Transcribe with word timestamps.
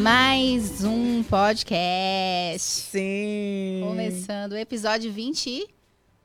Mais 0.01 0.85
um 0.85 1.25
podcast. 1.25 2.61
Sim. 2.61 3.81
Começando 3.83 4.53
o 4.53 4.57
episódio 4.57 5.11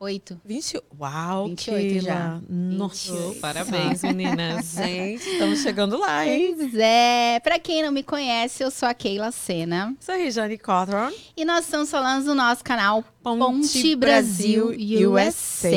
28. 0.00 0.40
20... 0.44 0.80
Uau, 0.98 1.48
28 1.48 1.88
Keila. 1.88 2.02
já. 2.02 2.40
Nossa, 2.48 3.12
28. 3.12 3.40
Parabéns, 3.40 4.02
meninas. 4.02 4.72
gente, 4.76 5.28
estamos 5.28 5.60
chegando 5.60 5.98
lá, 5.98 6.26
hein? 6.26 6.54
Pois 6.56 6.74
é, 6.74 7.40
pra 7.40 7.58
quem 7.58 7.82
não 7.82 7.90
me 7.90 8.02
conhece, 8.02 8.62
eu 8.62 8.70
sou 8.70 8.88
a 8.88 8.94
Keila 8.94 9.30
Sena 9.32 9.94
Sou 10.00 10.14
a 10.14 10.18
Regiane 10.18 10.58
Cotron. 10.58 11.10
e 11.36 11.44
nós 11.44 11.64
estamos 11.64 11.90
falando 11.90 12.24
do 12.24 12.34
nosso 12.34 12.62
canal 12.62 13.02
Ponte 13.22 13.38
Ponte 13.38 13.96
Brasil 13.96 14.66
Brasil 14.66 15.10
USA. 15.10 15.68
USA. 15.68 15.76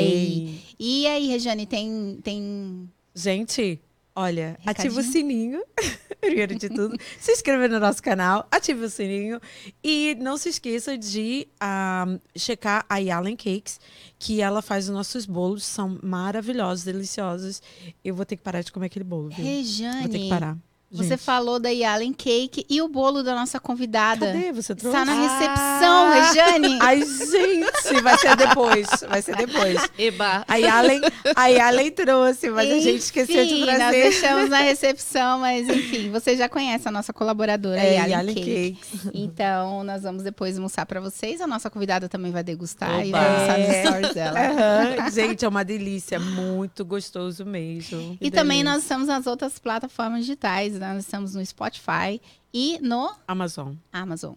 E 0.79 1.07
aí, 1.07 1.28
Regiane, 1.28 1.65
tem, 1.65 2.20
tem 2.24 2.89
Gente, 3.15 3.82
olha, 4.19 4.57
ativa 4.65 4.96
o 4.96 4.97
Recadinho? 4.97 5.11
sininho. 5.11 5.64
Primeiro 6.19 6.54
de 6.55 6.68
tudo, 6.68 6.97
se 7.18 7.32
inscreva 7.32 7.68
no 7.69 7.79
nosso 7.79 8.04
canal, 8.04 8.46
ative 8.51 8.83
o 8.83 8.89
sininho 8.89 9.39
e 9.82 10.18
não 10.19 10.37
se 10.37 10.50
esqueça 10.50 10.97
de 10.97 11.47
ah, 11.61 12.05
checar 12.36 12.86
a 12.89 12.97
Yalen 12.97 13.37
Cakes, 13.37 13.79
que 14.18 14.41
ela 14.41 14.61
faz 14.61 14.89
os 14.89 14.93
nossos 14.93 15.25
bolos, 15.25 15.63
são 15.63 15.97
maravilhosos, 16.04 16.83
deliciosos. 16.83 17.61
Eu 18.04 18.13
vou 18.13 18.25
ter 18.25 18.36
que 18.36 18.43
parar 18.43 18.61
de 18.61 18.69
comer 18.69 18.87
aquele 18.87 19.05
bolo, 19.05 19.29
viu? 19.29 19.46
Regiane. 19.46 20.01
Vou 20.01 20.10
ter 20.10 20.19
que 20.19 20.29
parar. 20.29 20.57
Você 20.92 21.10
gente. 21.10 21.20
falou 21.20 21.60
da 21.60 21.70
Yalen 21.70 22.11
Cake 22.14 22.66
e 22.68 22.82
o 22.82 22.88
bolo 22.88 23.21
da 23.21 23.36
nossa 23.36 23.60
convidada. 23.60 24.25
Cadê? 24.25 24.52
Você 24.52 24.74
trouxe? 24.74 24.97
Está 24.97 25.06
na 25.06 25.14
recepção, 25.21 26.06
Ah! 26.07 26.14
Regiane. 26.25 26.80
Ai, 26.82 27.00
gente, 27.06 28.02
vai 28.02 28.18
ser 28.18 28.36
depois. 28.36 28.88
Vai 29.07 29.21
ser 29.21 29.36
depois. 29.36 29.80
Eba. 30.00 30.44
A 30.47 30.56
Yalen, 30.56 31.02
a 31.36 31.46
Yalen 31.47 31.92
trouxe, 31.92 32.50
mas 32.50 32.72
a 32.72 32.80
gente 32.80 32.97
esqueceu 33.03 33.45
de 33.45 33.53
Enfim, 33.53 33.66
Nós 33.66 33.75
trazer. 33.75 34.02
deixamos 34.02 34.50
na 34.50 34.59
recepção, 34.61 35.39
mas 35.39 35.69
enfim, 35.69 36.09
você 36.09 36.36
já 36.36 36.50
conhece 36.50 36.88
a 36.88 36.91
nossa 36.91 37.13
colaboradora, 37.13 37.80
É, 37.80 37.94
Yalen 37.97 38.09
Yalen 38.11 38.35
Cake. 38.35 38.78
Cakes. 38.81 39.11
Então, 39.13 39.83
nós 39.83 40.02
vamos 40.03 40.23
depois 40.23 40.58
mostrar 40.58 40.85
pra 40.88 41.00
vocês. 41.00 41.39
A 41.39 41.45
nossa 41.47 41.69
convidada 41.69 42.09
também 42.09 42.31
vai 42.31 42.44
degustar 42.44 43.06
e 43.06 43.09
Oba. 43.09 43.19
vai 43.19 43.31
mostrar 43.38 43.58
nos 43.59 43.67
É. 43.69 43.83
stories 43.85 44.13
dela. 44.16 44.39
Aham. 44.39 45.09
Gente, 45.13 45.45
é 45.45 45.47
uma 45.47 45.63
delícia, 45.63 46.19
muito 46.19 46.83
gostoso 46.83 47.45
mesmo. 47.45 48.17
E 48.19 48.31
também 48.31 48.63
nós 48.63 48.81
estamos 48.81 49.08
nas 49.08 49.28
outras 49.28 49.59
plataformas 49.59 50.22
digitais. 50.22 50.78
Né? 50.80 50.94
Nós 50.94 51.03
estamos 51.03 51.35
no 51.35 51.45
Spotify 51.45 52.22
e 52.53 52.80
no 52.81 53.11
Amazon. 53.27 53.73
Amazon. 53.91 54.35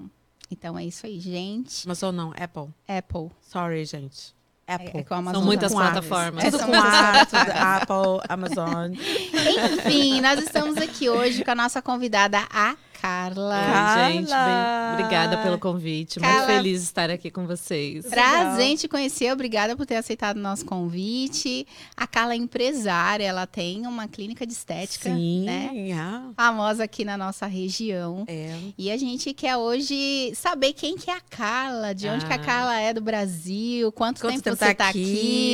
Então 0.51 0.79
é 0.79 0.85
isso 0.85 1.07
aí, 1.07 1.19
gente. 1.19 1.87
Amazon 1.87 2.15
não, 2.15 2.31
Apple. 2.37 2.69
Apple. 2.87 3.31
Sorry, 3.41 3.85
gente. 3.85 4.35
Apple. 4.67 4.91
É, 4.95 5.01
é 5.01 5.03
com 5.03 5.15
Amazon. 5.15 5.41
São 5.41 5.47
muitas 5.47 5.73
Com 5.73 5.79
A. 5.79 5.83
plataformas. 5.83 6.45
Tudo 6.45 6.57
É, 6.57 6.67
com 6.67 6.73
são 6.73 6.83
A, 6.83 7.27
tudo 7.27 7.51
Apple, 7.57 8.27
Amazon. 8.29 8.93
Enfim, 8.93 10.20
nós 10.20 10.41
estamos 10.41 10.77
aqui 10.77 11.09
hoje 11.09 11.45
com 11.45 11.51
a 11.51 11.55
nossa 11.55 11.81
convidada, 11.83 12.47
a 12.51 12.77
Carla. 13.03 13.61
Carla. 13.61 14.11
Gente, 14.12 14.28
bem- 14.28 14.92
obrigada 14.95 15.39
pelo 15.39 15.58
convite. 15.58 16.20
Carla. 16.20 16.36
Muito 16.36 16.47
feliz 16.56 16.81
de 16.81 16.86
estar 16.86 17.11
aqui 17.11 17.31
com 17.33 17.47
vocês. 17.47 18.06
Prazer 18.06 18.64
em 18.67 18.77
te 18.77 18.86
conhecer, 18.86 19.33
obrigada 19.33 19.77
por 19.77 19.84
ter 19.84 19.97
aceitado 19.97 20.36
o 20.36 20.41
nosso 20.41 20.64
convite. 20.64 21.67
A 21.97 22.06
Carla 22.06 22.34
é 22.34 22.36
empresária, 22.36 23.25
ela 23.25 23.47
tem 23.47 23.86
uma 23.86 24.06
clínica 24.06 24.47
de 24.47 24.53
estética, 24.53 25.11
Sim, 25.12 25.45
né? 25.45 25.70
ah, 25.95 26.30
Famosa 26.36 26.84
aqui 26.84 27.05
na 27.05 27.17
nossa 27.17 27.47
região. 27.47 28.25
é. 28.28 28.56
E 28.78 28.91
a 28.91 28.97
gente 28.97 29.34
quer 29.34 29.56
hoje 29.56 30.33
saber 30.34 30.73
quem 30.73 30.97
que 30.97 31.11
é 31.11 31.14
a 31.17 31.20
Carla, 31.20 31.92
de 31.95 32.06
onde 32.08 32.25
que 32.25 32.33
a 32.33 32.36
Ah. 32.36 32.39
Carla 32.39 32.80
é 32.80 32.95
do 32.95 33.00
Brasil, 33.00 33.91
quanto, 33.92 34.20
Quanto 34.20 34.33
tempo, 34.34 34.42
tempo 34.45 34.56
você 34.56 34.67
tá 34.67 34.75
tá 34.84 34.89
aqui. 34.91 35.03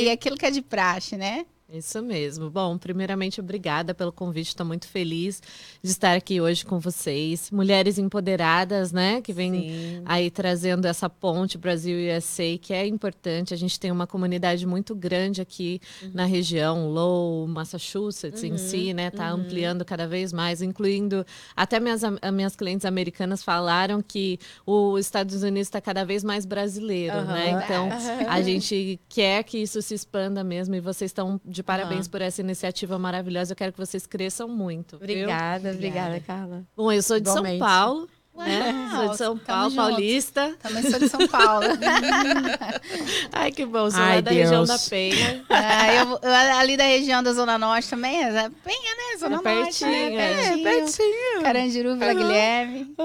aqui, 0.05 0.09
aquilo 0.11 0.37
que 0.37 0.45
é 0.45 0.51
de 0.51 0.61
praxe, 0.61 1.17
né? 1.17 1.45
Isso 1.71 2.01
mesmo. 2.01 2.49
Bom, 2.49 2.79
primeiramente, 2.79 3.39
obrigada 3.39 3.93
pelo 3.93 4.11
convite. 4.11 4.47
Estou 4.47 4.65
muito 4.65 4.87
feliz 4.87 5.39
de 5.83 5.91
estar 5.91 6.15
aqui 6.15 6.41
hoje 6.41 6.65
com 6.65 6.79
vocês. 6.79 7.51
Mulheres 7.51 7.99
empoderadas, 7.99 8.91
né? 8.91 9.21
Que 9.21 9.31
vem 9.31 9.51
Sim. 9.51 10.01
aí 10.03 10.31
trazendo 10.31 10.87
essa 10.87 11.07
ponte 11.07 11.59
Brasil 11.59 11.99
e 11.99 12.17
USA, 12.17 12.57
que 12.59 12.73
é 12.73 12.87
importante. 12.87 13.53
A 13.53 13.57
gente 13.57 13.79
tem 13.79 13.91
uma 13.91 14.07
comunidade 14.07 14.65
muito 14.65 14.95
grande 14.95 15.41
aqui 15.41 15.79
na 16.11 16.25
região, 16.25 16.89
Lowell, 16.89 17.47
Massachusetts 17.47 18.43
em 18.43 18.57
si, 18.57 18.91
né? 18.91 19.11
Tá 19.11 19.29
ampliando 19.29 19.85
cada 19.85 20.07
vez 20.07 20.33
mais, 20.33 20.63
incluindo 20.63 21.23
até 21.55 21.79
minhas, 21.79 22.01
minhas 22.33 22.55
clientes 22.55 22.85
americanas 22.85 23.43
falaram 23.43 24.01
que 24.01 24.39
os 24.65 25.05
Estados 25.05 25.43
Unidos 25.43 25.67
está 25.67 25.79
cada 25.79 26.03
vez 26.03 26.23
mais 26.23 26.47
brasileiro, 26.47 27.21
né? 27.25 27.61
Então 27.63 27.89
a 28.27 28.41
gente 28.41 28.99
quer 29.07 29.43
que 29.43 29.59
isso 29.59 29.79
se 29.83 29.93
expanda 29.93 30.43
mesmo 30.43 30.73
e 30.73 30.79
vocês 30.79 31.11
estão 31.11 31.39
de 31.45 31.58
parabéns 31.63 32.01
Aham. 32.05 32.11
por 32.11 32.21
essa 32.21 32.41
iniciativa 32.41 32.97
maravilhosa. 32.99 33.53
Eu 33.53 33.55
quero 33.57 33.71
que 33.73 33.79
vocês 33.79 34.05
cresçam 34.05 34.47
muito. 34.47 34.95
Obrigada, 34.97 35.71
Obrigada. 35.71 36.07
obrigada, 36.07 36.19
Carla. 36.19 36.63
Bom, 36.75 36.91
eu 36.91 37.01
sou 37.03 37.19
de 37.19 37.29
Igualmente. 37.29 37.59
São 37.59 37.67
Paulo. 37.67 38.09
né? 38.37 38.89
Uau, 38.93 38.99
Sou 39.03 39.09
de 39.09 39.17
São 39.17 39.37
Paulo, 39.37 39.75
paulista. 39.75 40.55
Também 40.63 40.83
sou 40.89 40.97
de 40.99 41.09
São 41.09 41.27
Paulo. 41.27 41.65
Ai, 43.31 43.51
que 43.51 43.65
bom, 43.65 43.89
sou 43.91 43.99
Ai, 43.99 44.15
lá 44.15 44.21
da 44.21 44.31
região 44.31 44.63
Deus. 44.63 44.67
da 44.69 44.89
Penha. 44.89 45.43
Ah, 45.49 45.93
eu, 45.93 46.19
eu 46.21 46.33
ali 46.57 46.77
da 46.77 46.83
região 46.85 47.21
da 47.21 47.33
Zona 47.33 47.57
Norte 47.57 47.89
também, 47.89 48.23
é 48.23 48.31
Penha, 48.31 48.95
né? 48.95 49.17
Zona 49.19 49.35
É 49.37 49.41
Norte, 49.41 49.83
né? 49.85 49.91
pertinho, 50.09 50.19
é. 50.19 50.33
Pertinho. 50.35 50.63
pertinho. 50.63 51.41
Carandiru, 51.43 51.93
Vila 51.95 52.13
Guilherme. 52.13 52.95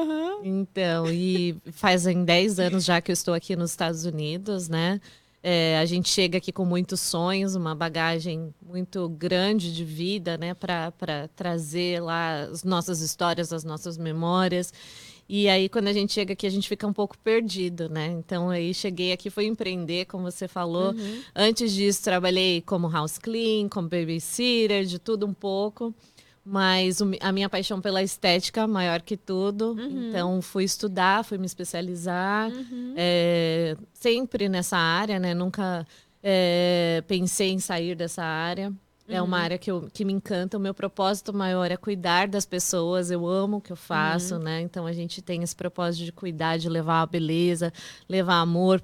Então, 0.45 1.07
e 1.11 1.57
fazem 1.73 2.25
10 2.25 2.59
anos 2.61 2.85
já 2.85 3.01
que 3.01 3.11
eu 3.11 3.15
estou 3.15 3.35
aqui 3.35 3.57
nos 3.57 3.71
Estados 3.71 4.05
Unidos, 4.05 4.69
né? 4.69 5.01
É, 5.47 5.77
a 5.77 5.85
gente 5.85 6.09
chega 6.09 6.39
aqui 6.39 6.51
com 6.51 6.65
muitos 6.65 7.03
sonhos, 7.03 7.55
uma 7.55 7.75
bagagem 7.75 8.55
muito 8.67 9.07
grande 9.11 9.75
de 9.75 9.85
vida, 9.85 10.39
né? 10.39 10.55
Para 10.55 11.29
trazer 11.37 12.01
lá 12.01 12.45
as 12.45 12.65
nossas 12.65 13.03
histórias, 13.03 13.53
as 13.53 13.63
nossas 13.63 13.99
memórias. 13.99 14.73
E 15.29 15.47
aí, 15.47 15.69
quando 15.69 15.89
a 15.89 15.93
gente 15.93 16.15
chega 16.15 16.33
aqui, 16.33 16.47
a 16.47 16.51
gente 16.51 16.67
fica 16.67 16.87
um 16.87 16.95
pouco 16.95 17.19
perdido, 17.19 17.91
né? 17.91 18.07
Então, 18.07 18.49
aí 18.49 18.73
cheguei 18.73 19.13
aqui, 19.13 19.29
fui 19.29 19.45
empreender, 19.45 20.07
como 20.07 20.25
você 20.25 20.49
falou. 20.49 20.95
Antes 21.37 21.75
disso, 21.75 22.03
trabalhei 22.03 22.63
como 22.63 22.89
house 22.89 23.19
clean, 23.19 23.69
como 23.69 23.87
babysitter, 23.87 24.87
de 24.87 24.99
tudo 24.99 25.27
um 25.27 25.35
pouco. 25.35 25.95
Mas 26.45 27.01
a 27.21 27.33
minha 27.33 27.49
paixão 27.49 27.81
pela 27.81 28.03
estética, 28.03 28.67
maior 28.67 29.01
que 29.01 29.17
tudo. 29.17 29.75
Então, 30.09 30.43
fui 30.43 30.65
estudar, 30.65 31.25
fui 31.25 31.39
me 31.39 31.47
especializar. 31.47 32.51
é, 32.97 33.77
sempre 33.95 34.49
nessa 34.49 34.77
área, 34.77 35.19
né? 35.19 35.33
Nunca 35.33 35.87
é, 36.23 37.03
pensei 37.09 37.51
em 37.51 37.59
sair 37.59 37.95
dessa 37.95 38.23
área. 38.23 38.73
É 39.07 39.21
uma 39.21 39.39
área 39.39 39.59
que, 39.59 39.71
eu, 39.71 39.89
que 39.93 40.05
me 40.05 40.13
encanta. 40.15 40.57
O 40.57 40.61
meu 40.61 40.73
propósito 40.73 41.33
maior 41.33 41.71
é 41.71 41.77
cuidar 41.77 42.27
das 42.27 42.47
pessoas. 42.47 43.11
Eu 43.11 43.27
amo 43.27 43.59
o 43.59 43.61
que 43.61 43.71
eu 43.73 43.77
faço, 43.77 44.39
né? 44.39 44.63
Então, 44.63 44.87
a 44.87 44.93
gente 44.95 45.21
tem 45.21 45.43
esse 45.43 45.55
propósito 45.55 46.05
de 46.05 46.13
cuidar, 46.13 46.57
de 46.59 46.69
levar 46.71 47.03
a 47.03 47.07
beleza, 47.07 47.73
levar 48.09 48.37
amor 48.37 48.83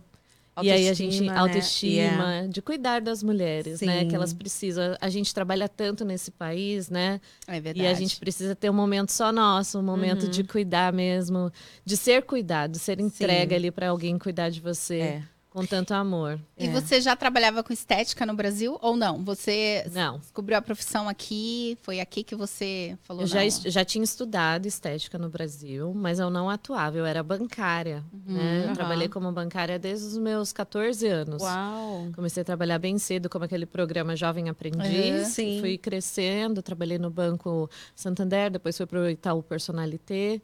e 0.62 0.70
aí 0.70 0.88
a 0.88 0.92
gente 0.92 1.14
Autoestima, 1.28 1.32
né? 1.34 1.40
autoestima, 1.40 1.92
Yeah. 1.94 2.46
de 2.48 2.60
cuidar 2.62 3.00
das 3.00 3.22
mulheres, 3.22 3.80
né? 3.80 4.00
Sim. 4.00 4.08
Que 4.08 4.14
elas 4.14 4.32
precisam. 4.32 4.96
A 5.00 5.08
gente 5.08 5.32
trabalha 5.34 5.68
tanto 5.68 6.04
nesse 6.04 6.30
país, 6.30 6.90
né? 6.90 7.20
É 7.46 7.60
verdade. 7.60 7.80
E 7.82 7.86
a 7.86 7.94
gente 7.94 8.18
precisa 8.18 8.54
ter 8.54 8.68
um 8.68 8.74
momento 8.74 9.10
só 9.12 9.32
nosso, 9.32 9.78
um 9.78 9.82
momento 9.82 10.24
Uhum. 10.24 10.30
de 10.30 10.44
cuidar 10.44 10.92
mesmo, 10.92 11.50
de 11.84 11.96
ser 11.96 12.22
cuidado, 12.24 12.72
de 12.72 12.78
ser 12.78 13.00
entregue 13.00 13.54
ali 13.54 13.70
para 13.70 13.88
alguém 13.88 14.18
cuidar 14.18 14.50
de 14.50 14.60
você 14.60 14.98
É. 15.00 15.22
com 15.50 15.66
tanto 15.66 15.92
amor. 15.92 16.38
E 16.56 16.66
É. 16.68 16.70
você 16.70 17.00
já 17.00 17.16
trabalhava 17.16 17.62
com 17.64 17.72
estética 17.72 18.24
no 18.24 18.34
Brasil 18.34 18.78
ou 18.80 18.96
não? 18.96 19.24
Você 19.24 19.84
Não. 19.92 20.18
descobriu 20.18 20.56
a 20.56 20.62
profissão 20.62 21.08
aqui? 21.08 21.76
Foi 21.82 21.98
aqui 22.00 22.22
que 22.22 22.36
você 22.36 22.96
falou 23.02 23.22
Eu 23.24 23.26
já, 23.26 23.40
já 23.48 23.84
tinha 23.84 24.04
estudado 24.04 24.66
estética 24.66 25.18
no 25.18 25.28
Brasil, 25.28 25.92
mas 25.92 26.20
eu 26.20 26.30
não 26.30 26.48
atuava, 26.48 26.96
eu 26.96 27.04
era 27.04 27.20
bancária. 27.22 28.04
né? 28.26 28.60
Eu 28.60 28.64
Aham. 28.66 28.74
trabalhei 28.74 29.08
como 29.08 29.30
bancária 29.32 29.76
desde 29.78 30.06
os 30.06 30.16
meus 30.18 30.52
14 30.52 31.06
anos. 31.08 31.42
Uau. 31.42 32.08
Comecei 32.14 32.42
a 32.42 32.44
trabalhar 32.44 32.78
bem 32.78 32.96
cedo, 32.98 33.28
como 33.28 33.44
aquele 33.44 33.66
programa 33.66 34.14
Jovem 34.14 34.48
Aprendiz. 34.48 35.24
Uhum. 35.26 35.30
Sim. 35.30 35.60
Fui 35.60 35.76
crescendo, 35.76 36.62
trabalhei 36.62 36.96
no 36.98 37.10
Banco 37.10 37.68
Santander, 37.96 38.50
depois 38.52 38.76
fui 38.76 38.86
para 38.86 39.00
o 39.00 39.10
Itaú 39.10 39.42
Personalité. 39.42 40.40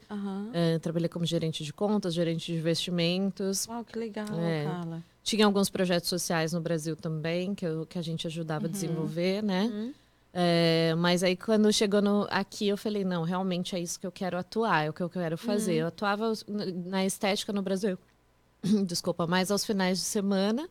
Eh, 0.53 0.79
trabalhei 0.81 1.09
como 1.09 1.25
gerente 1.25 1.63
de 1.63 1.73
contas, 1.73 2.13
gerente 2.13 2.53
de 2.53 2.59
investimentos. 2.59 3.67
Uau, 3.69 3.85
que 3.85 3.97
legal, 3.99 4.27
É. 4.41 4.65
Carla. 4.65 4.96
Tinha 5.27 5.45
alguns 5.45 5.69
projetos 5.69 6.09
sociais 6.09 6.53
no 6.53 6.61
Brasil 6.61 6.95
também, 6.95 7.53
que, 7.53 7.67
eu- 7.67 7.85
que 7.85 7.99
a 7.99 8.03
gente 8.03 8.29
ajudava 8.29 8.67
a 8.67 8.71
desenvolver, 8.71 9.43
né? 9.43 9.65
Uhum. 9.73 9.93
É, 10.33 10.95
mas 10.99 11.25
aí, 11.25 11.35
quando 11.35 11.73
chegou 11.73 12.01
no- 12.01 12.29
aqui, 12.31 12.69
eu 12.69 12.77
falei, 12.77 13.05
não, 13.05 13.25
realmente 13.25 13.75
é 13.75 13.81
isso 13.81 13.99
que 13.99 14.07
eu 14.07 14.13
quero 14.13 14.39
atuar, 14.39 14.85
é 14.87 14.91
o 14.91 14.93
que 14.93 15.03
eu 15.03 15.11
quero 15.11 15.37
fazer. 15.37 15.75
Eu 15.75 15.89
atuava 15.89 16.33
na- 16.47 16.67
na 16.67 17.05
estética 17.05 17.53
no 17.53 17.61
Brasil, 17.61 17.99
desculpa, 18.87 19.27
mais 19.27 19.51
aos 19.51 19.65
finais 19.65 19.99
de 19.99 20.05
semana. 20.05 20.69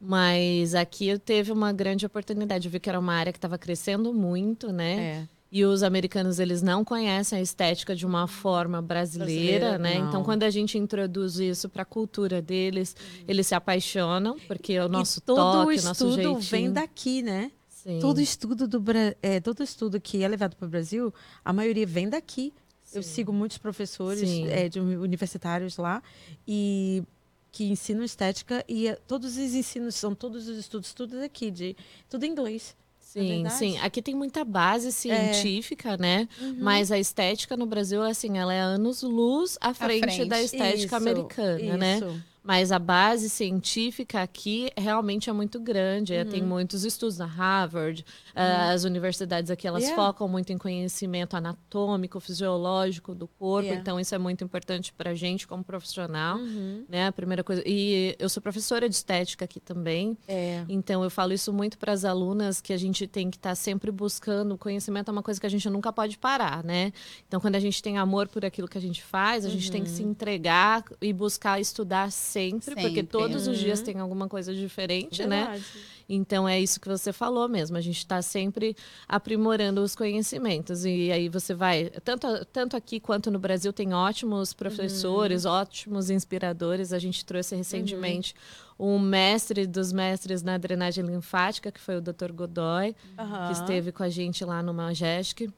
Mas 0.00 0.74
aqui 0.74 1.08
eu 1.08 1.18
teve 1.18 1.52
uma 1.52 1.72
grande 1.72 2.06
oportunidade. 2.06 2.66
Eu 2.68 2.72
vi 2.72 2.80
que 2.80 2.88
era 2.88 2.98
uma 2.98 3.14
área 3.14 3.32
que 3.32 3.38
estava 3.38 3.58
crescendo 3.58 4.12
muito, 4.14 4.72
né? 4.72 4.96
É. 4.98 5.28
E 5.56 5.64
os 5.64 5.82
americanos, 5.82 6.38
eles 6.38 6.60
não 6.60 6.84
conhecem 6.84 7.38
a 7.38 7.40
estética 7.40 7.96
de 7.96 8.04
uma 8.04 8.26
forma 8.26 8.82
brasileira, 8.82 9.70
Brasileira, 9.70 9.78
né? 9.78 9.98
não. 9.98 10.08
Então, 10.08 10.22
quando 10.22 10.42
a 10.42 10.50
gente 10.50 10.76
introduz 10.76 11.38
isso 11.38 11.66
para 11.68 11.80
a 11.82 11.84
cultura 11.86 12.42
deles, 12.42 12.94
eles 13.26 13.46
se 13.46 13.54
apaixonam, 13.54 14.36
porque 14.46 14.74
é 14.74 14.84
o 14.84 14.88
nosso 14.88 15.18
e 15.18 15.22
todo 15.22 15.36
toque, 15.36 15.78
o 15.78 15.82
nosso 15.82 16.08
estudo 16.08 16.14
jeitinho. 16.16 16.40
vem 16.40 16.72
daqui, 16.72 17.22
né? 17.22 17.50
Sim. 17.70 18.00
Todo 18.00 18.20
estudo 18.20 18.68
do 18.68 18.82
é, 19.22 19.40
todo 19.40 19.62
estudo 19.62 19.98
que 19.98 20.22
é 20.22 20.28
levado 20.28 20.56
para 20.56 20.66
o 20.66 20.68
Brasil, 20.68 21.14
a 21.42 21.52
maioria 21.54 21.86
vem 21.86 22.08
daqui. 22.08 22.52
Eu 22.92 23.02
Sim. 23.02 23.14
sigo 23.14 23.32
muitos 23.32 23.56
professores 23.58 24.28
é, 24.48 24.68
de 24.68 24.78
uni- 24.78 24.96
universitários 24.98 25.78
lá 25.78 26.02
e 26.46 27.02
que 27.50 27.64
ensinam 27.64 28.04
estética 28.04 28.62
e 28.68 28.88
é, 28.88 28.96
todos 29.08 29.32
os 29.38 29.54
ensinos 29.54 29.94
são 29.94 30.14
todos 30.14 30.48
os 30.48 30.58
estudos 30.58 30.92
tudo 30.92 31.18
daqui 31.18 31.50
de 31.50 31.74
tudo 32.10 32.24
em 32.24 32.30
inglês. 32.30 32.76
Sim? 33.16 33.46
É. 33.46 33.50
sim. 33.50 33.78
Aqui 33.78 34.02
tem 34.02 34.14
muita 34.14 34.44
base 34.44 34.92
científica, 34.92 35.96
né? 35.96 36.28
Uhum. 36.40 36.56
Mas 36.58 36.92
a 36.92 36.98
estética 36.98 37.56
no 37.56 37.66
Brasil, 37.66 38.02
assim, 38.02 38.36
ela 38.38 38.52
é 38.52 38.60
anos 38.60 39.02
luz 39.02 39.56
à 39.60 39.72
frente, 39.72 40.24
da 40.26 40.40
estética 40.42 40.84
Isso, 40.84 40.96
americana, 40.96 41.76
né? 41.76 42.00
Mas 42.46 42.70
a 42.70 42.78
base 42.78 43.28
científica 43.28 44.22
aqui 44.22 44.70
realmente 44.76 45.28
é 45.28 45.32
muito 45.32 45.58
grande. 45.58 46.14
é, 46.14 46.22
Uhum. 46.22 46.30
Tem 46.30 46.42
muitos 46.42 46.84
estudos 46.84 47.18
na 47.18 47.26
Harvard. 47.26 48.04
ah, 48.34 48.70
As 48.70 48.84
universidades 48.84 49.50
aqui, 49.50 49.66
elas 49.66 49.82
Yeah. 49.82 50.00
focam 50.00 50.28
muito 50.28 50.52
em 50.52 50.58
conhecimento 50.58 51.36
anatômico, 51.36 52.20
fisiológico 52.20 53.14
do 53.14 53.26
corpo. 53.26 53.64
Yeah. 53.66 53.80
Então, 53.80 53.98
isso 53.98 54.14
é 54.14 54.18
muito 54.18 54.44
importante 54.44 54.92
para 54.92 55.10
a 55.10 55.14
gente 55.14 55.46
como 55.46 55.64
profissional. 55.64 56.38
Uhum. 56.38 56.84
Né? 56.88 57.06
A 57.08 57.12
primeira 57.12 57.42
coisa. 57.42 57.62
E 57.66 58.14
eu 58.18 58.28
sou 58.28 58.40
professora 58.40 58.88
de 58.88 58.94
estética 58.94 59.44
aqui 59.44 59.58
também. 59.58 60.16
É. 60.28 60.64
Então, 60.68 61.02
eu 61.02 61.10
falo 61.10 61.32
isso 61.32 61.52
muito 61.52 61.76
para 61.78 61.92
as 61.92 62.04
alunas, 62.04 62.60
que 62.60 62.72
a 62.72 62.76
gente 62.76 63.06
tem 63.08 63.28
que 63.28 63.38
estar 63.38 63.54
sempre 63.56 63.90
buscando. 63.90 64.52
O 64.54 64.58
conhecimento 64.58 65.08
é 65.08 65.12
uma 65.12 65.22
coisa 65.22 65.40
que 65.40 65.46
a 65.46 65.50
gente 65.50 65.68
nunca 65.68 65.92
pode 65.92 66.16
parar, 66.16 66.62
né? 66.62 66.92
Então, 67.26 67.40
quando 67.40 67.56
a 67.56 67.60
gente 67.60 67.82
tem 67.82 67.98
amor 67.98 68.28
por 68.28 68.44
aquilo 68.44 68.68
que 68.68 68.78
a 68.78 68.80
gente 68.80 69.02
faz, 69.02 69.44
a 69.44 69.48
gente 69.48 69.68
tem 69.70 69.82
que 69.82 69.90
se 69.90 70.02
entregar 70.04 70.84
e 71.00 71.12
buscar 71.12 71.60
estudar 71.60 72.12
sempre, 72.12 72.35
porque 72.74 72.82
Sempre. 72.88 73.02
todos 73.04 73.46
os 73.46 73.58
dias 73.58 73.78
Uhum. 73.80 73.84
tem 73.84 73.98
alguma 74.00 74.28
coisa 74.28 74.54
diferente, 74.54 75.24
né? 75.26 75.42
Verdade. 75.44 75.64
Então, 76.08 76.48
é 76.48 76.60
isso 76.60 76.80
que 76.80 76.88
você 76.88 77.12
falou 77.12 77.48
mesmo. 77.48 77.76
A 77.76 77.80
gente 77.80 77.98
está 77.98 78.22
sempre 78.22 78.76
aprimorando 79.08 79.82
os 79.82 79.96
conhecimentos. 79.96 80.84
E 80.84 81.10
aí 81.10 81.28
você 81.28 81.52
vai... 81.54 81.90
Tanto, 82.04 82.44
tanto 82.52 82.76
aqui 82.76 83.00
quanto 83.00 83.30
no 83.30 83.38
Brasil 83.38 83.72
tem 83.72 83.92
ótimos 83.92 84.52
professores, 84.52 85.44
ótimos 85.44 86.08
inspiradores. 86.10 86.92
A 86.92 86.98
gente 86.98 87.24
trouxe 87.24 87.56
recentemente 87.56 88.34
um 88.78 88.98
mestre 88.98 89.66
dos 89.66 89.92
mestres 89.92 90.42
na 90.42 90.56
drenagem 90.58 91.04
linfática, 91.04 91.72
que 91.72 91.80
foi 91.80 91.96
o 91.96 92.00
Dr. 92.00 92.30
Godoy, 92.32 92.94
Aham. 93.18 93.46
que 93.46 93.52
esteve 93.54 93.90
com 93.90 94.02
a 94.02 94.08
gente 94.08 94.44
lá 94.44 94.62
no 94.62 94.72
Majestic. 94.74 95.50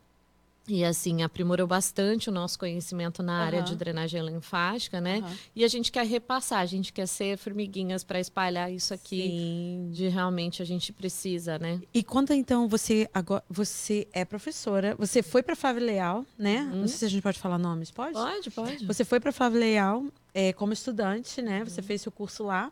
E 0.69 0.85
assim, 0.85 1.23
aprimorou 1.23 1.67
bastante 1.67 2.29
o 2.29 2.32
nosso 2.32 2.59
conhecimento 2.59 3.23
na 3.23 3.44
área 3.44 3.61
Aham. 3.61 3.69
de 3.69 3.76
drenagem 3.76 4.23
linfática, 4.23 5.00
né? 5.00 5.19
Aham. 5.19 5.37
E 5.56 5.65
a 5.65 5.69
gente 5.69 5.91
quer 5.91 6.05
repassar, 6.05 6.61
a 6.61 6.67
gente 6.67 6.93
quer 6.93 7.06
ser 7.06 7.38
formiguinhas 7.38 8.05
para 8.05 8.20
espalhar 8.20 8.70
isso 8.70 8.93
aqui 8.93 9.23
Sim. 9.23 9.91
de 9.93 10.09
realmente 10.09 10.61
a 10.61 10.65
gente 10.65 10.93
precisa, 10.93 11.59
né? 11.59 11.81
E 11.93 12.03
conta 12.03 12.35
então, 12.37 12.69
você 12.69 13.09
agora 13.15 13.43
você 13.49 14.06
é 14.12 14.25
professora, 14.25 14.94
você 14.99 15.23
foi 15.23 15.43
para 15.43 15.56
Flávio 15.56 15.85
Leal, 15.85 16.26
né? 16.37 16.61
Uhum. 16.61 16.81
Não 16.81 16.88
sei 16.88 16.99
se 16.99 17.05
a 17.06 17.09
gente 17.09 17.23
pode 17.23 17.38
falar 17.38 17.59
nomes, 17.59 17.91
pode? 17.91 18.12
Pode, 18.12 18.50
pode. 18.50 18.87
Você 18.87 19.05
foi 19.05 19.19
para 19.21 19.32
Flávio 19.32 19.61
Leal 19.61 20.05
é, 20.35 20.53
como 20.53 20.73
estudante, 20.73 21.41
né? 21.41 21.61
Uhum. 21.61 21.64
Você 21.67 21.81
fez 21.82 22.03
seu 22.03 22.12
curso 22.12 22.44
lá 22.44 22.71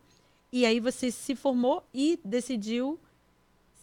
e 0.53 0.65
aí 0.65 0.81
você 0.81 1.11
se 1.11 1.35
formou 1.35 1.83
e 1.93 2.19
decidiu 2.25 3.01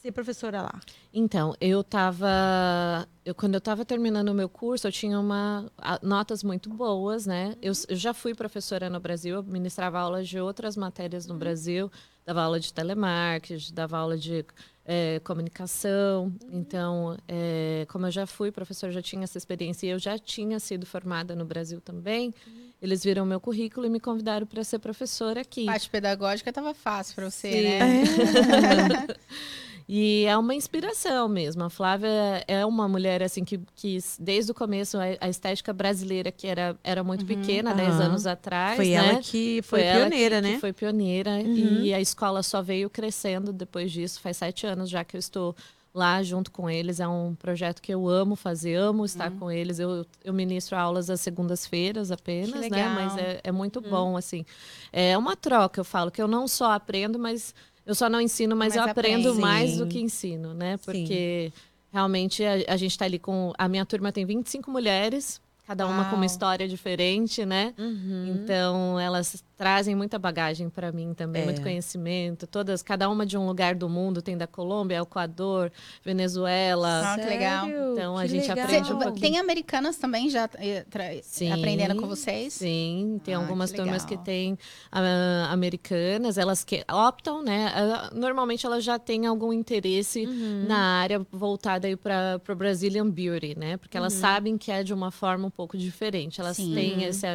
ser 0.04 0.12
professora 0.12 0.62
lá. 0.62 0.82
Então, 1.14 1.56
eu 1.62 1.80
estava. 1.80 3.08
Eu, 3.26 3.34
quando 3.34 3.54
eu 3.54 3.60
estava 3.60 3.86
terminando 3.86 4.28
o 4.30 4.34
meu 4.34 4.50
curso, 4.50 4.86
eu 4.86 4.92
tinha 4.92 5.18
uma, 5.18 5.72
a- 5.78 5.98
notas 6.04 6.44
muito 6.44 6.70
boas, 6.70 7.26
né? 7.26 7.56
Eu, 7.62 7.72
eu 7.88 7.96
já 7.96 8.14
fui 8.14 8.36
professora 8.36 8.90
no 8.90 9.00
Brasil, 9.00 9.36
eu 9.36 9.44
ministrava 9.44 9.98
aulas 9.98 10.28
de 10.28 10.38
outras 10.40 10.76
matérias 10.76 11.26
no 11.26 11.36
Brasil, 11.36 11.90
dava 12.26 12.42
aula 12.44 12.60
de 12.60 12.74
telemarketing, 12.74 13.74
dava 13.74 13.98
aula 13.98 14.18
de 14.18 14.46
eh, 14.86 15.22
comunicação. 15.24 16.34
Então, 16.52 17.18
eh, 17.26 17.86
como 17.90 18.06
eu 18.08 18.12
já 18.12 18.26
fui 18.28 18.52
professora, 18.52 18.92
já 18.92 19.02
tinha 19.02 19.24
essa 19.24 19.38
experiência 19.38 19.88
e 19.88 19.92
eu 19.92 20.00
já 20.00 20.18
tinha 20.20 20.60
sido 20.60 20.86
formada 20.86 21.34
no 21.34 21.46
Brasil 21.46 21.80
também, 21.80 22.34
eles 22.82 23.02
viram 23.06 23.26
meu 23.26 23.40
currículo 23.40 23.86
e 23.86 23.90
me 23.90 24.02
convidaram 24.02 24.46
para 24.46 24.62
ser 24.66 24.80
professora 24.80 25.40
aqui. 25.40 25.66
Parte 25.66 25.90
pedagógica 25.90 26.50
estava 26.50 26.74
fácil 26.74 27.16
para 27.16 27.30
você, 27.30 27.52
Sim. 27.54 27.64
né? 27.64 27.80
E 29.88 30.25
é 30.25 30.38
uma 30.38 30.56
inspiração 30.56 31.27
mesmo. 31.27 31.63
A 31.63 31.69
Flávia 31.69 32.44
é 32.47 32.65
uma 32.65 32.88
mulher 32.88 33.21
assim 33.21 33.44
que, 33.44 33.59
que 33.75 33.97
desde 34.19 34.51
o 34.51 34.56
começo 34.56 34.97
a, 35.19 35.27
estética 35.30 35.74
brasileira 35.74 36.31
que 36.31 36.47
era, 36.47 36.77
era 36.83 37.03
muito 37.03 37.25
pequena, 37.25 37.71
há 37.71 37.74
10 37.74 37.95
Aham. 38.00 38.06
anos 38.06 38.25
atrás, 38.25 38.75
Foi 38.77 38.88
né? 38.89 38.94
ela 38.94 39.21
que 39.21 39.62
foi, 39.63 39.81
ela 39.81 40.00
pioneira, 40.07 40.35
que, 40.38 40.41
né? 40.41 40.53
Que 40.56 40.59
foi 40.59 40.74
pioneira 40.74 41.31
Uhum. 41.31 41.53
e 41.56 41.94
a 41.94 42.00
escola 42.01 42.41
só 42.44 42.62
veio 42.62 42.89
crescendo 42.89 43.51
depois 43.51 43.91
disso. 43.91 44.19
Faz 44.21 44.38
sete 44.38 44.65
anos 44.65 44.89
já 44.89 45.03
que 45.03 45.15
eu 45.15 45.19
estou 45.19 45.56
lá 45.94 46.24
junto 46.24 46.50
com 46.50 46.69
eles. 46.69 47.00
É 47.00 47.07
um 47.07 47.35
projeto 47.35 47.81
que 47.81 47.94
eu 47.94 48.07
amo 48.09 48.35
fazer, 48.35 48.75
amo 48.75 49.06
estar 49.06 49.31
Uhum. 49.31 49.38
com 49.38 49.51
eles. 49.51 49.77
Eu, 49.80 50.06
eu 50.24 50.33
ministro 50.33 50.75
aulas 50.77 51.09
às 51.09 51.21
segundas-feiras 51.21 52.09
apenas, 52.09 52.68
né? 52.69 52.89
Mas 52.89 53.15
é, 53.18 53.39
é 53.44 53.51
muito 53.51 53.80
Uhum. 53.80 53.89
bom, 53.89 54.18
assim. 54.18 54.44
É 54.91 55.15
uma 55.18 55.35
troca, 55.35 55.80
eu 55.81 55.85
falo, 55.85 56.09
que 56.09 56.21
eu 56.21 56.27
não 56.27 56.47
só 56.47 56.71
aprendo, 56.71 57.19
mas 57.19 57.53
eu 57.85 57.94
só 57.95 58.09
não 58.09 58.21
ensino, 58.21 58.56
mas, 58.56 58.75
Mas 58.75 58.83
eu 58.85 58.89
aprendo 58.91 59.30
aprende. 59.30 59.41
mais 59.41 59.77
do 59.77 59.83
Sim. 59.83 59.89
que 59.89 60.00
ensino, 60.00 60.53
né? 60.53 60.77
Sim. 60.77 60.83
Porque 60.85 61.53
realmente 61.91 62.44
a, 62.44 62.53
a 62.74 62.77
gente 62.77 62.91
está 62.91 63.06
ali 63.06 63.19
com. 63.19 63.53
A 63.57 63.68
minha 63.68 63.85
turma 63.85 64.12
tem 64.12 64.25
25 64.25 64.71
mulheres, 64.71 65.41
cada 65.65 65.88
uma 65.88 66.04
com 66.06 66.10
Uau. 66.12 66.15
uma 66.18 66.25
história 66.25 66.68
diferente, 66.68 67.45
né? 67.45 67.74
Uhum. 67.77 68.27
Então, 68.36 69.00
elas 69.00 69.44
trazem 69.57 69.95
muita 69.95 70.19
bagagem 70.19 70.69
para 70.69 70.92
mim 70.92 71.13
também, 71.13 71.44
É. 71.44 71.45
muito 71.45 71.62
conhecimento. 71.62 72.45
Todas, 72.45 72.81
cada 72.83 73.10
uma 73.10 73.25
de 73.25 73.38
um 73.38 73.48
lugar 73.48 73.74
do 73.75 73.88
mundo, 73.88 74.21
tem 74.21 74.38
da 74.38 74.45
Colômbia, 74.45 74.98
Equador, 74.98 75.71
Venezuela. 76.04 77.13
Ah, 77.13 77.18
que 77.18 77.25
legal. 77.25 77.68
Então, 77.69 78.18
a 78.18 78.24
Que 78.24 78.27
gente 78.30 78.48
legal. 78.50 78.65
aprende 78.65 78.88
Cê- 78.88 78.94
um 78.94 79.00
pouquinho. 79.00 79.21
tem 79.21 79.38
americanas 79.39 79.98
também 79.98 80.30
já 80.30 80.50
eh, 80.56 80.86
tra- 80.89 81.12
Sim. 81.21 81.51
aprendendo 81.51 81.95
com 81.95 82.07
vocês? 82.07 82.54
Sim, 82.54 83.19
tem 83.24 83.33
Ah, 83.33 83.38
algumas 83.39 83.71
que 83.71 83.77
turmas 83.77 84.04
que 84.06 84.18
têm 84.18 84.57
ah, 84.92 85.48
americanas, 85.51 86.38
elas 86.38 86.63
que 86.63 86.83
optam, 86.92 87.42
né? 87.42 87.71
ah, 87.75 88.12
normalmente 88.13 88.66
elas 88.66 88.83
já 88.83 89.00
têm 89.00 89.25
algum 89.25 89.51
interesse 89.54 90.25
Uhum. 90.25 90.66
na 90.68 90.77
área 91.01 91.25
voltada 91.31 91.88
aí 91.88 91.95
para 91.95 92.39
o 92.50 92.56
Brazilian 92.56 93.09
Beauty, 93.09 93.57
né? 93.57 93.77
Porque 93.77 93.98
elas 93.98 94.13
sabem 94.13 94.57
que 94.57 94.71
é 94.71 94.83
de 94.83 94.94
uma 94.94 95.09
forma 95.12 95.48
um 95.48 95.51
pouco 95.56 95.78
diferente. 95.78 96.42
Elas 96.42 96.58
Sim. 96.58 96.74
têm 96.74 97.04
esse, 97.04 97.26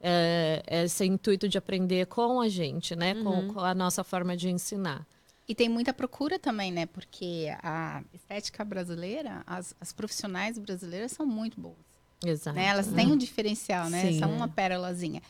eh, 0.00 0.62
esse 0.66 1.04
intuito 1.04 1.48
de 1.48 1.56
aprender 1.58 2.06
com 2.06 2.40
a 2.40 2.48
gente, 2.48 2.94
né? 2.96 3.14
Com, 3.14 3.54
com 3.54 3.60
a 3.60 3.74
nossa 3.74 4.04
forma 4.04 4.36
de 4.36 4.48
ensinar. 4.48 5.06
E 5.48 5.54
tem 5.54 5.68
muita 5.68 5.92
procura 5.92 6.38
também, 6.38 6.70
né? 6.70 6.86
Porque 6.86 7.48
a 7.62 8.02
estética 8.14 8.64
brasileira, 8.64 9.42
as, 9.46 9.74
as 9.80 9.92
profissionais 9.92 10.56
brasileiras 10.58 11.10
são 11.10 11.26
muito 11.26 11.60
boas. 11.60 11.90
Exato. 12.24 12.54
né? 12.56 12.66
Elas 12.66 12.86
têm 12.86 13.10
um 13.10 13.16
diferencial, 13.16 13.88
né? 13.90 14.12
Sim. 14.12 14.18
São 14.18 14.32
uma 14.32 14.46
pérolazinha. 14.46 15.22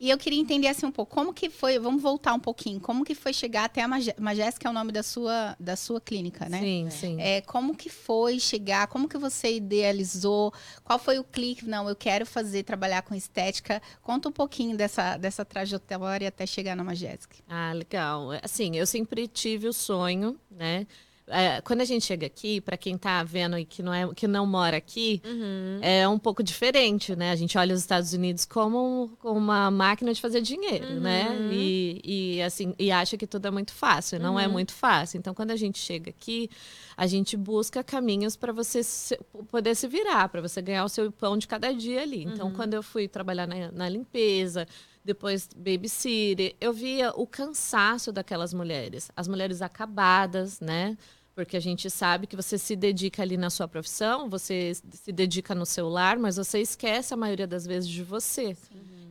E 0.00 0.10
eu 0.10 0.16
queria 0.16 0.38
entender 0.40 0.68
assim 0.68 0.86
um 0.86 0.92
pouco, 0.92 1.12
como 1.12 1.34
que 1.34 1.50
foi, 1.50 1.76
vamos 1.78 2.00
voltar 2.00 2.32
um 2.32 2.38
pouquinho, 2.38 2.78
como 2.78 3.04
que 3.04 3.16
foi 3.16 3.32
chegar 3.32 3.64
até 3.64 3.82
a 3.82 3.88
Magé- 3.88 4.14
Majestic, 4.18 4.64
é 4.64 4.70
o 4.70 4.72
nome 4.72 4.92
da 4.92 5.02
sua, 5.02 5.56
da 5.58 5.74
sua 5.74 6.00
clínica, 6.00 6.48
né? 6.48 6.60
Sim, 6.60 6.88
sim. 6.90 7.20
É, 7.20 7.40
como 7.40 7.74
que 7.76 7.88
foi 7.88 8.38
chegar, 8.38 8.86
como 8.86 9.08
que 9.08 9.18
você 9.18 9.56
idealizou, 9.56 10.52
qual 10.84 10.98
foi 11.00 11.18
o 11.18 11.24
clique, 11.24 11.66
não, 11.66 11.88
eu 11.88 11.96
quero 11.96 12.24
fazer, 12.24 12.62
trabalhar 12.62 13.02
com 13.02 13.14
estética, 13.14 13.82
conta 14.00 14.28
um 14.28 14.32
pouquinho 14.32 14.76
dessa, 14.76 15.16
dessa 15.16 15.44
trajetória 15.44 16.28
até 16.28 16.46
chegar 16.46 16.76
na 16.76 16.84
Majestic. 16.84 17.40
Ah, 17.48 17.72
legal. 17.72 18.28
Assim, 18.42 18.76
eu 18.76 18.86
sempre 18.86 19.26
tive 19.26 19.66
o 19.66 19.72
sonho, 19.72 20.38
né? 20.50 20.86
É, 21.30 21.60
quando 21.60 21.80
a 21.80 21.84
gente 21.84 22.04
chega 22.04 22.26
aqui, 22.26 22.60
para 22.60 22.76
quem 22.76 22.96
tá 22.96 23.22
vendo 23.22 23.58
e 23.58 23.64
que 23.64 23.82
não, 23.82 23.92
é, 23.92 24.08
que 24.14 24.26
não 24.26 24.46
mora 24.46 24.76
aqui, 24.76 25.20
Uhum. 25.24 25.78
é 25.82 26.08
um 26.08 26.18
pouco 26.18 26.42
diferente, 26.42 27.14
né? 27.14 27.30
A 27.30 27.36
gente 27.36 27.56
olha 27.58 27.74
os 27.74 27.80
Estados 27.80 28.12
Unidos 28.12 28.44
como, 28.44 29.10
como 29.20 29.38
uma 29.38 29.70
máquina 29.70 30.12
de 30.14 30.20
fazer 30.20 30.40
dinheiro, 30.40 31.00
né? 31.00 31.28
E, 31.52 32.00
e, 32.36 32.42
assim, 32.42 32.74
e 32.78 32.90
acha 32.90 33.16
que 33.16 33.26
tudo 33.26 33.46
é 33.46 33.50
muito 33.50 33.72
fácil. 33.72 34.16
e 34.16 34.18
Não 34.18 34.38
é 34.40 34.48
muito 34.48 34.72
fácil. 34.72 35.18
Então, 35.18 35.34
quando 35.34 35.50
a 35.50 35.56
gente 35.56 35.78
chega 35.78 36.10
aqui, 36.10 36.48
a 36.96 37.06
gente 37.06 37.36
busca 37.36 37.84
caminhos 37.84 38.34
para 38.34 38.52
você 38.52 38.82
se- 38.82 39.18
poder 39.50 39.74
se 39.74 39.86
virar, 39.86 40.28
para 40.28 40.40
você 40.40 40.60
ganhar 40.62 40.84
o 40.84 40.88
seu 40.88 41.12
pão 41.12 41.36
de 41.36 41.46
cada 41.46 41.72
dia 41.72 42.02
ali. 42.02 42.24
Então, 42.24 42.50
quando 42.52 42.74
eu 42.74 42.82
fui 42.82 43.06
trabalhar 43.06 43.46
na, 43.46 43.70
na 43.70 43.88
limpeza, 43.88 44.66
depois 45.04 45.48
babysitter, 45.56 46.54
eu 46.60 46.72
via 46.72 47.12
o 47.14 47.26
cansaço 47.26 48.12
daquelas 48.12 48.52
mulheres, 48.52 49.10
as 49.16 49.28
mulheres 49.28 49.62
acabadas, 49.62 50.60
né? 50.60 50.96
Porque 51.38 51.56
a 51.56 51.60
gente 51.60 51.88
sabe 51.88 52.26
que 52.26 52.34
você 52.34 52.58
se 52.58 52.74
dedica 52.74 53.22
ali 53.22 53.36
na 53.36 53.48
sua 53.48 53.68
profissão, 53.68 54.28
você 54.28 54.72
se 54.74 55.12
dedica 55.12 55.54
no 55.54 55.64
seu 55.64 55.88
lar, 55.88 56.18
mas 56.18 56.34
você 56.36 56.58
esquece 56.60 57.14
a 57.14 57.16
maioria 57.16 57.46
das 57.46 57.64
vezes 57.64 57.88
de 57.88 58.02
você. 58.02 58.56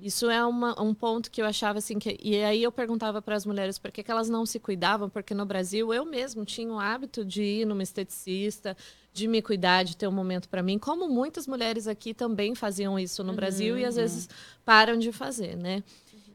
Isso 0.02 0.30
é 0.30 0.46
uma- 0.46 0.78
um 0.82 0.94
ponto 0.94 1.32
que 1.32 1.42
eu 1.42 1.46
achava 1.46 1.80
assim 1.80 1.98
que 1.98 2.18
e 2.22 2.36
aí 2.44 2.62
eu 2.62 2.70
perguntava 2.72 3.22
para 3.22 3.34
as 3.34 3.46
mulheres 3.46 3.80
por 3.80 3.92
que, 3.94 4.04
que 4.04 4.12
elas 4.12 4.28
não 4.28 4.46
se 4.46 4.60
cuidavam, 4.60 5.10
porque 5.10 5.34
no 5.34 5.46
Brasil 5.46 5.94
eu 5.94 6.04
mesmo 6.04 6.44
tinha 6.44 6.70
o 6.70 6.78
hábito 6.78 7.24
de 7.24 7.42
ir 7.62 7.66
numa 7.66 7.82
esteticista, 7.82 8.76
de 9.14 9.26
me 9.26 9.42
cuidar, 9.42 9.84
de 9.84 9.96
ter 9.96 10.06
um 10.06 10.12
momento 10.12 10.50
para 10.50 10.62
mim, 10.62 10.78
como 10.78 11.08
muitas 11.08 11.48
mulheres 11.48 11.88
aqui 11.88 12.14
também 12.14 12.54
faziam 12.56 13.00
isso 13.00 13.24
no 13.24 13.32
Brasil 13.32 13.78
e 13.78 13.86
às 13.86 13.96
vezes 13.96 14.28
param 14.66 14.98
de 15.00 15.14
fazer, 15.14 15.56
né? 15.56 15.82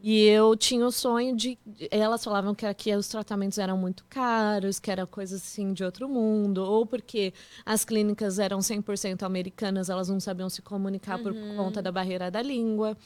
E 0.04 0.24
eu 0.26 0.56
tinha 0.56 0.84
o 0.84 0.90
sonho 0.90 1.36
de. 1.36 1.56
Elas 1.88 2.24
falavam 2.24 2.56
que 2.56 2.66
aqui 2.66 2.92
os 2.92 3.06
tratamentos 3.06 3.56
eram 3.56 3.78
muito 3.78 4.04
caros, 4.10 4.80
que 4.80 4.90
era 4.90 5.06
coisa 5.06 5.36
assim 5.36 5.72
de 5.72 5.84
outro 5.84 6.08
mundo, 6.08 6.58
ou 6.58 6.84
porque 6.84 7.32
as 7.64 7.84
clínicas 7.84 8.40
eram 8.40 8.58
100% 8.58 9.22
americanas, 9.22 9.88
elas 9.88 10.08
não 10.08 10.18
sabiam 10.18 10.50
se 10.50 10.60
comunicar 10.60 11.20
por 11.22 11.32
conta 11.56 11.80
da 11.80 11.92
barreira 11.92 12.32
da 12.32 12.42
língua. 12.42 12.96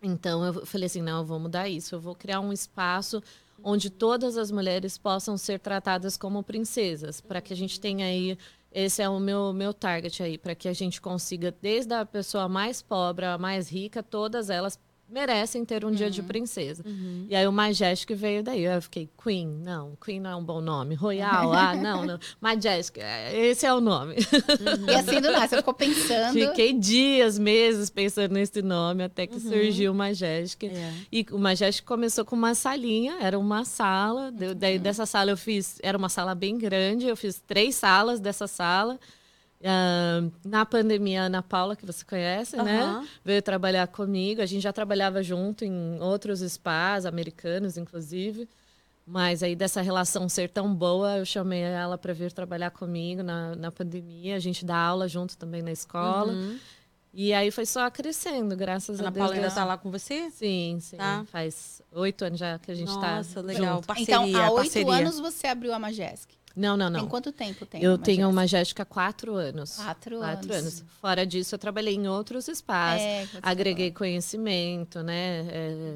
Então 0.00 0.44
eu 0.44 0.64
falei 0.64 0.86
assim: 0.86 1.02
não, 1.02 1.18
eu 1.18 1.24
vou 1.24 1.40
mudar 1.40 1.68
isso, 1.68 1.96
eu 1.96 2.00
vou 2.00 2.14
criar 2.14 2.38
um 2.38 2.52
espaço 2.52 3.20
onde 3.64 3.90
todas 3.90 4.36
as 4.36 4.52
mulheres 4.52 4.96
possam 4.96 5.36
ser 5.36 5.58
tratadas 5.58 6.16
como 6.16 6.40
princesas, 6.42 7.20
para 7.20 7.40
que 7.40 7.52
a 7.52 7.56
gente 7.56 7.80
tenha 7.80 8.06
aí 8.06 8.38
esse 8.70 9.02
é 9.02 9.08
o 9.08 9.18
meu, 9.20 9.52
meu 9.52 9.74
target 9.74 10.22
aí, 10.22 10.38
para 10.38 10.54
que 10.54 10.68
a 10.68 10.72
gente 10.72 11.00
consiga, 11.00 11.54
desde 11.60 11.92
a 11.94 12.06
pessoa 12.06 12.48
mais 12.48 12.80
pobre 12.80 13.26
a 13.26 13.36
mais 13.36 13.70
rica, 13.70 14.02
todas 14.02 14.48
elas 14.48 14.78
merecem 15.12 15.64
ter 15.64 15.84
um 15.84 15.90
dia 15.90 16.10
de 16.10 16.22
princesa. 16.22 16.82
E 17.28 17.36
aí 17.36 17.46
o 17.46 17.52
Majestic 17.52 18.16
veio 18.16 18.42
daí. 18.42 18.64
Eu 18.64 18.80
fiquei, 18.80 19.08
Queen, 19.22 19.46
não, 19.46 19.96
Queen 20.02 20.18
não 20.18 20.30
é 20.30 20.36
um 20.36 20.44
bom 20.44 20.60
nome. 20.60 20.94
Royal, 20.94 21.52
ah, 21.52 21.74
não, 21.76 22.04
não. 22.04 22.18
Majestic, 22.40 23.02
esse 23.34 23.66
é 23.66 23.72
o 23.72 23.80
nome. 23.80 24.16
E 24.88 24.94
assim 24.94 25.20
do 25.20 25.30
nada, 25.30 25.48
você 25.48 25.56
ficou 25.58 25.74
pensando. 25.74 26.32
Fiquei 26.32 26.72
dias, 26.72 27.38
meses 27.38 27.90
pensando 27.90 28.32
nesse 28.32 28.62
nome, 28.62 29.04
até 29.04 29.26
que 29.26 29.38
surgiu 29.38 29.92
o 29.92 29.94
Majestic. 29.94 30.64
É. 30.64 30.92
E 31.12 31.26
o 31.30 31.38
Majestic 31.38 31.84
começou 31.84 32.24
com 32.24 32.34
uma 32.34 32.54
salinha, 32.54 33.18
era 33.20 33.38
uma 33.38 33.64
sala. 33.64 34.32
Daí 34.56 34.78
dessa 34.78 35.04
sala 35.04 35.30
eu 35.30 35.36
fiz, 35.36 35.78
era 35.82 35.96
uma 35.98 36.08
sala 36.08 36.34
bem 36.34 36.56
grande, 36.56 37.06
eu 37.06 37.16
fiz 37.16 37.42
três 37.46 37.74
salas 37.74 38.18
dessa 38.18 38.46
sala. 38.46 38.98
Ah, 39.64 40.22
na 40.44 40.66
pandemia, 40.66 41.22
a 41.22 41.26
Ana 41.26 41.42
Paula, 41.42 41.76
que 41.76 41.86
você 41.86 42.04
conhece, 42.04 42.56
né? 42.56 42.82
Aham. 42.82 43.06
Veio 43.24 43.42
trabalhar 43.42 43.86
comigo. 43.86 44.40
A 44.42 44.46
gente 44.46 44.62
já 44.62 44.72
trabalhava 44.72 45.22
junto 45.22 45.64
em 45.64 46.00
outros 46.00 46.40
spas, 46.40 47.06
americanos, 47.06 47.76
inclusive. 47.76 48.48
Mas 49.06 49.42
aí, 49.42 49.56
dessa 49.56 49.80
relação 49.80 50.28
ser 50.28 50.48
tão 50.48 50.72
boa, 50.74 51.18
eu 51.18 51.24
chamei 51.24 51.60
ela 51.60 51.98
para 51.98 52.12
vir 52.12 52.32
trabalhar 52.32 52.70
comigo 52.70 53.22
na, 53.22 53.54
na 53.56 53.70
pandemia. 53.72 54.36
A 54.36 54.38
gente 54.38 54.64
dá 54.64 54.76
aula 54.76 55.08
junto 55.08 55.36
também 55.36 55.60
na 55.62 55.72
escola. 55.72 56.34
E 57.14 57.32
aí 57.34 57.50
foi 57.50 57.66
só 57.66 57.90
crescendo, 57.90 58.56
graças 58.56 58.98
Ana 58.98 59.08
a 59.08 59.10
Deus. 59.10 59.20
Paula 59.22 59.34
ainda 59.34 59.46
Deus- 59.48 59.54
tá 59.54 59.64
lá 59.64 59.76
com 59.76 59.90
você? 59.90 60.30
Sim, 60.30 60.78
sim. 60.80 60.96
Tá. 60.96 61.24
Faz 61.30 61.82
oito 61.92 62.24
anos 62.24 62.38
já 62.38 62.58
que 62.58 62.70
a 62.70 62.74
gente 62.74 62.88
está. 62.88 63.16
Nossa, 63.16 63.40
legal. 63.42 63.82
Parceria, 63.82 64.14
Então, 64.14 64.40
há 64.42 64.50
oito 64.52 64.90
anos 64.90 65.20
você 65.20 65.46
abriu 65.46 65.74
a 65.74 65.78
Majestic. 65.78 66.30
Não, 66.54 66.76
não, 66.76 66.92
Tem 66.92 67.00
não. 67.02 67.08
quanto 67.08 67.32
tempo 67.32 67.64
tem? 67.64 67.82
Eu 67.82 67.96
tenho 67.96 68.28
uma? 68.28 68.46
Jéssica 68.46 68.82
há 68.82 68.86
quatro 68.86 69.34
anos. 69.34 69.76
Quatro 69.76 70.18
Quatro 70.18 70.52
anos. 70.52 70.66
anos. 70.66 70.84
Fora 71.00 71.26
disso, 71.26 71.54
eu 71.54 71.58
trabalhei 71.58 71.94
em 71.94 72.08
outros 72.08 72.48
espaços. 72.48 73.00
É, 73.02 73.26
agreguei 73.42 73.90
conhecimento, 73.90 75.02
né? 75.02 75.46
É, 75.50 75.94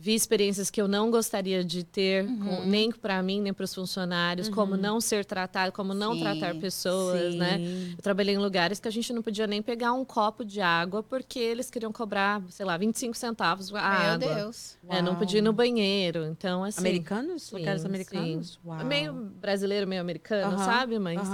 Vi 0.00 0.14
experiências 0.14 0.70
que 0.70 0.80
eu 0.80 0.86
não 0.86 1.10
gostaria 1.10 1.64
de 1.64 1.82
ter, 1.82 2.24
Uhum. 2.24 2.38
com- 2.38 2.64
nem 2.64 2.92
para 2.92 3.20
mim, 3.20 3.40
nem 3.40 3.52
para 3.52 3.64
os 3.64 3.74
funcionários, 3.74 4.48
como 4.48 4.76
não 4.76 5.00
ser 5.00 5.24
tratado, 5.24 5.72
como 5.72 5.92
não 5.92 6.12
Sim, 6.12 6.20
tratar 6.20 6.54
pessoas, 6.54 7.34
né? 7.34 7.58
Sim. 7.58 7.94
Eu 7.96 8.02
trabalhei 8.02 8.36
em 8.36 8.38
lugares 8.38 8.78
que 8.78 8.86
a 8.86 8.92
gente 8.92 9.12
não 9.12 9.22
podia 9.22 9.48
nem 9.48 9.60
pegar 9.60 9.92
um 9.92 10.04
copo 10.04 10.44
de 10.44 10.60
água 10.60 11.02
porque 11.02 11.40
eles 11.40 11.68
queriam 11.68 11.92
cobrar, 11.92 12.40
sei 12.48 12.64
lá, 12.64 12.76
25 12.76 13.16
centavos 13.16 13.70
a 13.70 13.72
Meu 13.72 13.80
água. 14.12 14.34
Deus. 14.36 14.78
É, 14.88 15.02
não 15.02 15.16
podia 15.16 15.38
ir 15.38 15.42
no 15.42 15.52
banheiro. 15.52 16.26
Então, 16.26 16.62
assim. 16.62 16.78
Americanos? 16.78 17.42
sim, 17.42 17.56
Lugares 17.56 17.84
americanos? 17.84 18.60
Meio 18.86 19.12
brasileiro, 19.14 19.86
meio 19.88 20.00
americano, 20.00 20.58
sabe? 20.58 20.96
Mas. 21.00 21.28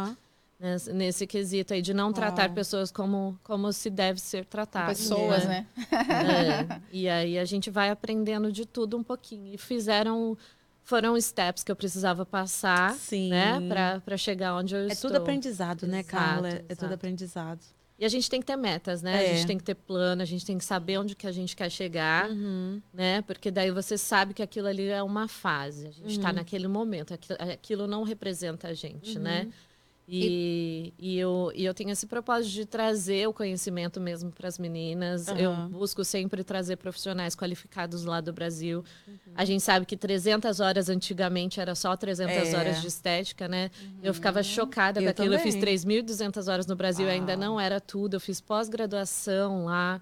Nesse, 0.59 0.93
nesse 0.93 1.27
quesito 1.27 1.75
aí 1.75 1.83
de 1.83 1.93
não 1.95 2.13
tratar 2.13 2.47
Uau. 2.47 2.55
pessoas 2.55 2.91
como, 2.91 3.39
como 3.43 3.73
se 3.73 3.91
deve 3.91 4.21
ser 4.21 4.45
tratado. 4.45 4.89
Pessoas, 4.89 5.45
né? 5.45 5.67
né? 5.91 5.97
É, 5.99 6.81
e 6.93 7.09
aí 7.09 7.39
a 7.39 7.45
gente 7.45 7.71
vai 7.71 7.91
aprendendo 7.91 8.51
de 8.53 8.65
tudo 8.67 8.97
um 8.97 9.03
pouquinho. 9.03 9.55
E 9.55 9.59
fizeram. 9.59 10.37
Foram 10.87 11.19
steps 11.19 11.65
que 11.65 11.73
eu 11.73 11.77
precisava 11.77 12.27
passar, 12.27 12.93
Sim. 12.97 13.31
né? 13.31 13.59
Pra 14.05 14.17
chegar 14.19 14.55
onde 14.55 14.75
eu 14.75 14.81
É 14.83 14.89
estou. 14.89 15.11
tudo 15.11 15.17
aprendizado, 15.17 15.87
né, 15.87 16.01
Exato, 16.01 16.11
Carla? 16.15 16.49
É 16.49 16.53
exato. 16.57 16.77
tudo 16.77 16.93
aprendizado. 16.93 17.61
E 17.99 18.05
a 18.05 18.09
gente 18.09 18.29
tem 18.29 18.39
que 18.41 18.47
ter 18.47 18.57
metas, 18.57 19.01
né? 19.01 19.15
A 19.15 19.23
É. 19.23 19.35
gente 19.35 19.47
tem 19.47 19.57
que 19.57 19.65
ter 19.65 19.75
plano, 19.77 20.21
a 20.21 20.25
gente 20.27 20.45
tem 20.45 20.59
que 20.59 20.65
saber 20.65 20.99
onde 20.99 21.15
que 21.15 21.27
a 21.27 21.33
gente 21.33 21.57
quer 21.57 21.71
chegar, 21.71 22.29
Uhum. 22.29 22.83
né? 22.93 23.23
Porque 23.23 23.51
daí 23.51 23.71
você 23.71 23.97
sabe 23.97 24.35
que 24.35 24.43
aquilo 24.43 24.67
ali 24.69 24.89
é 24.89 25.03
uma 25.03 25.27
fase. 25.27 25.87
A 25.87 25.91
gente 25.91 26.11
está 26.19 26.29
Uhum. 26.29 26.35
naquele 26.35 26.69
momento. 26.69 27.15
Aquilo, 27.15 27.39
aquilo 27.41 27.87
não 27.87 28.03
representa 28.03 28.69
a 28.69 28.75
gente, 28.75 29.19
né? 29.19 29.49
E, 30.07 30.93
e, 30.99 31.19
eu, 31.19 31.51
e 31.55 31.65
eu 31.65 31.73
tenho 31.73 31.89
esse 31.91 32.07
propósito 32.07 32.53
de 32.53 32.67
trazer 32.67 33.27
o 33.27 33.33
conhecimento 33.33 33.99
mesmo 33.99 34.31
para 34.31 34.47
as 34.47 34.59
meninas. 34.59 35.29
Eu 35.29 35.51
Aham. 35.51 35.69
busco 35.71 36.05
sempre 36.05 36.45
trazer 36.45 36.77
profissionais 36.77 37.35
qualificados 37.35 38.05
lá 38.05 38.21
do 38.21 38.31
Brasil. 38.33 38.85
Uhum. 39.09 39.15
A 39.35 39.47
gente 39.47 39.63
sabe 39.63 39.87
que 39.87 39.97
300 39.97 40.61
horas 40.61 40.91
antigamente 40.91 41.59
era 41.59 41.75
só 41.75 41.97
300 41.97 42.53
É. 42.53 42.57
horas 42.57 42.81
de 42.83 42.87
estética, 42.87 43.49
né? 43.49 43.71
Eu 44.03 44.13
ficava 44.13 44.43
chocada 44.43 45.01
Eu 45.01 45.05
com 45.05 45.11
aquilo. 45.11 45.35
Eu 45.35 45.41
fiz 45.41 45.55
também. 45.55 45.75
3.200 45.75 46.53
horas 46.53 46.67
no 46.67 46.77
Brasil, 46.77 47.09
ainda 47.09 47.33
Uau. 47.33 47.41
não 47.41 47.59
era 47.61 47.81
tudo. 47.81 48.15
Eu 48.17 48.21
fiz 48.21 48.43
pós-graduação 48.43 49.65
lá 49.65 50.01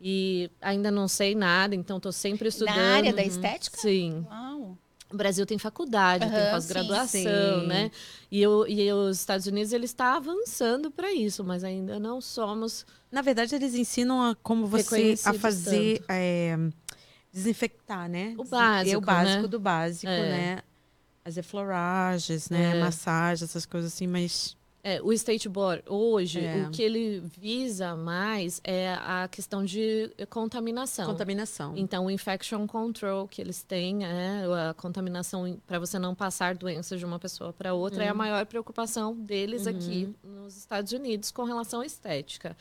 e 0.00 0.50
ainda 0.60 0.90
não 0.90 1.08
sei 1.08 1.34
nada, 1.34 1.74
então 1.74 1.96
estou 1.96 2.12
sempre 2.12 2.48
estudando. 2.50 2.76
Na 2.76 2.96
área 2.96 3.12
da 3.14 3.22
estética? 3.24 3.78
Sim. 3.80 4.26
Uau. 4.30 4.76
O 5.10 5.16
Brasil 5.16 5.46
tem 5.46 5.56
faculdade, 5.58 6.26
tem 6.28 6.34
Aham, 6.38 6.50
pós-graduação, 6.50 7.62
né? 7.66 7.90
E, 8.30 8.46
o- 8.46 8.66
e 8.66 8.92
os 8.92 9.18
Estados 9.18 9.46
Unidos 9.46 9.72
ele 9.72 9.86
está 9.86 10.16
avançando 10.16 10.90
para 10.90 11.10
isso, 11.12 11.42
mas 11.42 11.64
ainda 11.64 11.98
não 11.98 12.20
somos. 12.20 12.84
Na 13.10 13.22
verdade, 13.22 13.54
eles 13.54 13.74
ensinam 13.74 14.22
a 14.22 14.34
como 14.36 14.66
você 14.66 15.14
a 15.24 15.32
fazer 15.32 16.02
é, 16.08 16.58
desinfectar, 17.32 18.06
né? 18.08 18.34
O 18.36 18.44
básico, 18.44 18.94
É 18.94 18.98
o 18.98 19.00
básico 19.00 19.42
né? 19.42 19.48
do 19.48 19.58
básico, 19.58 20.12
É. 20.12 20.28
né? 20.30 20.58
As 21.24 21.38
efloragens, 21.38 22.50
né? 22.50 22.76
É. 22.76 22.80
Massagem, 22.80 23.44
essas 23.44 23.64
coisas 23.64 23.94
assim, 23.94 24.06
mas 24.06 24.57
É, 24.88 25.02
o 25.02 25.12
State 25.12 25.50
Board 25.50 25.82
hoje, 25.86 26.40
É. 26.42 26.66
o 26.66 26.70
que 26.70 26.82
ele 26.82 27.20
visa 27.38 27.94
mais 27.94 28.58
é 28.64 28.94
a 28.94 29.28
questão 29.30 29.62
de 29.62 30.10
contaminação. 30.30 31.04
contaminação. 31.04 31.74
Então, 31.76 32.06
o 32.06 32.10
infection 32.10 32.66
control 32.66 33.28
que 33.28 33.42
eles 33.42 33.62
têm, 33.62 34.06
é, 34.06 34.44
a 34.70 34.72
contaminação 34.72 35.60
para 35.66 35.78
você 35.78 35.98
não 35.98 36.14
passar 36.14 36.54
doenças 36.54 36.98
de 36.98 37.04
uma 37.04 37.18
pessoa 37.18 37.52
para 37.52 37.74
outra, 37.74 38.02
é 38.02 38.08
a 38.08 38.14
maior 38.14 38.46
preocupação 38.46 39.14
deles 39.14 39.66
aqui 39.66 40.14
nos 40.24 40.56
Estados 40.56 40.90
Unidos 40.92 41.30
com 41.30 41.44
relação 41.44 41.82
à 41.82 41.86
estética. 41.86 42.56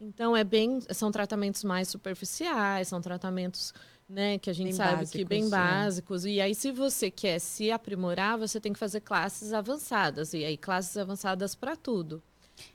Então, 0.00 0.36
é 0.36 0.42
bem, 0.42 0.80
são 0.90 1.12
tratamentos 1.12 1.62
mais 1.62 1.86
superficiais, 1.88 2.88
são 2.88 3.00
tratamentos 3.00 3.72
né, 4.08 4.38
que 4.38 4.48
a 4.48 4.52
gente 4.52 4.68
Bem 4.68 4.72
sabe 4.72 5.06
que 5.06 5.24
bem 5.24 5.48
básicos, 5.50 5.52
é. 5.52 5.84
básicos. 5.84 6.24
E 6.24 6.40
aí, 6.40 6.54
se 6.54 6.72
você 6.72 7.10
quer 7.10 7.38
se 7.38 7.70
aprimorar, 7.70 8.38
você 8.38 8.58
tem 8.58 8.72
que 8.72 8.78
fazer 8.78 9.00
classes 9.00 9.52
avançadas. 9.52 10.32
E 10.32 10.44
aí, 10.44 10.56
classes 10.56 10.96
avançadas 10.96 11.54
para 11.54 11.76
tudo. 11.76 12.22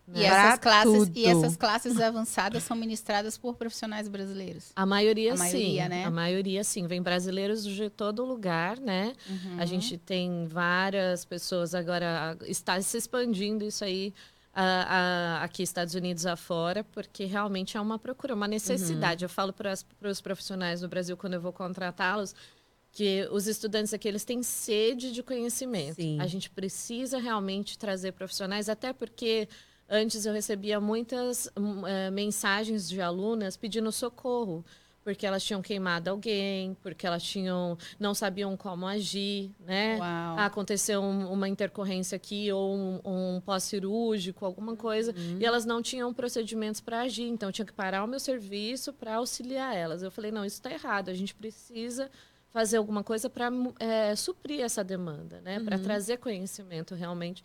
E 0.07 0.11
né? 0.19 0.25
essas, 0.25 0.39
Pra 0.49 0.57
classes, 0.59 0.97
tudo. 0.97 1.17
e 1.17 1.25
essas 1.25 1.55
classes 1.57 1.99
avançadas 1.99 2.63
são 2.63 2.77
ministradas 2.77 3.37
por 3.37 3.55
profissionais 3.55 4.07
brasileiros. 4.07 4.71
A 4.75 4.85
maioria, 4.85 5.33
A 5.33 5.37
maioria, 5.37 5.83
sim. 5.83 5.89
né? 5.89 6.05
A 6.05 6.11
maioria, 6.11 6.63
sim. 6.63 6.87
Vem 6.87 7.01
brasileiros 7.01 7.65
de 7.65 7.89
todo 7.89 8.23
lugar, 8.23 8.79
né? 8.79 9.13
Uhum. 9.27 9.57
A 9.59 9.65
gente 9.65 9.97
tem 9.97 10.45
várias 10.47 11.25
pessoas 11.25 11.73
agora. 11.73 12.37
Está 12.45 12.79
se 12.81 12.97
expandindo 12.97 13.65
isso 13.65 13.83
aí 13.83 14.13
a- 14.53 15.39
a- 15.39 15.43
aqui 15.43 15.63
Estados 15.63 15.95
Unidos 15.95 16.25
afora, 16.25 16.83
porque 16.83 17.25
realmente 17.25 17.75
é 17.75 17.81
uma 17.81 17.97
procura, 17.97 18.35
uma 18.35 18.47
necessidade. 18.47 19.23
Uhum. 19.23 19.25
Eu 19.25 19.29
falo 19.29 19.51
para 19.53 19.73
os 20.09 20.21
profissionais 20.21 20.81
do 20.81 20.87
Brasil, 20.87 21.17
quando 21.17 21.33
eu 21.33 21.41
vou 21.41 21.51
contratá-los, 21.51 22.35
que 22.91 23.27
os 23.31 23.47
estudantes 23.47 23.91
aqui 23.93 24.07
eles 24.07 24.23
têm 24.23 24.43
sede 24.43 25.11
de 25.11 25.23
conhecimento. 25.23 25.95
Sim. 25.95 26.19
A 26.19 26.27
gente 26.27 26.49
precisa 26.51 27.17
realmente 27.17 27.77
trazer 27.77 28.11
profissionais, 28.11 28.69
até 28.69 28.93
porque 28.93 29.49
antes 29.89 30.25
eu 30.27 30.33
recebia 30.33 30.79
muitas 30.79 31.49
eh, 31.87 32.11
mensagens 32.11 32.87
de 32.87 33.01
alunas 33.01 33.57
pedindo 33.57 33.91
socorro, 33.91 34.63
porque 35.03 35.25
elas 35.25 35.43
tinham 35.43 35.61
queimado 35.61 36.09
alguém, 36.09 36.75
porque 36.81 37.05
elas 37.05 37.21
tinham 37.23 37.77
não 37.99 38.13
sabiam 38.13 38.55
como 38.55 38.87
agir, 38.87 39.51
né? 39.59 39.97
Uau. 39.99 40.39
Aconteceu 40.39 41.01
um- 41.01 41.31
uma 41.31 41.47
intercorrência 41.49 42.15
aqui 42.15 42.51
ou 42.51 42.73
um, 42.75 42.99
um 43.05 43.41
pós-cirúrgico, 43.41 44.45
alguma 44.45 44.75
coisa, 44.75 45.13
e 45.39 45.45
elas 45.45 45.65
não 45.65 45.81
tinham 45.81 46.13
procedimentos 46.13 46.79
para 46.81 47.01
agir, 47.01 47.27
então 47.27 47.49
eu 47.49 47.53
tinha 47.53 47.65
que 47.65 47.73
parar 47.73 48.03
o 48.03 48.07
meu 48.07 48.19
serviço 48.19 48.93
para 48.93 49.15
auxiliar 49.15 49.75
elas. 49.75 50.01
Eu 50.03 50.11
falei, 50.11 50.31
não, 50.31 50.45
isso 50.45 50.57
está 50.57 50.71
errado, 50.71 51.09
a 51.09 51.13
gente 51.13 51.35
precisa 51.35 52.09
fazer 52.51 52.77
alguma 52.77 53.03
coisa 53.03 53.29
para 53.29 53.49
suprir 54.15 54.61
essa 54.61 54.83
demanda, 54.83 55.41
né? 55.41 55.59
Para 55.59 55.77
trazer 55.79 56.17
conhecimento 56.17 56.93
realmente. 56.95 57.43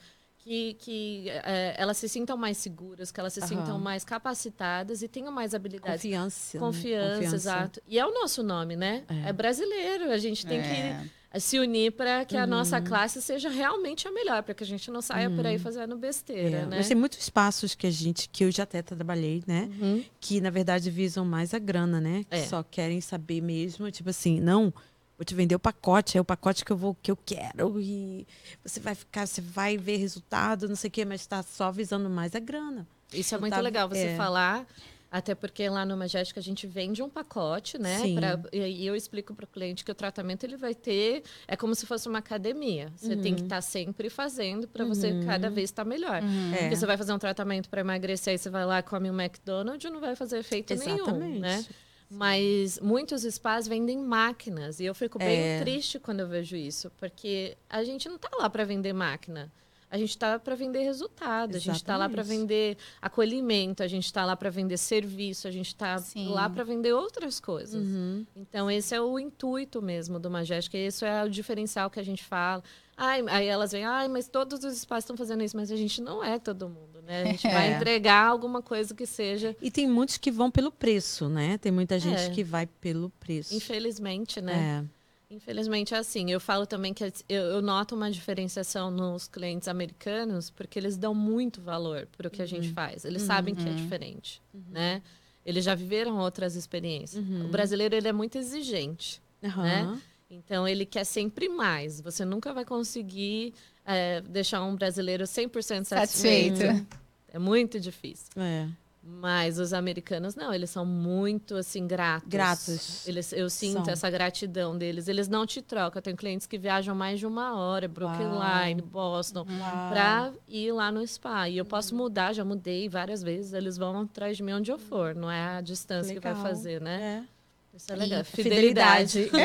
Que, 0.48 0.74
que 0.80 1.28
eh, 1.28 1.74
elas 1.76 1.98
se 1.98 2.08
sintam 2.08 2.34
mais 2.34 2.56
seguras, 2.56 3.12
que 3.12 3.20
elas 3.20 3.34
se 3.34 3.40
Aham. 3.40 3.48
sintam 3.48 3.78
mais 3.78 4.02
capacitadas 4.02 5.02
e 5.02 5.08
tenham 5.08 5.30
mais 5.30 5.54
habilidades 5.54 6.00
Confiança. 6.02 6.56
né? 6.58 6.64
Confiança, 6.64 7.34
exato. 7.36 7.82
E 7.86 7.98
é 7.98 8.06
o 8.06 8.14
nosso 8.14 8.42
nome, 8.42 8.74
né? 8.74 9.04
É. 9.24 9.28
É, 9.28 9.32
brasileiro. 9.34 10.10
A 10.10 10.16
gente 10.16 10.46
tem 10.46 10.58
É. 10.58 11.02
que 11.34 11.38
se 11.40 11.58
unir 11.58 11.92
para 11.92 12.24
que 12.24 12.34
a 12.34 12.46
nossa 12.46 12.80
classe 12.80 13.20
seja 13.20 13.50
realmente 13.50 14.08
a 14.08 14.10
melhor, 14.10 14.42
para 14.42 14.54
que 14.54 14.64
a 14.64 14.66
gente 14.66 14.90
não 14.90 15.02
saia 15.02 15.28
por 15.28 15.46
aí 15.46 15.58
fazendo 15.58 15.98
besteira, 15.98 16.60
É, 16.60 16.64
né? 16.64 16.76
Mas 16.78 16.88
tem 16.88 16.96
muitos 16.96 17.18
espaços 17.18 17.74
que 17.74 17.86
a 17.86 17.90
gente, 17.90 18.26
que 18.30 18.42
eu 18.44 18.50
já 18.50 18.62
até 18.62 18.80
trabalhei, 18.80 19.44
né? 19.46 19.68
Uhum. 19.78 20.02
Que 20.18 20.40
na 20.40 20.48
verdade 20.48 20.90
visam 20.90 21.26
mais 21.26 21.52
a 21.52 21.58
grana, 21.58 22.00
né? 22.00 22.24
Que 22.30 22.36
É. 22.38 22.46
só 22.46 22.62
querem 22.62 23.02
saber 23.02 23.42
mesmo, 23.42 23.90
tipo 23.90 24.08
assim, 24.08 24.40
não, 24.40 24.72
vou 25.18 25.24
te 25.24 25.34
vender 25.34 25.54
o 25.56 25.58
pacote, 25.58 26.16
é 26.16 26.20
o 26.20 26.24
pacote 26.24 26.64
que 26.64 26.70
eu 26.70 26.76
vou, 26.76 26.96
que 27.02 27.10
eu 27.10 27.16
quero, 27.16 27.80
e 27.80 28.24
você 28.64 28.78
vai 28.78 28.94
ficar, 28.94 29.26
você 29.26 29.40
vai 29.40 29.76
ver 29.76 29.96
resultado, 29.96 30.68
não 30.68 30.76
sei 30.76 30.88
o 30.88 30.90
quê, 30.90 31.04
mas 31.04 31.20
está 31.22 31.42
só 31.42 31.72
visando 31.72 32.08
mais 32.08 32.34
a 32.36 32.38
grana. 32.40 32.86
Isso 33.12 33.34
é 33.34 33.38
muito 33.38 33.52
tá- 33.54 33.60
legal 33.60 33.88
você 33.88 34.08
é. 34.08 34.16
falar, 34.16 34.64
até 35.10 35.34
porque 35.34 35.68
lá 35.68 35.84
no 35.84 35.96
Majestic 35.96 36.36
a 36.38 36.40
gente 36.42 36.66
vende 36.66 37.02
um 37.02 37.08
pacote, 37.08 37.78
né? 37.78 37.98
Pra- 38.14 38.38
e 38.52 38.60
aí 38.60 38.86
eu 38.86 38.94
explico 38.94 39.34
para 39.34 39.44
o 39.44 39.48
cliente 39.48 39.82
que 39.84 39.90
o 39.90 39.94
tratamento 39.94 40.44
ele 40.44 40.56
vai 40.56 40.74
ter, 40.74 41.22
é 41.48 41.56
como 41.56 41.74
se 41.74 41.84
fosse 41.86 42.06
uma 42.08 42.18
academia. 42.18 42.92
Você 42.94 43.16
tem 43.16 43.32
Uhum. 43.32 43.38
que 43.38 43.42
estar 43.44 43.60
sempre 43.62 44.10
fazendo 44.10 44.68
para 44.68 44.84
você 44.84 45.18
cada 45.24 45.48
vez 45.50 45.70
estar 45.70 45.84
melhor. 45.84 46.22
É. 46.22 46.58
Porque 46.60 46.76
você 46.76 46.86
vai 46.86 46.96
fazer 46.98 47.12
um 47.12 47.18
tratamento 47.18 47.68
para 47.70 47.80
emagrecer, 47.80 48.32
aí 48.32 48.38
você 48.38 48.50
vai 48.50 48.64
lá 48.66 48.82
come 48.82 49.10
um 49.10 49.18
McDonald's, 49.20 49.90
não 49.90 49.98
vai 50.00 50.14
fazer 50.14 50.38
efeito 50.38 50.74
nenhum, 50.76 50.96
Exatamente. 50.96 51.40
né? 51.40 51.64
Mas 52.10 52.78
muitos 52.80 53.22
spas 53.22 53.68
vendem 53.68 53.98
máquinas 53.98 54.80
e 54.80 54.84
eu 54.86 54.94
fico 54.94 55.18
bem 55.18 55.38
É. 55.38 55.60
triste 55.60 55.98
quando 55.98 56.20
eu 56.20 56.28
vejo 56.28 56.56
isso, 56.56 56.90
porque 56.98 57.56
a 57.68 57.84
gente 57.84 58.08
não 58.08 58.16
está 58.16 58.30
lá 58.38 58.48
para 58.48 58.64
vender 58.64 58.92
máquina. 58.94 59.52
A 59.90 59.96
gente 59.96 60.10
está 60.10 60.38
para 60.38 60.54
vender 60.54 60.82
resultado, 60.82 61.56
a 61.56 61.58
gente 61.58 61.76
está 61.76 61.96
lá 61.96 62.08
para 62.08 62.20
Exatamente. 62.20 62.40
vender 62.42 62.76
acolhimento, 63.00 63.82
a 63.82 63.86
gente 63.88 64.04
está 64.04 64.24
lá 64.24 64.36
para 64.36 64.50
vender 64.50 64.76
serviço, 64.76 65.48
a 65.48 65.50
gente 65.50 65.68
está 65.68 65.96
lá 66.28 66.48
para 66.50 66.62
vender 66.62 66.92
outras 66.92 67.40
coisas. 67.40 67.82
Uhum. 67.86 68.26
Então, 68.36 68.70
esse 68.70 68.94
é 68.94 69.00
o 69.00 69.18
intuito 69.18 69.80
mesmo 69.80 70.18
do 70.18 70.30
Majestic, 70.30 70.74
e 70.74 70.86
isso 70.86 71.04
é 71.04 71.24
o 71.24 71.30
diferencial 71.30 71.88
que 71.88 71.98
a 71.98 72.02
gente 72.02 72.22
fala. 72.22 72.62
Ai, 72.96 73.24
aí 73.28 73.46
elas 73.46 73.72
vêm, 73.72 73.84
ai, 73.84 74.08
mas 74.08 74.28
todos 74.28 74.62
os 74.64 74.74
espaços 74.76 75.04
estão 75.04 75.16
fazendo 75.16 75.42
isso, 75.42 75.56
mas 75.56 75.70
a 75.70 75.76
gente 75.76 76.02
não 76.02 76.22
é 76.22 76.38
todo 76.38 76.68
mundo, 76.68 77.00
né? 77.06 77.22
A 77.22 77.24
gente 77.26 77.42
vai 77.48 77.72
É. 77.72 77.76
entregar 77.76 78.26
alguma 78.26 78.60
coisa 78.60 78.94
que 78.94 79.06
seja, 79.06 79.56
E 79.62 79.70
tem 79.70 79.86
muitos 79.88 80.18
que 80.18 80.30
vão 80.30 80.50
pelo 80.50 80.70
preço, 80.70 81.28
né? 81.28 81.56
Tem 81.58 81.70
muita 81.72 81.98
gente 81.98 82.20
É. 82.22 82.30
que 82.30 82.42
vai 82.44 82.66
pelo 82.66 83.08
preço. 83.20 83.54
infelizmente, 83.54 84.40
né? 84.40 84.84
É. 84.84 84.97
Infelizmente 85.30 85.94
é 85.94 85.98
assim. 85.98 86.30
Eu 86.30 86.40
falo 86.40 86.66
também 86.66 86.94
que 86.94 87.04
eu, 87.04 87.12
eu 87.28 87.62
noto 87.62 87.94
uma 87.94 88.10
diferenciação 88.10 88.90
nos 88.90 89.28
clientes 89.28 89.68
americanos, 89.68 90.48
porque 90.50 90.78
eles 90.78 90.96
dão 90.96 91.14
muito 91.14 91.60
valor 91.60 92.06
para 92.16 92.28
o 92.28 92.30
que 92.30 92.40
a 92.40 92.44
Uhum. 92.44 92.48
gente 92.48 92.70
faz. 92.72 93.04
Eles 93.04 93.22
sabem 93.22 93.54
que 93.54 93.68
é 93.68 93.72
diferente, 93.72 94.40
né? 94.70 95.02
Eles 95.44 95.64
já 95.64 95.74
viveram 95.74 96.16
outras 96.18 96.54
experiências. 96.56 97.22
Uhum. 97.22 97.46
O 97.46 97.48
brasileiro 97.48 97.94
ele 97.94 98.08
é 98.08 98.12
muito 98.12 98.36
exigente. 98.38 99.20
Né? 99.40 100.00
Então 100.30 100.66
ele 100.68 100.84
quer 100.84 101.04
sempre 101.04 101.48
mais. 101.48 102.00
Você 102.00 102.24
nunca 102.24 102.52
vai 102.52 102.64
conseguir 102.64 103.54
é, 103.84 104.20
deixar 104.22 104.62
um 104.62 104.74
brasileiro 104.76 105.24
100% 105.24 105.84
satisfeito. 105.84 106.56
Satisfeito. 106.58 106.98
É 107.32 107.38
muito 107.38 107.78
difícil. 107.78 108.26
É. 108.36 108.66
Mas 109.10 109.58
os 109.58 109.72
americanos 109.72 110.34
não, 110.34 110.52
eles 110.52 110.68
são 110.68 110.84
muito 110.84 111.56
assim 111.56 111.86
gratos. 111.86 112.28
Gratos. 112.28 113.08
Eles, 113.08 113.32
eu 113.32 113.48
sinto 113.48 113.86
São. 113.86 113.92
essa 113.92 114.10
gratidão 114.10 114.76
deles. 114.76 115.08
Eles 115.08 115.28
não 115.28 115.46
te 115.46 115.62
trocam. 115.62 115.98
Eu 115.98 116.02
tenho 116.02 116.16
clientes 116.16 116.46
que 116.46 116.58
viajam 116.58 116.94
mais 116.94 117.18
de 117.18 117.26
uma 117.26 117.56
hora, 117.56 117.88
Brookline, 117.88 118.82
Boston, 118.82 119.46
para 119.88 120.32
ir 120.46 120.72
lá 120.72 120.92
no 120.92 121.04
spa. 121.06 121.48
E 121.48 121.56
eu 121.56 121.64
posso 121.64 121.94
mudar, 121.94 122.34
já 122.34 122.44
mudei 122.44 122.88
várias 122.88 123.22
vezes. 123.22 123.54
Eles 123.54 123.76
vão 123.78 124.02
atrás 124.02 124.36
de 124.36 124.42
mim 124.42 124.52
onde 124.52 124.70
eu 124.70 124.78
for. 124.78 125.14
Não 125.14 125.30
é 125.30 125.56
a 125.56 125.60
distância 125.60 126.14
que 126.14 126.20
vai 126.20 126.34
Legal. 126.34 126.46
fazer, 126.46 126.80
né? 126.80 127.24
É. 127.24 127.37
Isso 127.78 127.92
é 127.92 127.96
legal. 127.96 128.20
E 128.20 128.24
Fidelidade. 128.24 129.30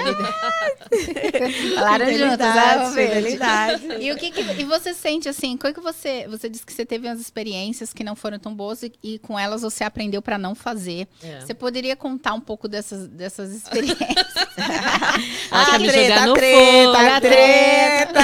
Falaram 1.75 2.11
juntos, 2.13 2.37
né, 2.39 2.75
Alvete? 2.79 3.13
fidelidade. 3.15 3.83
E 4.01 4.11
o 4.11 4.17
que, 4.17 4.31
que- 4.31 4.41
e 4.61 4.63
você 4.63 4.93
sente 4.93 5.29
assim? 5.29 5.55
Qual 5.55 5.71
que 5.73 5.79
você 5.79 6.27
você 6.27 6.49
disse 6.49 6.65
que 6.65 6.73
você 6.73 6.83
teve 6.85 7.07
umas 7.07 7.19
experiências 7.19 7.93
que 7.93 8.03
não 8.03 8.15
foram 8.15 8.39
tão 8.39 8.53
boas 8.53 8.81
e, 8.81 8.91
e 9.03 9.19
com 9.19 9.37
elas 9.37 9.61
você 9.61 9.83
aprendeu 9.83 10.19
para 10.21 10.37
não 10.39 10.55
fazer. 10.55 11.07
É. 11.23 11.41
Você 11.41 11.53
poderia 11.53 11.95
contar 11.95 12.33
um 12.33 12.41
pouco 12.41 12.67
dessas 12.67 13.07
dessas 13.07 13.51
experiências? 13.51 13.97
Quer 15.69 15.79
me 15.79 15.87
treta, 15.87 16.25
no 16.25 16.33
treta, 16.33 17.15
a 17.15 17.21
treta. 17.21 18.21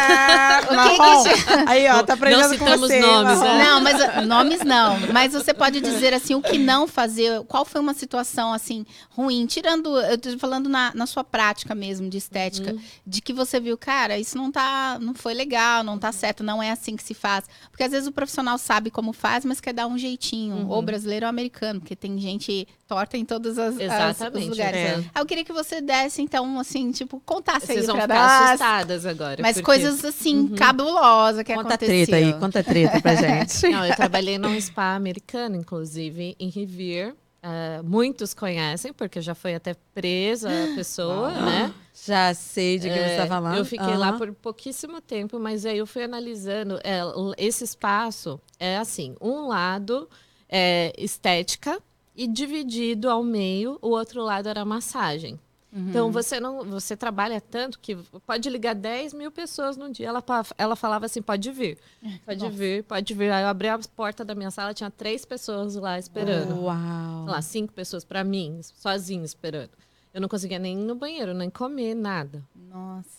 Marrom. 0.76 1.24
Aí, 1.68 1.88
ó, 1.88 1.98
Não- 1.98 2.06
tá 2.06 2.14
aprendendo 2.14 2.42
não 2.42 2.50
com 2.58 2.66
citamos 2.66 2.88
você. 2.88 3.00
nomes, 3.00 3.40
né? 3.42 3.64
Não, 3.64 3.82
mas 3.82 4.00
uh, 4.02 4.22
nomes 4.28 4.62
não. 4.64 5.00
Mas 5.14 5.34
você 5.34 5.54
pode 5.54 5.82
dizer 5.82 6.14
assim 6.14 6.36
o 6.36 6.42
que 6.42 6.58
não 6.58 6.88
fazer. 6.88 7.44
Qual 7.46 7.66
foi 7.66 7.82
uma 7.82 7.94
situação 7.94 8.54
assim 8.54 8.86
ruim? 9.10 9.46
Tirando, 9.46 10.00
eu 10.02 10.18
tô 10.18 10.38
falando 10.38 10.70
na, 10.70 10.92
na 10.94 11.06
sua 11.06 11.24
prática 11.24 11.74
mesmo 11.76 12.10
de 12.10 12.18
estética, 12.18 12.76
de 13.06 13.22
que 13.22 13.34
você 13.34 13.60
viu, 13.60 13.78
cara, 13.78 14.18
isso 14.18 14.38
não 14.38 14.52
tá, 14.52 14.98
não 15.02 15.14
foi 15.14 15.34
legal, 15.34 15.84
não 15.84 15.98
tá 15.98 16.12
certo, 16.12 16.44
não 16.44 16.62
é 16.62 16.72
assim 16.72 16.96
que 16.96 17.04
se 17.04 17.14
faz. 17.14 17.46
Porque 17.72 17.84
às 17.84 17.92
vezes 17.92 18.08
o 18.08 18.12
profissional 18.12 18.58
sabe 18.58 18.90
como 18.90 19.14
faz, 19.14 19.44
mas 19.46 19.60
quer 19.62 19.74
dar 19.74 19.88
um 19.88 19.98
jeitinho, 19.98 20.68
ou 20.70 20.82
brasileiro 20.82 21.26
ou 21.26 21.30
americano, 21.30 21.80
porque 21.80 21.96
tem 21.96 22.18
gente 22.20 22.68
torta 22.90 23.16
em 23.16 23.24
todos 23.24 23.58
as, 23.60 23.76
as- 23.76 23.80
Exatamente. 23.80 24.44
os 24.44 24.50
lugares. 24.50 24.78
é. 24.80 25.04
Eu 25.18 25.26
queria 25.26 25.46
que 25.46 25.54
você 25.54 25.80
desse 25.80 26.24
então 26.24 26.60
assim, 26.60 26.92
tipo, 26.92 27.22
contasse 27.24 27.68
Vocês 27.68 27.82
aí 27.82 27.86
vão 27.86 27.96
pra 27.96 28.04
ficar 28.04 28.18
nós. 28.18 28.50
assustadas 28.50 29.06
agora. 29.06 29.42
Mas 29.42 29.54
porque- 29.58 29.66
coisas 29.66 30.04
assim, 30.04 30.48
cabulosas 30.50 31.44
que 31.44 31.54
Conta 31.54 31.76
aconteceu. 31.76 32.06
treta 32.08 32.16
aí, 32.18 32.34
conta 32.40 32.60
a 32.60 32.64
treta 32.64 33.00
pra 33.00 33.14
gente. 33.16 33.70
Não, 33.70 33.86
eu 33.86 33.96
trabalhei 33.96 34.38
num 34.40 34.60
spa 34.60 34.96
americano, 34.96 35.56
inclusive, 35.56 36.36
em 36.40 36.50
Revere. 36.50 37.14
Ah, 37.42 37.80
muitos 37.86 38.34
conhecem, 38.34 38.92
porque 38.92 39.22
já 39.22 39.34
foi 39.34 39.56
até 39.56 39.74
presa 39.94 40.50
a 40.50 40.76
pessoa, 40.76 41.30
né? 41.40 41.74
Já 42.06 42.34
sei 42.34 42.78
de 42.80 42.90
que 42.90 42.96
você 42.96 43.16
tá 43.18 43.24
É, 43.24 43.28
falando. 43.28 43.56
Eu 43.58 43.64
fiquei 43.66 43.96
lá 43.96 44.10
Aham. 44.10 44.18
por 44.18 44.34
pouquíssimo 44.34 45.00
tempo, 45.00 45.40
mas 45.40 45.66
aí 45.66 45.78
eu 45.78 45.86
fui 45.88 46.04
analisando. 46.04 46.80
é, 46.84 47.00
esse 47.38 47.64
espaço 47.64 48.42
é 48.60 48.78
assim: 48.78 49.16
um 49.22 49.48
lado 49.48 50.10
é 50.50 50.92
estética 50.98 51.80
e 52.16 52.28
dividido 52.28 53.10
ao 53.10 53.24
meio, 53.24 53.78
o 53.82 53.90
outro 53.90 54.24
lado 54.24 54.50
era 54.50 54.64
massagem. 54.66 55.40
Então 55.72 56.12
você 56.12 56.40
não, 56.40 56.64
você 56.64 56.98
trabalha 56.98 57.40
tanto 57.40 57.80
que 57.80 57.96
pode 58.26 58.50
ligar 58.50 58.74
10 58.74 59.14
mil 59.14 59.32
pessoas 59.32 59.78
no 59.78 59.92
dia. 59.92 60.08
Ela, 60.08 60.24
ela 60.58 60.76
falava 60.76 61.06
assim: 61.06 61.22
pode 61.22 61.52
vir, 61.52 61.78
pode 62.26 62.44
Nossa. 62.44 62.58
vir, 62.58 62.84
pode 62.84 63.14
vir. 63.14 63.32
Aí 63.32 63.44
eu 63.44 63.48
abri 63.48 63.68
a 63.68 63.80
porta 63.96 64.26
da 64.26 64.34
minha 64.34 64.50
sala, 64.50 64.74
tinha 64.74 64.90
três 64.90 65.26
pessoas 65.26 65.76
lá 65.76 66.00
esperando 66.00 66.60
Uau. 66.60 67.24
sei 67.26 67.32
lá, 67.34 67.42
cinco 67.44 67.72
pessoas 67.72 68.04
pra 68.04 68.24
mim, 68.24 68.60
sozinha 68.64 69.24
esperando. 69.24 69.72
Eu 70.12 70.20
não 70.20 70.28
conseguia 70.28 70.58
nem 70.58 70.80
ir 70.80 70.84
no 70.84 70.96
banheiro, 70.96 71.36
nem 71.36 71.52
comer, 71.52 71.94
nada. 71.94 72.44
Nossa. 72.56 73.19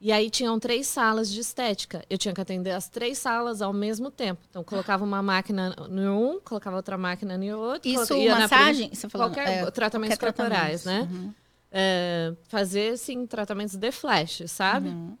E 0.00 0.12
aí 0.12 0.30
tinham 0.30 0.58
três 0.60 0.86
salas 0.86 1.28
de 1.28 1.40
estética. 1.40 2.04
Eu 2.08 2.16
tinha 2.16 2.32
que 2.32 2.40
atender 2.40 2.70
as 2.70 2.88
três 2.88 3.18
salas 3.18 3.60
ao 3.60 3.72
mesmo 3.72 4.10
tempo. 4.12 4.40
Então 4.48 4.62
colocava 4.62 5.04
uma 5.04 5.20
máquina 5.20 5.74
no 5.90 6.36
um, 6.36 6.40
colocava 6.40 6.76
outra 6.76 6.96
máquina 6.96 7.36
no 7.36 7.58
outro. 7.58 7.88
Isso, 7.88 8.06
coloca- 8.06 8.16
ia 8.16 8.34
na 8.34 8.40
massagem? 8.42 8.90
Você 8.94 9.08
falou, 9.08 9.28
qualquer 9.28 9.48
é, 9.66 9.70
tratamentos 9.72 10.16
qualquer 10.16 10.32
corporais, 10.34 10.82
tratamento. 10.84 11.10
né? 11.12 11.18
Uhum. 11.18 11.34
É, 11.72 12.32
fazer, 12.44 12.92
assim, 12.94 13.26
tratamentos 13.26 13.74
de 13.74 13.90
flash, 13.92 14.42
sabe? 14.46 14.88
Uhum. 14.90 15.18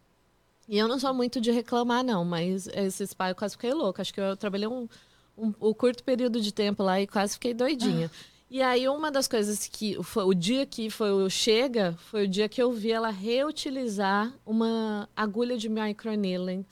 E 0.68 0.78
eu 0.78 0.86
não 0.86 0.98
sou 0.98 1.12
muito 1.12 1.40
de 1.40 1.50
reclamar, 1.50 2.04
não, 2.04 2.24
mas 2.24 2.68
esse 2.68 3.04
spa 3.06 3.30
eu 3.30 3.34
quase 3.34 3.54
fiquei 3.54 3.72
louca. 3.74 4.00
Acho 4.02 4.14
que 4.14 4.20
eu 4.20 4.36
trabalhei 4.36 4.68
um, 4.68 4.88
um, 5.36 5.52
um 5.60 5.74
curto 5.74 6.04
período 6.04 6.40
de 6.40 6.52
tempo 6.52 6.82
lá 6.84 7.00
e 7.00 7.06
quase 7.06 7.34
fiquei 7.34 7.52
doidinha. 7.52 8.10
E 8.50 8.62
aí, 8.62 8.88
uma 8.88 9.10
das 9.10 9.28
coisas 9.28 9.66
que. 9.66 10.02
Foi, 10.02 10.24
o 10.24 10.32
dia 10.32 10.64
que 10.64 10.88
foi 10.88 11.10
o 11.12 11.28
Chega 11.28 11.94
foi 12.10 12.24
o 12.24 12.28
dia 12.28 12.48
que 12.48 12.62
eu 12.62 12.72
vi 12.72 12.90
ela 12.90 13.10
reutilizar 13.10 14.32
uma 14.46 15.08
agulha 15.14 15.58
de 15.58 15.68
microneedling 15.68 16.64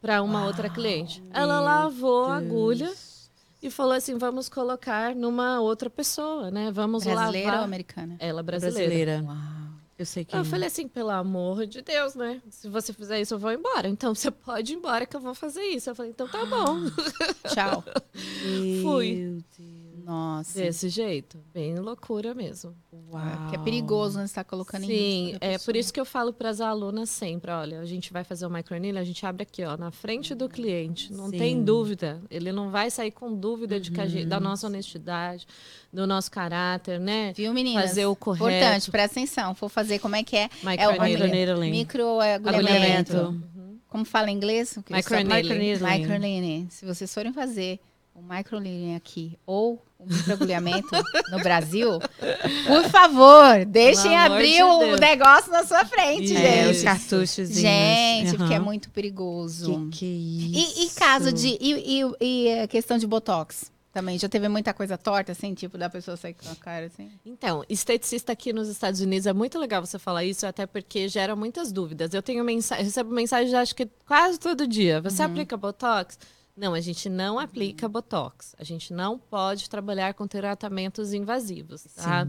para 0.00 0.22
uma 0.22 0.44
outra 0.44 0.68
cliente. 0.68 1.22
Ela 1.32 1.60
lavou 1.60 2.24
a 2.24 2.36
agulha 2.36 2.92
e 3.62 3.70
falou 3.70 3.92
assim: 3.92 4.18
vamos 4.18 4.48
colocar 4.48 5.14
numa 5.14 5.60
outra 5.60 5.88
pessoa, 5.88 6.50
né? 6.50 6.72
Vamos 6.72 7.04
Brasileira 7.04 7.46
ou 7.46 7.52
lavar. 7.52 7.64
americana? 7.64 8.16
Ela 8.18 8.42
brasileira. 8.42 9.22
brasileira. 9.22 9.22
Uau. 9.24 9.64
Eu 9.96 10.04
sei 10.04 10.24
que. 10.24 10.36
Eu 10.36 10.44
falei 10.44 10.66
assim, 10.66 10.88
pelo 10.88 11.10
amor 11.10 11.66
de 11.66 11.80
Deus, 11.80 12.16
né? 12.16 12.42
Se 12.50 12.68
você 12.68 12.92
fizer 12.92 13.20
isso, 13.20 13.34
eu 13.34 13.38
vou 13.38 13.52
embora. 13.52 13.88
Então 13.88 14.12
você 14.12 14.28
pode 14.30 14.72
ir 14.72 14.76
embora 14.76 15.06
que 15.06 15.14
eu 15.14 15.20
vou 15.20 15.34
fazer 15.34 15.62
isso. 15.62 15.88
Eu 15.88 15.94
falei, 15.94 16.10
então 16.10 16.26
tá 16.26 16.44
bom. 16.44 16.80
Tchau. 17.54 17.84
fui. 18.82 19.38
Nossa. 20.04 20.58
Desse 20.60 20.88
jeito. 20.88 21.38
Bem 21.52 21.74
loucura 21.76 22.34
mesmo. 22.34 22.74
Uau. 23.10 23.22
Que 23.48 23.56
é 23.56 23.58
perigoso, 23.58 24.18
né? 24.18 24.26
Você 24.26 24.34
tá 24.34 24.44
colocando 24.44 24.84
em 24.84 24.86
Sim, 24.86 25.24
risco. 25.26 25.38
a 25.44 25.46
é 25.46 25.58
por 25.58 25.76
isso 25.76 25.92
que 25.92 25.98
eu 26.00 26.04
falo 26.04 26.32
para 26.32 26.50
as 26.50 26.60
alunas 26.60 27.08
sempre, 27.10 27.50
olha, 27.50 27.80
a 27.80 27.84
gente 27.84 28.12
vai 28.12 28.22
fazer 28.22 28.46
o 28.46 28.50
microneedling, 28.50 29.00
a 29.00 29.04
gente 29.04 29.24
abre 29.24 29.42
aqui, 29.44 29.64
ó, 29.64 29.76
na 29.76 29.90
frente 29.90 30.34
do 30.34 30.48
cliente. 30.48 31.12
Não 31.12 31.30
Sim. 31.30 31.38
tem 31.38 31.64
dúvida. 31.64 32.20
Ele 32.30 32.52
não 32.52 32.70
vai 32.70 32.90
sair 32.90 33.10
com 33.10 33.34
dúvida 33.34 33.80
de 33.80 33.90
que 33.90 34.00
a 34.00 34.06
gente, 34.06 34.26
da 34.26 34.38
nossa 34.38 34.66
honestidade, 34.66 35.46
do 35.92 36.06
nosso 36.06 36.30
caráter, 36.30 37.00
né? 37.00 37.32
Viu, 37.34 37.52
meninas? 37.54 37.88
Fazer 37.88 38.06
o 38.06 38.14
correto. 38.14 38.46
Importante, 38.48 38.90
presta 38.90 39.20
atenção. 39.20 39.54
For 39.54 39.68
fazer 39.68 39.98
como 39.98 40.16
é 40.16 40.22
que 40.22 40.36
é? 40.36 40.50
É 40.76 40.88
o 40.88 40.92
Microneedling. 40.92 41.00
Microneedling. 41.00 41.70
micro 41.70 42.20
é, 42.20 42.34
agulhamento. 42.34 43.16
Agulhamento. 43.16 43.54
Como 43.88 44.04
fala 44.04 44.30
em 44.30 44.34
inglês? 44.36 44.70
Só- 44.70 44.82
Microneedling. 44.94 46.66
Se 46.68 46.84
vocês 46.84 47.12
forem 47.14 47.32
fazer, 47.32 47.78
o 48.14 48.22
microneedling 48.22 48.94
aqui 48.94 49.38
ou 49.44 49.82
o 49.98 50.06
microagulhamento 50.06 50.88
no 51.30 51.38
Brasil, 51.38 51.98
por 52.66 52.84
favor, 52.90 53.64
deixem 53.66 54.16
abrir 54.16 54.56
de 54.56 54.62
o 54.62 54.96
negócio 54.96 55.50
na 55.50 55.64
sua 55.64 55.84
frente, 55.84 56.34
É, 56.36 56.68
os 56.68 56.76
gente. 56.76 56.84
cartuchos. 56.84 57.48
Gente, 57.50 58.36
porque 58.36 58.54
é 58.54 58.58
muito 58.58 58.90
perigoso. 58.90 59.88
Que, 59.90 59.98
que 59.98 60.06
isso? 60.06 60.80
E, 60.80 60.86
e 60.86 60.90
caso 60.90 61.32
de. 61.32 61.58
E, 61.60 62.00
e, 62.00 62.14
e 62.20 62.60
a 62.60 62.68
questão 62.68 62.98
de 62.98 63.06
botox? 63.06 63.72
Também 63.92 64.18
já 64.18 64.28
teve 64.28 64.48
muita 64.48 64.74
coisa 64.74 64.98
torta, 64.98 65.30
assim, 65.30 65.54
tipo, 65.54 65.78
da 65.78 65.88
pessoa 65.88 66.16
sair 66.16 66.34
com 66.34 66.50
a 66.50 66.56
cara 66.56 66.86
assim. 66.86 67.12
Então, 67.24 67.64
esteticista 67.68 68.32
aqui 68.32 68.52
nos 68.52 68.68
Estados 68.68 69.00
Unidos 69.00 69.24
é 69.24 69.32
muito 69.32 69.56
legal 69.56 69.86
você 69.86 70.00
falar 70.00 70.24
isso, 70.24 70.44
até 70.44 70.66
porque 70.66 71.08
gera 71.08 71.36
muitas 71.36 71.70
dúvidas. 71.70 72.12
Eu 72.12 72.20
tenho 72.20 72.42
mensagem, 72.42 72.84
recebo 72.86 73.14
mensagem 73.14 73.54
acho 73.54 73.72
que 73.72 73.88
quase 74.04 74.40
todo 74.40 74.66
dia. 74.66 75.00
Você 75.00 75.22
aplica 75.22 75.56
botox? 75.56 76.18
Não, 76.56 76.72
a 76.72 76.80
gente 76.80 77.08
não 77.08 77.36
aplica 77.36 77.88
botox. 77.88 78.54
A 78.56 78.62
gente 78.62 78.92
não 78.92 79.18
pode 79.18 79.68
trabalhar 79.68 80.14
com 80.14 80.24
tratamentos 80.24 81.12
invasivos, 81.12 81.82
tá? 81.96 82.28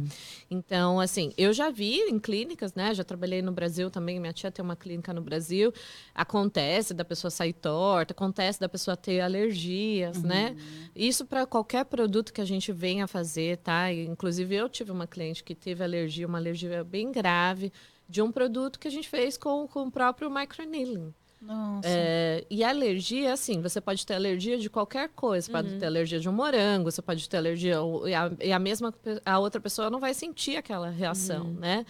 Então, 0.50 1.00
assim, 1.00 1.32
eu 1.38 1.54
já 1.54 1.70
vi 1.70 2.00
em 2.10 2.18
clínicas, 2.18 2.74
né? 2.74 2.92
Já 2.96 3.04
trabalhei 3.04 3.44
no 3.44 3.52
Brasil 3.52 3.92
também. 3.92 4.20
Minha 4.20 4.34
tia 4.34 4.50
tem 4.50 4.66
uma 4.66 4.76
clínica 4.76 5.14
no 5.14 5.22
Brasil. 5.22 5.72
Acontece 6.14 6.92
da 6.92 7.06
pessoa 7.06 7.30
sair 7.30 7.54
torta, 7.54 8.14
acontece 8.14 8.60
da 8.60 8.68
pessoa 8.68 8.98
ter 8.98 9.22
alergias, 9.22 10.24
né? 10.24 10.56
Isso 10.96 11.24
para 11.24 11.46
qualquer 11.46 11.86
produto 11.86 12.34
que 12.34 12.42
a 12.42 12.46
gente 12.46 12.72
venha 12.72 13.06
fazer, 13.06 13.58
tá? 13.58 13.92
E, 13.92 14.08
inclusive, 14.08 14.56
eu 14.56 14.68
tive 14.68 14.92
uma 14.92 15.06
cliente 15.06 15.44
que 15.44 15.54
teve 15.54 15.84
alergia, 15.84 16.26
uma 16.26 16.40
alergia 16.40 16.84
bem 16.84 17.12
grave, 17.12 17.72
de 18.10 18.24
um 18.24 18.32
produto 18.32 18.80
que 18.80 18.88
a 18.88 18.92
gente 18.92 19.08
fez 19.08 19.38
com, 19.38 19.68
com 19.68 19.84
o 19.84 19.92
próprio 19.92 20.32
microneedling. 20.32 21.14
Nossa. 21.46 21.88
É, 21.88 22.44
e 22.50 22.64
a 22.64 22.70
alergia, 22.70 23.34
assim, 23.34 23.62
você 23.62 23.80
pode 23.80 24.06
ter 24.06 24.16
alergia 24.16 24.58
de 24.58 24.70
qualquer 24.70 25.10
coisa. 25.10 25.46
Você 25.46 25.52
pode 25.52 25.78
ter 25.78 25.86
alergia 25.86 26.20
de 26.20 26.28
um 26.28 26.32
morango, 26.32 26.92
você 26.92 27.02
pode 27.02 27.28
ter 27.30 27.38
alergia. 27.38 27.76
E 28.08 28.14
a, 28.14 28.32
e 28.42 28.52
a 28.52 28.60
mesma 28.60 28.94
a 29.26 29.40
outra 29.40 29.62
pessoa 29.62 29.90
não 29.90 30.00
vai 30.00 30.14
sentir 30.14 30.58
aquela 30.58 30.90
reação, 30.90 31.44
né? 31.54 31.86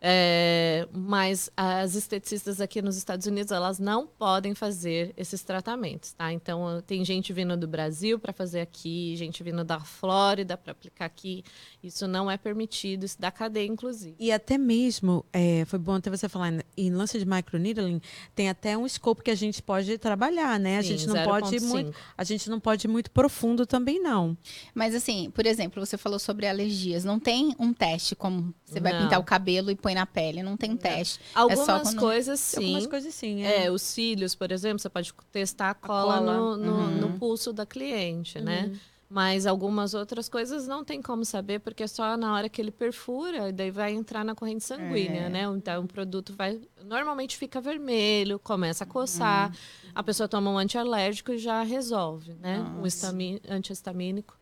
É, 0.00 0.86
mas 0.92 1.50
as 1.56 1.94
esteticistas 1.94 2.60
aqui 2.60 2.82
nos 2.82 2.96
Estados 2.96 3.26
Unidos, 3.26 3.50
elas 3.52 3.78
não 3.78 4.06
podem 4.06 4.54
fazer 4.54 5.12
esses 5.16 5.42
tratamentos, 5.42 6.12
tá? 6.12 6.32
Então, 6.32 6.82
tem 6.86 7.04
gente 7.04 7.32
vindo 7.32 7.56
do 7.56 7.66
Brasil 7.66 8.18
para 8.18 8.32
fazer 8.32 8.60
aqui, 8.60 9.16
gente 9.16 9.42
vindo 9.42 9.64
da 9.64 9.80
Flórida 9.80 10.56
para 10.56 10.72
aplicar 10.72 11.06
aqui. 11.06 11.42
Isso 11.82 12.06
não 12.06 12.30
é 12.30 12.36
permitido, 12.36 13.04
isso 13.04 13.16
dá 13.18 13.30
cadeia, 13.30 13.66
inclusive. 13.66 14.14
E 14.18 14.30
até 14.30 14.58
mesmo, 14.58 15.24
é, 15.32 15.64
foi 15.66 15.78
bom 15.78 15.94
até 15.94 16.10
você 16.10 16.28
falar, 16.28 16.52
em 16.76 16.90
lance 16.90 17.18
de 17.18 17.24
microneedling, 17.26 18.00
tem 18.34 18.48
até 18.48 18.76
um 18.76 18.84
escopo 18.86 19.22
que 19.22 19.30
a 19.30 19.34
gente 19.34 19.62
pode 19.62 19.96
trabalhar, 19.98 20.58
né? 20.60 20.78
a 20.78 20.82
Sim, 20.82 20.88
gente 20.90 21.06
não 21.06 21.24
pode 21.24 21.54
ir 21.54 21.60
0,5. 21.60 21.68
muito, 21.68 21.94
a 22.16 22.24
gente 22.24 22.50
não 22.50 22.60
pode 22.60 22.86
ir 22.86 22.90
muito 22.90 23.10
profundo 23.10 23.66
também 23.66 24.00
não. 24.00 24.36
Mas 24.74 24.94
assim, 24.94 25.30
por 25.30 25.46
exemplo, 25.46 25.84
você 25.84 25.96
falou 25.96 26.18
sobre 26.18 26.46
alergias. 26.46 27.04
Não 27.04 27.18
tem 27.18 27.54
um 27.58 27.72
teste 27.72 28.14
como 28.14 28.54
você 28.64 28.80
vai 28.80 28.92
Não. 28.92 29.02
pintar 29.02 29.18
o 29.20 29.24
cabelo 29.24 29.70
e 29.70 29.76
põe 29.86 29.94
na 29.94 30.04
pele. 30.04 30.42
Não 30.42 30.56
tem 30.56 30.72
um 30.72 30.76
teste. 30.76 31.20
Algumas 31.34 31.64
só 31.66 31.80
quando- 31.80 31.98
coisas, 32.00 32.40
sim. 32.40 32.64
Algumas 32.64 32.86
coisas 32.88 33.14
sim. 33.14 33.44
É, 33.44 33.70
os 33.70 33.82
cílios, 33.82 34.34
por 34.34 34.50
exemplo, 34.50 34.80
você 34.80 34.88
pode 34.88 35.12
testar 35.30 35.70
a 35.70 35.74
cola, 35.74 36.18
cola. 36.18 36.34
No, 36.36 36.56
no- 36.56 36.72
Uhum. 36.72 36.90
no 37.12 37.18
pulso 37.18 37.52
da 37.52 37.64
cliente, 37.64 38.40
né? 38.40 38.72
Mas 39.08 39.46
algumas 39.46 39.94
outras 39.94 40.28
coisas 40.28 40.66
não 40.66 40.84
tem 40.84 41.00
como 41.00 41.24
saber, 41.24 41.60
porque 41.60 41.84
é 41.84 41.86
só 41.86 42.16
na 42.16 42.34
hora 42.34 42.48
que 42.48 42.60
ele 42.60 42.72
perfura, 42.72 43.50
e 43.50 43.52
daí 43.52 43.70
vai 43.70 43.92
entrar 43.92 44.24
na 44.24 44.34
corrente 44.34 44.64
sanguínea, 44.64 45.26
É. 45.26 45.28
né? 45.28 45.42
Então 45.44 45.84
o 45.84 45.86
produto 45.86 46.32
vai. 46.36 46.60
Normalmente 46.84 47.36
fica 47.36 47.60
vermelho, 47.60 48.40
começa 48.40 48.82
a 48.82 48.86
coçar, 48.86 49.52
a 49.94 50.02
pessoa 50.02 50.26
toma 50.28 50.50
um 50.50 50.58
antialérgico 50.58 51.30
e 51.30 51.38
já 51.38 51.62
resolve, 51.62 52.34
né? 52.40 52.58
Um 52.58 52.78
Nossa. 52.78 52.88
estami- 52.88 53.40
antihistamínico. 53.48 54.36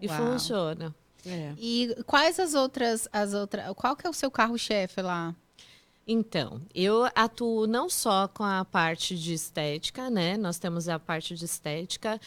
E 0.00 0.06
Uau. 0.06 0.16
funciona. 0.16 0.94
É. 1.26 1.52
E 1.58 1.96
quais 2.06 2.38
as 2.38 2.54
outras, 2.54 3.08
as 3.12 3.34
outras. 3.34 3.64
Qual 3.74 3.96
que 3.96 4.06
é 4.06 4.10
o 4.10 4.14
seu 4.14 4.30
carro-chefe 4.30 5.02
lá? 5.02 5.34
Então, 6.06 6.62
eu 6.74 7.04
atuo 7.14 7.66
não 7.66 7.90
só 7.90 8.28
com 8.28 8.42
a 8.42 8.64
parte 8.64 9.14
de 9.14 9.34
estética, 9.34 10.08
né? 10.08 10.38
Nós 10.38 10.58
temos 10.58 10.88
a 10.88 10.98
parte 10.98 11.34
de 11.34 11.44
estética. 11.44 12.18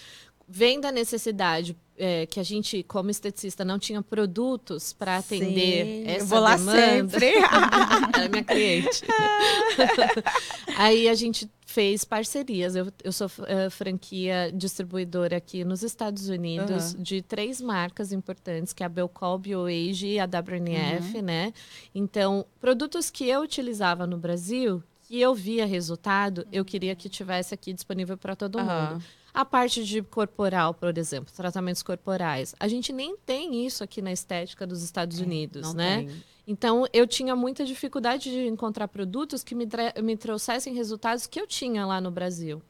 Vem 0.48 0.80
da 0.80 0.92
necessidade 0.92 1.76
é, 2.04 2.26
que 2.26 2.40
a 2.40 2.44
gente, 2.44 2.82
como 2.84 3.12
esteticista, 3.12 3.64
não 3.64 3.78
tinha 3.78 4.02
produtos 4.02 4.92
para 4.92 5.18
atender 5.18 5.86
Sim, 5.86 6.04
essa 6.08 6.24
eu 6.24 6.26
vou 6.26 6.40
lá 6.40 6.56
demanda. 6.58 7.20
sempre. 7.20 7.34
Ela 8.16 8.26
é 8.26 8.28
minha 8.28 8.44
cliente. 8.44 9.04
Aí 10.76 11.08
a 11.08 11.14
gente 11.14 11.50
fez 11.66 12.04
parcerias. 12.04 12.76
Eu, 12.76 12.88
eu 13.04 13.12
sou 13.12 13.30
eh, 13.48 13.70
franquia 13.70 14.52
distribuidora 14.54 15.38
aqui 15.38 15.64
nos 15.64 15.84
Estados 15.84 16.28
Unidos 16.28 16.94
Aham. 16.96 17.04
de 17.04 17.22
três 17.22 17.62
marcas 17.62 18.12
importantes, 18.12 18.74
que 18.74 18.84
é 18.84 18.86
a 18.86 18.90
Belcol, 18.90 19.38
BioAge 19.38 20.08
e 20.08 20.20
a 20.20 20.26
WNF, 20.26 21.18
Uhum. 21.18 21.22
né? 21.24 21.54
Então, 21.94 22.46
produtos 22.60 23.10
que 23.10 23.28
eu 23.30 23.42
utilizava 23.42 24.06
no 24.08 24.18
Brasil, 24.18 24.84
que 25.08 25.20
eu 25.22 25.34
via 25.36 25.66
resultado, 25.66 26.46
eu 26.52 26.66
queria 26.66 26.96
que 26.96 27.08
tivesse 27.08 27.54
aqui 27.54 27.72
disponível 27.74 28.18
para 28.18 28.36
todo 28.36 28.58
Aham. 28.60 28.92
mundo. 28.94 29.04
A 29.34 29.46
parte 29.46 29.84
de 29.86 30.02
corporal, 30.02 30.74
por 30.74 30.98
exemplo, 30.98 31.34
tratamentos 31.34 31.82
corporais. 31.82 32.54
A 32.60 32.68
gente 32.68 32.92
nem 32.92 33.16
tem 33.18 33.66
isso 33.66 33.84
aqui 33.84 34.02
na 34.02 34.12
estética 34.12 34.68
dos 34.68 34.84
Estados 34.84 35.20
Unidos, 35.20 35.68
Não 35.68 35.74
né? 35.74 35.98
tem. 36.06 36.24
Então, 36.48 36.86
eu 36.92 37.08
tinha 37.08 37.36
muita 37.36 37.64
dificuldade 37.64 38.30
de 38.30 38.48
encontrar 38.48 38.88
produtos 38.88 39.44
que 39.44 39.56
me, 39.56 39.68
me 40.04 40.18
trouxessem 40.18 40.74
resultados 40.74 41.28
que 41.28 41.40
eu 41.40 41.48
tinha 41.48 41.86
lá 41.86 42.02
no 42.02 42.12
Brasil. 42.12 42.62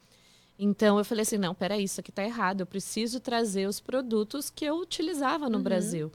Então, 0.60 1.00
eu 1.00 1.06
falei 1.06 1.24
assim: 1.24 1.38
não, 1.38 1.56
peraí, 1.56 1.84
isso 1.84 2.00
aqui 2.00 2.12
está 2.12 2.24
errado. 2.24 2.62
Eu 2.62 2.68
preciso 2.68 3.20
trazer 3.20 3.68
os 3.68 3.80
produtos 3.80 4.52
que 4.52 4.66
eu 4.66 4.76
utilizava 4.76 5.50
no 5.50 5.60
Brasil. 5.60 6.12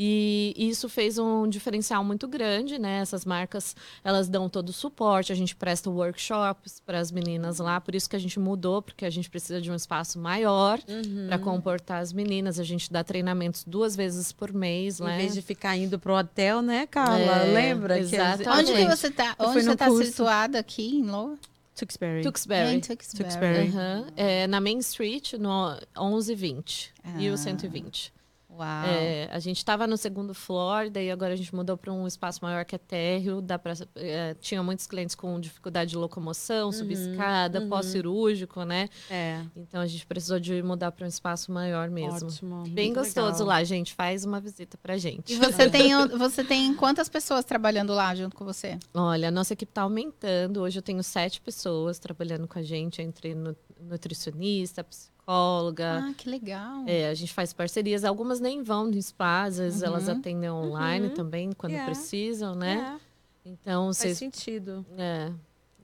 E 0.00 0.54
isso 0.56 0.88
fez 0.88 1.18
um 1.18 1.48
diferencial 1.48 2.04
muito 2.04 2.28
grande, 2.28 2.78
né? 2.78 3.00
Essas 3.00 3.24
marcas, 3.24 3.74
elas 4.04 4.28
dão 4.28 4.48
todo 4.48 4.68
o 4.68 4.72
suporte, 4.72 5.32
a 5.32 5.34
gente 5.34 5.56
presta 5.56 5.90
workshops 5.90 6.80
para 6.86 7.00
as 7.00 7.10
meninas 7.10 7.58
lá, 7.58 7.80
por 7.80 7.96
isso 7.96 8.08
que 8.08 8.14
a 8.14 8.18
gente 8.18 8.38
mudou, 8.38 8.80
porque 8.80 9.04
a 9.04 9.10
gente 9.10 9.28
precisa 9.28 9.60
de 9.60 9.70
um 9.72 9.74
espaço 9.74 10.16
maior 10.18 10.78
para 11.26 11.38
comportar 11.38 12.00
as 12.00 12.12
meninas. 12.12 12.60
A 12.60 12.64
gente 12.64 12.92
dá 12.92 13.02
treinamentos 13.02 13.64
duas 13.66 13.96
vezes 13.96 14.30
por 14.30 14.52
mês, 14.52 15.00
Em 15.00 15.04
né? 15.04 15.16
vez 15.16 15.34
de 15.34 15.42
ficar 15.42 15.76
indo 15.76 15.98
pro 15.98 16.14
hotel, 16.16 16.62
né, 16.62 16.86
Carla? 16.86 17.18
É, 17.18 17.52
Lembra? 17.52 17.98
exatamente. 17.98 18.48
Onde 18.48 18.72
que 18.74 18.84
você 18.96 19.10
tá? 19.10 19.34
Onde 19.36 19.62
você 19.64 19.76
tá 19.76 19.86
curso. 19.86 20.04
situada 20.04 20.58
aqui 20.60 20.98
em 20.98 21.02
Loa? 21.02 21.36
Tewksbury. 21.74 22.22
Tewksbury. 22.22 22.74
Em 22.74 22.80
Tewksbury. 22.80 23.22
Tewksbury. 23.30 23.68
Aham. 23.68 24.06
É, 24.16 24.46
na 24.46 24.60
Main 24.60 24.78
Street, 24.78 25.32
no 25.34 25.76
1120 25.96 26.92
e 27.18 27.28
Ah. 27.28 27.32
o 27.32 27.36
120. 27.36 28.12
Uau. 28.58 28.84
É, 28.86 29.28
a 29.30 29.38
gente 29.38 29.58
estava 29.58 29.86
no 29.86 29.96
segundo 29.96 30.34
floor, 30.34 30.90
daí 30.90 31.10
agora 31.10 31.32
a 31.32 31.36
gente 31.36 31.54
mudou 31.54 31.76
para 31.76 31.92
um 31.92 32.06
espaço 32.08 32.40
maior 32.42 32.64
que 32.64 32.74
é 32.74 32.78
térreo. 32.78 33.40
Dá 33.40 33.56
pra, 33.58 33.72
é, 33.94 34.34
tinha 34.40 34.60
muitos 34.62 34.86
clientes 34.86 35.14
com 35.14 35.38
dificuldade 35.38 35.90
de 35.90 35.96
locomoção, 35.96 36.72
subir 36.72 36.94
escada, 36.94 37.60
pós-cirúrgico, 37.68 38.64
né? 38.64 38.88
É. 39.08 39.42
Então 39.56 39.80
a 39.80 39.86
gente 39.86 40.04
precisou 40.06 40.40
de 40.40 40.60
mudar 40.62 40.90
para 40.90 41.04
um 41.04 41.08
espaço 41.08 41.52
maior 41.52 41.88
mesmo. 41.88 42.26
Ótimo. 42.26 42.64
Bem 42.68 42.92
gostoso 42.92 43.30
legal. 43.44 43.46
lá, 43.46 43.64
gente. 43.64 43.94
Faz 43.94 44.24
uma 44.24 44.40
visita 44.40 44.76
pra 44.82 44.96
gente. 44.96 45.32
E 45.32 45.36
você 45.36 45.68
tem, 45.70 45.92
você 46.08 46.42
tem 46.42 46.74
quantas 46.74 47.08
pessoas 47.08 47.44
trabalhando 47.44 47.92
lá 47.94 48.12
junto 48.14 48.34
com 48.34 48.44
você? 48.44 48.76
Olha, 48.92 49.28
a 49.28 49.30
nossa 49.30 49.52
equipe 49.52 49.70
está 49.70 49.82
aumentando. 49.82 50.60
Hoje 50.62 50.78
eu 50.78 50.82
tenho 50.82 51.02
sete 51.04 51.40
pessoas 51.40 51.98
trabalhando 51.98 52.48
com 52.48 52.58
a 52.58 52.62
gente, 52.62 53.00
entre 53.00 53.34
nu- 53.34 53.54
nutricionista, 53.80 54.84
psicóloga. 55.32 56.04
Ah, 56.08 56.14
que 56.16 56.28
legal. 56.28 56.84
É, 56.86 57.08
a 57.08 57.14
gente 57.14 57.32
faz 57.32 57.52
parcerias. 57.52 58.04
Algumas 58.04 58.40
nem 58.40 58.62
vão 58.62 58.86
no 58.86 59.00
spa, 59.02 59.44
às 59.44 59.58
vezes 59.58 59.82
elas 59.82 60.08
atendem 60.08 60.50
online 60.50 61.08
Uhum. 61.08 61.14
também, 61.14 61.52
quando 61.52 61.72
Yeah. 61.72 61.90
precisam, 61.92 62.54
né? 62.54 62.98
É, 63.44 63.48
Então, 63.50 63.86
faz 63.86 63.96
vocês. 63.98 64.18
sentido. 64.18 64.84
É. 64.96 65.32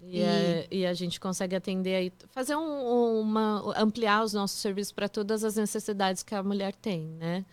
E, 0.02 0.18
E- 0.18 0.22
é, 0.22 0.66
e 0.70 0.86
a 0.86 0.92
gente 0.92 1.18
consegue 1.18 1.56
atender 1.56 1.94
aí, 1.94 2.12
fazer 2.30 2.56
um- 2.56 3.20
uma. 3.20 3.72
ampliar 3.76 4.22
os 4.22 4.32
nossos 4.34 4.58
serviços 4.60 4.92
para 4.92 5.08
todas 5.08 5.42
as 5.44 5.56
necessidades 5.56 6.22
que 6.22 6.34
a 6.34 6.42
mulher 6.42 6.74
tem, 6.74 7.06
né? 7.18 7.44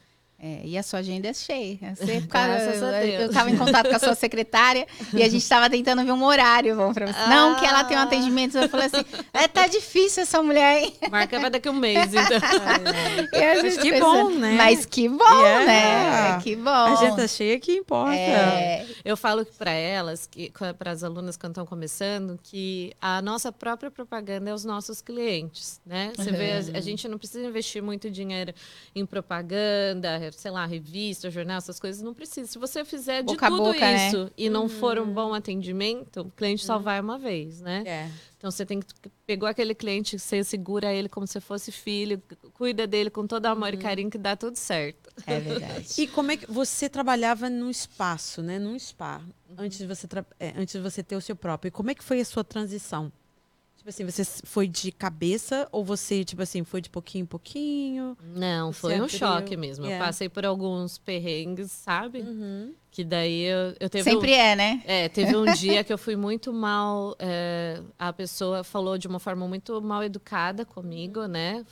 É, 0.44 0.62
e 0.66 0.76
a 0.76 0.82
sua 0.82 1.00
agenda 1.00 1.28
é 1.28 1.34
cheia. 1.36 1.78
Você, 1.96 2.20
Graças 2.28 2.82
a 2.82 3.06
eu- 3.06 3.28
estava 3.28 3.52
em 3.52 3.56
contato 3.58 3.88
com 3.90 3.96
a 3.96 4.00
sua 4.00 4.16
secretária 4.16 4.88
e 5.14 5.22
a 5.22 5.30
gente 5.30 5.44
estava 5.44 5.70
tentando 5.70 6.04
ver 6.04 6.12
um 6.12 6.24
horário 6.24 6.76
bom 6.76 6.92
para 6.92 7.06
você. 7.14 7.28
Não, 7.30 7.60
que 7.60 7.66
ela 7.66 7.84
tem 7.84 7.96
um 7.96 8.00
atendimento. 8.02 8.58
Eu 8.58 8.68
falei 8.68 8.88
assim: 8.88 9.06
é, 9.34 9.48
tá 9.48 9.68
difícil 9.68 10.24
essa 10.24 10.42
mulher, 10.42 10.82
hein? 10.82 10.96
Marca 11.12 11.40
vai 11.40 11.52
daqui 11.52 11.68
a 11.68 11.72
um 11.72 11.76
mês, 11.76 12.12
então. 12.12 12.38
A 12.38 13.62
Mas 13.62 13.78
que 13.78 13.92
pensando, 13.92 14.00
bom, 14.02 14.30
né? 14.32 14.56
Mas 14.58 14.86
que 14.86 15.08
bom, 15.10 15.42
Yeah. 15.42 15.66
né? 16.38 16.42
Que 16.42 16.56
bom. 16.56 16.70
A 16.72 16.94
agenda 16.94 17.28
cheia 17.28 17.60
que 17.60 17.74
importa. 17.74 18.16
É, 18.16 18.86
Eu 19.06 19.16
falo 19.16 19.46
para 19.46 19.72
elas, 19.72 20.28
para 20.80 20.90
as 20.92 21.04
alunas 21.04 21.38
que 21.38 21.46
estão 21.46 21.68
começando, 21.68 22.40
que 22.42 22.94
a 23.00 23.22
nossa 23.22 23.52
própria 23.52 23.92
propaganda 23.92 24.50
é 24.50 24.54
os 24.56 24.66
nossos 24.66 25.02
clientes, 25.02 25.80
né? 25.86 26.12
Você 26.18 26.32
vê, 26.32 26.52
a, 26.54 26.78
a 26.78 26.82
gente 26.82 27.08
não 27.08 27.20
precisa 27.20 27.46
investir 27.46 27.82
muito 27.84 28.10
dinheiro 28.10 28.54
em 28.96 29.06
propaganda, 29.06 30.31
sei 30.34 30.52
lá, 30.52 30.66
revista, 30.66 31.30
jornal, 31.30 31.58
essas 31.58 31.80
coisas, 31.80 32.02
não 32.02 32.14
precisa. 32.14 32.50
Se 32.52 32.58
você 32.60 32.84
fizer 32.86 33.22
de 33.22 33.28
Boca 33.34 33.48
a 33.48 33.50
tudo 33.50 33.64
boca, 33.64 33.80
né? 33.80 34.08
isso 34.08 34.32
e 34.38 34.50
não 34.50 34.68
for 34.70 34.98
Uhum. 34.98 35.06
um 35.06 35.14
bom 35.14 35.34
atendimento, 35.34 36.22
o 36.22 36.32
cliente 36.32 36.66
só 36.66 36.78
vai 36.80 37.00
uma 37.00 37.18
vez, 37.18 37.62
né? 37.62 37.84
É. 37.86 38.10
Então 38.38 38.50
você 38.50 38.66
tem 38.66 38.80
que 38.80 38.88
pegou 39.28 39.48
aquele 39.48 39.76
cliente, 39.76 40.18
você 40.18 40.44
segura 40.44 40.92
ele 40.92 41.08
como 41.08 41.28
se 41.28 41.40
fosse 41.40 41.72
filho, 41.72 42.22
cuida 42.56 42.88
dele 42.88 43.10
com 43.12 43.28
todo 43.28 43.46
amor 43.46 43.74
e 43.74 43.78
carinho 43.78 44.10
que 44.10 44.18
dá 44.18 44.36
tudo 44.36 44.56
certo. 44.56 45.12
É 45.28 45.40
verdade. 45.40 45.88
E 46.02 46.08
como 46.08 46.32
é 46.32 46.38
que 46.38 46.52
você 46.52 46.90
trabalhava 46.90 47.50
num 47.50 47.70
espaço, 47.70 48.42
né? 48.42 48.58
Num 48.58 48.78
spa, 48.80 49.22
antes 49.58 49.78
de 49.78 49.86
você 49.86 50.08
tra- 50.08 50.26
é, 50.40 50.54
antes 50.58 50.74
de 50.74 50.80
você 50.82 51.04
ter 51.04 51.16
o 51.16 51.22
seu 51.22 51.36
próprio. 51.36 51.68
E 51.70 51.72
como 51.72 51.92
é 51.92 51.96
que 51.96 52.04
foi 52.04 52.20
a 52.20 52.26
sua 52.26 52.44
transição? 52.44 53.12
Tipo 53.82 53.90
assim, 53.90 54.06
você 54.06 54.24
foi 54.44 54.68
de 54.68 54.92
cabeça 54.92 55.68
ou 55.72 55.84
você, 55.84 56.24
tipo 56.24 56.40
assim, 56.44 56.64
foi 56.64 56.82
de 56.82 56.90
pouquinho 56.92 57.24
em 57.24 57.26
pouquinho? 57.26 58.16
Não, 58.24 58.72
foi 58.72 58.94
um 59.02 59.06
abriu, 59.06 59.18
choque 59.18 59.58
mesmo. 59.58 59.88
é. 59.88 59.96
Eu 59.96 60.00
passei 60.00 60.30
por 60.30 60.46
alguns 60.46 61.00
perrengues, 61.00 61.72
sabe? 61.72 62.20
Uhum. 62.20 62.76
Que 62.92 63.04
daí 63.04 63.42
eu, 63.42 63.74
eu 63.80 63.90
teve 63.90 64.04
Sempre 64.08 64.34
é, 64.34 64.56
né? 64.56 64.84
É, 64.86 65.10
teve 65.10 65.36
um 65.36 65.46
dia 65.58 65.84
que 65.84 65.92
eu 65.92 65.98
fui 65.98 66.16
muito 66.16 66.54
mal. 66.54 67.16
é, 67.18 67.82
a 67.98 68.14
pessoa 68.14 68.64
falou 68.64 69.00
de 69.00 69.08
uma 69.08 69.18
forma 69.18 69.48
muito 69.48 69.82
mal 69.82 70.04
educada 70.04 70.64
comigo, 70.64 71.26
né? 71.26 71.66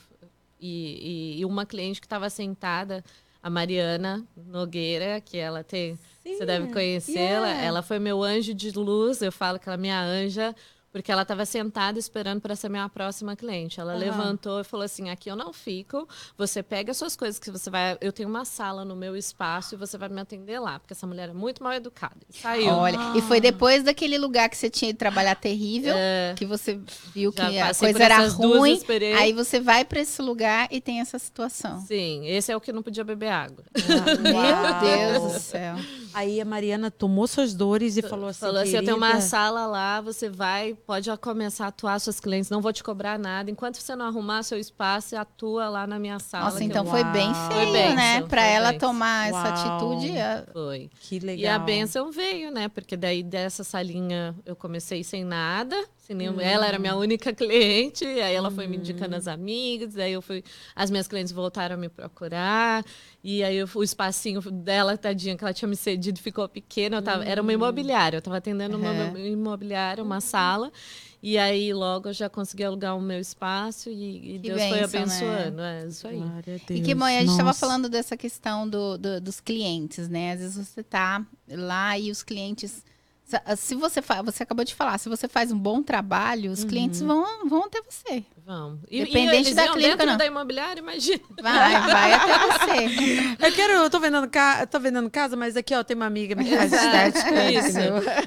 E, 0.60 1.36
e- 1.38 1.40
e 1.42 1.46
uma 1.46 1.64
cliente 1.64 2.02
que 2.02 2.08
estava 2.08 2.28
sentada, 2.28 3.04
a 3.42 3.52
Mariana 3.52 4.26
Nogueira, 4.36 5.22
que 5.22 5.38
ela 5.38 5.64
tem. 5.64 5.96
você 6.26 6.44
deve 6.44 6.74
conhecê-la. 6.74 7.50
yeah. 7.50 7.62
Ela 7.66 7.84
foi 7.84 8.00
meu 8.00 8.24
anjo 8.24 8.52
de 8.56 8.72
luz. 8.72 9.22
Eu 9.22 9.32
falo 9.32 9.60
que 9.60 9.70
ela 9.70 9.76
é 9.76 9.80
minha 9.80 10.02
anja. 10.04 10.56
Porque 10.92 11.12
ela 11.12 11.22
estava 11.22 11.46
sentada 11.46 12.00
esperando 12.00 12.42
para 12.42 12.56
ser 12.56 12.68
minha 12.70 12.90
próxima 12.90 13.36
cliente. 13.36 13.80
Ela 13.80 13.92
Aham. 13.94 14.00
levantou 14.00 14.60
e 14.60 14.64
falou 14.64 14.84
assim: 14.84 15.10
aqui 15.10 15.30
eu 15.30 15.36
não 15.36 15.54
fico. 15.54 16.08
Você 16.38 16.64
pega 16.64 16.92
as 16.92 16.98
suas 16.98 17.16
coisas 17.16 17.38
que 17.40 17.52
você 17.52 17.70
vai. 17.70 17.98
Eu 18.02 18.12
tenho 18.12 18.28
uma 18.28 18.44
sala 18.44 18.84
no 18.84 18.96
meu 18.96 19.16
espaço 19.16 19.76
e 19.76 19.78
você 19.78 19.98
vai 19.98 20.10
me 20.10 20.20
atender 20.20 20.60
lá. 20.60 20.80
Porque 20.80 20.94
essa 20.94 21.06
mulher 21.06 21.30
é 21.30 21.34
muito 21.34 21.64
mal 21.64 21.74
educada. 21.74 22.16
E 22.34 22.38
saiu. 22.40 22.72
Olha, 22.74 22.98
e 23.16 23.22
foi 23.22 23.40
depois 23.40 23.84
daquele 23.84 24.18
lugar 24.18 24.50
que 24.50 24.58
você 24.58 24.70
tinha 24.70 24.90
ido 24.90 24.98
trabalhar 24.98 25.36
terrível, 25.36 25.94
É. 25.96 26.34
que 26.36 26.46
você 26.46 26.80
viu 27.14 27.32
que 27.32 27.42
a 27.42 27.74
coisa 27.76 28.04
era 28.04 28.28
ruim. 28.28 28.80
Aí 29.18 29.32
você 29.32 29.60
vai 29.60 29.86
pra 29.86 30.00
esse 30.00 30.22
lugar 30.22 30.68
e 30.72 30.82
tem 30.82 31.02
essa 31.02 31.20
situação. 31.20 31.82
Sim, 31.82 32.26
esse 32.26 32.52
é 32.52 32.58
o 32.58 32.62
que 32.62 32.72
não 32.74 32.82
podia 32.82 33.04
beber 33.04 33.30
água. 33.30 33.64
Meu 33.76 34.80
Deus 35.22 35.34
do 35.34 35.40
céu. 35.40 35.76
Aí 36.14 36.42
a 36.42 36.46
Mariana 36.46 36.90
tomou 36.90 37.28
suas 37.28 37.54
dores 37.54 37.98
e 37.98 38.02
falou 38.02 38.30
assim: 38.30 38.40
Falou 38.40 38.62
assim: 38.62 38.76
eu 38.76 38.84
tenho 38.84 38.98
uma 38.98 39.08
"Querida, 39.08 39.26
sala 39.28 39.66
lá, 39.66 40.02
você 40.02 40.30
vai, 40.30 40.74
pode 40.86 41.10
começar 41.18 41.66
a 41.66 41.68
atuar 41.70 42.00
suas 42.00 42.20
clientes, 42.20 42.50
não 42.50 42.62
vou 42.62 42.74
te 42.74 42.84
cobrar 42.84 43.18
nada. 43.20 43.50
Enquanto 43.52 43.78
você 43.78 43.96
não 43.96 44.06
arrumar 44.06 44.44
seu 44.44 44.58
espaço, 44.58 45.16
atua 45.16 45.70
lá 45.70 45.86
na 45.86 46.00
minha 46.00 46.20
sala. 46.20 46.46
Nossa, 46.46 46.64
então 46.64 46.84
eu... 46.86 46.92
foi 46.92 47.04
bem 47.06 47.34
feio, 47.34 47.52
Foi 47.52 47.72
bênção, 47.72 47.96
né? 47.96 48.22
Pra 48.24 48.44
ela 48.44 48.72
bênção. 48.72 48.90
tomar 48.90 49.28
essa 49.30 49.44
Uau. 49.44 49.88
atitude. 49.98 50.18
é- 50.18 50.46
Foi. 50.52 50.90
Que 51.02 51.20
legal. 51.20 51.44
E 51.44 51.48
a 51.48 51.60
benção 51.60 52.12
veio, 52.12 52.52
né? 52.52 52.68
Porque 52.70 52.98
daí 52.98 53.22
dessa 53.24 53.64
salinha 53.64 54.36
eu 54.46 54.56
comecei 54.56 55.04
sem 55.04 55.24
nada. 55.24 55.76
Sem 56.10 56.16
nenhum... 56.16 56.42
Ela 56.42 56.66
era 56.66 56.80
minha 56.80 56.96
única 56.96 57.32
cliente, 57.36 58.04
aí 58.04 58.34
ela 58.34 58.50
foi 58.50 58.66
me 58.66 58.78
indicando 58.78 59.16
as 59.16 59.28
amigas, 59.28 59.96
aí 59.96 60.12
eu 60.12 60.24
fui. 60.24 60.44
As 60.76 60.90
minhas 60.90 61.08
clientes 61.08 61.32
voltaram 61.32 61.76
a 61.76 61.78
me 61.78 61.88
procurar. 61.88 62.84
E 63.24 63.44
aí 63.44 63.56
eu 63.58 63.70
o 63.76 63.84
espacinho 63.84 64.42
dela, 64.50 64.98
tadinha, 64.98 65.38
que 65.38 65.44
ela 65.44 65.54
tinha 65.54 65.70
me 65.70 65.76
cedido, 65.76 66.20
ficou 66.20 66.50
pequeno. 66.50 66.96
Eu 66.96 67.02
tava... 67.04 67.24
Era 67.24 67.44
uma 67.44 67.54
imobiliária, 67.54 68.18
eu 68.18 68.20
estava 68.20 68.38
atendendo 68.38 68.76
uma 68.78 69.20
imobiliária, 69.20 70.04
uma 70.04 70.20
sala. 70.20 70.72
E 71.22 71.38
aí 71.38 71.72
logo 71.74 72.10
eu 72.10 72.14
já 72.14 72.28
consegui 72.30 72.64
alugar 72.64 72.98
o 72.98 73.02
meu 73.02 73.20
espaço 73.20 73.90
e, 73.92 74.36
e 74.36 74.40
Deus 74.40 74.60
foi 74.64 74.88
bênção, 74.88 75.28
né? 75.28 75.36
abençoando. 75.38 75.62
É 75.62 75.86
isso 75.86 76.08
aí. 76.08 76.18
E 76.80 76.82
que 76.82 76.96
mãe, 76.96 77.18
a 77.18 77.20
gente 77.20 77.32
estava 77.32 77.54
falando 77.54 77.88
dessa 77.90 78.18
questão 78.18 78.68
do, 78.68 78.98
do- 78.98 79.22
dos 79.22 79.40
clientes, 79.42 80.08
né? 80.10 80.32
Às 80.32 80.40
vezes 80.40 80.68
você 80.68 80.82
tá 80.82 81.24
lá 81.48 82.00
e 82.00 82.10
os 82.10 82.24
clientes. 82.24 82.84
Se- 83.30 83.56
Se 83.58 83.76
você 83.76 84.02
fa- 84.02 84.22
você 84.22 84.44
acabou 84.44 84.66
de 84.66 84.74
falar, 84.76 84.98
se 84.98 85.08
você 85.10 85.28
faz 85.28 85.52
um 85.52 85.58
bom 85.58 85.82
trabalho, 85.84 86.52
os 86.52 86.64
clientes 86.64 87.02
vão, 87.02 87.48
vão 87.48 87.66
até 87.66 87.82
você. 87.82 88.24
Vamos. 88.46 88.80
E, 88.90 89.04
Dependente 89.06 89.36
e 89.36 89.38
eles 89.38 89.54
da 89.56 89.68
clínica, 89.68 89.90
dentro 89.90 90.06
não. 90.08 90.18
da 90.18 90.26
imobiliária, 90.26 90.80
imagina. 90.80 91.20
Vai, 91.42 91.82
vai 91.82 92.14
até 92.14 92.34
você. 92.48 93.38
Eu 93.46 93.52
quero, 93.54 93.74
eu 93.74 93.90
tô 93.90 94.00
vendendo, 94.00 94.28
ca... 94.28 94.58
eu 94.62 94.68
tô 94.68 94.80
vendendo 94.80 95.10
casa, 95.10 95.36
mas 95.36 95.56
aqui, 95.56 95.74
ó, 95.76 95.84
tem 95.84 95.96
uma 95.96 96.08
amiga 96.08 96.36
que 96.36 96.56
faz 96.56 96.74
estética. 96.74 97.52
isso. 97.52 97.78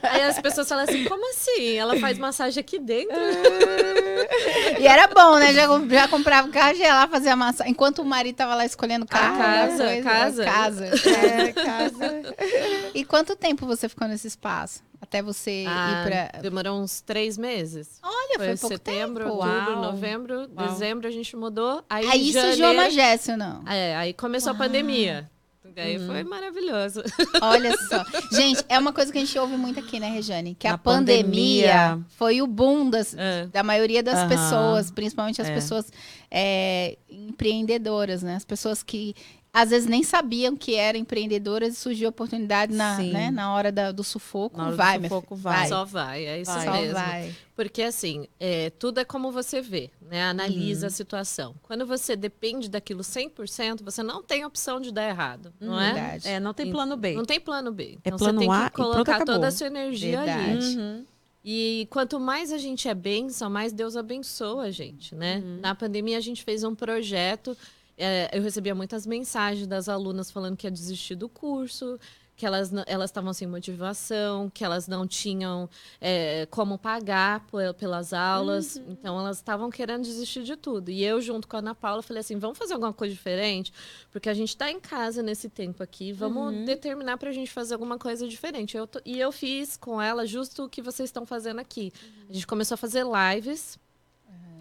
Aí 0.02 0.22
as 0.22 0.38
pessoas 0.40 0.68
falam 0.68 0.84
assim, 0.84 1.04
como 1.04 1.28
assim? 1.30 1.72
Ela 1.74 1.98
faz 1.98 2.18
massagem 2.18 2.60
aqui 2.60 2.78
dentro? 2.78 3.16
E 4.78 4.86
era 4.86 5.06
bom, 5.08 5.36
né? 5.38 5.52
Já, 5.52 5.66
já 5.88 6.08
comprava 6.08 6.48
o 6.48 6.50
carro, 6.50 6.74
já 6.74 6.84
ia 6.84 6.94
lá 6.94 7.08
fazer 7.08 7.28
a 7.28 7.36
massa. 7.36 7.68
Enquanto 7.68 8.00
o 8.00 8.04
marido 8.04 8.36
tava 8.36 8.54
lá 8.54 8.64
escolhendo 8.64 9.04
carro. 9.06 9.38
casa, 9.38 9.84
coisa, 9.84 10.02
casa. 10.02 10.44
Casa. 10.44 10.86
É, 10.86 11.52
casa. 11.52 12.34
E 12.94 13.04
quanto 13.04 13.34
tempo 13.36 13.66
você 13.66 13.88
ficou 13.88 14.06
nesse 14.08 14.26
espaço? 14.28 14.82
Até 15.02 15.20
você 15.20 15.64
Ah, 15.68 16.04
ir 16.06 16.08
pra. 16.30 16.40
Demorou 16.40 16.80
uns 16.80 17.00
três 17.00 17.36
meses. 17.36 17.98
Olha, 18.02 18.36
foi, 18.38 18.46
Foi 18.46 18.56
pouco 18.56 18.74
setembro, 18.76 19.24
tempo. 19.24 19.36
outubro, 19.36 19.72
Uau. 19.72 19.82
novembro, 19.82 20.34
Uau. 20.56 20.68
dezembro 20.68 21.08
a 21.08 21.10
gente 21.10 21.34
mudou. 21.36 21.82
Aí, 21.90 22.06
Aí 22.06 22.28
em 22.28 22.32
surgiu 22.32 22.48
a 22.50 22.52
janeiro, 22.54 22.76
Magécio, 22.82 23.36
não. 23.36 23.62
é, 23.66 23.96
aí 23.96 24.12
começou 24.14 24.52
a 24.52 24.54
pandemia. 24.54 25.28
Daí 25.74 25.96
Uhum. 25.96 26.06
foi 26.06 26.22
maravilhoso. 26.22 27.02
Olha 27.42 27.74
só. 27.88 28.04
Gente, 28.36 28.62
é 28.68 28.78
uma 28.78 28.92
coisa 28.92 29.10
que 29.10 29.16
a 29.18 29.20
gente 29.24 29.36
ouve 29.38 29.56
muito 29.56 29.80
aqui, 29.80 29.98
né, 29.98 30.08
Rejane? 30.08 30.54
Que 30.54 30.68
Na 30.68 30.74
a 30.74 30.78
pandemia, 30.78 31.72
pandemia. 31.72 32.06
foi 32.16 32.42
o 32.42 32.46
boom 32.46 32.90
das, 32.90 33.14
É. 33.16 33.46
da 33.46 33.62
maioria 33.62 34.02
das 34.02 34.18
Aham. 34.18 34.28
pessoas, 34.28 34.90
principalmente 34.90 35.40
as 35.40 35.48
É. 35.48 35.54
pessoas 35.54 35.90
é, 36.30 36.96
empreendedoras, 37.08 38.22
né? 38.22 38.36
As 38.36 38.44
pessoas 38.44 38.82
que 38.82 39.14
às 39.52 39.68
vezes 39.70 39.86
nem 39.86 40.02
sabiam 40.02 40.56
que 40.56 40.74
eram 40.74 40.98
empreendedoras 40.98 41.74
e 41.74 41.76
surgiu 41.76 42.08
a 42.08 42.10
oportunidade 42.10 42.72
na, 42.74 42.96
né, 42.98 43.30
na 43.30 43.52
hora 43.52 43.70
da- 43.70 43.92
do 43.92 44.02
sufoco. 44.02 44.56
Na 44.56 44.62
hora 44.64 44.72
do 44.72 44.76
vai, 44.78 44.98
minha 44.98 45.08
sufoco, 45.10 45.36
filha, 45.36 45.42
vai. 45.50 45.68
Só 45.68 45.84
vai, 45.84 46.24
é 46.24 46.40
isso 46.40 46.50
Vai. 46.52 46.64
Só 46.64 46.72
mesmo. 46.72 46.94
vai. 46.94 47.34
Porque 47.54 47.82
assim, 47.82 48.26
é, 48.40 48.70
tudo 48.70 48.98
é 48.98 49.04
como 49.04 49.30
você 49.30 49.60
vê, 49.60 49.90
né? 50.00 50.22
Analisa 50.24 50.82
Uhum. 50.82 50.86
a 50.86 50.90
situação. 50.90 51.54
Quando 51.62 51.84
você 51.84 52.16
depende 52.16 52.70
daquilo 52.70 53.02
100%, 53.04 53.82
você 53.84 54.02
não 54.02 54.22
tem 54.22 54.42
opção 54.44 54.80
de 54.80 54.90
dar 54.90 55.06
errado, 55.06 55.52
não 55.60 55.78
é? 55.78 55.92
Verdade. 55.92 56.28
É, 56.28 56.40
não 56.40 56.54
tem 56.54 56.70
plano 56.72 56.96
B. 56.96 57.12
Não 57.12 57.24
tem 57.26 57.38
plano 57.38 57.70
B. 57.70 57.98
É 58.02 58.08
Então 58.08 58.18
plano 58.18 58.38
você 58.40 58.46
tem 58.46 58.54
A 58.54 58.66
e 58.66 58.70
que 58.70 58.76
colocar 58.76 59.22
toda 59.24 59.48
a 59.48 59.50
sua 59.50 59.66
energia 59.66 60.18
ali. 60.20 60.30
Verdade. 60.30 60.78
Uhum. 60.78 61.04
E 61.44 61.86
quanto 61.90 62.18
mais 62.20 62.52
a 62.52 62.56
gente 62.58 62.88
é 62.88 62.94
bênção, 62.94 63.50
mais 63.50 63.72
Deus 63.72 63.96
abençoa 63.96 64.62
a 64.64 64.70
gente, 64.70 65.14
né? 65.14 65.42
Uhum. 65.44 65.58
Na 65.60 65.74
pandemia 65.74 66.16
a 66.16 66.20
gente 66.20 66.42
fez 66.42 66.62
um 66.64 66.74
projeto, 66.74 67.56
é, 67.96 68.30
eu 68.32 68.42
recebia 68.42 68.74
muitas 68.74 69.06
mensagens 69.06 69.66
das 69.66 69.88
alunas 69.88 70.30
falando 70.30 70.56
que 70.56 70.66
ia 70.66 70.70
desistir 70.70 71.14
do 71.14 71.28
curso, 71.28 71.98
que 72.34 72.46
elas 72.46 72.72
elas 72.86 73.10
estavam 73.10 73.32
sem 73.34 73.46
motivação, 73.46 74.48
que 74.50 74.64
elas 74.64 74.88
não 74.88 75.06
tinham 75.06 75.68
é, 76.00 76.46
como 76.50 76.78
pagar 76.78 77.40
pe- 77.46 77.72
pelas 77.78 78.12
aulas, 78.14 78.76
Uhum. 78.76 78.84
então 78.88 79.18
elas 79.20 79.36
estavam 79.36 79.70
querendo 79.70 80.02
desistir 80.02 80.42
de 80.42 80.56
tudo. 80.56 80.90
E 80.90 81.04
eu, 81.04 81.20
junto 81.20 81.46
com 81.46 81.56
a 81.56 81.58
Ana 81.58 81.74
Paula, 81.74 82.02
falei 82.02 82.20
assim: 82.22 82.38
vamos 82.38 82.56
fazer 82.58 82.72
alguma 82.72 82.92
coisa 82.92 83.12
diferente, 83.14 83.72
porque 84.10 84.28
a 84.30 84.34
gente 84.34 84.48
está 84.48 84.70
em 84.70 84.80
casa 84.80 85.22
nesse 85.22 85.48
tempo 85.50 85.82
aqui, 85.82 86.10
vamos 86.12 86.54
Uhum. 86.54 86.64
determinar 86.64 87.18
para 87.18 87.28
a 87.28 87.32
gente 87.32 87.50
fazer 87.50 87.74
alguma 87.74 87.98
coisa 87.98 88.26
diferente. 88.26 88.76
Eu 88.76 88.86
tô- 88.86 89.00
e 89.04 89.20
eu 89.20 89.30
fiz 89.30 89.76
com 89.76 90.00
ela 90.00 90.26
justo 90.26 90.64
o 90.64 90.68
que 90.70 90.80
vocês 90.80 91.08
estão 91.10 91.26
fazendo 91.26 91.60
aqui. 91.60 91.92
A 92.28 92.32
gente 92.32 92.46
começou 92.46 92.74
a 92.74 92.78
fazer 92.78 93.04
lives. 93.04 93.78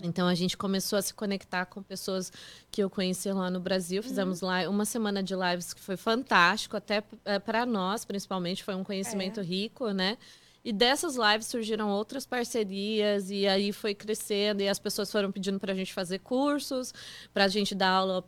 Então 0.04 0.28
a 0.28 0.36
gente 0.36 0.58
começou 0.58 0.98
a 0.98 1.02
se 1.02 1.14
conectar 1.14 1.66
com 1.66 1.82
pessoas 1.82 2.32
que 2.72 2.82
eu 2.84 2.90
conheci 2.90 3.32
lá 3.32 3.50
no 3.50 3.60
Brasil. 3.60 4.02
Fizemos 4.02 4.42
lá 4.42 4.68
uma 4.70 4.86
semana 4.86 5.22
de 5.22 5.36
lives 5.36 5.74
que 5.74 5.82
foi 5.82 5.98
fantástico, 5.98 6.76
até 6.78 7.02
para 7.46 7.66
nós, 7.66 8.06
principalmente, 8.06 8.64
foi 8.64 8.76
um 8.76 8.84
conhecimento 8.84 9.42
rico, 9.42 9.92
né? 9.92 10.18
E 10.64 10.72
dessas 10.72 11.16
lives 11.16 11.48
surgiram 11.48 11.90
outras 11.90 12.24
parcerias, 12.24 13.32
e 13.32 13.48
aí 13.48 13.74
foi 13.74 13.96
crescendo, 13.96 14.62
e 14.62 14.70
as 14.70 14.78
pessoas 14.78 15.12
foram 15.12 15.32
pedindo 15.32 15.60
para 15.60 15.74
a 15.74 15.76
gente 15.76 15.92
fazer 15.92 16.20
cursos, 16.20 16.94
para 17.34 17.46
a 17.46 17.48
gente 17.48 17.74
dar 17.74 17.90
aula 17.90 18.24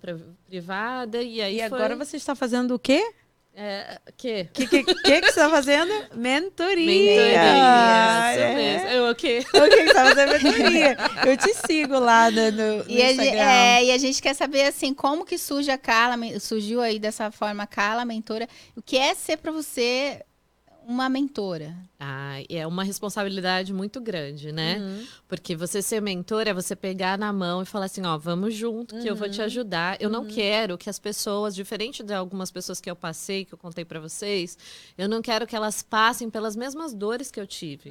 privada, 0.47 1.21
e 1.21 1.39
aí 1.39 1.61
E 1.61 1.69
foi... 1.69 1.77
agora 1.77 1.95
você 1.95 2.17
está 2.17 2.33
fazendo 2.33 2.73
o 2.73 2.79
quê? 2.79 3.13
É, 3.55 3.99
que? 4.17 4.41
O 4.41 4.47
que, 4.51 4.65
que, 4.67 4.83
que, 4.83 4.93
que 4.93 5.21
você 5.21 5.29
está 5.29 5.47
fazendo? 5.47 5.91
Mentoria. 6.15 6.85
Mentoria, 6.87 8.31
isso 8.31 8.41
É. 8.41 8.55
mesmo. 8.55 8.87
Eu, 8.89 9.11
o 9.11 9.15
quê? 9.15 9.45
O 9.47 9.51
que 9.51 9.69
que 9.69 9.75
você 9.75 9.81
está 9.83 10.05
fazendo? 10.05 10.31
Mentoria. 10.43 10.97
Eu 11.27 11.37
te 11.37 11.53
sigo 11.67 11.99
lá 11.99 12.31
no, 12.31 12.51
no, 12.51 12.85
E 12.89 12.99
a, 13.01 13.07
gente, 13.09 13.21
Instagram. 13.25 13.41
é, 13.43 13.83
e 13.85 13.91
a 13.91 13.97
gente 13.99 14.21
quer 14.21 14.33
saber 14.33 14.63
assim, 14.65 14.91
como 14.91 15.23
que 15.23 15.37
surge 15.37 15.69
a 15.69 15.77
Carla, 15.77 16.17
surgiu 16.39 16.81
aí 16.81 16.97
dessa 16.97 17.29
forma 17.29 17.61
a 17.63 17.67
Carla, 17.67 18.03
mentora, 18.03 18.47
o 18.75 18.81
que 18.81 18.97
é 18.97 19.13
ser 19.13 19.37
para 19.37 19.51
você 19.51 20.19
uma 20.87 21.09
mentora? 21.09 21.75
Ah, 21.99 22.43
é 22.49 22.67
uma 22.67 22.83
responsabilidade 22.83 23.73
muito 23.73 24.01
grande, 24.01 24.51
né? 24.51 24.79
Uhum. 24.79 25.05
Porque 25.27 25.55
você 25.55 25.81
ser 25.81 26.01
mentor 26.01 26.47
é 26.47 26.53
você 26.53 26.75
pegar 26.75 27.17
na 27.17 27.31
mão 27.31 27.61
e 27.61 27.65
falar 27.65 27.85
assim, 27.85 28.05
ó, 28.05 28.17
vamos 28.17 28.53
junto, 28.53 28.99
que 28.99 29.07
eu 29.07 29.15
vou 29.15 29.29
te 29.29 29.41
ajudar. 29.41 29.95
Eu 30.01 30.09
não 30.09 30.25
quero 30.25 30.77
que 30.77 30.89
as 30.89 30.99
pessoas, 30.99 31.55
diferente 31.55 32.03
de 32.03 32.13
algumas 32.13 32.51
pessoas 32.51 32.81
que 32.81 32.91
eu 32.91 32.95
passei, 32.95 33.45
que 33.45 33.53
eu 33.53 33.57
contei 33.57 33.85
para 33.85 33.99
vocês, 33.99 34.57
eu 34.97 35.07
não 35.07 35.21
quero 35.21 35.47
que 35.47 35.55
elas 35.55 35.81
passem 35.81 36.29
pelas 36.29 36.55
mesmas 36.55 36.93
dores 36.93 37.31
que 37.31 37.39
eu 37.39 37.47
tive, 37.47 37.89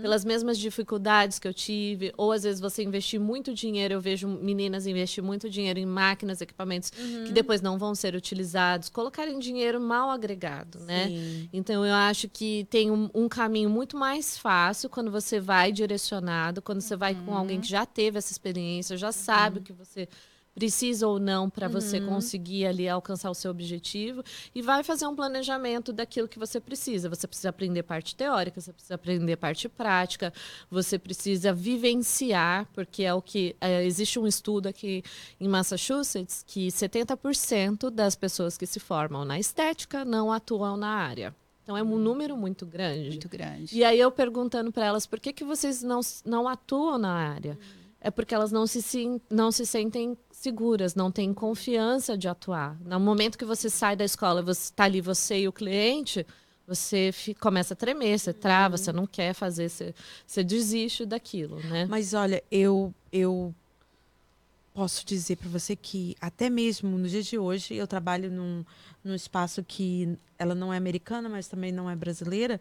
pelas 0.00 0.24
mesmas 0.24 0.58
dificuldades 0.58 1.38
que 1.38 1.46
eu 1.46 1.54
tive, 1.54 2.12
ou 2.16 2.32
às 2.32 2.42
vezes 2.42 2.60
você 2.60 2.82
investir 2.82 3.20
muito 3.20 3.54
dinheiro, 3.54 3.94
eu 3.94 4.00
vejo 4.00 4.26
meninas 4.26 4.86
investir 4.86 5.22
muito 5.22 5.48
dinheiro 5.48 5.78
em 5.78 5.86
máquinas, 5.86 6.40
equipamentos 6.40 6.90
que 6.90 7.32
depois 7.32 7.60
não 7.60 7.78
vão 7.78 7.94
ser 7.94 8.14
utilizados, 8.16 8.88
colocarem 8.88 9.38
dinheiro 9.38 9.80
mal 9.80 10.10
agregado, 10.10 10.80
né? 10.80 11.06
Sim. 11.06 11.48
Então 11.52 11.86
eu 11.86 11.94
acho 11.94 12.28
que 12.32 12.66
tem 12.70 12.90
um, 12.90 13.10
um 13.14 13.28
caminho 13.28 13.68
muito 13.68 13.96
mais 13.96 14.38
fácil 14.38 14.88
quando 14.88 15.10
você 15.10 15.38
vai 15.38 15.70
direcionado, 15.70 16.62
quando 16.62 16.80
você 16.80 16.96
vai 16.96 17.14
com 17.14 17.36
alguém 17.36 17.60
que 17.60 17.68
já 17.68 17.84
teve 17.84 18.18
essa 18.18 18.32
experiência, 18.32 18.96
já 18.96 19.12
sabe 19.12 19.58
o 19.58 19.62
que 19.62 19.72
você 19.72 20.08
precisa 20.54 21.06
ou 21.06 21.18
não 21.18 21.48
para 21.48 21.68
você 21.68 22.00
conseguir 22.00 22.66
ali 22.66 22.88
alcançar 22.88 23.30
o 23.30 23.34
seu 23.34 23.50
objetivo 23.50 24.22
e 24.54 24.60
vai 24.60 24.82
fazer 24.82 25.06
um 25.06 25.16
planejamento 25.16 25.92
daquilo 25.92 26.28
que 26.28 26.38
você 26.38 26.60
precisa. 26.60 27.08
Você 27.08 27.26
precisa 27.26 27.48
aprender 27.48 27.82
parte 27.82 28.14
teórica, 28.14 28.60
você 28.60 28.72
precisa 28.72 28.94
aprender 28.94 29.36
parte 29.36 29.68
prática, 29.68 30.32
você 30.70 30.98
precisa 30.98 31.52
vivenciar, 31.52 32.68
porque 32.72 33.02
é 33.02 33.14
o 33.14 33.22
que 33.22 33.56
é, 33.60 33.84
existe 33.84 34.18
um 34.18 34.26
estudo 34.26 34.68
aqui 34.68 35.02
em 35.40 35.48
Massachusetts 35.48 36.44
que 36.46 36.68
70% 36.68 37.90
das 37.90 38.14
pessoas 38.14 38.58
que 38.58 38.66
se 38.66 38.78
formam 38.78 39.24
na 39.24 39.38
estética 39.38 40.04
não 40.04 40.30
atuam 40.30 40.76
na 40.76 40.88
área. 40.88 41.34
Então 41.62 41.76
é 41.76 41.82
um 41.82 41.96
número 41.96 42.36
muito 42.36 42.66
grande. 42.66 43.10
Muito 43.10 43.28
grande. 43.28 43.76
E 43.76 43.84
aí 43.84 43.98
eu 43.98 44.10
perguntando 44.10 44.72
para 44.72 44.84
elas 44.86 45.06
por 45.06 45.20
que, 45.20 45.32
que 45.32 45.44
vocês 45.44 45.82
não, 45.82 46.00
não 46.24 46.48
atuam 46.48 46.98
na 46.98 47.12
área? 47.12 47.58
É 48.00 48.10
porque 48.10 48.34
elas 48.34 48.50
não 48.50 48.66
se, 48.66 49.20
não 49.30 49.52
se 49.52 49.64
sentem 49.64 50.18
seguras, 50.32 50.96
não 50.96 51.10
têm 51.12 51.32
confiança 51.32 52.18
de 52.18 52.26
atuar. 52.26 52.76
No 52.84 52.98
momento 52.98 53.38
que 53.38 53.44
você 53.44 53.70
sai 53.70 53.94
da 53.94 54.04
escola, 54.04 54.42
você 54.42 54.62
está 54.62 54.84
ali, 54.84 55.00
você 55.00 55.42
e 55.42 55.46
o 55.48 55.52
cliente, 55.52 56.26
você 56.66 57.10
fi- 57.12 57.32
começa 57.34 57.74
a 57.74 57.76
tremer, 57.76 58.18
você 58.18 58.32
trava, 58.32 58.76
você 58.76 58.92
não 58.92 59.06
quer 59.06 59.34
fazer, 59.34 59.68
você, 59.68 59.94
você 60.26 60.42
desiste 60.42 61.06
daquilo, 61.06 61.60
né? 61.68 61.86
Mas 61.88 62.12
olha, 62.12 62.42
eu 62.50 62.92
eu 63.12 63.54
posso 64.74 65.04
dizer 65.04 65.36
para 65.36 65.48
você 65.48 65.76
que 65.76 66.16
até 66.20 66.48
mesmo 66.48 66.96
no 66.98 67.08
dia 67.08 67.22
de 67.22 67.38
hoje 67.38 67.74
eu 67.74 67.86
trabalho 67.86 68.30
num, 68.30 68.64
num 69.04 69.14
espaço 69.14 69.62
que 69.62 70.18
ela 70.38 70.54
não 70.54 70.72
é 70.72 70.76
americana, 70.76 71.28
mas 71.28 71.46
também 71.48 71.70
não 71.72 71.88
é 71.88 71.94
brasileira, 71.96 72.60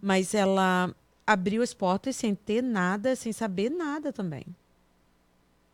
mas 0.00 0.34
ela 0.34 0.94
abriu 1.26 1.62
as 1.62 1.74
portas 1.74 2.14
sem 2.16 2.34
ter 2.34 2.62
nada, 2.62 3.16
sem 3.16 3.32
saber 3.32 3.70
nada 3.70 4.12
também. 4.12 4.44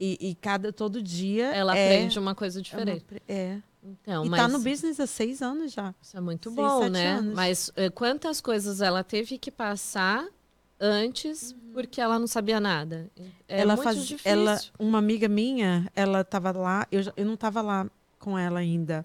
E, 0.01 0.18
e 0.21 0.35
cada 0.35 0.73
todo 0.73 1.01
dia 1.03 1.55
Ela 1.55 1.77
é, 1.77 1.95
aprende 1.97 2.18
uma 2.18 2.35
coisa 2.35 2.59
é 2.59 2.61
uma 2.61 2.64
diferente. 2.64 3.05
é. 3.29 3.59
Então, 3.85 4.25
e 4.25 4.29
mas 4.29 4.40
tá 4.40 4.47
no 4.47 4.61
business 4.61 5.01
há 5.01 5.09
seis 5.09 5.42
anos 5.42 5.73
já. 5.73 5.92
isso 6.01 6.16
é 6.16 6.21
muito 6.21 6.51
seis, 6.51 6.57
bom, 6.57 6.88
né? 6.88 7.14
anos. 7.14 7.35
Mas 7.35 7.73
eh, 7.75 7.90
quantas 7.90 8.40
coisas 8.40 8.81
ela 8.81 9.03
teve 9.03 9.37
que 9.38 9.51
passar 9.51 10.25
antes 10.83 11.55
porque 11.73 12.01
ela 12.01 12.18
não 12.18 12.27
sabia 12.27 12.61
nada? 12.61 13.11
É 13.49 13.61
ela 13.61 13.75
muito 13.75 13.85
faz, 13.85 14.05
difícil. 14.05 14.31
ela, 14.31 14.61
uma 14.79 14.99
amiga 14.99 15.29
minha, 15.29 15.90
ela 15.95 16.23
tava 16.25 16.53
lá, 16.53 16.87
eu, 16.90 17.01
eu 17.16 17.25
não 17.25 17.37
tava 17.37 17.62
lá 17.62 17.88
com 18.18 18.38
ela 18.38 18.59
ainda. 18.61 19.05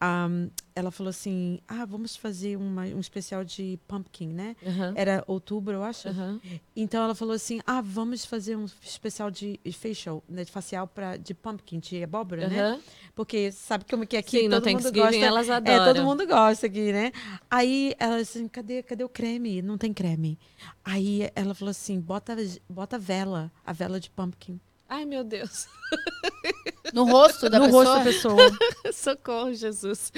Ahm, 0.00 0.50
ela 0.74 0.90
falou 0.90 1.10
assim: 1.10 1.58
Ah, 1.68 1.84
vamos 1.84 2.16
fazer 2.16 2.56
uma, 2.56 2.82
um 2.84 3.00
especial 3.00 3.44
de 3.44 3.78
pumpkin, 3.88 4.28
né? 4.28 4.56
Aham, 4.66 4.92
Era 4.96 5.24
outubro, 5.26 5.74
eu 5.74 5.82
acho. 5.82 6.08
aham. 6.08 6.40
Então 6.74 7.02
ela 7.02 7.14
falou 7.14 7.34
assim: 7.34 7.60
Ah, 7.66 7.80
vamos 7.80 8.24
fazer 8.24 8.56
um 8.56 8.64
especial 8.82 9.30
de 9.30 9.58
facial, 9.72 10.22
né, 10.28 10.44
de 10.44 10.50
facial 10.52 10.86
pra, 10.86 11.16
de 11.16 11.34
pumpkin, 11.34 11.78
de 11.78 12.02
abóbora, 12.02 12.48
né? 12.48 12.60
Aham. 12.60 12.80
Porque 13.14 13.52
sabe 13.52 13.84
como 13.84 14.06
que 14.06 14.16
aqui 14.16 14.40
Sim, 14.40 14.48
no 14.48 14.60
todo 14.60 14.70
mundo 14.70 14.82
Thanksgiving 14.82 15.02
gosta. 15.02 15.26
elas 15.26 15.48
É, 15.48 15.54
adoram. 15.56 15.84
todo 15.94 16.02
mundo 16.04 16.26
gosta 16.26 16.66
aqui, 16.66 16.92
né? 16.92 17.12
Aí 17.50 17.94
ela 17.98 18.16
assim, 18.16 18.48
cadê, 18.48 18.82
cadê 18.82 19.04
o 19.04 19.08
creme? 19.08 19.60
Não 19.62 19.76
tem 19.76 19.92
creme. 19.92 20.38
Aí 20.84 21.30
ela 21.34 21.54
falou 21.54 21.70
assim, 21.70 22.00
bota, 22.00 22.34
bota 22.68 22.98
vela, 22.98 23.52
a 23.64 23.72
vela 23.72 24.00
de 24.00 24.08
pumpkin. 24.10 24.58
Ai, 24.88 25.04
meu 25.04 25.24
Deus. 25.24 25.66
No 26.92 27.04
rosto 27.04 27.48
da 27.48 27.58
no 27.58 27.66
pessoa? 27.66 27.84
rosto 27.84 27.98
da 27.98 28.04
pessoa. 28.04 28.58
Socorro, 28.92 29.54
Jesus. 29.54 30.12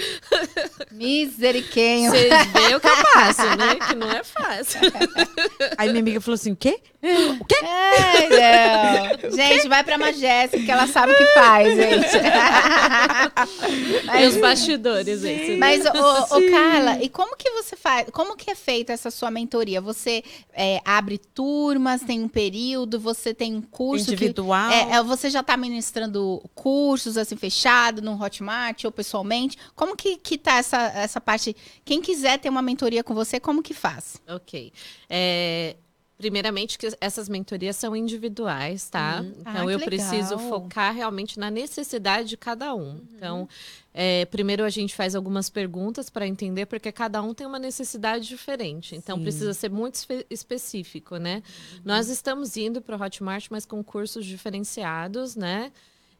Miseriquenho. 0.91 2.11
Vocês 2.11 2.47
veem 2.53 2.75
o 2.75 2.81
que 2.81 2.89
eu 2.89 2.97
passo, 3.13 3.43
né? 3.57 3.77
Que 3.87 3.95
não 3.95 4.11
é 4.11 4.25
fácil. 4.25 4.81
Aí 5.79 5.89
minha 5.91 6.01
amiga 6.01 6.21
falou 6.21 6.35
assim, 6.35 6.53
o 6.53 6.57
quê? 6.57 6.81
Ai, 7.63 8.29
não. 8.29 9.31
Gente, 9.37 9.69
vai 9.69 9.83
pra 9.85 9.99
Magéssica, 9.99 10.63
que 10.63 10.71
ela 10.71 10.87
sabe 10.87 11.13
o 11.13 11.17
que 11.17 11.27
faz, 11.35 11.75
gente. 11.77 12.07
E 14.21 14.27
os 14.27 14.37
bastidores, 14.37 15.23
esse. 15.23 15.57
Mas, 15.57 15.85
ô, 15.85 15.89
ô, 15.89 16.51
Carla, 16.51 17.03
e 17.03 17.09
como 17.09 17.37
que 17.37 17.51
você 17.51 17.77
faz? 17.77 18.09
Como 18.13 18.37
que 18.37 18.51
é 18.51 18.55
feita 18.55 18.93
essa 18.93 19.11
sua 19.11 19.31
mentoria? 19.31 19.81
Você 19.81 20.23
é, 20.53 20.81
abre 20.85 21.19
turmas, 21.19 22.03
tem 22.03 22.23
um 22.23 22.29
período, 22.29 22.99
você 23.01 23.35
tem 23.35 23.55
um 23.55 23.63
curso 23.63 24.07
que- 24.07 24.13
Individual. 24.13 24.71
é, 24.71 24.93
é, 24.97 25.03
você 25.03 25.29
já 25.31 25.41
está 25.41 25.57
ministrando 25.57 26.43
cursos 26.55 27.17
assim 27.17 27.37
fechado 27.37 28.01
no 28.03 28.21
Hotmart 28.23 28.85
ou 28.85 28.93
pessoalmente? 28.93 29.57
Como 29.75 29.97
que, 29.97 30.17
que 30.17 30.39
tá 30.39 30.57
essa, 30.57 30.79
essa 30.95 31.21
parte? 31.21 31.57
Quem 31.85 32.01
quiser 32.01 32.39
ter 32.39 32.49
uma 32.49 32.63
mentoria 32.63 33.03
com 33.03 33.15
você, 33.15 33.41
como 33.41 33.63
que 33.63 33.75
faz? 33.75 34.21
Ok. 34.29 34.73
É, 35.09 35.77
primeiramente, 36.17 36.79
que 36.79 36.89
essas 37.01 37.29
mentorias 37.29 37.77
são 37.77 37.95
individuais, 37.97 38.89
tá? 38.89 39.21
Uhum. 39.23 39.33
Ah, 39.45 39.51
Então, 39.51 39.67
que 39.67 39.73
eu 39.75 39.81
preciso 39.81 40.39
focar 40.39 40.95
realmente 40.95 41.39
na 41.39 41.51
necessidade 41.51 42.29
de 42.29 42.37
cada 42.37 42.75
um. 42.75 43.01
Então, 43.15 43.49
é, 43.93 44.25
primeiro 44.27 44.65
a 44.65 44.71
gente 44.71 44.95
faz 44.95 45.15
algumas 45.15 45.51
perguntas 45.51 46.09
para 46.09 46.27
entender, 46.27 46.67
porque 46.67 46.91
cada 46.93 47.21
um 47.23 47.35
tem 47.35 47.47
uma 47.47 47.59
necessidade 47.59 48.27
diferente. 48.29 48.95
Então, 48.95 49.17
Sim. 49.17 49.23
precisa 49.23 49.53
ser 49.55 49.71
muito 49.71 49.97
espe- 49.97 50.27
específico, 50.31 51.17
né? 51.17 51.43
Nós 51.85 52.09
estamos 52.09 52.57
indo 52.57 52.81
para 52.81 52.97
o 52.97 53.03
Hotmart, 53.03 53.49
mas 53.51 53.67
com 53.67 53.83
cursos 53.83 54.25
diferenciados, 54.25 55.35
né? 55.37 55.73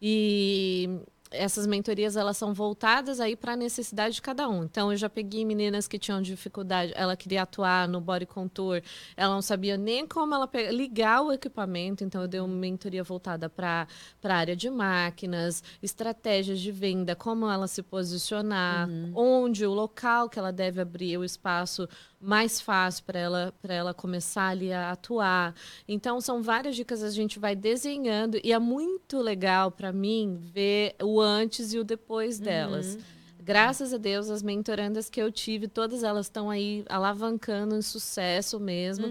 E 0.03 0.89
essas 1.31 1.67
mentorias 1.67 2.17
elas 2.17 2.37
são 2.37 2.55
voltadas 2.55 3.19
aí 3.19 3.35
para 3.35 3.55
a 3.55 3.57
necessidade 3.57 4.15
de 4.15 4.23
cada 4.23 4.49
um. 4.49 4.65
Então 4.65 4.93
eu 4.93 4.97
já 4.97 5.09
peguei 5.11 5.45
meninas 5.45 5.89
que 5.89 5.99
tinham 5.99 6.23
dificuldade, 6.23 6.93
ela 6.95 7.17
queria 7.17 7.43
atuar 7.43 7.89
no 7.89 8.01
body 8.01 8.27
contour, 8.27 8.81
ela 9.17 9.35
não 9.35 9.43
sabia 9.43 9.77
nem 9.77 10.07
como 10.07 10.35
ela 10.35 10.47
pe- 10.47 10.71
ligar 10.71 11.23
o 11.23 11.33
equipamento, 11.33 12.05
então 12.05 12.23
eu 12.23 12.29
dei 12.29 12.41
uma 12.41 12.55
mentoria 12.55 13.03
voltada 13.03 13.49
para 13.49 13.87
para 14.21 14.35
a 14.37 14.39
área 14.39 14.57
de 14.57 14.71
máquinas, 14.71 15.63
estratégias 15.83 16.61
de 16.61 16.71
venda, 16.71 17.15
como 17.17 17.51
ela 17.51 17.67
se 17.67 17.83
posicionar, 17.83 18.89
onde 19.15 19.67
o 19.67 19.73
local 19.73 20.29
que 20.29 20.39
ela 20.39 20.53
deve 20.53 20.81
abrir 20.81 21.19
o 21.19 21.25
espaço 21.25 21.89
mais 22.25 22.61
fácil 22.61 23.05
para 23.05 23.19
ela 23.19 23.55
para 23.61 23.75
ela 23.75 23.95
começar 23.95 24.49
ali 24.49 24.73
a 24.73 24.91
atuar. 24.93 25.55
Então 25.87 26.21
são 26.21 26.43
várias 26.43 26.75
dicas 26.75 27.01
que 27.01 27.07
a 27.07 27.11
gente 27.11 27.39
vai 27.39 27.55
desenhando 27.55 28.39
e 28.43 28.53
é 28.53 28.59
muito 28.59 29.21
legal 29.21 29.71
para 29.71 29.93
mim 29.93 30.39
ver 30.41 30.95
o 31.03 31.21
antes 31.21 31.73
e 31.73 31.79
o 31.79 31.85
depois 31.85 32.39
delas. 32.39 32.97
Graças 33.45 33.93
a 33.93 33.99
Deus, 33.99 34.31
as 34.31 34.43
mentorandas 34.43 35.11
que 35.11 35.21
eu 35.21 35.31
tive, 35.31 35.69
todas 35.69 36.03
elas 36.03 36.25
estão 36.25 36.49
aí 36.49 36.83
alavancando 36.89 37.77
em 37.77 37.83
sucesso 37.83 38.59
mesmo. 38.59 39.07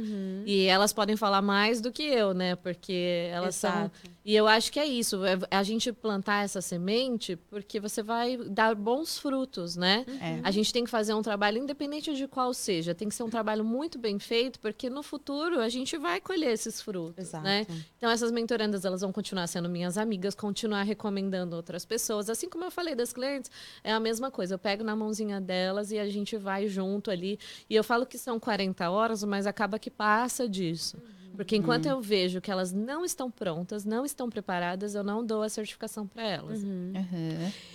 E 0.48 0.66
elas 0.66 0.92
podem 0.92 1.16
falar 1.16 1.44
mais 1.44 1.80
do 1.80 1.92
que 1.92 2.02
eu, 2.02 2.34
né? 2.34 2.56
Porque 2.56 3.30
elas 3.32 3.54
são. 3.56 3.92
E 4.26 4.34
eu 4.36 4.48
acho 4.48 4.72
que 4.72 4.80
é 4.80 4.86
isso, 4.86 5.26
é 5.26 5.38
a 5.52 5.64
gente 5.64 5.92
plantar 5.92 6.46
essa 6.46 6.62
semente, 6.62 7.36
porque 7.36 7.80
você 7.80 8.02
vai 8.02 8.38
dar 8.38 8.74
bons 8.74 9.18
frutos, 9.20 9.76
né? 9.76 10.06
É. 10.22 10.40
A 10.44 10.50
gente 10.50 10.72
tem 10.72 10.86
que 10.86 10.90
fazer 10.90 11.14
um 11.14 11.22
trabalho, 11.22 11.58
independente 11.58 12.14
de 12.16 12.26
qual 12.26 12.54
seja, 12.54 12.96
tem 12.96 13.10
que 13.10 13.16
ser 13.16 13.24
um 13.24 13.30
trabalho 13.30 13.66
muito 13.66 14.00
bem 14.00 14.18
feito, 14.20 14.60
porque 14.62 14.90
no 14.90 15.04
futuro 15.04 15.60
a 15.60 15.68
gente 15.68 15.98
vai 15.98 16.22
colher 16.22 16.54
esses 16.54 16.82
frutos, 16.82 17.28
Exato. 17.28 17.44
né? 17.44 17.68
Então 17.98 18.10
essas 18.10 18.32
mentorandas, 18.32 18.86
elas 18.86 19.02
vão 19.02 19.12
continuar 19.12 19.46
sendo 19.48 19.68
minhas 19.68 19.98
amigas, 19.98 20.34
continuar 20.34 20.84
recomendando 20.84 21.56
outras 21.58 21.84
pessoas, 21.84 22.30
assim 22.30 22.48
como 22.48 22.64
eu 22.64 22.72
falei 22.72 22.96
das 22.96 23.12
clientes, 23.12 23.52
é 23.84 23.92
a 23.92 24.00
mesma 24.00 24.32
coisa, 24.32 24.56
eu 24.56 24.60
pego 24.60 24.86
na 24.86 24.96
mãozinha 24.96 25.42
delas 25.42 25.92
e 25.92 26.00
a 26.00 26.08
gente 26.10 26.38
vai 26.38 26.68
junto 26.68 27.12
ali, 27.12 27.38
e 27.70 27.76
eu 27.76 27.84
falo 27.84 28.06
que 28.06 28.18
são 28.18 28.40
40 28.40 28.90
horas, 28.90 29.22
mas 29.26 29.46
acaba 29.46 29.78
que 29.78 29.92
passa 29.92 30.48
disso. 30.48 30.98
Porque 31.36 31.56
enquanto 31.56 31.86
eu 31.88 32.00
vejo 32.02 32.40
que 32.40 32.52
elas 32.52 32.72
não 32.72 33.04
estão 33.04 33.30
prontas, 33.32 33.84
não 33.84 34.06
estão 34.06 34.30
preparadas, 34.30 34.94
eu 34.96 35.04
não 35.04 35.26
dou 35.26 35.42
a 35.42 35.50
certificação 35.50 36.06
para 36.08 36.24
elas. 36.24 36.62
Uhum. 36.64 36.94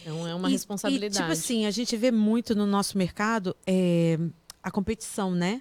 Então 0.02 0.26
é 0.28 0.34
uma 0.34 0.48
E- 0.48 0.52
responsabilidade. 0.52 1.16
E, 1.16 1.20
tipo 1.20 1.32
assim, 1.32 1.66
a 1.66 1.70
gente 1.70 1.96
vê 1.96 2.10
muito 2.10 2.54
no 2.54 2.66
nosso 2.66 2.96
mercado 2.96 3.56
é, 3.66 4.18
a 4.62 4.70
competição, 4.70 5.32
né? 5.32 5.60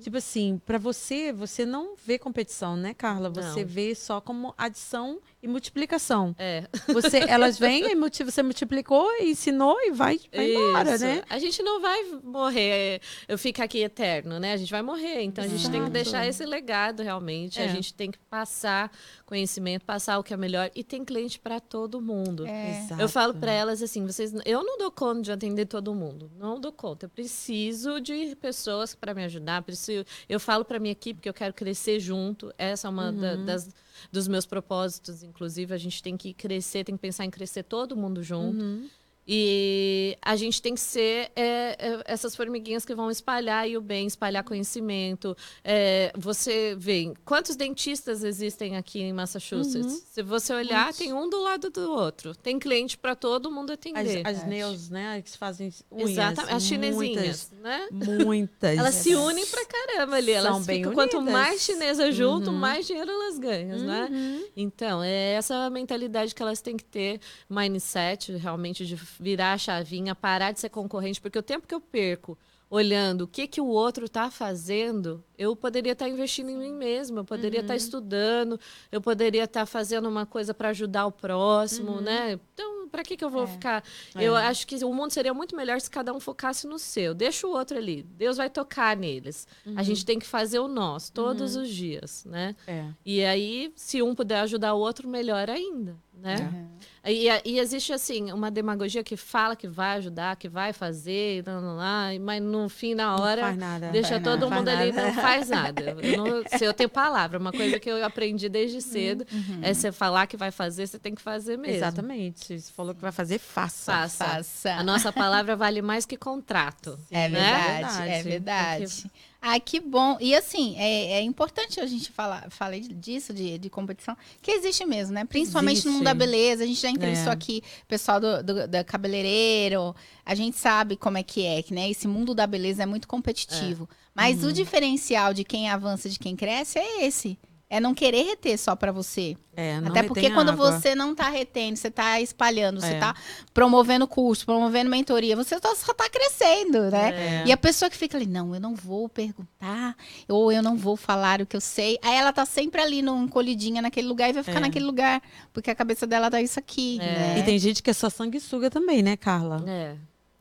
Tipo 0.00 0.18
assim, 0.18 0.60
pra 0.64 0.78
você, 0.78 1.32
você 1.32 1.66
não 1.66 1.96
vê 1.96 2.18
competição, 2.18 2.76
né, 2.76 2.94
Carla? 2.94 3.28
Você 3.30 3.60
Não. 3.62 3.66
vê 3.68 3.94
só 3.94 4.20
como 4.20 4.54
adição 4.56 5.18
e 5.42 5.48
multiplicação. 5.48 6.34
É. 6.38 6.66
Você, 6.92 7.18
elas 7.28 7.58
vêm 7.58 7.84
e 7.90 8.24
você 8.24 8.42
multiplicou, 8.42 9.08
ensinou 9.20 9.76
e 9.82 9.90
vai, 9.92 10.18
vai 10.34 10.54
embora, 10.54 10.94
Isso. 10.94 11.04
né? 11.04 11.22
A 11.28 11.38
gente 11.38 11.62
não 11.62 11.80
vai 11.80 12.02
morrer, 12.22 13.00
eu 13.28 13.36
fico 13.38 13.62
aqui 13.62 13.78
eterno, 13.82 14.38
né? 14.40 14.52
A 14.52 14.56
gente 14.56 14.70
vai 14.70 14.82
morrer. 14.82 15.22
Então 15.22 15.44
a 15.44 15.48
gente 15.48 15.70
tem 15.70 15.84
que 15.84 15.90
deixar 15.90 16.26
esse 16.26 16.44
legado 16.44 17.02
realmente. 17.02 17.60
É. 17.60 17.64
A 17.64 17.68
gente 17.68 17.92
tem 17.94 18.10
que 18.10 18.18
passar 18.30 18.90
conhecimento, 19.24 19.84
passar 19.84 20.18
o 20.18 20.22
que 20.24 20.32
é 20.32 20.36
melhor. 20.36 20.70
E 20.74 20.82
tem 20.82 21.04
cliente 21.04 21.38
para 21.38 21.60
todo 21.60 22.00
mundo. 22.00 22.46
É. 22.46 22.78
Exato. 22.84 23.00
Eu 23.00 23.08
falo 23.08 23.34
para 23.34 23.52
elas 23.52 23.82
assim, 23.82 24.04
vocês, 24.06 24.32
eu 24.44 24.64
não 24.64 24.78
dou 24.78 24.90
conta 24.90 25.22
de 25.22 25.32
atender 25.32 25.66
todo 25.66 25.94
mundo, 25.94 26.30
não 26.38 26.58
dou 26.60 26.72
conta. 26.72 27.06
Eu 27.06 27.10
preciso 27.10 28.00
de 28.00 28.34
pessoas 28.36 28.94
para 28.94 29.14
me 29.14 29.24
ajudar. 29.24 29.62
Preciso, 29.62 30.04
eu 30.28 30.40
falo 30.40 30.64
para 30.64 30.78
minha 30.78 30.92
equipe 30.92 31.20
que 31.20 31.28
eu 31.28 31.34
quero 31.34 31.52
crescer 31.54 32.00
junto. 32.00 32.52
Essa 32.58 32.88
é 32.88 32.90
uma 32.90 33.12
da- 33.12 33.34
Uhum. 33.34 33.44
das 33.44 33.68
dos 34.10 34.28
meus 34.28 34.46
propósitos, 34.46 35.22
inclusive 35.22 35.74
a 35.74 35.78
gente 35.78 36.02
tem 36.02 36.16
que 36.16 36.32
crescer, 36.32 36.84
tem 36.84 36.96
que 36.96 37.02
pensar 37.02 37.24
em 37.24 37.30
crescer 37.30 37.62
todo 37.62 37.96
mundo 37.96 38.22
junto. 38.22 38.62
Uhum. 38.62 38.88
E 39.28 40.16
a 40.22 40.36
gente 40.36 40.62
tem 40.62 40.74
que 40.74 40.80
ser 40.80 41.30
é, 41.34 41.76
é, 41.78 42.02
essas 42.06 42.36
formiguinhas 42.36 42.84
que 42.84 42.94
vão 42.94 43.10
espalhar 43.10 43.64
aí 43.64 43.76
o 43.76 43.80
bem, 43.80 44.06
espalhar 44.06 44.44
conhecimento. 44.44 45.36
É, 45.64 46.12
você 46.16 46.76
vê 46.78 47.12
quantos 47.24 47.56
dentistas 47.56 48.22
existem 48.22 48.76
aqui 48.76 49.00
em 49.00 49.12
Massachusetts? 49.12 49.92
Uhum. 49.94 50.00
Se 50.12 50.22
você 50.22 50.54
olhar, 50.54 50.84
Muitos. 50.84 50.98
tem 50.98 51.12
um 51.12 51.28
do 51.28 51.42
lado 51.42 51.70
do 51.70 51.90
outro. 51.90 52.34
Tem 52.36 52.58
cliente 52.58 52.96
para 52.96 53.16
todo 53.16 53.50
mundo 53.50 53.70
As, 53.70 53.74
atender. 53.74 54.26
as 54.26 54.46
neus, 54.46 54.88
né? 54.90 55.20
Que 55.22 55.36
fazem 55.36 55.72
unhas. 55.90 56.10
Exatamente. 56.10 56.54
As 56.54 56.62
chinesinhas, 56.62 57.50
né? 57.62 57.88
Muitas. 57.90 58.24
muitas. 58.24 58.78
Elas 58.78 58.94
se 58.94 59.14
unem 59.14 59.46
pra 59.46 59.64
caramba 59.66 60.16
ali. 60.16 60.30
Elas 60.30 60.52
São 60.52 60.62
bem 60.62 60.78
ficam, 60.78 60.92
quanto 60.94 61.16
unidas. 61.16 61.32
mais 61.32 61.60
chinesa 61.62 62.12
junto, 62.12 62.50
Uhum. 62.50 62.56
mais 62.56 62.86
dinheiro 62.86 63.10
elas 63.10 63.38
ganham, 63.38 63.78
né? 63.80 64.08
Uhum. 64.10 64.44
Então, 64.56 65.02
é 65.02 65.32
essa 65.32 65.68
mentalidade 65.70 66.34
que 66.34 66.42
elas 66.42 66.60
têm 66.60 66.76
que 66.76 66.84
ter, 66.84 67.20
mindset, 67.50 68.32
realmente, 68.36 68.86
de 68.86 68.96
virar 69.18 69.52
a 69.52 69.58
chavinha, 69.58 70.14
parar 70.14 70.52
de 70.52 70.60
ser 70.60 70.68
concorrente, 70.68 71.20
porque 71.20 71.38
o 71.38 71.42
tempo 71.42 71.66
que 71.66 71.74
eu 71.74 71.80
perco 71.80 72.38
olhando 72.68 73.22
o 73.22 73.28
que, 73.28 73.46
que 73.46 73.60
o 73.60 73.66
outro 73.66 74.06
está 74.06 74.30
fazendo, 74.30 75.22
eu 75.38 75.54
poderia 75.54 75.92
estar 75.92 76.08
investindo 76.08 76.50
em 76.50 76.56
mim 76.56 76.72
mesma, 76.72 77.20
eu 77.20 77.24
poderia 77.24 77.60
estar 77.60 77.76
estudando, 77.76 78.58
eu 78.90 79.00
poderia 79.00 79.44
estar 79.44 79.66
fazendo 79.66 80.08
uma 80.08 80.26
coisa 80.26 80.52
para 80.52 80.70
ajudar 80.70 81.06
o 81.06 81.12
próximo, 81.12 82.00
né? 82.00 82.32
Então, 82.52 82.75
para 82.88 83.02
que, 83.02 83.16
que 83.16 83.24
eu 83.24 83.30
vou 83.30 83.46
ficar. 83.46 83.82
Eu 84.14 84.36
É. 84.36 84.46
acho 84.46 84.66
que 84.66 84.76
o 84.84 84.92
mundo 84.92 85.10
seria 85.12 85.32
muito 85.34 85.54
melhor 85.56 85.80
se 85.80 85.90
cada 85.90 86.12
um 86.12 86.20
focasse 86.20 86.66
no 86.66 86.78
seu. 86.78 87.14
Deixa 87.14 87.46
o 87.46 87.50
outro 87.50 87.76
ali. 87.78 88.02
Deus 88.02 88.36
vai 88.36 88.48
tocar 88.50 88.96
neles. 88.96 89.46
A 89.76 89.82
gente 89.82 90.04
tem 90.04 90.18
que 90.18 90.26
fazer 90.26 90.58
o 90.58 90.68
nosso 90.68 91.12
todos 91.12 91.56
os 91.56 91.68
dias, 91.68 92.24
né? 92.24 92.54
É. 92.66 92.86
E 93.04 93.24
aí, 93.24 93.72
se 93.76 94.02
um 94.02 94.14
puder 94.14 94.40
ajudar 94.40 94.74
o 94.74 94.78
outro, 94.80 95.08
melhor 95.08 95.48
ainda, 95.50 95.96
né? 96.14 96.68
E, 97.08 97.28
e 97.44 97.58
existe, 97.60 97.92
assim, 97.92 98.32
uma 98.32 98.50
demagogia 98.50 99.04
que 99.04 99.16
fala 99.16 99.54
que 99.54 99.68
vai 99.68 99.96
ajudar, 99.98 100.34
que 100.34 100.48
vai 100.48 100.72
fazer, 100.72 101.44
lá, 101.46 101.60
lá, 101.60 101.72
lá, 101.74 102.08
mas 102.20 102.42
no 102.42 102.68
fim, 102.68 102.94
na 102.94 103.16
Não 103.16 103.22
hora, 103.22 103.42
faz 103.42 103.56
nada. 103.58 103.88
deixa 103.90 104.18
todo 104.20 104.40
nada. 104.48 104.56
mundo 104.56 104.68
ali 104.68 104.90
nada. 104.92 105.06
não 105.08 105.14
faz 105.14 105.48
nada. 105.48 105.96
Eu 106.02 106.16
não- 106.16 106.42
se 106.58 106.64
eu 106.64 106.74
tenho 106.74 106.88
palavra, 106.90 107.38
uma 107.38 107.52
coisa 107.52 107.78
que 107.78 107.88
eu 107.88 108.04
aprendi 108.04 108.48
desde 108.48 108.80
cedo 108.82 109.24
é 109.62 109.72
você 109.72 109.92
falar 109.92 110.26
que 110.26 110.36
vai 110.36 110.50
fazer, 110.50 110.88
você 110.88 110.98
tem 110.98 111.14
que 111.14 111.22
fazer 111.22 111.56
mesmo. 111.56 111.76
Exatamente. 111.76 112.54
Falou 112.76 112.94
que 112.94 113.00
vai 113.00 113.10
fazer, 113.12 113.38
faça. 113.38 113.90
Faça. 113.90 114.24
Faça. 114.26 114.72
A 114.74 114.82
nossa 114.82 115.10
palavra 115.10 115.56
vale 115.56 115.80
mais 115.80 116.04
que 116.04 116.14
contrato. 116.16 116.98
É 117.10 117.26
né? 117.26 117.40
verdade, 117.78 118.08
é 118.10 118.22
Verdade. 118.22 118.78
verdade. 118.80 119.10
Ah, 119.40 119.58
que 119.58 119.80
bom. 119.80 120.18
E 120.20 120.34
assim, 120.34 120.76
é, 120.76 121.12
é 121.12 121.22
importante 121.22 121.80
a 121.80 121.86
gente 121.86 122.10
falar 122.12 122.50
falei 122.50 122.80
disso, 122.80 123.32
de, 123.32 123.56
de 123.58 123.70
competição, 123.70 124.14
que 124.42 124.50
existe 124.50 124.84
mesmo, 124.84 125.14
né? 125.14 125.24
Principalmente 125.24 125.86
no 125.86 125.92
mundo 125.92 126.04
da 126.04 126.10
Existe. 126.10 126.18
beleza. 126.18 126.64
A 126.64 126.66
gente 126.66 126.80
já 126.80 126.90
entrevistou 126.90 127.30
É. 127.30 127.34
aqui 127.34 127.62
pessoal 127.88 128.20
do, 128.20 128.42
do, 128.42 128.68
da 128.68 128.84
cabeleireiro. 128.84 129.94
A 130.24 130.34
gente 130.34 130.58
sabe 130.58 130.96
como 130.96 131.16
é 131.16 131.22
que 131.22 131.46
é, 131.46 131.62
que 131.62 131.72
né? 131.72 131.88
Esse 131.88 132.06
mundo 132.06 132.34
da 132.34 132.46
beleza 132.46 132.82
é 132.82 132.86
muito 132.86 133.08
competitivo. 133.08 133.88
Mas 134.14 134.42
Uhum. 134.42 134.50
o 134.50 134.52
diferencial 134.52 135.32
de 135.32 135.44
quem 135.44 135.70
avança, 135.70 136.10
de 136.10 136.18
quem 136.18 136.36
cresce, 136.36 136.78
é 136.78 137.04
esse. 137.06 137.38
É 137.68 137.80
não 137.80 137.92
querer 137.94 138.22
reter 138.22 138.56
só 138.56 138.76
pra 138.76 138.92
você. 138.92 139.36
É, 139.56 139.80
não 139.80 139.88
Até 139.88 140.04
porque 140.04 140.30
quando 140.30 140.50
água. 140.50 140.70
você 140.70 140.94
não 140.94 141.16
tá 141.16 141.28
retendo, 141.28 141.76
você 141.76 141.90
tá 141.90 142.20
espalhando, 142.20 142.80
você 142.80 142.92
É. 142.94 142.98
tá 143.00 143.12
promovendo 143.52 144.06
curso, 144.06 144.46
promovendo 144.46 144.88
mentoria, 144.88 145.34
você 145.34 145.58
só, 145.58 145.92
tá 145.92 146.08
crescendo, 146.08 146.90
né? 146.90 147.42
É. 147.42 147.44
E 147.44 147.50
a 147.50 147.56
pessoa 147.56 147.90
que 147.90 147.96
fica 147.96 148.16
ali, 148.16 148.26
não, 148.26 148.54
eu 148.54 148.60
não 148.60 148.74
vou 148.76 149.08
perguntar, 149.08 149.96
ou 150.28 150.52
eu 150.52 150.62
não 150.62 150.76
vou 150.76 150.96
falar 150.96 151.40
o 151.40 151.46
que 151.46 151.56
eu 151.56 151.60
sei. 151.60 151.98
Aí 152.02 152.14
ela 152.14 152.32
tá 152.32 152.46
sempre 152.46 152.80
ali 152.80 153.02
num 153.02 153.24
encolhidinha 153.24 153.82
naquele 153.82 154.06
lugar 154.06 154.30
e 154.30 154.32
vai 154.34 154.44
ficar 154.44 154.58
É. 154.58 154.60
naquele 154.60 154.84
lugar, 154.84 155.20
porque 155.52 155.68
a 155.70 155.74
cabeça 155.74 156.06
dela 156.06 156.30
tá 156.30 156.40
isso 156.40 156.60
aqui, 156.60 156.98
É. 157.00 157.04
né? 157.04 157.38
E 157.40 157.42
tem 157.42 157.58
gente 157.58 157.82
que 157.82 157.90
é 157.90 157.94
só 157.94 158.08
sanguessuga 158.08 158.70
também, 158.70 159.02
né, 159.02 159.16
Carla? 159.16 159.64
É. 159.66 159.96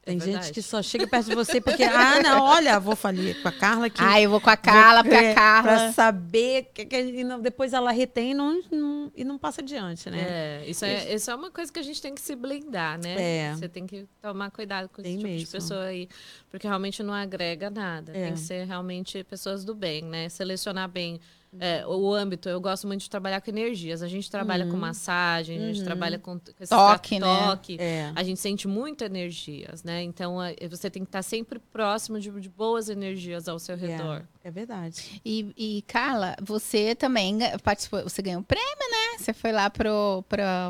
é 0.05 0.11
Tem 0.11 0.19
gente 0.19 0.51
que 0.51 0.61
só 0.61 0.83
chega 0.83 1.07
perto 1.07 1.29
de 1.29 1.35
você 1.35 1.59
porque, 1.59 1.83
ah, 1.83 2.21
não, 2.21 2.43
olha, 2.43 2.79
vou 2.79 2.95
falir 2.95 3.41
com 3.41 3.47
a 3.47 3.51
Carla 3.51 3.87
aqui. 3.87 3.97
Ah, 3.99 4.21
eu 4.21 4.29
vou 4.29 4.39
com 4.39 4.49
a 4.51 4.55
Carla, 4.57 5.01
Vou- 5.01 5.11
porque 5.11 5.25
é, 5.25 5.31
a 5.31 5.35
Carla... 5.35 5.63
Pra 5.71 5.91
saber, 5.93 6.69
que, 6.73 6.85
que- 6.85 6.95
e 7.01 7.23
não- 7.23 7.41
depois 7.41 7.73
ela 7.73 7.91
retém 7.91 8.31
e 8.31 8.33
não, 8.35 8.61
não- 8.71 9.11
e 9.15 9.23
não 9.23 9.37
passa 9.39 9.61
adiante, 9.61 10.07
né? 10.11 10.19
É, 10.61 10.65
isso 10.67 10.85
é, 10.85 11.13
isso 11.15 11.31
é 11.31 11.35
uma 11.35 11.49
coisa 11.49 11.71
que 11.73 11.79
a 11.79 11.83
gente 11.83 11.99
tem 12.01 12.13
que 12.13 12.21
se 12.21 12.35
blindar, 12.35 12.99
né? 13.01 13.15
É. 13.49 13.53
Você 13.55 13.67
tem 13.67 13.87
que 13.87 14.05
tomar 14.21 14.51
cuidado 14.51 14.87
com 14.89 15.01
esse 15.01 15.09
Tem 15.09 15.17
tipo 15.17 15.27
de 15.27 15.33
mesmo. 15.37 15.51
pessoa 15.51 15.85
aí, 15.85 16.07
porque 16.51 16.67
realmente 16.67 17.01
não 17.01 17.13
agrega 17.13 17.69
nada. 17.71 18.11
É. 18.15 18.25
Tem 18.25 18.33
que 18.33 18.39
ser 18.39 18.65
realmente 18.67 19.23
pessoas 19.23 19.65
do 19.65 19.73
bem, 19.73 20.03
né? 20.03 20.29
Selecionar 20.29 20.87
bem 20.87 21.19
é, 21.59 21.85
o 21.87 22.13
âmbito. 22.13 22.47
Eu 22.49 22.59
gosto 22.61 22.87
muito 22.87 23.01
de 23.01 23.09
trabalhar 23.09 23.41
com 23.41 23.49
energias. 23.49 24.01
A 24.01 24.07
gente 24.07 24.29
trabalha 24.29 24.65
com 24.67 24.75
massagem, 24.77 25.57
a 25.57 25.67
gente 25.67 25.79
Uhum. 25.79 25.85
trabalha 25.85 26.17
com, 26.19 26.39
com 26.39 26.51
esse 26.63 26.69
Toque, 26.69 27.19
né? 27.19 27.25
toque. 27.47 27.77
É. 27.79 28.11
A 28.15 28.23
gente 28.23 28.39
sente 28.39 28.67
muito 28.67 29.03
energias, 29.03 29.83
né? 29.83 30.01
Então 30.03 30.39
a- 30.39 30.51
você 30.69 30.89
tem 30.89 31.03
que 31.03 31.09
estar 31.09 31.21
sempre 31.23 31.59
próximo 31.59 32.19
de, 32.19 32.29
de 32.31 32.49
boas 32.49 32.89
energias 32.89 33.47
ao 33.47 33.57
seu 33.59 33.75
redor. 33.75 34.17
É, 34.17 34.34
é 34.45 34.51
verdade. 34.51 35.19
E, 35.25 35.51
e, 35.57 35.81
Carla, 35.87 36.35
você 36.39 36.93
também 36.93 37.39
participou, 37.63 38.03
você 38.03 38.21
ganhou 38.21 38.41
um 38.41 38.43
prêmio, 38.43 38.63
né? 38.91 39.17
Você 39.17 39.33
foi 39.33 39.51
lá 39.51 39.71
pro, 39.71 40.23
para 40.29 40.69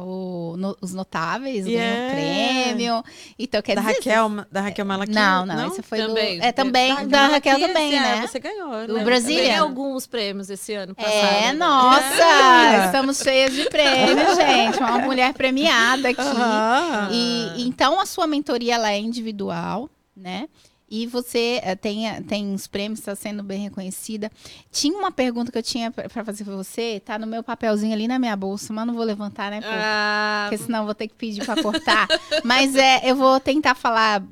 os 0.82 0.94
notáveis, 0.94 1.66
ganhou 1.66 1.82
um 1.82 1.84
Yeah. 1.84 2.14
prêmio. 2.14 3.04
Então, 3.38 3.62
quer 3.62 3.76
Da 3.76 3.82
dizer... 3.82 3.96
Raquel, 3.96 4.30
da 4.50 4.62
Raquel 4.62 4.86
Malaquia? 4.86 5.14
Não, 5.14 5.46
não, 5.46 5.68
esse 5.68 5.82
foi 5.82 5.98
Também. 5.98 6.40
do... 6.40 6.46
É, 6.46 6.52
também, 6.54 6.96
Da 6.96 7.04
da 7.04 7.28
Raquel 7.28 7.52
Malaquia, 7.60 7.68
também, 7.68 7.92
sim, 7.92 8.00
né? 8.00 8.18
é, 8.24 8.28
Você 8.28 8.40
ganhou, 8.40 8.88
Do 8.88 8.94
né? 8.94 9.04
Brasília. 9.04 9.44
Ganhei 9.44 9.58
alguns 9.58 10.08
prêmios 10.08 10.50
esse 10.50 10.74
ano 10.74 10.96
passado. 10.96 11.14
É, 11.14 11.52
nossa! 11.52 12.24
É. 12.24 12.86
Estamos 12.88 13.18
cheias 13.18 13.52
de 13.54 13.66
prêmios, 13.70 14.36
gente. 14.40 14.78
Uma 14.80 15.00
mulher 15.00 15.34
premiada 15.34 16.08
aqui. 16.10 16.22
Aham. 16.22 17.10
E 17.12 17.68
então 17.68 18.00
a 18.00 18.06
sua 18.06 18.26
mentoria 18.26 18.76
ela 18.76 18.90
é 18.94 19.00
individual, 19.00 19.90
né? 20.16 20.48
E 20.96 21.06
você 21.08 21.60
eh, 21.62 21.76
tem, 21.76 22.08
eh, 22.08 22.22
tem 22.22 22.54
os 22.54 22.68
prêmios, 22.68 23.00
está 23.00 23.14
sendo 23.16 23.44
bem 23.44 23.60
reconhecida. 23.60 24.32
Tinha 24.72 24.98
uma 24.98 25.12
pergunta 25.12 25.52
que 25.52 25.58
eu 25.58 25.64
tinha 25.64 25.92
para 25.92 26.24
fazer 26.24 26.46
para 26.46 26.56
você, 26.56 27.02
tá 27.04 27.20
no 27.20 27.28
meu 27.28 27.44
papelzinho 27.44 27.92
ali 27.92 28.08
na 28.08 28.18
minha 28.18 28.36
bolsa, 28.38 28.72
mas 28.72 28.88
não 28.88 28.94
vou 28.94 29.04
levantar, 29.04 29.52
né? 29.52 29.60
pô? 29.60 29.68
Ah, 29.70 30.48
Porque 30.50 30.64
senão 30.64 30.86
vou 30.86 30.96
ter 30.96 31.10
que 31.10 31.16
pedir 31.16 31.46
para 31.46 31.62
cortar. 31.62 32.08
mas 32.46 32.76
é, 32.78 33.02
eu 33.04 33.14
vou 33.14 33.42
tentar 33.42 33.76
falar 33.76 34.24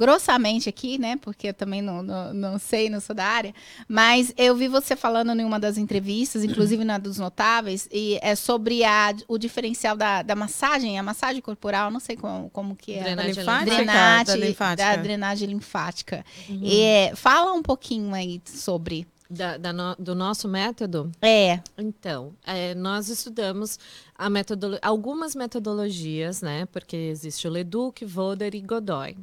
grossamente 0.00 0.68
aqui, 0.68 0.98
né? 0.98 1.16
Porque 1.20 1.48
eu 1.48 1.54
também 1.54 1.82
não, 1.82 2.02
não, 2.02 2.32
não 2.32 2.58
sei, 2.58 2.88
não 2.88 2.98
sou 3.00 3.14
da 3.14 3.24
área. 3.24 3.54
Mas 3.86 4.32
eu 4.36 4.56
vi 4.56 4.66
você 4.66 4.96
falando 4.96 5.38
em 5.38 5.44
uma 5.44 5.60
das 5.60 5.76
entrevistas, 5.76 6.42
inclusive 6.42 6.84
na 6.84 6.96
dos 6.98 7.18
notáveis, 7.18 7.86
e 7.92 8.18
é 8.22 8.34
sobre 8.34 8.82
a, 8.82 9.14
o 9.28 9.36
diferencial 9.38 9.96
da, 9.96 10.22
da 10.22 10.34
massagem, 10.34 10.98
a 10.98 11.02
massagem 11.02 11.42
corporal, 11.42 11.90
não 11.90 12.00
sei 12.00 12.16
como, 12.16 12.48
como 12.50 12.74
que 12.74 12.94
é. 12.94 13.02
Drenagem 13.02 13.34
linfática? 13.34 13.74
Drenagem, 13.76 14.24
Da 14.26 14.46
linfática. 14.46 14.96
da 14.96 15.02
drenagem 15.02 15.48
linfática. 15.48 16.24
É, 16.64 17.12
fala 17.14 17.52
um 17.52 17.62
pouquinho 17.62 18.14
aí 18.14 18.40
sobre. 18.46 19.06
da- 19.32 19.56
da 19.58 19.72
no- 19.72 19.94
do 19.96 20.12
nosso 20.14 20.48
método, 20.48 21.08
É, 21.22 21.60
Então, 21.78 22.32
é, 22.44 22.74
nós 22.74 23.08
estudamos 23.08 23.78
a 24.18 24.28
metodolo- 24.28 24.78
algumas 24.82 25.36
metodologias, 25.36 26.42
né? 26.42 26.66
Porque 26.66 26.96
existe 26.96 27.46
o 27.46 27.50
Leduc, 27.50 28.04
Voder 28.04 28.56
e 28.56 28.60
Godoy. 28.60 29.16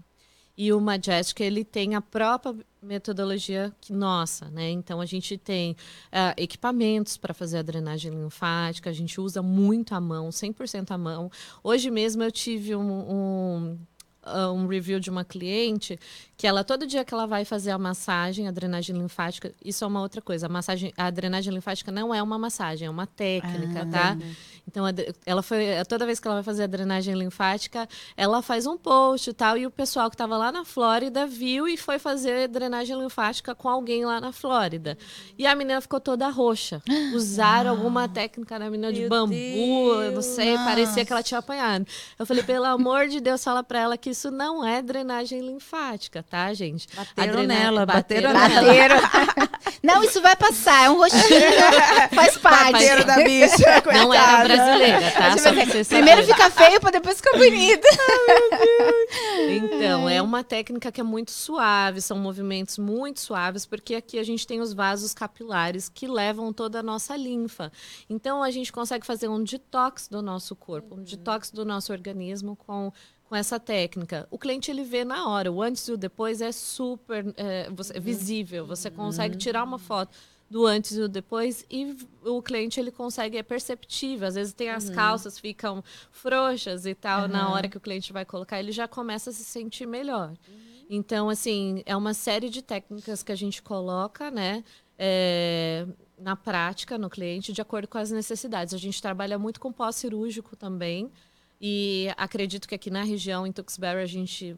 E 0.58 0.74
o 0.74 0.82
Majestic, 0.82 1.42
ele 1.42 1.64
tem 1.64 1.94
a 1.94 2.02
própria 2.02 2.56
metodologia 2.82 3.72
que 3.80 3.94
nossa, 3.94 4.50
né? 4.50 4.72
Então, 4.72 5.00
a 5.00 5.06
gente 5.06 5.38
tem 5.38 5.76
ah, 6.12 6.34
equipamentos 6.36 7.16
para 7.16 7.34
fazer 7.34 7.60
a 7.60 7.62
drenagem 7.62 8.12
linfática, 8.12 8.90
a 8.90 8.94
gente 8.94 9.22
usa 9.22 9.42
muito 9.42 9.94
a 9.94 10.02
mão, 10.02 10.30
100% 10.30 10.92
a 10.92 10.98
mão. 10.98 11.32
Hoje 11.64 11.92
mesmo 11.92 12.24
eu 12.24 12.32
tive 12.32 12.76
um... 12.76 12.82
um 12.82 13.78
uh, 14.28 14.52
um 14.52 14.68
review 14.68 15.00
de 15.00 15.10
uma 15.10 15.24
cliente 15.24 16.00
que 16.38 16.46
ela 16.46 16.64
todo 16.64 16.86
dia 16.86 17.04
que 17.04 17.14
ela 17.14 17.26
vai 17.26 17.44
fazer 17.44 17.72
a 17.72 17.78
massagem, 17.80 18.48
a 18.48 18.52
drenagem 18.52 18.96
linfática, 18.96 19.52
isso 19.66 19.84
é 19.84 19.88
uma 19.88 20.02
outra 20.02 20.22
coisa. 20.22 20.46
A 20.46 20.50
massagem, 20.50 20.94
a 20.96 21.10
drenagem 21.10 21.52
linfática 21.52 21.92
não 21.92 22.14
é 22.14 22.22
uma 22.22 22.38
massagem, 22.38 22.88
é 22.88 22.92
uma 22.92 23.08
técnica, 23.08 23.82
ah, 23.82 23.86
tá? 23.86 24.18
Então 24.68 24.86
ela 25.26 25.42
foi 25.42 25.66
toda 25.88 26.06
vez 26.06 26.20
que 26.20 26.28
ela 26.28 26.36
vai 26.36 26.44
fazer 26.44 26.64
a 26.64 26.68
drenagem 26.68 27.16
linfática, 27.16 27.90
ela 28.16 28.42
faz 28.44 28.68
um 28.68 28.78
post 28.78 29.30
e 29.30 29.34
tal 29.34 29.58
e 29.58 29.66
o 29.66 29.72
pessoal 29.72 30.10
que 30.10 30.14
estava 30.14 30.38
lá 30.38 30.52
na 30.52 30.64
Flórida 30.64 31.26
viu 31.26 31.68
e 31.68 31.76
foi 31.76 31.98
fazer 31.98 32.48
drenagem 32.50 32.96
linfática 33.00 33.56
com 33.56 33.68
alguém 33.68 34.06
lá 34.06 34.22
na 34.22 34.32
Flórida. 34.32 34.96
E 35.38 35.48
a 35.48 35.56
menina 35.56 35.82
ficou 35.82 36.00
toda 36.00 36.30
roxa. 36.30 36.84
Usaram 37.16 37.70
ah, 37.70 37.74
alguma 37.74 38.08
técnica 38.08 38.60
na 38.60 38.70
menina 38.70 38.94
de 38.94 39.08
bambu, 39.08 39.34
Deus, 39.34 40.06
eu 40.06 40.12
não 40.12 40.22
sei, 40.22 40.54
nossa. 40.54 40.66
parecia 40.66 41.06
que 41.06 41.12
ela 41.12 41.24
tinha 41.24 41.40
apanhado. 41.40 41.88
Eu 42.20 42.26
falei, 42.26 42.44
pelo 42.44 42.66
amor 42.66 43.08
de 43.08 43.20
Deus, 43.20 43.44
fala 43.44 43.64
para 43.64 43.80
ela 43.80 43.98
que 43.98 44.14
isso 44.18 44.32
não 44.32 44.66
é 44.66 44.82
drenagem 44.82 45.42
linfática 45.42 46.18
tá, 46.30 46.54
gente? 46.54 46.88
Bateram 46.96 47.44
nela, 47.44 47.86
bateram, 47.86 48.34
bateram 48.34 48.96
nela. 48.96 49.50
Não, 49.84 50.04
isso 50.04 50.22
vai 50.22 50.36
passar, 50.36 50.86
é 50.86 50.90
um 50.90 50.98
rostinho, 50.98 51.24
faz 52.14 52.38
parte. 52.38 52.72
Bateram 52.74 53.06
da 53.06 53.16
bicha, 53.16 53.82
coitada. 53.82 53.94
Não 53.94 54.14
era 54.14 54.44
brasileira, 54.44 55.12
tá? 55.12 55.86
Primeiro 55.88 56.24
fica 56.26 56.50
feio 56.50 56.80
para 56.80 56.92
depois 56.92 57.18
ficar 57.18 57.38
bonita. 57.38 57.88
então, 59.50 60.10
é 60.10 60.22
uma 60.22 60.44
técnica 60.44 60.92
que 60.92 61.00
é 61.00 61.04
muito 61.04 61.32
suave, 61.32 62.02
são 62.02 62.18
movimentos 62.18 62.78
muito 62.78 63.20
suaves, 63.20 63.66
porque 63.66 63.96
aqui 63.96 64.20
a 64.20 64.24
gente 64.24 64.46
tem 64.46 64.60
os 64.60 64.74
vasos 64.74 65.14
capilares 65.14 65.90
que 65.90 66.08
levam 66.08 66.52
toda 66.52 66.80
a 66.80 66.84
nossa 66.84 67.16
linfa. 67.16 67.72
Então, 68.10 68.44
a 68.44 68.52
gente 68.52 68.72
consegue 68.72 69.06
fazer 69.06 69.28
um 69.28 69.44
detox 69.44 70.08
do 70.08 70.22
nosso 70.22 70.56
corpo, 70.56 70.96
um 70.96 71.04
detox 71.04 71.52
do 71.52 71.64
nosso 71.64 71.92
organismo 71.92 72.56
com 72.56 72.92
com 73.28 73.36
essa 73.36 73.60
técnica. 73.60 74.28
O 74.32 74.38
cliente 74.38 74.72
ele 74.72 74.84
vê 74.84 75.04
na 75.04 75.28
hora, 75.28 75.52
o 75.52 75.62
antes 75.62 75.88
e 75.88 75.92
o 75.92 75.98
depois 75.98 76.42
é 76.42 76.52
super 76.52 77.26
é, 77.36 77.68
é 77.94 78.00
visível. 78.00 78.66
Você 78.66 78.90
consegue 78.90 79.36
uhum. 79.36 79.40
tirar 79.40 79.64
uma 79.64 79.78
foto 79.78 80.16
do 80.50 80.66
antes 80.66 80.96
e 80.96 81.02
o 81.02 81.10
depois 81.10 81.66
e 81.70 81.96
o 82.24 82.42
cliente 82.42 82.80
ele 82.80 82.92
consegue 82.92 83.38
é 83.38 83.44
perceptível. 83.44 84.28
Às 84.28 84.36
vezes 84.36 84.54
tem 84.54 84.70
as 84.70 84.88
uhum. 84.88 84.96
calças 84.96 85.38
ficam 85.38 85.84
frouxas 86.10 86.86
e 86.86 86.96
tal 86.96 87.24
uhum. 87.24 87.28
na 87.28 87.50
hora 87.52 87.68
que 87.68 87.78
o 87.78 87.82
cliente 87.82 88.14
vai 88.14 88.24
colocar, 88.24 88.60
ele 88.60 88.72
já 88.72 88.88
começa 88.88 89.30
a 89.30 89.34
se 89.34 89.44
sentir 89.44 89.86
melhor. 89.86 90.30
Uhum. 90.30 90.86
Então 90.90 91.30
assim 91.30 91.84
é 91.86 91.96
uma 91.96 92.14
série 92.14 92.50
de 92.50 92.62
técnicas 92.62 93.24
que 93.24 93.32
a 93.32 93.36
gente 93.36 93.62
coloca, 93.62 94.32
né? 94.32 94.64
É, 94.98 95.86
na 96.18 96.36
prática 96.36 96.98
no 96.98 97.10
cliente 97.10 97.54
de 97.54 97.62
acordo 97.62 97.88
com 97.88 97.98
as 97.98 98.10
necessidades. 98.10 98.74
A 98.74 98.78
gente 98.78 99.02
trabalha 99.02 99.38
muito 99.38 99.60
com 99.60 99.72
pós-cirúrgico 99.72 100.56
também. 100.56 101.12
E 101.60 102.10
acredito 102.18 102.68
que 102.68 102.76
aqui 102.76 102.90
na 102.90 103.04
região, 103.04 103.46
em 103.46 103.52
Tewksbury, 103.52 104.02
a 104.02 104.06
gente. 104.06 104.56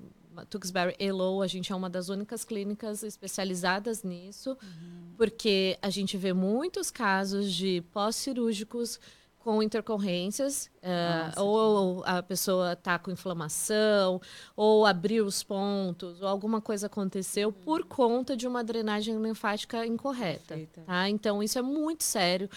Tewksbury 0.49 0.95
Elo, 0.99 1.41
a 1.41 1.47
gente 1.47 1.71
é 1.71 1.75
uma 1.75 1.89
das 1.89 2.07
únicas 2.07 2.45
clínicas 2.45 3.03
especializadas 3.03 4.03
nisso, 4.03 4.51
uhum. 4.51 5.13
porque 5.17 5.77
a 5.81 5.89
gente 5.89 6.15
vê 6.15 6.31
muitos 6.31 6.89
casos 6.89 7.53
de 7.53 7.83
pós-cirúrgicos 7.91 9.01
com 9.39 9.63
intercorrências, 9.63 10.69
uh, 10.83 11.41
ou 11.41 12.03
a 12.05 12.21
pessoa 12.21 12.73
está 12.73 12.99
com 12.99 13.09
inflamação, 13.09 14.21
ou 14.55 14.85
abriu 14.85 15.25
os 15.25 15.41
pontos, 15.41 16.21
ou 16.21 16.27
alguma 16.27 16.59
coisa 16.59 16.87
aconteceu 16.87 17.47
uhum. 17.47 17.53
por 17.53 17.85
conta 17.85 18.35
de 18.35 18.45
uma 18.45 18.63
drenagem 18.63 19.17
linfática 19.17 19.85
incorreta. 19.85 20.59
Tá? 20.85 21.09
Então, 21.09 21.41
isso 21.41 21.57
é 21.57 21.61
muito 21.61 22.03
sério. 22.03 22.49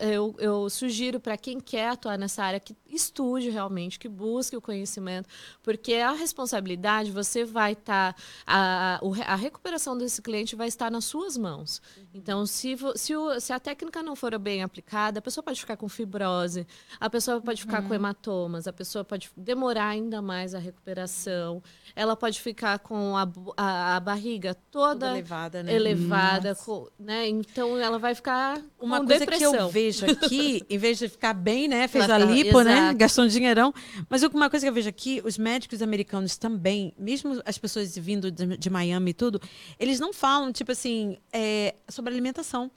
Eu, 0.00 0.34
eu 0.38 0.68
sugiro 0.68 1.18
para 1.18 1.36
quem 1.38 1.58
quer 1.58 1.90
atuar 1.90 2.18
nessa 2.18 2.44
área 2.44 2.60
que 2.60 2.76
estude 2.86 3.48
realmente, 3.48 3.98
que 3.98 4.08
busque 4.08 4.56
o 4.56 4.60
conhecimento, 4.60 5.28
porque 5.62 5.94
a 5.94 6.12
responsabilidade, 6.12 7.10
você 7.10 7.42
vai 7.44 7.72
estar. 7.72 8.12
Tá, 8.12 8.20
a, 8.46 9.00
a 9.26 9.34
recuperação 9.34 9.96
desse 9.96 10.20
cliente 10.20 10.54
vai 10.54 10.68
estar 10.68 10.90
nas 10.90 11.06
suas 11.06 11.38
mãos. 11.38 11.80
Uhum. 11.96 12.04
Então, 12.12 12.46
se, 12.46 12.76
se, 12.96 13.14
se 13.40 13.52
a 13.52 13.58
técnica 13.58 14.02
não 14.02 14.14
for 14.14 14.38
bem 14.38 14.62
aplicada, 14.62 15.20
a 15.20 15.22
pessoa 15.22 15.42
pode 15.42 15.58
ficar 15.58 15.76
com 15.76 15.88
fibrose 15.88 16.17
fibrose, 16.18 16.66
a 16.98 17.08
pessoa 17.08 17.40
pode 17.40 17.62
ficar 17.62 17.82
uhum. 17.82 17.88
com 17.88 17.94
hematomas, 17.94 18.66
a 18.66 18.72
pessoa 18.72 19.04
pode 19.04 19.30
demorar 19.36 19.88
ainda 19.88 20.20
mais 20.20 20.54
a 20.54 20.58
recuperação, 20.58 21.62
ela 21.94 22.16
pode 22.16 22.40
ficar 22.40 22.78
com 22.80 23.16
a, 23.16 23.28
a, 23.56 23.96
a 23.96 24.00
barriga 24.00 24.54
toda 24.70 25.12
elevada, 25.12 25.62
né? 25.62 25.72
elevada 25.72 26.54
com, 26.54 26.88
né? 26.98 27.28
Então 27.28 27.78
ela 27.78 27.98
vai 27.98 28.14
ficar 28.14 28.60
uma 28.80 29.00
com 29.00 29.06
coisa 29.06 29.20
depressão. 29.20 29.52
que 29.52 29.58
eu 29.58 29.68
vejo 29.68 30.06
aqui, 30.06 30.62
em 30.68 30.78
vez 30.78 30.98
de 30.98 31.08
ficar 31.08 31.32
bem, 31.32 31.68
né, 31.68 31.86
fez 31.86 32.08
a 32.10 32.18
lipo, 32.18 32.62
né, 32.62 32.92
gastou 32.94 33.24
um 33.24 33.28
dinheirão, 33.28 33.72
mas 34.08 34.22
uma 34.22 34.50
coisa 34.50 34.66
que 34.66 34.70
eu 34.70 34.74
vejo 34.74 34.88
aqui, 34.88 35.22
os 35.24 35.38
médicos 35.38 35.80
americanos 35.82 36.36
também, 36.36 36.92
mesmo 36.98 37.40
as 37.44 37.56
pessoas 37.56 37.96
vindo 37.96 38.30
de, 38.30 38.56
de 38.56 38.70
Miami 38.70 39.10
e 39.10 39.14
tudo, 39.14 39.40
eles 39.78 40.00
não 40.00 40.12
falam 40.12 40.52
tipo 40.52 40.72
assim 40.72 41.18
é, 41.32 41.74
sobre 41.88 42.12
alimentação 42.12 42.70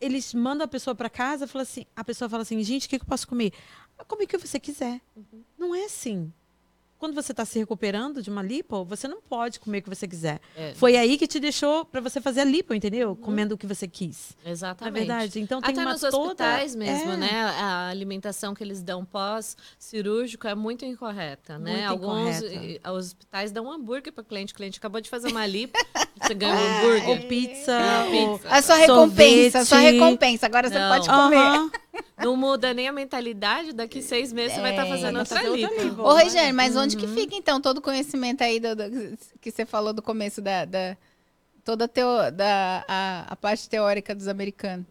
eles 0.00 0.34
mandam 0.34 0.64
a 0.64 0.68
pessoa 0.68 0.94
para 0.94 1.10
casa, 1.10 1.46
fala 1.46 1.62
assim, 1.62 1.86
a 1.94 2.04
pessoa 2.04 2.28
fala 2.28 2.42
assim, 2.42 2.62
gente, 2.62 2.86
o 2.86 2.90
que, 2.90 2.98
que 2.98 3.04
eu 3.04 3.08
posso 3.08 3.26
comer? 3.26 3.52
Come 4.06 4.24
o 4.24 4.28
que 4.28 4.38
você 4.38 4.60
quiser. 4.60 5.00
Uhum. 5.16 5.42
Não 5.58 5.74
é 5.74 5.84
assim 5.84 6.32
quando 6.98 7.14
você 7.14 7.32
está 7.32 7.44
se 7.44 7.58
recuperando 7.58 8.22
de 8.22 8.30
uma 8.30 8.42
lipo, 8.42 8.84
você 8.84 9.06
não 9.06 9.20
pode 9.20 9.60
comer 9.60 9.78
o 9.78 9.82
que 9.82 9.88
você 9.88 10.08
quiser. 10.08 10.40
É. 10.56 10.72
Foi 10.74 10.96
aí 10.96 11.18
que 11.18 11.26
te 11.26 11.38
deixou 11.38 11.84
para 11.84 12.00
você 12.00 12.20
fazer 12.20 12.40
a 12.40 12.44
lipo, 12.44 12.72
entendeu? 12.72 13.10
Uhum. 13.10 13.16
Comendo 13.16 13.54
o 13.54 13.58
que 13.58 13.66
você 13.66 13.86
quis. 13.86 14.36
Exatamente. 14.44 14.96
É 14.96 14.98
verdade. 14.98 15.40
Então 15.40 15.60
tem 15.60 15.72
Até 15.72 15.82
uma 15.82 15.92
nos 15.92 16.00
toda... 16.00 16.18
hospitais 16.18 16.74
mesmo, 16.74 17.12
é. 17.12 17.16
né? 17.16 17.40
A 17.42 17.88
alimentação 17.88 18.54
que 18.54 18.64
eles 18.64 18.82
dão 18.82 19.04
pós-cirúrgico 19.04 20.46
é 20.46 20.54
muito 20.54 20.84
incorreta, 20.84 21.58
né? 21.58 21.88
Muito 21.88 21.90
Alguns 21.90 22.42
incorreta. 22.42 22.92
hospitais 22.92 23.52
dão 23.52 23.66
um 23.66 23.72
hambúrguer 23.72 24.12
para 24.12 24.24
cliente. 24.24 24.52
O 24.52 24.56
cliente 24.56 24.78
acabou 24.78 25.00
de 25.00 25.10
fazer 25.10 25.28
uma 25.28 25.46
lipo, 25.46 25.78
você 26.20 26.34
ganha 26.34 26.54
um 26.54 26.58
hambúrguer. 26.58 27.08
Ou 27.08 27.28
pizza. 27.28 27.72
É. 27.72 28.26
Ou... 28.26 28.40
A 28.44 28.62
sua 28.62 28.76
recompensa, 28.76 29.58
a 29.58 29.64
sua 29.64 29.78
recompensa. 29.78 30.46
Agora 30.46 30.70
não. 30.70 30.76
você 30.76 30.88
pode 30.88 31.08
comer. 31.08 31.36
Uhum. 31.36 31.70
Não 32.18 32.36
muda 32.36 32.72
nem 32.72 32.88
a 32.88 32.92
mentalidade. 32.92 33.72
Daqui 33.72 34.00
seis 34.02 34.32
meses 34.32 34.52
é, 34.52 34.54
você 34.56 34.60
vai 34.62 34.70
estar 34.70 34.84
tá 34.84 34.88
fazendo 34.88 35.18
outra 35.18 35.42
lipo. 35.42 36.02
Ô, 36.02 36.14
Regiane, 36.14 36.52
mas 36.52 36.74
uhum. 36.74 36.82
Onde 36.86 36.96
que 36.96 37.06
uhum. 37.06 37.14
fica, 37.14 37.34
então, 37.34 37.60
todo 37.60 37.78
o 37.78 37.82
conhecimento 37.82 38.42
aí 38.42 38.58
do, 38.58 38.74
do, 38.74 39.18
que 39.40 39.50
você 39.50 39.66
falou 39.66 39.92
do 39.92 40.02
começo 40.02 40.40
da... 40.40 40.64
da 40.64 40.96
toda 41.64 41.86
a, 41.86 41.88
teo, 41.88 42.30
da, 42.32 42.84
a, 42.86 43.24
a 43.28 43.36
parte 43.36 43.68
teórica 43.68 44.14
dos 44.14 44.28
americanos? 44.28 44.86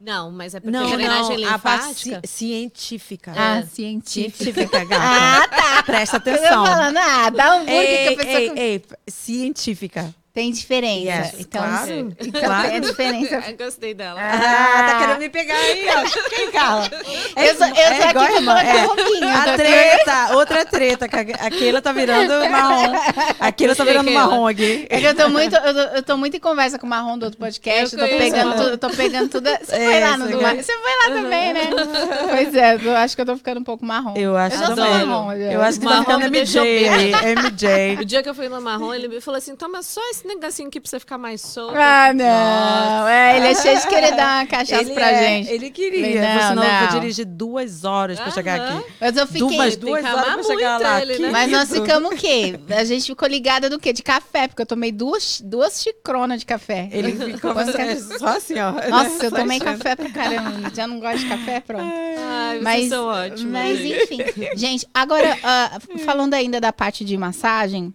Não, 0.00 0.30
mas 0.30 0.54
é 0.54 0.60
porque 0.60 0.76
não, 0.76 0.86
a 0.86 0.96
drenagem 0.96 1.40
não, 1.40 1.52
linfática... 1.52 2.20
A 2.22 2.26
científica. 2.26 3.32
Ah, 3.34 3.58
é. 3.58 3.62
científica. 3.66 4.44
Científica, 4.44 4.84
gata. 4.84 5.02
Ah, 5.02 5.48
tá. 5.48 5.82
Presta 5.82 6.16
atenção. 6.18 6.44
Eu 6.44 6.66
falando, 6.66 6.96
ah, 6.98 7.30
dá 7.30 7.56
um 7.56 7.68
ei, 7.68 7.86
que 7.96 8.12
a 8.12 8.16
pessoa... 8.16 8.38
Ei, 8.38 8.58
ei, 8.58 8.82
científica. 9.08 10.14
Tem 10.34 10.50
diferença. 10.50 11.12
Yes, 11.12 11.34
então, 11.38 11.62
claro. 11.62 12.16
então 12.18 12.40
claro. 12.40 12.68
tem 12.68 12.76
a 12.76 12.80
diferença. 12.82 13.44
Eu 13.48 13.56
gostei 13.56 13.94
dela. 13.94 14.20
Ah, 14.20 14.84
tá 14.88 14.98
querendo 14.98 15.18
me 15.20 15.28
pegar 15.28 15.54
aí, 15.54 15.86
ó. 15.88 16.28
Quem 16.28 16.50
cala? 16.50 16.90
É, 17.36 17.50
eu 17.50 17.54
sou, 17.54 17.68
eu 17.68 17.74
é 17.76 18.10
sou 18.10 18.20
aqui 18.20 18.34
irmã, 18.34 18.58
é. 18.58 18.84
A 19.32 19.56
treta, 19.56 20.34
outra 20.34 20.66
treta. 20.66 21.06
Aquela 21.38 21.80
tá 21.80 21.92
virando 21.92 22.32
marrom. 22.50 22.92
Aquela 23.38 23.76
tá 23.76 23.84
virando 23.84 24.10
marrom 24.10 24.48
aqui. 24.48 24.88
É 24.90 24.98
que 24.98 25.06
eu 25.06 25.14
tô 25.14 25.28
muito, 25.28 25.54
eu 25.54 25.72
tô, 25.72 25.80
eu 25.80 26.02
tô 26.02 26.16
muito 26.16 26.36
em 26.36 26.40
conversa 26.40 26.80
com 26.80 26.86
o 26.88 26.90
marrom 26.90 27.16
do 27.16 27.26
outro 27.26 27.38
podcast. 27.38 27.94
Eu, 27.94 28.02
tô 28.02 28.18
pegando, 28.18 28.56
tudo, 28.56 28.78
tô 28.78 28.90
pegando 28.90 29.28
tudo. 29.28 29.48
Você 29.48 29.76
é, 29.76 29.84
foi 29.84 30.00
lá 30.00 30.16
no 30.16 30.28
do 30.28 30.42
mar. 30.42 30.56
Você 30.56 30.72
foi 30.72 30.92
lá 31.10 31.16
também, 31.16 31.52
né? 31.52 31.60
Pois 32.28 32.54
é, 32.56 32.74
eu 32.74 32.96
acho 32.96 33.14
que 33.14 33.22
eu 33.22 33.26
tô 33.26 33.36
ficando 33.36 33.60
um 33.60 33.64
pouco 33.64 33.86
marrom. 33.86 34.14
Eu 34.16 34.36
acho 34.36 34.56
eu 34.56 34.74
também. 34.74 35.06
Marrom, 35.06 35.32
eu 35.32 35.62
acho 35.62 35.78
que 35.78 35.86
tá 35.86 36.00
ficando 36.00 36.28
MJ 36.28 36.88
aí. 36.88 37.12
MJ. 37.36 38.02
O 38.02 38.04
dia 38.04 38.20
que 38.20 38.28
eu 38.28 38.34
fui 38.34 38.48
no 38.48 38.60
marrom, 38.60 38.92
ele 38.92 39.06
me 39.06 39.20
falou 39.20 39.38
assim: 39.38 39.54
toma 39.54 39.80
só 39.84 40.00
esse 40.10 40.23
negocinho 40.26 40.68
aqui 40.68 40.80
pra 40.80 40.90
você 40.90 41.00
ficar 41.00 41.18
mais 41.18 41.40
solto. 41.40 41.76
Ah, 41.76 42.12
não. 42.12 42.24
Nossa. 42.24 43.10
É, 43.10 43.36
ele 43.36 43.46
é 43.46 43.54
cheio 43.54 43.80
de 43.80 43.88
querer 43.88 44.16
dar 44.16 44.40
uma 44.40 44.46
cachaça 44.48 44.82
ele 44.82 44.94
pra 44.94 45.10
é, 45.10 45.26
gente. 45.28 45.50
Ele 45.50 45.70
queria. 45.70 46.22
Não, 46.22 46.48
senão 46.48 46.62
não. 46.62 46.64
eu 46.64 46.78
vou 46.80 47.00
dirigir 47.00 47.26
duas 47.26 47.84
horas 47.84 48.18
pra 48.18 48.30
chegar 48.30 48.60
aqui. 48.60 48.86
Mas 49.00 49.16
eu 49.16 49.26
fiquei. 49.26 49.56
Duas, 49.56 49.76
duas 49.76 50.04
horas 50.04 50.34
pra 50.34 50.42
chegar 50.42 50.80
lá. 50.80 51.02
Ele, 51.02 51.18
né? 51.18 51.30
Mas 51.30 51.50
nós 51.50 51.70
ficamos 51.70 52.12
o 52.12 52.16
quê? 52.16 52.58
A 52.70 52.84
gente 52.84 53.06
ficou 53.06 53.28
ligada 53.28 53.68
do 53.68 53.78
quê? 53.78 53.92
De 53.92 54.02
café, 54.02 54.48
porque 54.48 54.62
eu 54.62 54.66
tomei 54.66 54.92
duas, 54.92 55.40
duas 55.40 55.82
xicronas 55.82 56.40
de 56.40 56.46
café. 56.46 56.88
Ele 56.92 57.12
ficou 57.12 57.54
só 58.18 58.28
assim, 58.28 58.54
ó. 58.58 58.72
Nossa, 58.88 59.26
eu 59.26 59.30
tomei 59.30 59.58
café 59.58 59.96
pra 59.96 60.10
caramba. 60.10 60.70
Já 60.74 60.86
não 60.86 61.00
gosto 61.00 61.18
de 61.18 61.28
café, 61.28 61.60
pronto. 61.60 61.92
Ai, 62.18 62.60
mas, 62.60 62.88
são 62.88 63.06
ótimos. 63.06 63.52
Mas 63.52 63.80
enfim. 63.80 64.18
Gente, 64.56 64.86
agora, 64.92 65.36
uh, 65.36 65.98
falando 66.04 66.34
ainda 66.34 66.60
da 66.60 66.72
parte 66.72 67.04
de 67.04 67.16
massagem, 67.16 67.92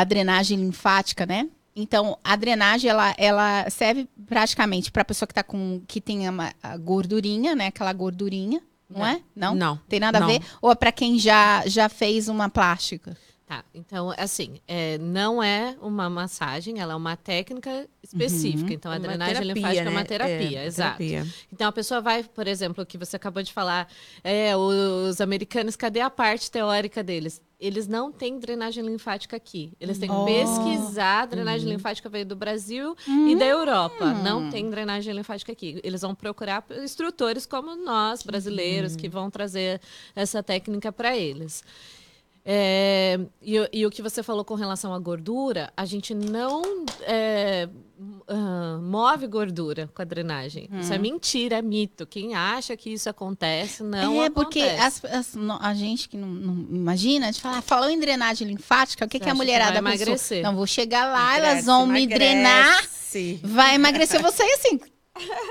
a 0.00 0.04
drenagem 0.04 0.58
linfática, 0.58 1.26
né? 1.26 1.48
Então, 1.76 2.16
a 2.22 2.36
drenagem 2.36 2.88
ela, 2.88 3.14
ela 3.18 3.68
serve 3.68 4.08
praticamente 4.26 4.92
para 4.92 5.02
a 5.02 5.04
pessoa 5.04 5.26
que 5.26 5.34
tá 5.34 5.42
com 5.42 5.82
que 5.88 6.00
tem 6.00 6.28
uma 6.28 6.52
gordurinha, 6.80 7.56
né? 7.56 7.66
Aquela 7.66 7.92
gordurinha, 7.92 8.62
não, 8.88 9.00
não 9.00 9.06
é? 9.06 9.20
Não. 9.34 9.54
Não. 9.54 9.80
Tem 9.88 9.98
nada 9.98 10.20
não. 10.20 10.28
a 10.28 10.30
ver? 10.30 10.42
Ou 10.62 10.70
é 10.70 10.74
para 10.74 10.92
quem 10.92 11.18
já 11.18 11.64
já 11.66 11.88
fez 11.88 12.28
uma 12.28 12.48
plástica? 12.48 13.16
Tá, 13.46 13.62
então, 13.74 14.10
assim, 14.16 14.58
é, 14.66 14.96
não 14.96 15.42
é 15.42 15.76
uma 15.82 16.08
massagem, 16.08 16.80
ela 16.80 16.94
é 16.94 16.96
uma 16.96 17.14
técnica 17.14 17.86
específica. 18.02 18.72
Então, 18.72 18.90
a 18.90 18.94
Uma 18.94 19.00
drenagem 19.00 19.34
terapia, 19.34 19.52
linfática 19.54 19.80
é 19.82 19.84
né? 19.84 19.90
uma 19.90 20.04
terapia, 20.04 20.60
É, 20.60 20.66
exato. 20.66 20.96
terapia. 20.96 21.26
Então, 21.52 21.68
a 21.68 21.72
pessoa 21.72 22.00
vai, 22.00 22.22
por 22.24 22.46
exemplo, 22.46 22.82
o 22.82 22.86
que 22.86 22.96
você 22.96 23.16
acabou 23.16 23.42
de 23.42 23.52
falar, 23.52 23.86
é, 24.22 24.56
os 24.56 25.20
americanos, 25.20 25.76
cadê 25.76 26.00
a 26.00 26.08
parte 26.08 26.50
teórica 26.50 27.02
deles? 27.02 27.42
Eles 27.60 27.86
não 27.86 28.10
têm 28.10 28.38
drenagem 28.38 28.84
linfática 28.84 29.36
aqui. 29.36 29.72
Eles 29.80 29.98
têm 29.98 30.08
que 30.08 30.14
Oh. 30.14 30.24
pesquisar. 30.24 31.22
A 31.22 31.26
drenagem 31.26 31.68
linfática 31.68 32.08
veio 32.08 32.26
do 32.26 32.34
Brasil 32.36 32.96
e 33.06 33.36
da 33.36 33.44
Europa. 33.46 34.12
Não 34.12 34.50
tem 34.50 34.68
drenagem 34.68 35.14
linfática 35.14 35.52
aqui. 35.52 35.80
Eles 35.84 36.00
vão 36.02 36.14
procurar 36.14 36.64
instrutores 36.82 37.46
como 37.46 37.76
nós, 37.76 38.22
brasileiros, 38.22 38.96
que 38.96 39.08
vão 39.08 39.30
trazer 39.30 39.80
essa 40.16 40.42
técnica 40.42 40.90
para 40.92 41.16
eles. 41.16 41.62
É, 42.46 43.18
e, 43.40 43.58
o- 43.58 43.68
e 43.72 43.86
o 43.86 43.90
que 43.90 44.02
você 44.02 44.22
falou 44.22 44.44
com 44.44 44.54
relação 44.54 44.92
à 44.92 44.98
gordura, 44.98 45.72
a 45.74 45.86
gente 45.86 46.12
não 46.14 46.62
é, 47.00 47.66
ah, 48.28 48.78
move 48.82 49.26
gordura 49.28 49.88
com 49.94 50.02
a 50.02 50.04
drenagem. 50.04 50.68
Isso 50.78 50.92
é 50.92 50.98
mentira, 50.98 51.56
é 51.56 51.62
mito. 51.62 52.06
Quem 52.06 52.34
acha 52.34 52.76
que 52.76 52.90
isso 52.92 53.08
acontece, 53.08 53.82
não 53.82 54.22
é, 54.22 54.26
acontece. 54.26 54.32
porque 54.34 54.60
as- 54.60 55.04
as- 55.06 55.34
no- 55.34 55.58
a 55.58 55.72
gente 55.72 56.06
que 56.06 56.18
não, 56.18 56.28
não 56.28 56.76
imagina, 56.76 57.28
a 57.28 57.32
gente 57.32 57.40
fala, 57.40 57.58
ah, 57.58 57.62
falou 57.62 57.88
em 57.88 57.98
drenagem 57.98 58.46
linfática, 58.46 59.06
o 59.06 59.08
que, 59.08 59.18
que 59.18 59.30
a 59.30 59.34
mulherada 59.34 59.80
vai 59.80 59.92
pensou? 59.92 60.06
emagrecer? 60.08 60.42
Não, 60.42 60.54
vou 60.54 60.66
chegar 60.66 61.06
lá, 61.10 61.38
Emagrece, 61.38 61.46
elas 61.50 61.64
vão 61.64 61.86
me 61.86 62.06
drenar, 62.06 62.68
emagrece. 62.68 63.40
vai 63.42 63.74
emagrecer 63.76 64.20
você 64.20 64.42
e 64.42 64.52
assim. 64.52 64.80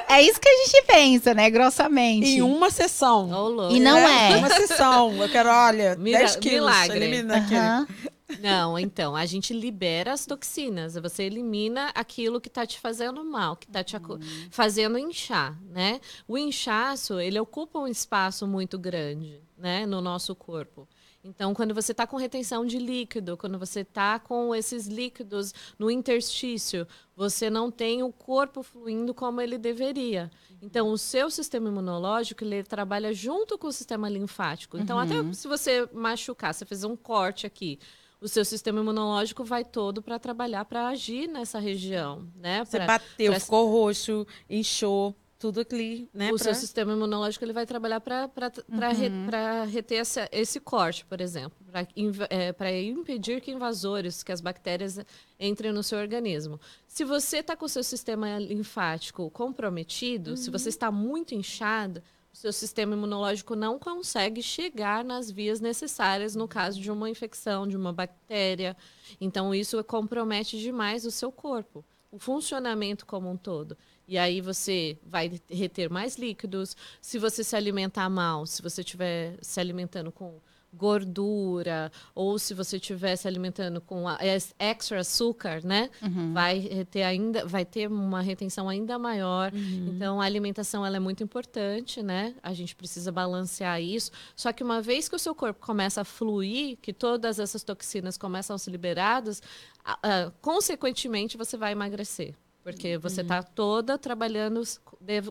É 0.10 0.22
isso 0.22 0.40
que 0.40 0.48
a 0.50 0.66
gente 0.66 0.86
pensa, 0.86 1.34
né? 1.34 1.50
Grossamente. 1.50 2.28
Em 2.28 2.42
uma 2.42 2.70
sessão. 2.70 3.30
Louco. 3.50 3.74
E 3.76 3.80
não 3.80 3.98
é. 3.98 4.38
Uma 4.38 4.50
sessão. 4.50 5.14
Eu 5.22 5.30
quero, 5.30 5.50
olha, 5.50 5.96
Mira- 5.96 6.20
10 6.20 6.36
quilos. 6.36 6.60
milagre. 6.60 6.98
Elimina 7.06 7.38
aquele. 7.38 8.14
Não, 8.42 8.80
então, 8.80 9.16
a 9.16 9.26
gente 9.26 9.54
libera 9.54 10.12
as 10.14 10.26
toxinas. 10.26 10.96
Você 10.96 11.24
elimina 11.24 11.92
aquilo 11.94 12.42
que 12.42 12.48
está 12.48 12.66
te 12.66 12.80
fazendo 12.80 13.24
mal, 13.24 13.56
que 13.56 13.68
está 13.68 13.84
te 13.84 13.96
fazendo 14.50 14.98
inchar, 14.98 15.58
né? 15.70 16.00
O 16.28 16.38
inchaço, 16.38 17.20
ele 17.20 17.40
ocupa 17.40 17.78
um 17.80 17.88
espaço 17.88 18.48
muito 18.48 18.78
grande, 18.80 19.40
né, 19.58 19.86
no 19.86 20.02
nosso 20.02 20.36
corpo. 20.36 20.88
Então, 21.24 21.54
quando 21.54 21.74
você 21.74 21.94
está 21.94 22.06
com 22.06 22.18
retenção 22.18 22.66
de 22.66 22.78
líquido, 22.78 23.38
quando 23.38 23.58
você 23.58 23.80
está 23.80 24.20
com 24.20 24.54
esses 24.54 24.88
líquidos 24.88 25.54
no 25.80 25.90
interstício, 25.90 26.86
você 27.16 27.50
não 27.50 27.72
tem 27.72 28.04
o 28.04 28.12
corpo 28.12 28.62
fluindo 28.62 29.14
como 29.14 29.40
ele 29.40 29.58
deveria. 29.58 30.30
Então, 30.62 30.90
o 30.90 30.98
seu 30.98 31.30
sistema 31.30 31.70
imunológico, 31.70 32.44
ele 32.44 32.62
trabalha 32.64 33.14
junto 33.14 33.58
com 33.58 33.68
o 33.68 33.72
sistema 33.72 34.10
linfático. 34.10 34.78
Então, 34.78 35.00
até 35.00 35.16
se 35.34 35.48
você 35.48 35.88
machucar, 35.94 36.54
você 36.54 36.66
fez 36.66 36.84
um 36.84 36.96
corte 36.96 37.46
aqui, 37.46 37.80
o 38.20 38.28
seu 38.28 38.44
sistema 38.46 38.80
imunológico 38.82 39.44
vai 39.44 39.64
todo 39.66 40.02
para 40.02 40.18
trabalhar, 40.20 40.66
para 40.66 40.88
agir 40.88 41.28
nessa 41.28 41.60
região, 41.60 42.28
né? 42.36 42.64
Você 42.66 42.78
Pra- 42.78 42.86
bateu, 43.00 43.32
pra- 43.32 43.40
ficou 43.40 43.70
roxo, 43.70 44.26
inchou, 44.50 45.16
tudo 45.52 45.60
ali, 45.74 46.08
né? 46.14 46.28
o 46.32 46.36
pra- 46.36 46.44
seu 46.46 46.56
sistema 46.56 46.94
imunológico 46.94 47.44
ele 47.44 47.52
vai 47.52 47.66
trabalhar 47.66 48.00
para 48.00 48.30
Uhum. 48.70 49.66
reter 49.70 49.98
essa- 50.00 50.30
esse 50.32 50.58
corte, 50.62 51.04
por 51.06 51.20
exemplo, 51.20 51.58
para 52.58 52.72
impedir 52.72 53.42
que 53.42 53.52
invasores, 53.52 54.24
que 54.24 54.32
as 54.32 54.40
bactérias 54.40 55.00
entrem 55.38 55.74
no 55.74 55.84
seu 55.84 55.98
organismo. 56.00 56.60
Se 56.88 57.04
você 57.04 57.40
está 57.40 57.58
com 57.58 57.66
o 57.66 57.70
seu 57.70 57.84
sistema 57.84 58.40
linfático 58.40 59.30
comprometido, 59.32 60.38
se 60.38 60.48
Uhum. 60.48 60.54
você 60.58 60.70
está 60.70 60.90
muito 60.90 61.36
inchado, 61.36 62.02
o 62.34 62.38
seu 62.38 62.54
sistema 62.54 62.94
imunológico 62.96 63.54
não 63.56 63.78
consegue 63.78 64.42
chegar 64.42 65.04
nas 65.04 65.30
vias 65.30 65.60
necessárias 65.60 66.36
no 66.36 66.48
caso 66.48 66.80
de 66.80 66.90
uma 66.90 67.10
infecção, 67.10 67.68
de 67.68 67.76
uma 67.76 67.92
bactéria. 67.92 68.78
Então, 69.20 69.54
isso 69.54 69.84
compromete 69.84 70.58
demais 70.58 71.06
o 71.06 71.12
seu 71.12 71.32
corpo, 71.34 71.84
o 72.12 72.18
funcionamento 72.18 73.06
como 73.06 73.30
um 73.30 73.36
todo. 73.38 73.78
E 74.14 74.18
aí 74.20 74.42
você 74.42 74.96
vai 75.04 75.32
reter 75.50 75.90
mais 75.90 76.18
líquidos. 76.18 76.78
Se 77.02 77.18
você 77.18 77.44
se 77.44 77.56
alimentar 77.56 78.08
mal, 78.12 78.46
se 78.46 78.62
você 78.62 78.82
estiver 78.82 79.36
se 79.42 79.60
alimentando 79.60 80.12
com 80.12 80.40
gordura, 80.76 81.92
ou 82.14 82.38
se 82.38 82.54
você 82.54 82.78
estiver 82.78 83.16
se 83.16 83.28
alimentando 83.28 83.82
com 83.82 84.06
ex- 84.22 84.54
extra 84.60 85.00
açúcar, 85.02 85.64
né? 85.64 85.90
Vai 86.34 86.60
reter 86.60 87.04
ainda, 87.06 87.46
vai 87.46 87.66
ter 87.66 87.88
uma 87.88 88.22
retenção 88.22 88.70
ainda 88.70 89.00
maior. 89.00 89.52
Então 89.54 90.22
a 90.22 90.26
alimentação 90.26 90.86
ela 90.86 90.98
é 90.98 91.00
muito 91.00 91.24
importante, 91.24 92.02
né? 92.04 92.36
A 92.44 92.54
gente 92.54 92.76
precisa 92.76 93.12
balancear 93.12 93.82
isso. 93.82 94.12
Só 94.36 94.52
que 94.54 94.64
uma 94.64 94.80
vez 94.82 95.10
que 95.10 95.16
o 95.16 95.20
seu 95.20 95.34
corpo 95.34 95.60
começa 95.66 96.02
a 96.02 96.06
fluir, 96.06 96.78
que 96.82 96.94
todas 96.94 97.40
essas 97.40 97.64
toxinas 97.64 98.18
começam 98.18 98.56
a 98.56 98.60
ser 98.60 98.70
liberadas, 98.72 99.42
a- 99.84 99.98
a- 100.04 100.32
consequentemente 100.42 101.36
você 101.38 101.58
vai 101.58 101.72
emagrecer. 101.72 102.36
Porque 102.64 102.98
você 102.98 103.22
está 103.22 103.44
toda 103.44 103.98
trabalhando 103.98 104.62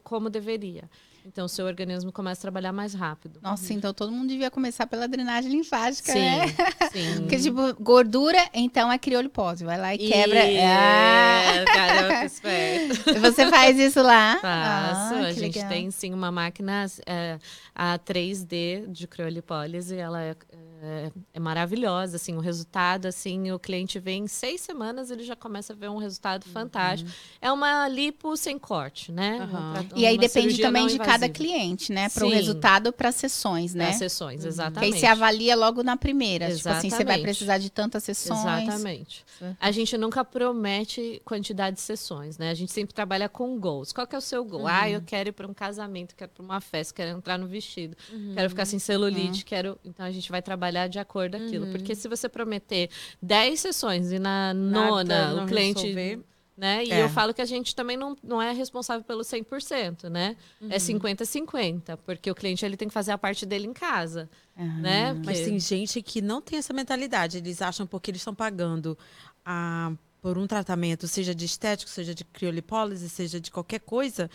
como 0.05 0.28
deveria. 0.28 0.89
Então, 1.25 1.47
o 1.47 1.49
seu 1.49 1.66
organismo 1.66 2.11
começa 2.12 2.41
a 2.41 2.43
trabalhar 2.43 2.73
mais 2.73 2.95
rápido. 2.95 3.39
Nossa, 3.43 3.73
então 3.73 3.93
todo 3.95 4.11
mundo 4.12 4.29
devia 4.29 4.51
começar 4.51 4.87
pela 4.87 5.07
drenagem 5.09 5.51
linfática, 5.53 6.12
Sim, 6.12 6.18
né? 6.20 6.47
sim. 6.93 7.20
Porque, 7.23 7.39
tipo, 7.39 7.75
gordura, 7.83 8.39
então 8.53 8.91
é 8.93 8.99
criolipose. 8.99 9.64
Vai 9.64 9.79
lá 9.79 9.95
e 9.95 9.99
quebra. 9.99 10.41
Ah! 10.43 11.43
É, 11.55 11.64
garota 11.64 12.25
esperta. 12.27 13.20
Você 13.20 13.47
faz 13.49 13.79
isso 13.79 14.03
lá? 14.03 14.39
Faço. 14.41 15.14
Ah, 15.14 15.18
a 15.27 15.33
gente 15.33 15.57
legal. 15.57 15.68
tem 15.68 15.91
sim 15.91 16.12
uma 16.12 16.31
máquina 16.33 16.87
é, 17.07 17.39
a 17.75 17.99
3D 17.99 18.87
de 18.91 19.07
criolipólise, 19.07 19.97
ela 19.97 20.20
é, 20.23 20.35
é, 20.83 21.11
é 21.35 21.41
maravilhosa, 21.41 22.16
assim, 22.16 22.35
o 22.37 22.41
resultado, 22.41 23.07
assim, 23.07 23.53
o 23.53 23.59
cliente 23.59 23.99
vem 23.99 24.25
em 24.25 24.27
seis 24.27 24.61
semanas, 24.61 25.11
ele 25.11 25.23
já 25.25 25.37
começa 25.37 25.73
a 25.73 25.77
ver 25.77 25.89
um 25.89 25.97
resultado 25.99 26.45
fantástico. 26.47 27.11
É 27.41 27.51
uma 27.53 27.87
lipo 27.89 28.37
sem 28.37 28.59
corte, 28.59 29.11
né? 29.12 29.39
Aham. 29.41 29.70
Um 29.70 29.73
tra- 29.89 29.99
E 29.99 30.07
aí 30.07 30.14
uma 30.16 30.20
depende 30.20 30.61
também 30.61 30.87
de 30.87 30.99
cada 30.99 31.12
invasiva. 31.17 31.33
cliente, 31.33 31.93
né? 31.93 32.09
Para 32.09 32.27
o 32.27 32.31
resultado, 32.31 32.93
para 32.93 33.13
sessões, 33.13 33.75
né? 33.75 33.91
As 33.91 33.97
sessões, 33.97 34.43
Que 34.43 34.49
exatamente. 34.49 34.95
aí 34.95 35.01
você 35.01 35.07
avalia 35.07 35.55
logo 35.57 35.83
na 35.83 35.97
primeira. 35.97 36.47
Tipo 36.55 36.69
assim, 36.69 36.89
você 36.91 36.97
vai 36.97 37.03
Exatamente. 37.03 37.23
precisar 37.23 37.59
de 37.59 37.71
tantas 37.71 38.05
sessões. 38.05 38.41
Exatamente. 38.41 39.25
A 39.61 39.71
gente 39.71 39.97
nunca 39.99 40.25
promete 40.25 41.21
quantidade 41.25 41.77
de 41.77 41.83
sessões, 41.83 42.39
né? 42.39 42.51
A 42.51 42.55
gente 42.55 42.73
sempre 42.73 42.95
trabalha 42.95 43.29
com 43.29 43.59
goals. 43.59 43.93
Qual 43.93 44.07
que 44.07 44.15
é 44.15 44.19
o 44.19 44.23
seu 44.23 44.45
goal? 44.45 44.67
Ah, 44.67 44.89
eu 44.91 45.01
quero 45.03 45.29
ir 45.29 45.33
para 45.33 45.47
um 45.47 45.55
casamento, 45.55 46.15
quero 46.15 46.31
para 46.31 46.43
uma 46.43 46.61
festa, 46.61 46.95
quero 46.95 47.17
entrar 47.17 47.39
no 47.39 47.47
vestido, 47.47 47.97
quero 48.35 48.49
ficar 48.51 48.65
sem 48.65 48.79
celulite, 48.79 49.45
quero. 49.45 49.79
Então 49.85 50.05
a 50.07 50.11
gente 50.11 50.31
vai 50.31 50.43
trabalhar 50.43 50.89
de 50.89 50.99
acordo 50.99 51.39
com 51.39 51.45
aquilo. 51.45 51.67
Porque 51.69 51.95
se 51.95 52.09
você 52.09 52.29
prometer 52.29 52.89
10 53.21 53.61
sessões 53.61 54.13
e 54.13 54.19
na 54.19 54.53
nona 54.55 55.03
Nada, 55.05 55.35
não 55.37 55.45
o 55.45 55.49
cliente. 55.49 55.81
resolver. 55.83 56.21
Né? 56.55 56.84
E 56.84 56.92
É. 56.92 57.03
eu 57.03 57.09
falo 57.09 57.32
que 57.32 57.40
a 57.40 57.46
gente 57.46 57.74
também 57.74 57.96
não, 57.96 58.14
não 58.22 58.40
é 58.40 58.53
responsável 58.53 59.03
pelo 59.03 59.22
100%, 59.24 60.11
né? 60.11 60.36
É 60.68 60.78
50-50, 60.78 61.96
porque 62.05 62.30
o 62.30 62.34
cliente 62.34 62.62
ele 62.64 62.76
tem 62.76 62.88
que 62.88 62.94
fazer 62.94 63.11
a 63.12 63.16
parte 63.18 63.46
dele 63.46 63.66
em 63.66 63.72
casa, 63.72 64.28
né? 64.57 65.14
Mas 65.14 65.38
Porque- 65.38 65.44
tem 65.50 65.59
gente 65.59 66.03
que 66.03 66.20
não 66.20 66.42
tem 66.42 66.59
essa 66.59 66.74
mentalidade. 66.74 67.38
Eles 67.38 67.62
acham 67.62 67.86
porque 67.86 68.11
eles 68.11 68.20
estão 68.20 68.34
pagando 68.34 68.98
ah, 69.46 69.92
por 70.20 70.36
um 70.38 70.46
tratamento, 70.46 71.09
seja 71.09 71.34
de 71.34 71.44
estético, 71.46 71.90
seja 71.90 72.14
de 72.14 72.22
criolipólise, 72.24 73.09
seja 73.09 73.40
de 73.40 73.50
qualquer 73.50 73.80
coisa, 73.80 74.30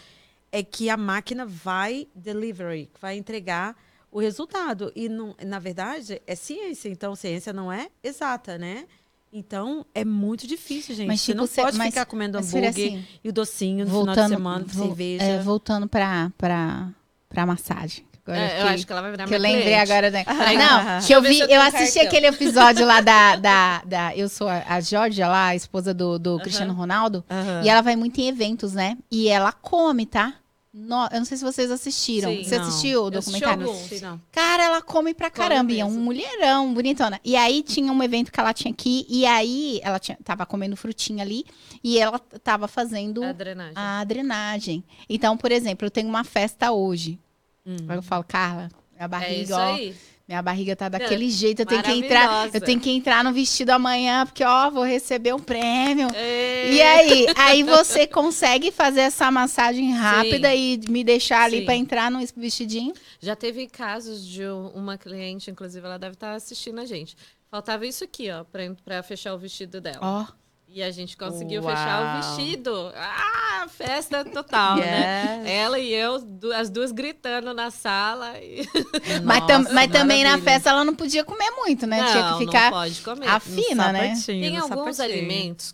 é 0.51 0.63
que 0.63 0.89
a 0.89 0.97
máquina 0.97 1.45
vai 1.45 2.07
delivery, 2.15 2.89
vai 2.99 3.15
entregar 3.15 3.75
o 4.11 4.19
resultado. 4.19 4.91
E, 4.95 5.07
não, 5.07 5.35
na 5.45 5.59
verdade, 5.59 6.21
é 6.25 6.35
ciência. 6.35 6.89
Então, 6.89 7.15
ciência 7.15 7.53
não 7.53 7.71
é 7.71 7.89
exata, 8.03 8.57
né? 8.57 8.85
Então, 9.31 9.85
é 9.93 10.05
muito 10.05 10.47
difícil, 10.47 10.95
gente. 10.95 11.07
Mas, 11.07 11.21
você 11.21 11.33
não 11.33 11.45
tipo, 11.47 11.61
pode 11.61 11.77
mas- 11.77 11.89
ficar 11.89 12.05
comendo 12.05 12.37
hambúrguer 12.37 12.69
assim, 12.69 13.05
e 13.23 13.29
o 13.29 13.33
docinho 13.33 13.85
no 13.85 13.99
final 14.01 14.15
de 14.15 14.27
semana, 14.27 14.65
vo- 14.67 14.85
cerveja. 14.87 15.23
é, 15.23 15.39
voltando 15.39 15.87
para 15.87 16.31
para 16.37 16.89
para 17.29 17.45
massagem. 17.45 18.05
Agora 18.25 18.39
É, 18.41 18.45
eu 18.45 18.49
fiquei- 18.57 18.73
acho 18.73 18.85
que 18.87 18.91
ela 18.91 19.01
vai 19.01 19.11
virar 19.11 19.25
que 19.27 19.33
eu 19.35 19.39
minha 19.39 19.51
lembrei 19.51 19.73
cliente. 19.73 19.91
agora, 19.91 20.09
né? 20.11 20.25
Não, 20.57 21.01
que 21.05 21.13
eu 21.13 21.21
vi, 21.21 21.39
eu 21.39 21.47
eu, 21.47 21.61
assisti 21.61 21.99
cartão. 21.99 22.07
aquele 22.07 22.27
episódio 22.27 22.85
lá 22.85 22.99
da, 23.01 23.35
da, 23.37 23.81
da 23.85 24.17
eu 24.17 24.27
sou 24.29 24.47
a, 24.49 24.63
a 24.67 24.79
Georgia 24.81 25.27
lá, 25.27 25.47
a 25.47 25.55
esposa 25.55 25.93
do, 25.93 26.17
do 26.19 26.39
Cristiano 26.39 26.73
Ronaldo, 26.73 27.23
Aham. 27.29 27.61
e 27.63 27.69
ela 27.69 27.81
vai 27.81 27.95
muito 27.95 28.19
em 28.19 28.27
eventos, 28.29 28.73
né? 28.73 28.97
E 29.11 29.27
ela 29.29 29.51
come, 29.53 30.05
tá? 30.05 30.33
No- 30.79 31.07
eu 31.11 31.17
não 31.19 31.25
sei 31.25 31.37
se 31.37 31.43
vocês 31.43 31.71
assistiram. 31.71 32.29
Sim. 32.29 32.43
Você 32.43 32.57
Não. 32.59 32.67
assistiu 32.67 33.03
o 33.05 33.09
Eu 33.11 33.17
assisti 33.19 33.39
documentário? 33.39 33.67
alguns. 33.67 33.81
Não 33.81 33.87
sei, 33.89 33.99
não. 34.01 34.21
Cara, 34.31 34.63
ela 34.63 34.81
come 34.81 35.13
pra 35.13 35.31
Come 35.31 35.47
caramba. 35.49 35.71
E 35.71 35.79
é 35.79 35.85
um 35.85 35.91
mulherão, 35.99 36.73
bonitona. 36.73 37.19
E 37.25 37.35
aí 37.35 37.63
tinha 37.63 37.91
um 37.91 38.03
evento 38.03 38.31
que 38.31 38.39
ela 38.39 38.53
tinha 38.53 38.71
aqui. 38.71 39.05
E 39.09 39.25
aí 39.25 39.79
ela 39.83 39.97
tinha, 39.97 40.17
tava 40.23 40.45
comendo 40.45 40.75
frutinha 40.77 41.23
ali. 41.23 41.43
E 41.83 41.97
ela 41.97 42.19
tava 42.19 42.67
fazendo 42.67 43.23
A 43.23 43.31
drenagem. 43.31 43.73
a 43.75 44.03
drenagem. 44.03 44.83
Então, 45.09 45.35
por 45.35 45.51
exemplo, 45.51 45.85
eu 45.87 45.91
tenho 45.91 46.07
uma 46.07 46.23
festa 46.23 46.71
hoje. 46.71 47.19
Hum. 47.65 47.75
Aí 47.87 47.97
eu 47.97 48.03
falo, 48.03 48.23
Carla, 48.23 48.69
minha 48.93 49.05
é 49.05 49.07
barriga, 49.07 49.41
isso 49.41 49.53
ó. 49.53 49.73
aí. 49.73 49.95
Minha 50.27 50.41
barriga 50.41 50.75
tá 50.75 50.89
daquele 50.89 51.29
jeito. 51.29 51.61
Eu 51.61 51.65
tenho 51.65 51.81
que 51.81 51.91
entrar. 51.91 52.53
Eu 52.53 52.59
tenho 52.59 52.79
que 52.81 52.91
entrar 52.91 53.23
no 53.23 53.31
vestido 53.31 53.69
amanhã, 53.69 54.25
porque, 54.25 54.43
ó, 54.43 54.69
vou 54.69 54.83
receber 54.83 55.33
um 55.33 55.39
prêmio. 55.39 56.09
É. 56.13 56.73
E 56.73 56.81
aí? 56.81 57.25
Aí 57.37 57.63
você 57.63 58.05
consegue 58.05 58.69
fazer 58.69 59.01
essa 59.01 59.31
massagem 59.31 59.91
rápida 59.93 60.53
e 60.53 60.81
me 60.89 61.01
deixar 61.01 61.43
ali 61.43 61.59
Sim. 61.59 61.65
pra 61.65 61.75
entrar 61.75 62.11
no 62.11 62.19
vestidinho? 62.35 62.93
Já 63.21 63.37
teve 63.37 63.67
casos 63.67 64.25
de 64.25 64.43
um- 64.45 64.67
uma 64.75 64.97
cliente, 64.97 65.49
inclusive 65.49 65.85
ela 65.85 65.97
deve 65.97 66.15
estar 66.15 66.33
assistindo 66.33 66.81
a 66.81 66.85
gente. 66.85 67.15
Faltava 67.49 67.85
isso 67.85 68.03
aqui, 68.03 68.29
ó, 68.29 68.43
pra 68.83 69.01
fechar 69.03 69.33
o 69.33 69.37
vestido 69.37 69.79
dela. 69.79 69.99
Ó, 70.01 70.25
E 70.69 70.83
a 70.83 70.91
gente 70.91 71.15
conseguiu 71.15 71.63
Uau. 71.63 71.71
fechar 71.75 72.01
o 72.01 72.21
vestido. 72.37 72.91
Ah, 72.95 73.67
festa 73.69 74.23
total, 74.25 74.75
né? 74.77 75.37
Yes. 75.39 75.49
Ela 75.49 75.79
e 75.79 75.93
eu, 75.93 76.21
as 76.55 76.69
duas 76.69 76.91
gritando 76.91 77.53
na 77.53 77.71
sala. 77.71 78.37
E... 78.39 78.67
mas, 79.23 79.45
tam- 79.47 79.59
Nossa, 79.63 79.73
mas 79.73 79.91
também 79.91 80.23
na 80.23 80.37
festa 80.37 80.69
ela 80.69 80.83
não 80.83 80.93
podia 80.93 81.23
comer 81.23 81.49
muito, 81.51 81.87
né? 81.87 81.97
Tinha 82.11 82.31
Não, 82.31 82.37
que 82.37 82.45
ficar 82.45 82.65
não 82.71 82.77
pode 82.79 83.01
comer. 83.01 83.27
afina, 83.27 83.91
né? 83.91 84.13
Tem 84.25 84.57
alguns 84.57 84.97
sapatinho. 84.97 85.19
alimentos, 85.19 85.73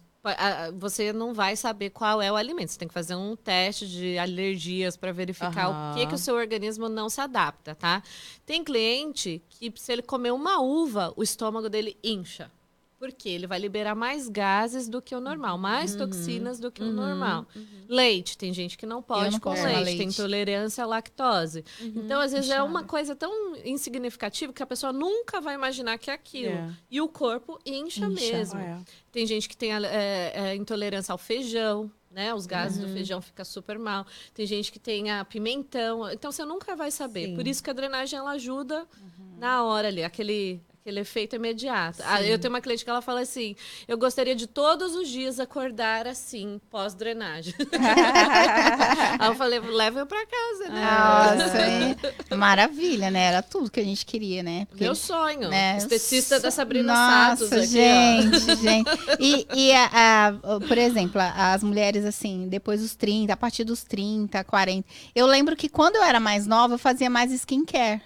você 0.77 1.11
não 1.11 1.33
vai 1.33 1.55
saber 1.55 1.89
qual 1.89 2.21
é 2.21 2.31
o 2.31 2.35
alimento. 2.35 2.69
Você 2.71 2.79
tem 2.79 2.87
que 2.87 2.93
fazer 2.93 3.15
um 3.15 3.35
teste 3.35 3.85
de 3.87 4.17
alergias 4.17 4.95
para 4.95 5.11
verificar 5.11 5.69
o 5.69 5.95
que, 5.95 6.05
que 6.05 6.15
o 6.15 6.17
seu 6.17 6.35
organismo 6.35 6.87
não 6.87 7.09
se 7.09 7.19
adapta, 7.19 7.75
tá? 7.75 8.01
Tem 8.45 8.63
cliente 8.63 9.41
que, 9.49 9.73
se 9.75 9.91
ele 9.91 10.01
comer 10.03 10.31
uma 10.31 10.61
uva, 10.61 11.11
o 11.17 11.23
estômago 11.23 11.67
dele 11.67 11.97
incha. 12.03 12.49
Porque 13.04 13.28
ele 13.28 13.45
vai 13.45 13.60
liberar 13.60 13.95
mais 13.95 14.30
gases 14.30 14.88
do 14.88 15.01
que 15.01 15.14
o 15.14 15.20
normal, 15.20 15.58
mais 15.58 15.91
Uhum. 15.91 15.97
toxinas 16.08 16.58
do 16.58 16.72
que 16.72 16.82
o 16.82 16.89
normal. 16.89 17.45
Leite, 17.89 18.38
tem 18.38 18.54
gente 18.54 18.78
que 18.78 18.86
não 18.86 19.01
pode 19.01 19.34
não 19.34 19.39
com 19.41 19.49
leite, 19.49 19.62
tomar 19.64 19.76
tem 19.76 19.84
leite. 19.84 20.04
intolerância 20.06 20.84
à 20.86 20.88
lactose. 20.88 21.66
Então, 21.82 22.22
às 22.22 22.32
vezes, 22.32 22.49
é 22.49 22.64
uma 22.64 22.86
coisa 22.86 23.14
tão 23.14 23.58
insignificativa 23.66 24.54
que 24.54 24.64
a 24.64 24.66
pessoa 24.66 24.93
nunca 24.93 25.41
vai 25.41 25.54
imaginar 25.54 25.97
que 25.97 26.10
é 26.10 26.14
aquilo. 26.14 26.45
Yeah. 26.54 26.74
E 26.89 27.01
o 27.01 27.10
corpo 27.10 27.60
incha, 27.66 28.06
Incha. 28.06 28.10
mesmo. 28.10 28.60
É. 28.62 28.80
Tem 29.12 29.28
gente 29.28 29.49
que 29.49 29.58
tem 29.58 29.74
é, 29.74 30.32
é, 30.34 30.56
intolerância 30.56 31.12
ao 31.12 31.18
feijão, 31.18 31.91
né? 32.10 32.34
Os 32.34 32.45
gases 32.45 32.78
Uhum. 32.82 32.88
do 32.88 32.93
feijão 32.93 33.22
ficam 33.22 33.43
super 33.43 33.78
mal. 33.78 34.06
Tem 34.34 34.45
gente 34.45 34.72
que 34.72 34.80
tem 34.80 35.12
a 35.12 35.26
pimentão. 35.26 36.10
Então 36.10 36.32
você 36.32 36.45
nunca 36.45 36.74
vai 36.74 36.89
saber. 36.89 37.26
Sim. 37.26 37.30
Uhum. 37.32 37.36
Por 37.36 37.47
isso 37.47 37.62
que 37.62 37.70
a 37.70 37.74
drenagem 37.74 38.18
ela 38.18 38.32
ajuda 38.32 38.88
na 39.38 39.62
hora 39.66 39.89
ali, 39.89 40.04
aquele 40.06 40.62
aquele 40.84 40.99
efeito 40.99 41.36
imediato. 41.38 42.03
Ah, 42.05 42.21
eu 42.21 42.38
tenho 42.38 42.53
uma 42.53 42.59
cliente 42.59 42.84
que 42.84 42.89
ela 42.89 43.01
fala 43.01 43.21
assim: 43.21 43.55
"Eu 43.88 43.97
gostaria 43.97 44.36
de 44.36 44.45
todos 44.47 44.93
os 44.95 45.07
dias 45.07 45.39
acordar 45.39 46.05
assim, 46.05 46.59
pós-drenagem". 46.69 47.53
Aí 49.17 49.27
eu 49.29 49.36
falei: 49.36 49.59
"Leva 49.59 50.01
eu 50.01 50.05
para 50.05 50.25
casa, 50.25 50.69
né?" 50.69 51.95
Nossa, 52.29 52.36
maravilha, 52.36 53.09
né? 53.09 53.23
Era 53.27 53.41
tudo 53.41 53.71
que 53.71 53.79
a 53.79 53.84
gente 53.84 54.05
queria, 54.05 54.43
né? 54.43 54.65
Porque, 54.69 54.84
Meu 54.84 54.93
sonho. 54.93 55.49
né, 55.49 55.77
Esteticista 55.77 56.39
da 56.39 56.51
Sabrina 56.51 56.93
Nossa, 56.93 57.47
Santos 57.47 57.53
aqui, 57.53 57.79
ó. 57.79 58.21
gente, 58.21 58.55
gente. 58.61 58.89
E, 59.19 59.47
e 59.55 59.71
a- 59.73 59.89
a- 60.27 60.59
por 60.67 60.77
exemplo, 60.77 61.21
as 61.21 61.63
mulheres, 61.63 62.03
assim, 62.03 62.47
depois 62.49 62.81
dos 62.81 62.93
30, 62.93 63.34
a 63.34 63.38
partir 63.38 63.63
dos 63.63 63.84
30, 63.84 64.43
40. 64.43 64.86
Eu 65.15 65.25
lembro 65.27 65.55
que 65.55 65.69
quando 65.69 65.95
eu 65.95 66.03
era 66.03 66.19
mais 66.19 66.45
nova, 66.45 66.73
eu 66.73 66.79
fazia 66.79 67.09
mais 67.09 67.31
skincare. 67.31 68.01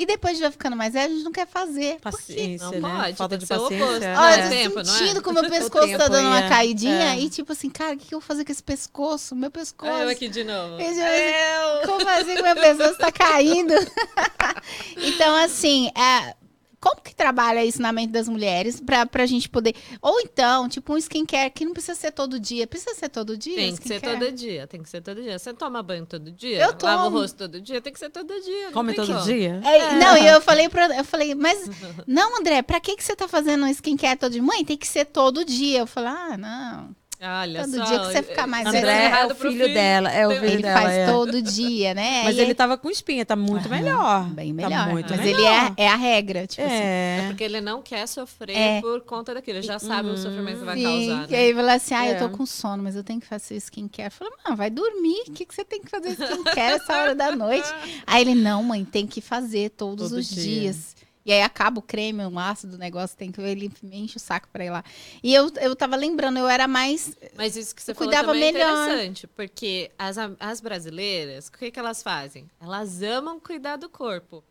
E 0.00 0.06
depois 0.06 0.34
de 0.38 0.40
já 0.42 0.50
ficando 0.50 0.74
mais 0.74 0.94
velha, 0.94 1.04
a 1.12 1.14
gente 1.14 1.24
não 1.24 1.30
quer 1.30 1.46
fazer. 1.46 1.96
Por 2.00 2.10
quê? 2.12 2.16
Paciência, 2.16 2.80
Não 2.80 2.88
né? 2.88 3.02
pode, 3.02 3.16
Falta 3.18 3.36
de 3.36 3.46
paciência. 3.46 3.84
oposto. 3.84 4.00
né? 4.00 4.18
Olha, 4.18 4.34
É. 4.40 4.46
eu 4.46 4.48
tempo, 4.50 4.74
tô 4.76 4.80
é? 4.80 4.84
sentindo 4.86 5.22
que 5.22 5.28
o 5.28 5.32
meu 5.34 5.42
pescoço 5.50 5.70
tá 5.92 5.98
tempo, 5.98 6.08
dando 6.10 6.26
uma 6.28 6.38
é. 6.44 6.48
caidinha. 6.48 7.12
É. 7.14 7.20
E 7.20 7.28
tipo 7.28 7.52
assim, 7.52 7.68
cara, 7.68 7.94
o 7.94 7.98
que 7.98 8.06
que 8.06 8.14
eu 8.14 8.18
vou 8.20 8.26
fazer 8.26 8.44
com 8.46 8.50
esse 8.50 8.62
pescoço? 8.62 9.36
Meu 9.36 9.50
pescoço. 9.50 9.92
Ah, 9.92 10.00
eu 10.04 10.08
aqui 10.08 10.28
de 10.28 10.42
novo. 10.42 10.80
Eu 10.80 10.94
já- 10.94 11.86
Como 11.86 12.08
assim 12.08 12.34
que 12.34 12.42
meu 12.42 12.54
pescoço 12.56 12.96
tá 12.98 13.12
caindo? 13.12 13.74
então, 14.96 15.36
assim, 15.36 15.88
é, 15.88 16.34
como 16.80 17.02
que 17.02 17.14
trabalha 17.14 17.64
isso 17.64 17.80
na 17.82 17.92
mente 17.92 18.10
das 18.10 18.26
mulheres 18.26 18.80
pra, 18.80 19.04
pra 19.04 19.26
gente 19.26 19.48
poder. 19.48 19.74
Ou 20.00 20.18
então, 20.20 20.68
tipo, 20.68 20.94
um 20.94 20.96
skincare 20.96 21.50
que 21.50 21.64
não 21.64 21.72
precisa 21.74 21.94
ser 21.94 22.10
todo 22.10 22.40
dia. 22.40 22.66
Precisa 22.66 22.94
ser 22.94 23.10
todo 23.10 23.36
dia? 23.36 23.56
Tem 23.56 23.76
que 23.76 23.86
ser 23.86 24.00
todo 24.00 24.32
dia, 24.32 24.66
tem 24.66 24.82
que 24.82 24.88
ser 24.88 25.02
todo 25.02 25.22
dia. 25.22 25.38
Você 25.38 25.52
toma 25.52 25.82
banho 25.82 26.06
todo 26.06 26.32
dia? 26.32 26.56
Eu 26.56 26.68
Lava 26.82 27.02
o 27.02 27.04
tomo. 27.04 27.18
rosto 27.18 27.36
todo 27.36 27.60
dia? 27.60 27.80
Tem 27.80 27.92
que 27.92 27.98
ser 27.98 28.08
todo 28.08 28.32
dia. 28.40 28.70
Come 28.72 28.94
todo 28.94 29.12
como. 29.12 29.24
dia? 29.24 29.60
É, 29.62 29.96
Não, 29.96 30.16
e 30.16 30.26
eu 30.26 30.40
falei 30.40 30.68
pra. 30.68 30.86
Eu 30.96 31.04
falei, 31.04 31.34
mas. 31.34 31.68
Não, 32.06 32.38
André, 32.40 32.62
pra 32.62 32.80
que, 32.80 32.96
que 32.96 33.04
você 33.04 33.14
tá 33.14 33.28
fazendo 33.28 33.64
um 33.64 33.68
skincare 33.68 34.18
todo 34.18 34.32
dia? 34.32 34.42
Mãe, 34.42 34.64
tem 34.64 34.76
que 34.76 34.86
ser 34.88 35.04
todo 35.04 35.44
dia. 35.44 35.80
Eu 35.80 35.86
falei, 35.86 36.10
ah, 36.10 36.38
não. 36.38 36.96
Olha 37.22 37.60
Todo 37.64 37.76
só. 37.76 37.84
dia 37.84 37.98
que 37.98 38.06
você 38.06 38.22
ficar 38.22 38.46
mais 38.46 38.64
velho. 38.64 38.78
André 38.78 38.92
deu 38.94 39.02
é 39.02 39.04
errado 39.04 39.30
o 39.32 39.34
filho 39.34 39.74
dela, 39.74 40.10
é 40.10 40.26
o 40.26 40.30
filho 40.30 40.44
Ele 40.46 40.62
dela. 40.62 40.80
faz 40.80 40.92
é. 40.94 41.06
todo 41.06 41.42
dia, 41.42 41.92
né? 41.92 42.22
Mas 42.24 42.36
E 42.36 42.40
ele 42.40 42.48
aí- 42.48 42.54
tava 42.54 42.78
com 42.78 42.88
espinha, 42.90 43.26
tá 43.26 43.36
muito 43.36 43.66
Aham, 43.68 43.76
melhor. 43.76 44.24
Bem 44.30 44.54
Tá 44.56 44.68
melhor. 44.68 44.88
muito 44.88 45.10
mas 45.10 45.20
melhor. 45.20 45.38
ele 45.38 45.46
é, 45.46 45.84
é 45.84 45.88
a 45.88 45.96
regra, 45.96 46.46
tipo 46.46 46.66
assim. 46.66 46.74
É. 46.74 47.24
Porque 47.28 47.44
ele 47.44 47.60
não 47.60 47.82
quer 47.82 48.06
sofrer 48.08 48.56
É. 48.56 48.80
por 48.80 49.02
conta 49.02 49.34
daquilo. 49.34 49.58
Ele 49.58 49.66
já 49.66 49.78
sabe 49.78 50.08
o 50.08 50.16
sofrimento 50.16 50.60
que 50.60 50.64
vai 50.64 50.76
Sim, 50.78 50.82
causar. 50.84 51.28
E 51.28 51.32
Né? 51.32 51.38
aí 51.38 51.54
fala 51.54 51.72
assim, 51.74 51.94
ah, 51.94 52.06
eu 52.08 52.14
É. 52.14 52.18
tô 52.18 52.30
com 52.30 52.46
sono, 52.46 52.82
mas 52.82 52.96
eu 52.96 53.04
tenho 53.04 53.20
que 53.20 53.26
fazer 53.26 53.56
skincare. 53.56 54.06
Eu 54.06 54.12
falei, 54.12 54.32
não, 54.46 54.56
vai 54.56 54.70
dormir. 54.70 55.24
O 55.28 55.32
que, 55.32 55.44
que 55.44 55.54
você 55.54 55.64
tem 55.64 55.82
que 55.82 55.90
fazer 55.90 56.10
skincare 56.12 56.74
essa 56.76 56.96
hora 57.02 57.14
da 57.14 57.36
noite? 57.36 57.68
Aí 58.06 58.22
ele, 58.22 58.34
não, 58.34 58.62
mãe, 58.62 58.82
tem 58.84 59.06
que 59.06 59.20
fazer 59.20 59.68
todos 59.70 60.08
Todo 60.10 60.18
os 60.20 60.26
dia. 60.30 60.42
dias. 60.42 60.96
E 61.24 61.32
aí 61.32 61.42
acaba 61.42 61.78
o 61.78 61.82
creme, 61.82 62.24
o 62.24 62.38
ácido 62.38 62.72
do 62.72 62.78
negócio, 62.78 63.16
tem 63.16 63.30
que 63.30 63.40
ele 63.40 63.70
me 63.82 63.98
enche 63.98 64.16
o 64.16 64.20
saco 64.20 64.48
pra 64.52 64.64
ir 64.64 64.70
lá. 64.70 64.82
E 65.22 65.34
eu, 65.34 65.50
eu 65.60 65.76
tava 65.76 65.94
lembrando, 65.94 66.38
eu 66.38 66.48
era 66.48 66.66
mais. 66.66 67.14
Mas 67.36 67.56
isso 67.56 67.74
que 67.74 67.82
você 67.82 67.90
Eu 67.90 67.94
falou 67.94 68.08
cuidava 68.10 68.32
também 68.32 68.48
é 68.48 68.52
melhor. 68.52 68.88
interessante. 68.88 69.26
Porque 69.26 69.90
as, 69.98 70.16
as 70.40 70.60
brasileiras, 70.60 71.48
o 71.48 71.52
que, 71.52 71.70
que 71.70 71.78
elas 71.78 72.02
fazem? 72.02 72.48
Elas 72.60 73.02
amam 73.02 73.38
cuidar 73.38 73.76
do 73.76 73.88
corpo. 73.88 74.42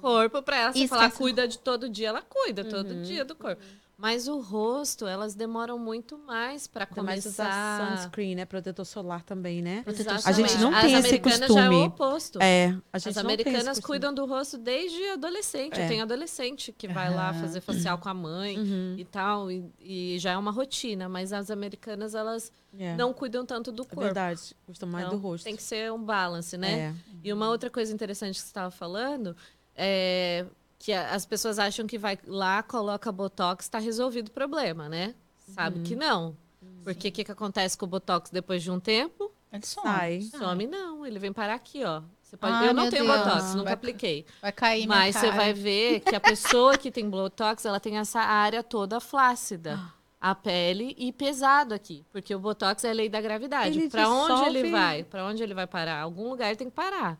Corpo, 0.00 0.42
pra 0.42 0.56
ela, 0.58 0.72
você 0.72 0.80
Isso 0.80 0.88
falar 0.88 1.06
é- 1.06 1.10
cuida 1.10 1.48
de 1.48 1.58
todo 1.58 1.88
dia, 1.88 2.08
ela 2.08 2.22
cuida 2.22 2.64
todo 2.64 2.90
Uhum. 2.90 3.02
dia 3.02 3.24
do 3.24 3.34
corpo. 3.34 3.62
Mas 3.98 4.28
o 4.28 4.40
rosto, 4.40 5.06
elas 5.06 5.34
demoram 5.34 5.78
muito 5.78 6.18
mais 6.18 6.66
pra 6.66 6.86
Ainda 6.86 7.02
mais 7.02 7.24
usar 7.24 7.44
começar... 7.78 7.96
sunscreen, 8.02 8.34
né? 8.34 8.44
Protetor 8.44 8.84
solar 8.84 9.22
também, 9.22 9.62
né? 9.62 9.82
Exatamente. 9.86 10.28
A 10.28 10.32
gente 10.32 10.58
não 10.58 10.74
As 10.74 10.80
tem 10.82 10.92
esse 10.92 11.06
americanas 11.06 11.38
costume. 11.40 11.60
Já 11.60 11.64
é 11.64 11.70
o 11.70 11.84
oposto. 11.84 12.42
É, 12.42 12.76
a 12.92 12.98
gente 12.98 13.08
As 13.08 13.16
não 13.16 13.22
americanas 13.22 13.80
cuidam 13.80 14.12
do 14.12 14.26
rosto 14.26 14.58
desde 14.58 15.02
adolescente. 15.08 15.80
É. 15.80 15.88
Tem 15.88 16.02
adolescente 16.02 16.72
que 16.76 16.86
vai 16.86 17.08
lá 17.14 17.32
fazer 17.32 17.62
facial 17.62 17.96
com 17.96 18.10
a 18.10 18.14
mãe 18.14 18.58
Uhum. 18.58 18.96
e 18.98 19.04
tal, 19.06 19.50
e, 19.50 19.64
e 19.80 20.18
já 20.18 20.32
é 20.32 20.36
uma 20.36 20.50
rotina. 20.50 21.08
Mas 21.08 21.32
as 21.32 21.50
americanas, 21.50 22.14
elas 22.14 22.52
É. 22.78 22.94
não 22.96 23.14
cuidam 23.14 23.46
tanto 23.46 23.72
do 23.72 23.82
É 23.82 23.86
corpo. 23.86 24.00
verdade, 24.02 24.54
gostam 24.68 24.90
mais 24.90 25.06
Então, 25.06 25.18
do 25.18 25.22
rosto. 25.26 25.44
Tem 25.44 25.56
que 25.56 25.62
ser 25.62 25.90
um 25.90 26.02
balance, 26.04 26.54
né? 26.58 26.78
É. 26.78 26.94
E 27.24 27.32
uma 27.32 27.48
outra 27.48 27.70
coisa 27.70 27.94
interessante 27.94 28.34
que 28.34 28.40
você 28.42 28.46
estava 28.48 28.70
falando 28.70 29.34
é 29.74 30.44
que 30.78 30.92
as 30.92 31.24
pessoas 31.26 31.58
acham 31.58 31.86
que 31.86 31.98
vai 31.98 32.18
lá, 32.26 32.62
coloca 32.62 33.10
Botox, 33.10 33.64
está 33.64 33.78
resolvido 33.78 34.28
o 34.28 34.32
problema, 34.32 34.88
né? 34.88 35.14
Sabe 35.54 35.78
Uhum. 35.78 35.84
que 35.84 35.96
não. 35.96 36.36
Porque 36.84 37.08
o 37.08 37.12
que, 37.12 37.24
que 37.24 37.32
acontece 37.32 37.76
com 37.76 37.84
o 37.86 37.88
Botox 37.88 38.30
depois 38.30 38.62
de 38.62 38.70
um 38.70 38.78
tempo? 38.78 39.32
Ele 39.52 39.64
some. 39.66 39.86
Sai. 39.88 40.20
Some 40.22 40.66
não, 40.66 41.06
ele 41.06 41.18
vem 41.18 41.32
parar 41.32 41.54
aqui, 41.54 41.82
ó. 41.84 42.02
Você 42.22 42.36
pode... 42.36 42.52
Ai, 42.52 42.68
eu 42.68 42.74
não 42.74 42.90
tenho 42.90 43.04
Deus. 43.06 43.18
Botox, 43.18 43.44
nunca 43.54 43.64
Vai- 43.64 43.72
apliquei. 43.74 44.26
Vai 44.42 44.52
cair 44.52 44.86
Mas 44.86 45.16
você 45.16 45.30
vai 45.30 45.52
ver 45.52 46.00
que 46.00 46.14
a 46.14 46.20
pessoa 46.20 46.76
que 46.76 46.90
tem 46.90 47.08
Botox, 47.08 47.64
ela 47.64 47.78
tem 47.80 47.98
essa 47.98 48.20
área 48.20 48.62
toda 48.62 49.00
flácida. 49.00 49.78
A 50.18 50.34
pele 50.34 50.94
e 50.98 51.12
pesado 51.12 51.72
aqui. 51.74 52.02
Porque 52.10 52.34
o 52.34 52.38
Botox 52.38 52.82
é 52.84 52.90
a 52.90 52.92
lei 52.92 53.08
da 53.08 53.20
gravidade. 53.20 53.88
Para 53.88 54.08
onde 54.10 54.44
ele 54.48 54.70
vai? 54.70 55.04
Para 55.04 55.24
onde 55.26 55.42
ele 55.42 55.54
vai 55.54 55.66
parar? 55.66 56.00
Algum 56.00 56.30
lugar 56.30 56.46
ele 56.48 56.56
tem 56.56 56.68
que 56.68 56.74
parar. 56.74 57.16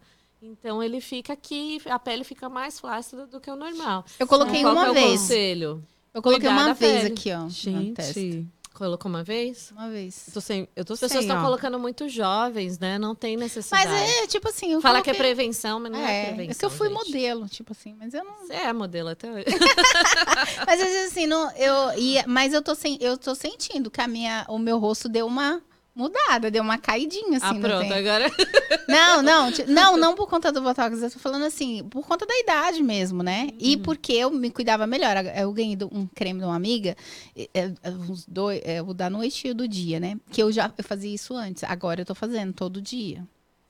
Então 0.46 0.82
ele 0.82 1.00
fica 1.00 1.32
aqui, 1.32 1.80
a 1.86 1.98
pele 1.98 2.24
fica 2.24 2.48
mais 2.48 2.78
flácida 2.80 3.26
do 3.26 3.40
que 3.40 3.50
o 3.50 3.56
normal. 3.56 4.04
Eu 4.18 4.26
coloquei 4.26 4.62
é 4.62 4.66
uma 4.66 4.90
o 4.90 4.94
vez. 4.94 5.20
conselho? 5.20 5.82
Eu 6.14 6.22
coloquei 6.22 6.48
Cuidar 6.48 6.64
uma 6.64 6.74
vez 6.74 7.02
pele. 7.02 7.14
aqui, 7.14 7.32
ó. 7.32 7.48
Gente, 7.48 8.46
Colocou 8.72 9.08
uma 9.08 9.24
vez? 9.24 9.70
Uma 9.70 9.88
vez. 9.88 10.24
eu 10.28 10.34
tô 10.34 10.40
sem, 10.42 10.68
eu 10.76 10.84
tô 10.84 10.92
As 10.92 11.00
pessoas 11.00 11.24
estão 11.24 11.42
colocando 11.42 11.78
muito 11.78 12.10
jovens, 12.10 12.78
né? 12.78 12.98
Não 12.98 13.14
tem 13.14 13.34
necessidade. 13.34 13.88
Mas 13.88 14.02
é, 14.22 14.26
tipo 14.26 14.50
assim, 14.50 14.78
Fala 14.82 15.00
que 15.00 15.08
é 15.08 15.14
coloquei- 15.14 15.34
prevenção, 15.34 15.80
mas 15.80 15.90
não 15.92 15.98
é, 15.98 16.20
É, 16.20 16.26
prevenção. 16.26 16.50
é 16.50 16.54
que 16.58 16.64
eu 16.66 16.68
fui 16.70 16.88
gente. 16.90 17.06
modelo, 17.06 17.48
tipo 17.48 17.72
assim, 17.72 17.94
mas 17.98 18.12
eu 18.12 18.22
não. 18.22 18.34
Você 18.46 18.52
é 18.52 18.70
modelo 18.74 19.08
até 19.08 19.32
hoje. 19.32 19.46
Mas 20.66 20.80
assim, 21.06 21.26
não, 21.26 21.50
eu 21.52 21.98
ia, 21.98 22.24
mas 22.26 22.52
eu 22.52 22.60
tô 22.60 22.74
sem, 22.74 22.98
eu 23.00 23.16
tô 23.16 23.34
sentindo 23.34 23.90
que 23.90 24.00
a 24.00 24.06
minha, 24.08 24.44
o 24.48 24.58
meu 24.58 24.78
rosto 24.78 25.08
deu 25.08 25.26
uma 25.26 25.62
mudada, 25.96 26.50
deu 26.50 26.62
uma 26.62 26.76
caidinha 26.76 27.38
assim 27.38 27.58
ah, 27.58 27.60
pronto, 27.60 27.92
agora. 27.92 28.30
Não, 28.86 29.20
não, 29.20 29.50
não, 29.66 29.96
não 29.96 30.14
por 30.14 30.28
conta 30.28 30.52
do 30.52 30.62
botox, 30.62 31.02
eu 31.02 31.10
tô 31.10 31.18
falando 31.18 31.44
assim, 31.44 31.82
por 31.90 32.06
conta 32.06 32.24
da 32.24 32.38
idade 32.38 32.84
mesmo, 32.84 33.20
né? 33.20 33.48
Uhum. 33.50 33.58
E 33.58 33.76
porque 33.76 34.12
eu 34.12 34.30
me 34.30 34.48
cuidava 34.48 34.86
melhor. 34.86 35.16
Eu 35.36 35.52
ganhei 35.52 35.76
um 35.90 36.06
creme 36.06 36.38
de 36.38 36.46
uma 36.46 36.54
amiga, 36.54 36.96
é, 37.36 37.48
é, 37.52 37.90
uns 37.90 38.24
dois, 38.26 38.60
é, 38.64 38.80
o 38.80 38.94
da 38.94 39.10
noite 39.10 39.48
e 39.48 39.50
o 39.50 39.54
do 39.54 39.66
dia, 39.66 39.98
né? 39.98 40.16
Que 40.30 40.40
eu 40.40 40.52
já 40.52 40.72
eu 40.78 40.84
fazia 40.84 41.12
isso 41.12 41.34
antes, 41.34 41.64
agora 41.64 42.02
eu 42.02 42.06
tô 42.06 42.14
fazendo 42.14 42.52
todo 42.52 42.80
dia. 42.80 43.26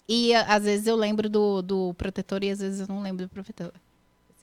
E 0.07 0.35
às 0.35 0.65
vezes 0.65 0.87
eu 0.87 0.97
lembro 0.97 1.31
do, 1.31 1.63
do 1.63 1.95
protetor 1.95 2.45
e 2.45 2.51
às 2.51 2.59
vezes 2.59 2.81
eu 2.81 2.87
não 2.89 3.01
lembro 3.01 3.27
do 3.27 3.31
protetor. 3.31 3.73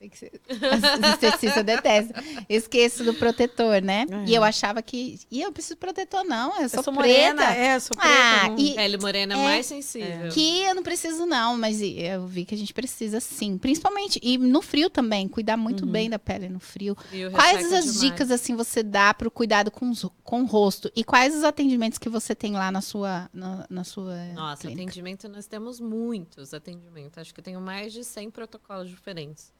Eu 0.06 0.16
sei 0.16 0.30
que 0.30 1.06
as 1.06 1.12
esteticistas 1.14 1.64
detestam. 1.64 2.22
Esqueço 2.48 3.04
do 3.04 3.14
protetor, 3.14 3.82
né? 3.82 4.06
É. 4.10 4.24
E 4.30 4.34
eu 4.34 4.42
achava 4.44 4.82
que. 4.82 5.20
E 5.30 5.40
eu 5.42 5.52
preciso 5.52 5.74
de 5.74 5.80
protetor, 5.80 6.24
não. 6.24 6.60
Eu 6.60 6.68
sou, 6.68 6.78
Eu 6.80 6.84
sou 6.84 6.94
preta. 6.94 7.34
morena, 7.34 7.54
é, 7.56 7.76
eu 7.76 7.80
sou 7.80 7.96
preta. 7.96 8.10
Ah, 8.14 8.48
não- 8.48 8.58
e- 8.58 8.74
Pele 8.74 8.96
morena 8.98 9.34
é, 9.34 9.38
É, 9.38 9.44
mais 9.44 9.66
sensível. 9.66 10.30
que 10.32 10.60
eu 10.62 10.74
não 10.74 10.82
preciso, 10.82 11.26
não, 11.26 11.56
mas 11.56 11.80
eu 11.80 12.26
vi 12.26 12.44
que 12.44 12.54
a 12.54 12.58
gente 12.58 12.72
precisa 12.74 13.20
sim. 13.20 13.56
Principalmente, 13.58 14.18
e 14.22 14.36
no 14.38 14.60
frio 14.62 14.88
também, 14.90 15.28
cuidar 15.28 15.56
muito 15.56 15.86
bem 15.86 16.08
da 16.10 16.18
pele 16.18 16.48
no 16.48 16.60
frio. 16.60 16.96
Frio 17.08 17.30
Quais 17.30 17.72
as 17.72 17.84
demais. 17.84 18.00
dicas, 18.00 18.30
assim, 18.30 18.54
você 18.54 18.82
dá 18.82 19.12
pro 19.14 19.30
cuidado 19.30 19.70
com, 19.70 19.90
os- 19.90 20.06
com 20.22 20.42
o 20.42 20.46
rosto? 20.46 20.90
E 20.94 21.02
quais 21.04 21.34
os 21.34 21.44
atendimentos 21.44 21.98
que 21.98 22.08
você 22.08 22.34
tem 22.34 22.52
lá 22.52 22.70
na 22.70 22.80
sua, 22.80 23.28
na, 23.32 23.66
na 23.70 23.84
sua 23.84 24.16
Nossa, 24.34 24.62
clínica? 24.62 24.82
atendimento 24.82 25.28
nós 25.28 25.46
temos 25.46 25.80
muitos 25.80 26.52
atendimentos. 26.54 27.18
Acho 27.18 27.32
que 27.32 27.40
eu 27.40 27.44
tenho 27.44 27.60
mais 27.60 27.92
de 27.92 28.04
100 28.04 28.30
protocolos 28.30 28.88
diferentes. 28.88 29.52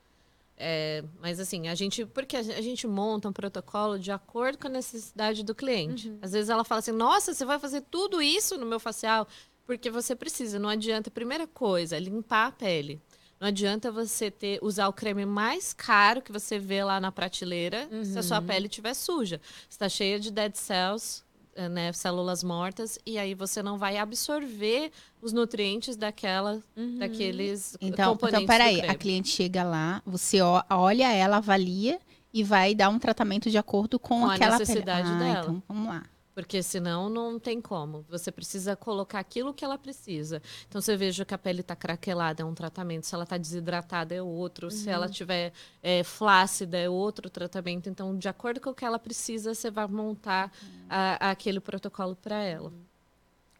É, 0.56 1.02
mas 1.20 1.40
assim, 1.40 1.68
a 1.68 1.74
gente. 1.74 2.06
Porque 2.06 2.36
a 2.36 2.42
gente 2.42 2.86
monta 2.86 3.28
um 3.28 3.32
protocolo 3.32 3.98
de 3.98 4.12
acordo 4.12 4.58
com 4.58 4.68
a 4.68 4.70
necessidade 4.70 5.42
do 5.42 5.54
cliente. 5.54 6.10
Uhum. 6.10 6.18
Às 6.22 6.32
vezes 6.32 6.48
ela 6.48 6.64
fala 6.64 6.78
assim, 6.78 6.92
nossa, 6.92 7.34
você 7.34 7.44
vai 7.44 7.58
fazer 7.58 7.82
tudo 7.82 8.22
isso 8.22 8.56
no 8.56 8.66
meu 8.66 8.78
facial? 8.78 9.26
Porque 9.66 9.90
você 9.90 10.14
precisa, 10.14 10.58
não 10.58 10.68
adianta. 10.68 11.10
Primeira 11.10 11.46
coisa, 11.46 11.98
limpar 11.98 12.48
a 12.48 12.52
pele. 12.52 13.00
Não 13.40 13.48
adianta 13.48 13.90
você 13.90 14.30
ter 14.30 14.58
usar 14.62 14.88
o 14.88 14.92
creme 14.92 15.26
mais 15.26 15.72
caro 15.72 16.22
que 16.22 16.30
você 16.30 16.58
vê 16.58 16.84
lá 16.84 17.00
na 17.00 17.10
prateleira 17.10 17.88
uhum. 17.90 18.04
se 18.04 18.18
a 18.18 18.22
sua 18.22 18.38
uhum. 18.38 18.46
pele 18.46 18.66
estiver 18.68 18.94
suja. 18.94 19.40
Está 19.68 19.88
cheia 19.88 20.20
de 20.20 20.30
dead 20.30 20.54
cells, 20.54 21.23
né, 21.70 21.92
células 21.92 22.42
mortas, 22.42 22.98
e 23.06 23.18
aí 23.18 23.34
você 23.34 23.62
não 23.62 23.78
vai 23.78 23.96
absorver 23.96 24.90
os 25.20 25.32
nutrientes 25.32 25.96
daquela, 25.96 26.62
uhum. 26.76 26.98
daqueles 26.98 27.76
então, 27.80 28.12
componentes 28.12 28.42
Então, 28.42 28.46
peraí, 28.46 28.80
a 28.80 28.94
cliente 28.94 29.28
chega 29.28 29.62
lá, 29.62 30.02
você 30.04 30.38
olha 30.70 31.12
ela, 31.12 31.38
avalia 31.38 31.98
e 32.32 32.42
vai 32.42 32.74
dar 32.74 32.88
um 32.88 32.98
tratamento 32.98 33.50
de 33.50 33.56
acordo 33.56 33.98
com, 33.98 34.20
com 34.20 34.30
aquela 34.30 34.56
a 34.56 34.58
necessidade 34.58 35.08
pele. 35.08 35.22
Ah, 35.22 35.32
dela. 35.32 35.40
Então, 35.42 35.62
vamos 35.68 35.88
lá. 35.88 36.02
Porque 36.34 36.62
senão 36.64 37.08
não 37.08 37.38
tem 37.38 37.60
como. 37.60 38.04
Você 38.08 38.32
precisa 38.32 38.74
colocar 38.74 39.20
aquilo 39.20 39.54
que 39.54 39.64
ela 39.64 39.78
precisa. 39.78 40.42
Então, 40.66 40.80
você 40.80 40.96
veja 40.96 41.24
que 41.24 41.32
a 41.32 41.38
pele 41.38 41.60
está 41.60 41.76
craquelada, 41.76 42.42
é 42.42 42.44
um 42.44 42.54
tratamento. 42.54 43.06
Se 43.06 43.14
ela 43.14 43.22
está 43.22 43.38
desidratada, 43.38 44.14
é 44.14 44.20
outro. 44.20 44.66
Uhum. 44.66 44.70
Se 44.70 44.90
ela 44.90 45.06
estiver 45.06 45.52
é, 45.80 46.02
flácida, 46.02 46.76
é 46.76 46.88
outro 46.88 47.30
tratamento. 47.30 47.88
Então, 47.88 48.18
de 48.18 48.28
acordo 48.28 48.60
com 48.60 48.70
o 48.70 48.74
que 48.74 48.84
ela 48.84 48.98
precisa, 48.98 49.54
você 49.54 49.70
vai 49.70 49.86
montar 49.86 50.50
uhum. 50.60 50.86
a, 50.88 51.30
aquele 51.30 51.60
protocolo 51.60 52.16
para 52.16 52.42
ela. 52.42 52.70
Uhum. 52.70 52.82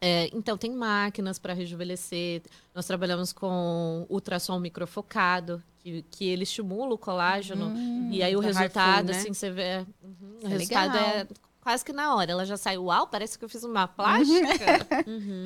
É, 0.01 0.29
então, 0.35 0.59
tem 0.59 0.73
máquinas 0.73 1.39
para 1.39 1.55
rejuvenescer. 1.55 2.43
Nós 2.75 2.87
trabalhamos 2.87 3.33
com 3.33 4.05
ultrassom 4.11 4.59
microfocado, 4.59 5.63
que, 5.79 6.05
que 6.11 6.29
ele 6.29 6.43
estimula 6.43 6.93
o 6.93 6.99
colágeno. 6.99 7.67
Uhum. 7.67 8.09
E 8.11 8.21
aí 8.21 8.35
o 8.35 8.41
resultado, 8.41 9.13
né? 9.13 9.17
assim, 9.17 9.33
você 9.33 9.49
vê. 9.49 9.87
Uhum, 10.03 10.39
o 10.43 10.47
é 10.47 10.49
resultado 10.49 10.93
legal. 10.95 11.09
é 11.09 11.27
quase 11.65 11.85
que 11.85 11.93
na 11.93 12.15
hora. 12.15 12.31
Ela 12.31 12.45
já 12.45 12.57
saiu, 12.57 12.85
uau, 12.85 13.07
parece 13.07 13.39
que 13.39 13.45
eu 13.45 13.49
fiz 13.49 13.65
uma 13.65 13.89
plástica. 13.89 14.87
uhum. 15.09 15.45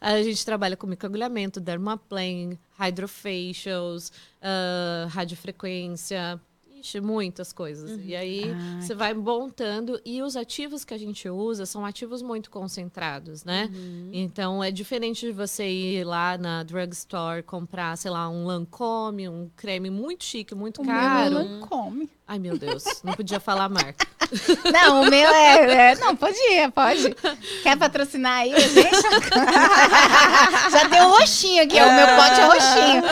A 0.00 0.22
gente 0.22 0.44
trabalha 0.44 0.76
com 0.76 0.86
microagulhamento, 0.86 1.60
dermaplane, 1.60 2.58
hydrofacials, 2.78 4.08
uh, 4.40 5.08
radiofrequência, 5.08 6.40
Ixi, 6.80 7.00
muitas 7.00 7.52
coisas. 7.52 7.90
Uhum. 7.90 8.02
E 8.04 8.14
aí 8.14 8.44
ah, 8.44 8.80
você 8.80 8.94
vai 8.94 9.12
montando. 9.12 10.00
E 10.04 10.22
os 10.22 10.36
ativos 10.36 10.84
que 10.84 10.94
a 10.94 10.98
gente 10.98 11.28
usa 11.28 11.66
são 11.66 11.84
ativos 11.84 12.22
muito 12.22 12.50
concentrados, 12.50 13.44
né? 13.44 13.68
Uhum. 13.72 14.10
Então 14.12 14.62
é 14.62 14.70
diferente 14.70 15.26
de 15.26 15.32
você 15.32 15.68
ir 15.68 16.04
lá 16.04 16.38
na 16.38 16.62
drugstore 16.62 17.42
comprar, 17.42 17.96
sei 17.96 18.10
lá, 18.10 18.28
um 18.28 18.46
Lancome, 18.46 19.28
um 19.28 19.50
creme 19.56 19.90
muito 19.90 20.24
chique, 20.24 20.54
muito 20.54 20.82
o 20.82 20.84
caro. 20.84 21.30
Meu 21.30 21.40
é 21.40 21.44
Lancome. 21.44 22.10
Ai, 22.26 22.38
meu 22.38 22.56
Deus, 22.56 22.84
não 23.02 23.14
podia 23.14 23.40
falar 23.40 23.64
a 23.64 23.68
marca. 23.68 24.06
Não, 24.72 25.02
o 25.02 25.10
meu 25.10 25.28
é, 25.30 25.92
é, 25.92 25.94
Não, 25.96 26.14
podia, 26.14 26.70
pode. 26.70 27.14
Quer 27.62 27.76
patrocinar 27.76 28.38
aí, 28.40 28.52
gente? 28.52 28.90
Já 30.70 30.84
deu 30.84 31.04
um 31.04 31.10
roxinho 31.10 31.62
aqui, 31.62 31.80
o 31.80 31.92
meu 31.92 32.06
pote 32.16 32.40
é 32.40 32.44
roxinho. 32.44 33.02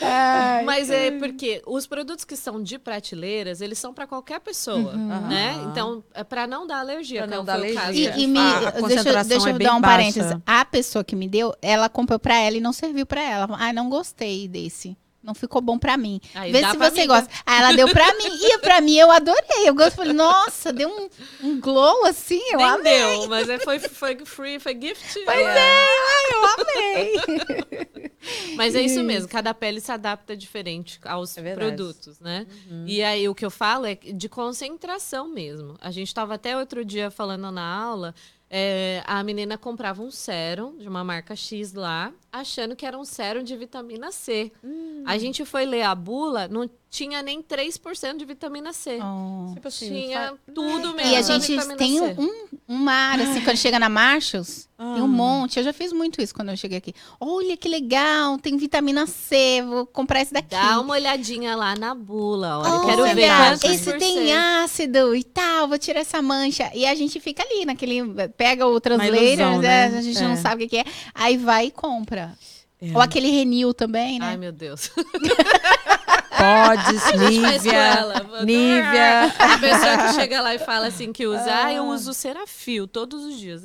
Ai, 0.02 0.64
Mas 0.64 0.90
é 0.90 1.10
porque 1.12 1.62
os 1.66 1.86
produtos 1.86 2.24
que 2.24 2.36
são 2.36 2.62
de 2.62 2.78
prateleiras, 2.78 3.60
eles 3.60 3.78
são 3.78 3.94
para 3.94 4.06
qualquer 4.06 4.40
pessoa, 4.40 4.92
uhum. 4.94 5.28
né? 5.28 5.56
Então, 5.66 6.04
é 6.14 6.22
para 6.22 6.46
não 6.46 6.66
dar 6.66 6.80
alergia, 6.80 7.26
pra 7.26 7.36
não 7.36 7.44
dar 7.44 7.54
alergia. 7.54 8.14
E, 8.16 8.24
e 8.24 8.26
me, 8.26 8.38
a, 8.38 8.68
a 8.68 8.70
deixa, 8.86 9.24
deixa 9.24 9.50
eu 9.50 9.56
é 9.56 9.58
dar 9.58 9.74
um 9.74 9.80
baixa. 9.80 9.96
parênteses. 9.96 10.36
A 10.46 10.64
pessoa 10.64 11.02
que 11.02 11.16
me 11.16 11.28
deu, 11.28 11.54
ela 11.62 11.88
comprou 11.88 12.18
para 12.18 12.38
ela 12.38 12.56
e 12.56 12.60
não 12.60 12.72
serviu 12.72 13.06
para 13.06 13.22
ela. 13.22 13.48
Ah, 13.58 13.72
não 13.72 13.88
gostei 13.88 14.46
desse. 14.46 14.96
Não 15.22 15.34
ficou 15.34 15.60
bom 15.60 15.78
pra 15.78 15.98
mim. 15.98 16.18
Aí 16.34 16.50
Vê 16.50 16.64
se 16.64 16.76
você 16.78 17.06
gosta. 17.06 17.30
Aí 17.44 17.58
ela 17.58 17.72
deu 17.74 17.88
pra 17.88 18.06
mim. 18.14 18.30
E 18.40 18.58
pra 18.58 18.80
mim 18.80 18.96
eu 18.96 19.10
adorei. 19.10 19.66
Eu 19.68 19.74
gosto. 19.74 19.96
Falei, 19.96 20.14
nossa, 20.14 20.72
deu 20.72 20.88
um, 20.88 21.08
um 21.46 21.60
glow 21.60 22.06
assim. 22.06 22.40
Eu 22.50 22.58
Nem 22.58 22.66
amei. 22.66 22.98
deu, 22.98 23.28
mas 23.28 23.48
é, 23.48 23.58
foi, 23.58 23.78
foi 23.78 24.24
free, 24.24 24.58
foi 24.58 24.72
gift. 24.80 25.20
Pois 25.24 25.38
é, 25.38 25.84
é 25.84 26.32
eu 26.32 26.44
amei. 26.44 28.10
mas 28.56 28.74
é 28.74 28.80
isso 28.80 29.02
mesmo. 29.02 29.28
Cada 29.28 29.52
pele 29.52 29.80
se 29.80 29.92
adapta 29.92 30.34
diferente 30.34 30.98
aos 31.04 31.36
é 31.36 31.54
produtos, 31.54 32.18
né? 32.18 32.46
Uhum. 32.70 32.84
E 32.86 33.02
aí 33.02 33.28
o 33.28 33.34
que 33.34 33.44
eu 33.44 33.50
falo 33.50 33.84
é 33.86 33.94
de 33.94 34.28
concentração 34.28 35.28
mesmo. 35.28 35.76
A 35.80 35.90
gente 35.90 36.14
tava 36.14 36.34
até 36.34 36.56
outro 36.56 36.82
dia 36.82 37.10
falando 37.10 37.50
na 37.50 37.62
aula 37.62 38.14
é, 38.52 39.02
a 39.06 39.22
menina 39.22 39.56
comprava 39.56 40.02
um 40.02 40.10
sérum 40.10 40.76
de 40.76 40.88
uma 40.88 41.04
marca 41.04 41.36
X 41.36 41.72
lá, 41.72 42.12
achando 42.32 42.74
que 42.74 42.84
era 42.84 42.98
um 42.98 43.04
sérum 43.04 43.44
de 43.44 43.56
vitamina 43.56 44.10
C. 44.10 44.50
Hum. 44.64 45.04
A 45.06 45.16
gente 45.16 45.44
foi 45.44 45.64
ler 45.64 45.82
a 45.82 45.94
bula, 45.94 46.48
não 46.48 46.68
tinha 46.90 47.22
nem 47.22 47.40
3% 47.40 48.16
de 48.16 48.24
vitamina 48.24 48.72
C. 48.72 48.98
Oh. 49.00 49.54
Tipo 49.54 49.68
assim, 49.68 49.88
tinha 49.88 50.34
tudo 50.52 50.92
mesmo. 50.92 51.12
E 51.12 51.16
a 51.16 51.22
gente 51.22 51.76
tem 51.76 52.00
um, 52.00 52.46
uma 52.66 52.92
área, 52.92 53.30
assim, 53.30 53.40
quando 53.42 53.56
chega 53.56 53.78
na 53.78 53.88
Marshalls, 53.88 54.68
ah. 54.76 54.94
tem 54.94 55.02
um 55.02 55.08
monte. 55.08 55.58
Eu 55.58 55.62
já 55.62 55.72
fiz 55.72 55.92
muito 55.92 56.20
isso 56.20 56.34
quando 56.34 56.48
eu 56.48 56.56
cheguei 56.56 56.78
aqui. 56.78 56.92
Olha 57.20 57.56
que 57.56 57.68
legal, 57.68 58.36
tem 58.38 58.56
vitamina 58.56 59.06
C, 59.06 59.62
vou 59.62 59.86
comprar 59.86 60.20
esse 60.20 60.32
daqui. 60.32 60.50
Dá 60.50 60.80
uma 60.80 60.94
olhadinha 60.94 61.54
lá 61.54 61.76
na 61.76 61.94
bula, 61.94 62.58
olha, 62.58 62.74
oh, 62.74 62.86
quero 62.86 63.14
ver. 63.14 63.30
Esse 63.72 63.96
tem 63.96 64.34
ácido 64.34 65.14
e 65.14 65.22
tal, 65.22 65.68
vou 65.68 65.78
tirar 65.78 66.00
essa 66.00 66.20
mancha. 66.20 66.72
E 66.74 66.84
a 66.84 66.94
gente 66.96 67.20
fica 67.20 67.44
ali, 67.44 67.64
naquele. 67.64 68.02
Pega 68.36 68.66
o 68.66 68.80
translator, 68.80 69.22
ilusão, 69.22 69.62
né? 69.62 69.84
a 69.96 70.02
gente 70.02 70.18
é. 70.18 70.22
não 70.22 70.36
sabe 70.36 70.64
o 70.64 70.68
que 70.68 70.78
é. 70.78 70.84
Aí 71.14 71.36
vai 71.36 71.66
e 71.66 71.70
compra. 71.70 72.36
É. 72.82 72.92
Ou 72.94 73.00
aquele 73.00 73.30
Renil 73.30 73.74
também, 73.74 74.18
né? 74.18 74.26
Ai, 74.26 74.36
meu 74.36 74.50
Deus. 74.50 74.90
Podes, 76.40 77.02
Nívia. 77.30 78.44
Nívia. 78.44 79.26
A 79.38 79.58
pessoa 79.58 79.98
que 79.98 80.14
chega 80.14 80.40
lá 80.40 80.54
e 80.54 80.58
fala 80.58 80.86
assim 80.86 81.12
que 81.12 81.26
usa, 81.26 81.64
ah, 81.64 81.72
eu 81.72 81.84
uso 81.84 82.14
Serafil 82.14 82.88
todos 82.88 83.24
os 83.24 83.38
dias. 83.38 83.62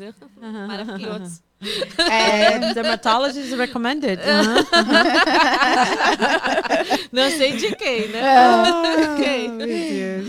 Maravilhoso. 0.67 1.41
É, 2.11 2.59
dermatologist 2.73 3.55
recommended. 3.55 4.19
Não 7.11 7.29
sei 7.31 7.55
de 7.55 7.75
quem, 7.75 8.09
né? 8.09 8.21
Oh, 8.21 9.15
quem? 9.15 9.49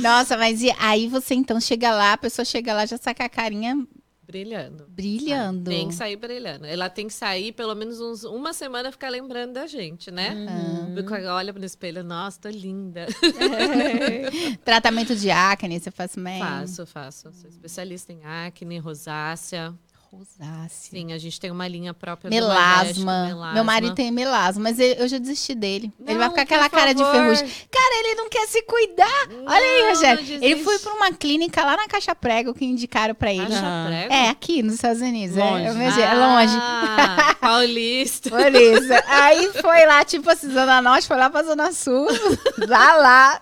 Nossa, 0.01 0.37
mas 0.37 0.63
e 0.63 0.75
aí 0.79 1.09
você 1.09 1.35
então 1.35 1.61
chega 1.61 1.93
lá, 1.93 2.13
a 2.13 2.17
pessoa 2.19 2.45
chega 2.45 2.73
lá 2.73 2.87
já 2.87 2.97
saca 2.97 3.25
a 3.25 3.29
carinha 3.29 3.77
Brilhando. 4.27 4.87
Brilhando. 4.89 5.71
Ah, 5.71 5.75
tem 5.75 5.89
que 5.89 5.95
sair 5.95 6.17
brilhando. 6.17 6.67
Ela 6.67 6.91
tem 6.91 7.07
que 7.07 7.15
sair 7.15 7.53
pelo 7.53 7.75
menos 7.75 8.01
uns, 8.01 8.25
uma 8.25 8.53
semana 8.53 8.91
ficar 8.91 9.09
lembrando 9.09 9.53
da 9.53 9.67
gente, 9.67 10.11
né? 10.11 10.35
Uhum. 10.35 11.27
Olha 11.29 11.53
no 11.53 11.65
espelho, 11.65 12.03
nossa, 12.03 12.41
tô 12.41 12.49
linda. 12.49 13.07
É. 13.07 14.57
Tratamento 14.65 15.15
de 15.15 15.31
acne, 15.31 15.79
você 15.79 15.91
faz 15.91 16.13
também? 16.13 16.41
Faço, 16.41 16.87
faço. 16.87 17.33
Sou 17.33 17.49
especialista 17.49 18.13
em 18.13 18.25
acne, 18.25 18.79
rosácea. 18.79 19.73
Rosácea. 20.13 20.69
Sim, 20.91 21.13
a 21.13 21.19
gente 21.19 21.41
tem 21.41 21.51
uma 21.51 21.67
linha 21.67 21.93
própria 21.93 22.31
melasma. 22.31 23.27
melasma. 23.27 23.53
Meu 23.53 23.65
marido 23.65 23.95
tem 23.95 24.11
melasma, 24.11 24.63
mas 24.63 24.79
eu 24.79 25.07
já 25.09 25.19
desisti 25.19 25.55
dele. 25.55 25.93
Não, 25.99 26.09
ele 26.09 26.19
vai 26.19 26.29
ficar 26.31 26.43
aquela 26.43 26.71
cara 26.71 26.95
de 26.95 27.05
ferrugem. 27.05 27.47
Cara, 27.71 28.01
ele 28.01 28.15
não 28.15 28.29
quer 28.29 28.47
se 28.47 28.63
cuidar. 28.63 29.29
Não, 29.29 29.53
Olha 29.53 29.65
aí, 29.65 29.89
Rogério. 29.91 30.45
Ele 30.45 30.63
foi 30.63 30.79
para 30.79 30.95
uma 30.95 31.13
clínica 31.13 31.65
lá 31.65 31.77
na 31.77 31.89
Caixa 31.89 32.15
Prego 32.15 32.55
que 32.55 32.65
indicaram 32.65 33.15
para 33.15 33.33
ele. 33.33 33.47
Caixa 33.47 33.85
Prego? 33.89 34.13
É, 34.15 34.29
aqui 34.29 34.63
nos 34.63 34.75
Estados 34.75 35.03
Unidos. 35.03 35.37
Longe. 35.37 35.65
É, 35.65 36.01
é, 36.01 36.05
é 36.05 36.15
longe. 36.15 36.57
Ah, 36.57 37.37
paulista. 37.41 38.31
Paulista. 38.31 39.05
Aí 39.09 39.51
foi 39.61 39.87
lá, 39.87 40.05
tipo 40.05 40.31
assim, 40.31 40.51
Zona 40.51 40.81
Norte, 40.81 41.07
foi 41.07 41.17
lá 41.17 41.29
pra 41.29 41.43
Zona 41.43 41.73
Sul. 41.73 42.07
lá, 42.69 42.97
lá. 42.97 43.41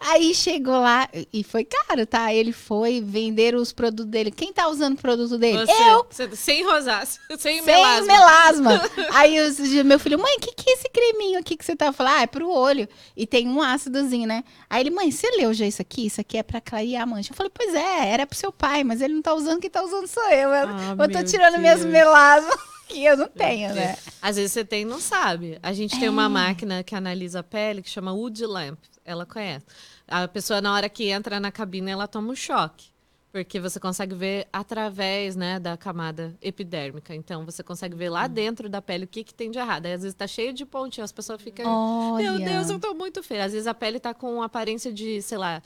Aí 0.00 0.34
chegou 0.34 0.80
lá 0.80 1.08
e 1.32 1.42
foi 1.42 1.64
caro, 1.64 2.04
tá? 2.04 2.32
Ele 2.34 2.52
foi 2.52 3.00
vender 3.00 3.54
os 3.54 3.72
produtos 3.72 4.10
dele. 4.10 4.30
Quem 4.30 4.52
tá 4.52 4.68
usando 4.68 4.94
o 4.94 5.00
produto 5.00 5.38
dele? 5.38 5.45
Você, 5.54 5.90
eu. 5.90 6.06
Você, 6.08 6.36
sem 6.36 6.64
rosáceo, 6.64 7.20
sem, 7.38 7.62
sem 7.62 7.62
melasma. 7.62 8.06
melasma. 8.06 8.90
Aí 9.12 9.40
os, 9.40 9.58
meu 9.84 9.98
filho, 9.98 10.18
mãe, 10.18 10.36
o 10.36 10.40
que, 10.40 10.52
que 10.52 10.70
é 10.70 10.72
esse 10.74 10.88
creminho 10.88 11.38
aqui 11.38 11.56
que 11.56 11.64
você 11.64 11.76
tá 11.76 11.92
falando? 11.92 12.14
Ah, 12.14 12.22
é 12.22 12.26
pro 12.26 12.50
olho. 12.50 12.88
E 13.16 13.26
tem 13.26 13.48
um 13.48 13.60
ácidozinho, 13.60 14.26
né? 14.26 14.44
Aí 14.68 14.82
ele, 14.82 14.90
mãe, 14.90 15.10
você 15.10 15.30
leu 15.36 15.52
já 15.52 15.66
isso 15.66 15.82
aqui? 15.82 16.06
Isso 16.06 16.20
aqui 16.20 16.38
é 16.38 16.42
pra 16.42 16.60
clarear 16.60 17.02
a 17.02 17.06
mancha. 17.06 17.32
Eu 17.32 17.36
falei, 17.36 17.52
pois 17.54 17.74
é, 17.74 18.08
era 18.08 18.26
pro 18.26 18.36
seu 18.36 18.52
pai, 18.52 18.84
mas 18.84 19.00
ele 19.00 19.14
não 19.14 19.22
tá 19.22 19.34
usando, 19.34 19.60
quem 19.60 19.70
tá 19.70 19.82
usando 19.82 20.06
sou 20.06 20.28
eu. 20.30 20.50
Ah, 20.52 20.96
eu 20.98 21.10
tô 21.10 21.22
tirando 21.22 21.52
Deus. 21.52 21.60
minhas 21.60 21.84
melasmas 21.84 22.58
que 22.88 23.04
eu 23.04 23.16
não 23.16 23.28
tenho, 23.28 23.74
né? 23.74 23.96
Às 24.22 24.36
vezes 24.36 24.52
você 24.52 24.64
tem 24.64 24.82
e 24.82 24.84
não 24.84 25.00
sabe. 25.00 25.58
A 25.62 25.72
gente 25.72 25.96
é. 25.96 26.00
tem 26.00 26.08
uma 26.08 26.26
é. 26.26 26.28
máquina 26.28 26.82
que 26.82 26.94
analisa 26.94 27.40
a 27.40 27.42
pele 27.42 27.82
que 27.82 27.90
chama 27.90 28.12
Wood 28.12 28.44
Lamp. 28.46 28.78
Ela 29.04 29.26
conhece. 29.26 29.66
A 30.08 30.26
pessoa, 30.28 30.60
na 30.60 30.72
hora 30.72 30.88
que 30.88 31.08
entra 31.08 31.40
na 31.40 31.50
cabine, 31.50 31.90
ela 31.90 32.06
toma 32.06 32.32
um 32.32 32.36
choque. 32.36 32.95
Porque 33.44 33.60
você 33.60 33.78
consegue 33.78 34.14
ver 34.14 34.48
através 34.50 35.36
né, 35.36 35.60
da 35.60 35.76
camada 35.76 36.34
epidérmica. 36.40 37.14
Então, 37.14 37.44
você 37.44 37.62
consegue 37.62 37.94
ver 37.94 38.08
lá 38.08 38.24
hum. 38.24 38.28
dentro 38.28 38.66
da 38.66 38.80
pele 38.80 39.04
o 39.04 39.06
que, 39.06 39.22
que 39.22 39.34
tem 39.34 39.50
de 39.50 39.58
errado. 39.58 39.84
Aí, 39.84 39.92
às 39.92 40.00
vezes, 40.00 40.14
está 40.14 40.26
cheio 40.26 40.54
de 40.54 40.64
pontinho. 40.64 41.04
As 41.04 41.12
pessoas 41.12 41.42
ficam... 41.42 41.66
Olha. 41.66 42.32
Meu 42.32 42.38
Deus, 42.38 42.70
eu 42.70 42.76
estou 42.76 42.94
muito 42.94 43.22
feia. 43.22 43.44
Às 43.44 43.52
vezes, 43.52 43.66
a 43.66 43.74
pele 43.74 43.98
está 43.98 44.14
com 44.14 44.42
aparência 44.42 44.90
de, 44.90 45.20
sei 45.20 45.36
lá, 45.36 45.62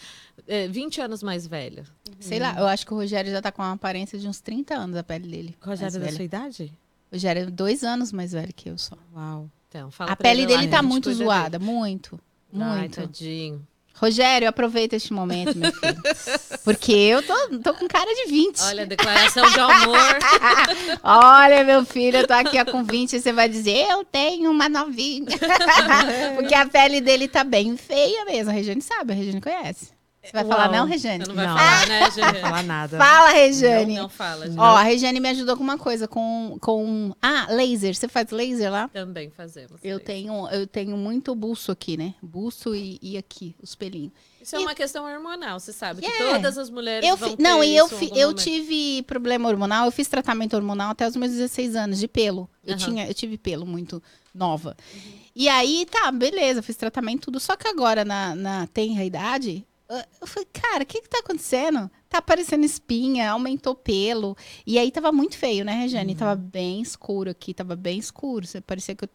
20 0.69 1.01
é, 1.01 1.05
anos 1.05 1.23
mais 1.23 1.47
velha. 1.47 1.85
Sei 2.19 2.39
hum. 2.39 2.43
lá, 2.43 2.59
eu 2.59 2.67
acho 2.67 2.85
que 2.85 2.93
o 2.93 2.97
Rogério 2.97 3.31
já 3.31 3.39
está 3.39 3.53
com 3.53 3.63
uma 3.63 3.73
aparência 3.73 4.19
de 4.19 4.27
uns 4.27 4.41
30 4.41 4.75
anos, 4.75 4.97
a 4.97 5.05
pele 5.05 5.29
dele. 5.29 5.57
O 5.63 5.67
Rogério 5.67 5.97
é 5.97 6.01
da 6.01 6.13
sua 6.13 6.25
idade? 6.25 6.73
O 7.13 7.15
Rogério 7.15 7.43
é 7.43 7.47
dois 7.47 7.85
anos 7.85 8.13
mais 8.13 8.33
velho 8.33 8.53
que 8.53 8.69
eu 8.69 8.77
só. 8.77 8.97
Uau. 9.15 9.49
Então, 9.69 9.93
fala 9.93 10.11
A 10.11 10.17
pra 10.17 10.29
pele 10.29 10.43
ele 10.43 10.53
lá 10.53 10.59
dele 10.59 10.67
que 10.67 10.73
tá 10.73 10.81
a 10.81 10.83
gente 10.83 10.91
muito 10.91 11.05
cuida 11.05 11.19
dele. 11.19 11.31
zoada, 11.31 11.59
muito. 11.61 12.21
Ai, 12.53 12.81
Muito. 12.81 13.01
tadinho. 13.01 13.65
Rogério, 14.01 14.49
aproveita 14.49 14.97
este 14.97 15.13
momento, 15.13 15.59
meu 15.59 15.71
filho. 15.71 16.03
Porque 16.65 16.91
eu 16.91 17.23
tô, 17.23 17.35
tô 17.59 17.75
com 17.75 17.87
cara 17.87 18.11
de 18.15 18.31
20. 18.31 18.61
Olha, 18.63 18.87
declaração 18.87 19.47
de 19.51 19.61
amor. 19.61 19.99
Olha, 21.05 21.63
meu 21.65 21.85
filho, 21.85 22.17
eu 22.19 22.27
tô 22.27 22.33
aqui 22.33 22.59
ó, 22.59 22.65
com 22.65 22.83
20 22.83 23.13
e 23.13 23.21
você 23.21 23.31
vai 23.31 23.47
dizer, 23.47 23.87
eu 23.91 24.03
tenho 24.03 24.51
uma 24.51 24.71
novinha. 24.71 25.27
Porque 26.35 26.55
a 26.55 26.67
pele 26.67 27.03
dele 27.03 27.29
tá 27.29 27.45
bem 27.45 27.77
feia 27.77 28.25
mesmo. 28.25 28.51
A 28.51 28.55
Regiane 28.55 28.81
sabe, 28.81 29.13
a 29.13 29.17
Regiane 29.17 29.41
conhece. 29.41 30.00
Você 30.23 30.33
vai 30.33 30.45
falar 30.45 30.65
Uau. 30.71 30.73
não, 30.73 30.87
Regiane? 30.87 31.25
Você 31.25 31.29
não 31.29 31.35
vai 31.35 31.47
Não. 31.47 31.57
falar, 31.57 31.87
né, 31.89 32.01
Não 32.05 32.11
Gê? 32.35 32.41
falar 32.41 32.63
nada. 32.63 32.99
Fala, 32.99 33.31
Regiane. 33.31 33.95
Não, 33.95 34.03
não 34.03 34.09
fala, 34.11 34.51
Gê. 34.51 34.55
Ó, 34.59 34.63
a 34.77 34.83
Regiane 34.83 35.19
me 35.19 35.29
ajudou 35.31 35.57
com 35.57 35.63
uma 35.63 35.79
coisa, 35.79 36.07
com, 36.07 36.59
com... 36.61 37.15
Ah, 37.23 37.47
laser. 37.51 37.95
Você 37.95 38.07
faz 38.07 38.31
laser 38.31 38.71
lá? 38.71 38.89
Também 38.89 39.31
fazemos. 39.31 39.81
Eu 39.83 39.99
tenho, 39.99 40.47
eu 40.51 40.67
tenho 40.67 40.97
muito 40.97 41.35
buço 41.35 41.73
aqui, 41.73 41.97
né? 41.97 42.15
Buço 42.23 42.75
e, 42.75 42.99
e 43.01 43.17
aqui, 43.17 43.57
os 43.63 43.75
pelinhos. 43.75 44.13
Isso 44.43 44.57
é 44.57 44.59
uma 44.59 44.75
questão 44.75 45.05
hormonal, 45.05 45.59
você 45.59 45.73
sabe. 45.73 46.03
Que 46.03 46.07
É. 46.07 46.35
todas 46.35 46.59
as 46.59 46.69
mulheres 46.71 47.09
Eu 47.09 47.17
vão 47.17 47.31
fi- 47.31 47.37
ter 47.37 47.43
não, 47.43 47.65
e 47.65 47.75
eu, 47.77 47.89
fi- 47.89 48.11
eu 48.15 48.29
momento. 48.29 48.43
tive 48.43 49.03
problema 49.03 49.49
hormonal, 49.49 49.87
eu 49.87 49.93
fiz 49.93 50.07
tratamento 50.09 50.55
hormonal 50.55 50.91
até 50.91 51.07
os 51.09 51.17
meus 51.17 51.33
16 51.33 51.77
anos, 51.77 51.99
de 51.99 52.07
pelo. 52.09 52.49
Eu, 52.65 52.75
Aham. 52.75 52.85
tinha, 52.85 53.07
eu 53.07 53.15
tive 53.15 53.37
pelo 53.39 53.65
muito 53.67 54.03
nova. 54.35 54.77
E 55.35 55.49
aí, 55.49 55.87
tá, 55.91 56.11
beleza, 56.13 56.63
fiz 56.63 56.77
tratamento 56.77 57.23
tudo. 57.23 57.39
Só 57.41 57.57
que 57.57 57.67
agora, 57.69 58.05
na, 58.05 58.35
na 58.35 58.67
tenra 58.67 59.05
idade, 59.05 59.67
eu- 60.21 60.27
falei, 60.27 60.49
cara, 60.53 60.83
o 60.83 60.87
que 60.87 61.01
que 61.03 61.09
tá 61.09 61.19
acontecendo? 61.19 61.91
Tá 62.09 62.19
aparecendo 62.19 62.65
espinha, 62.65 63.31
aumentou 63.31 63.75
pelo. 63.75 64.37
E 64.67 64.79
aí 64.79 64.91
tava 64.91 65.11
muito 65.13 65.37
feio, 65.37 65.65
né, 65.65 65.73
Regiane? 65.75 66.15
Tava 66.15 66.35
bem 66.35 66.81
escuro 66.81 67.31
aqui, 67.31 67.53
tava 67.55 67.77
bem 67.77 67.99
escuro. 67.99 68.47
Você 68.47 68.61
parecia 68.61 68.95
que 68.95 69.05
eu... 69.05 69.09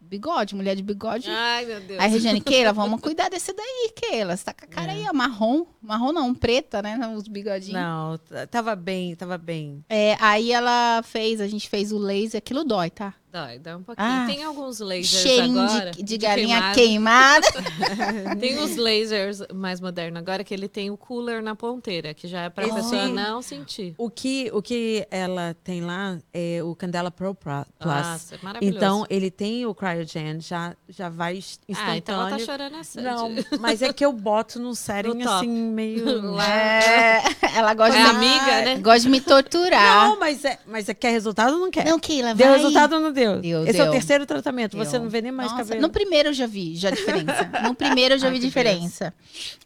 Bigode, 0.00 0.54
mulher 0.54 0.74
de 0.74 0.82
bigode. 0.82 1.28
Ai, 1.28 1.66
meu 1.66 1.80
Deus. 1.80 2.00
Aí, 2.00 2.10
Regiane, 2.10 2.40
Keila, 2.40 2.72
vamos 2.72 2.98
cuidar 3.02 3.28
desse 3.28 3.52
daí, 3.52 3.92
Keila. 3.94 4.34
Você 4.34 4.44
tá 4.44 4.54
com 4.54 4.64
a 4.64 4.68
cara 4.68 4.92
aí, 4.92 5.04
ó, 5.06 5.12
marrom. 5.12 5.66
Marrom 5.82 6.12
não, 6.12 6.34
preta, 6.34 6.80
né? 6.80 6.98
Os 7.14 7.28
bigodinhos. 7.28 7.74
Não, 7.78 8.18
tava 8.50 8.74
bem, 8.74 9.14
tava 9.14 9.36
bem. 9.36 9.84
É, 9.86 10.16
aí 10.18 10.50
ela 10.50 11.02
fez, 11.02 11.42
a 11.42 11.46
gente 11.46 11.68
fez 11.68 11.92
o 11.92 11.98
laser, 11.98 12.38
aquilo 12.38 12.64
dói, 12.64 12.88
tá? 12.88 13.12
Dói, 13.30 13.58
dói 13.58 13.74
um 13.74 13.82
pouquinho. 13.82 14.08
Ah, 14.08 14.24
Tem 14.26 14.42
alguns 14.42 14.80
lasers 14.80 15.06
Cheirinho 15.22 15.60
agora. 15.60 15.90
de, 15.90 16.02
de 16.02 16.16
galinha 16.18 16.72
queimado. 16.72 17.46
queimada. 17.52 18.36
Tem 18.40 18.58
os 18.58 18.74
lasers 18.76 19.42
mais 19.54 19.80
modernos 19.82 20.18
agora 20.18 20.42
que 20.42 20.54
ele 20.54 20.66
tem 20.66 20.90
o 20.90 20.96
cooler 20.96 21.42
na 21.42 21.54
ponteira, 21.54 22.14
que 22.14 22.26
já 22.26 22.42
é 22.44 22.48
pra 22.48 22.64
Esse- 22.66 22.74
pessoa 22.76 23.06
não 23.08 23.42
sentir. 23.42 23.94
O 23.98 24.08
que, 24.08 24.50
o 24.54 24.62
que 24.62 25.06
ela 25.10 25.54
tem 25.62 25.82
lá 25.82 26.18
é 26.32 26.62
o 26.62 26.74
Candela 26.74 27.10
Pro 27.10 27.34
Plus. 27.34 27.66
Nossa, 27.84 28.34
é 28.34 28.38
maravilhoso. 28.42 28.76
então, 28.78 29.06
ele 29.10 29.30
tem 29.30 29.66
o 29.66 29.74
Cryogen, 29.74 30.40
já, 30.40 30.74
já 30.88 31.10
vai 31.10 31.36
ins- 31.36 31.60
instantâneo. 31.68 31.92
ah, 31.92 31.96
então 31.98 32.20
ela 32.20 32.30
tá 32.30 32.38
chorando 32.38 32.76
a 32.76 32.82
sede. 32.84 33.04
Não, 33.06 33.30
mas 33.60 33.82
é 33.82 33.92
que 33.92 34.04
eu 34.04 34.12
boto 34.12 34.58
num 34.58 34.74
setting 34.74 35.22
assim, 35.22 35.48
meio... 35.48 36.04
É, 36.40 37.22
ela 37.58 37.74
gosta 37.74 37.94
É 37.98 38.02
de, 38.04 38.08
amiga, 38.08 38.46
né? 38.64 38.78
gosta 38.78 39.00
de 39.00 39.08
me 39.10 39.20
torturar. 39.20 40.08
Não, 40.08 40.18
mas, 40.18 40.44
é, 40.44 40.58
mas 40.66 40.88
é, 40.88 40.94
quer 40.94 41.10
resultado 41.10 41.52
ou 41.54 41.58
não 41.60 41.70
quer? 41.70 41.84
Não, 41.84 41.98
Keila, 41.98 42.28
vai. 42.34 42.36
Deu 42.36 42.52
resultado 42.52 42.94
ou 42.94 43.00
não 43.00 43.12
deu? 43.18 43.40
Deu, 43.40 43.66
Esse 43.66 43.80
é 43.80 43.88
o 43.88 43.90
terceiro 43.90 44.26
tratamento, 44.26 44.76
você 44.76 44.98
não 44.98 45.08
vê 45.08 45.20
nem 45.20 45.32
mais 45.32 45.50
Nossa, 45.50 45.64
cabelo. 45.64 45.82
No 45.82 45.90
primeiro 45.90 46.30
eu 46.30 46.32
já 46.32 46.46
vi 46.46 46.76
já 46.76 46.88
a 46.88 46.92
diferença. 46.92 47.50
No 47.62 47.74
primeiro 47.74 48.14
eu 48.14 48.18
já 48.18 48.28
Ai, 48.28 48.32
vi 48.34 48.38
diferença. 48.38 49.14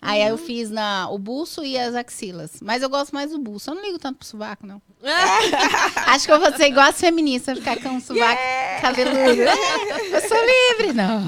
Aí 0.00 0.22
eu 0.22 0.38
fiz 0.38 0.70
na, 0.70 1.08
o 1.10 1.18
buço 1.18 1.64
e 1.64 1.78
as 1.78 1.94
axilas. 1.94 2.58
Mas 2.62 2.82
eu 2.82 2.88
gosto 2.88 3.12
mais 3.12 3.30
do 3.30 3.38
buço. 3.38 3.70
Eu 3.70 3.74
não 3.74 3.82
ligo 3.82 3.98
tanto 3.98 4.18
pro 4.18 4.26
sovaco, 4.26 4.66
não. 4.66 4.80
Acho 6.06 6.26
que 6.26 6.32
eu 6.32 6.38
vou 6.40 6.52
ser 6.56 6.66
igual 6.66 6.86
as 6.88 7.00
feministas, 7.00 7.58
ficar 7.58 7.80
com 7.80 7.96
o 7.96 8.00
sovaco 8.00 8.40
cabeludo. 8.80 9.42
eu 10.12 10.20
sou 10.28 10.38
livre. 10.38 10.92
Não. 10.92 11.22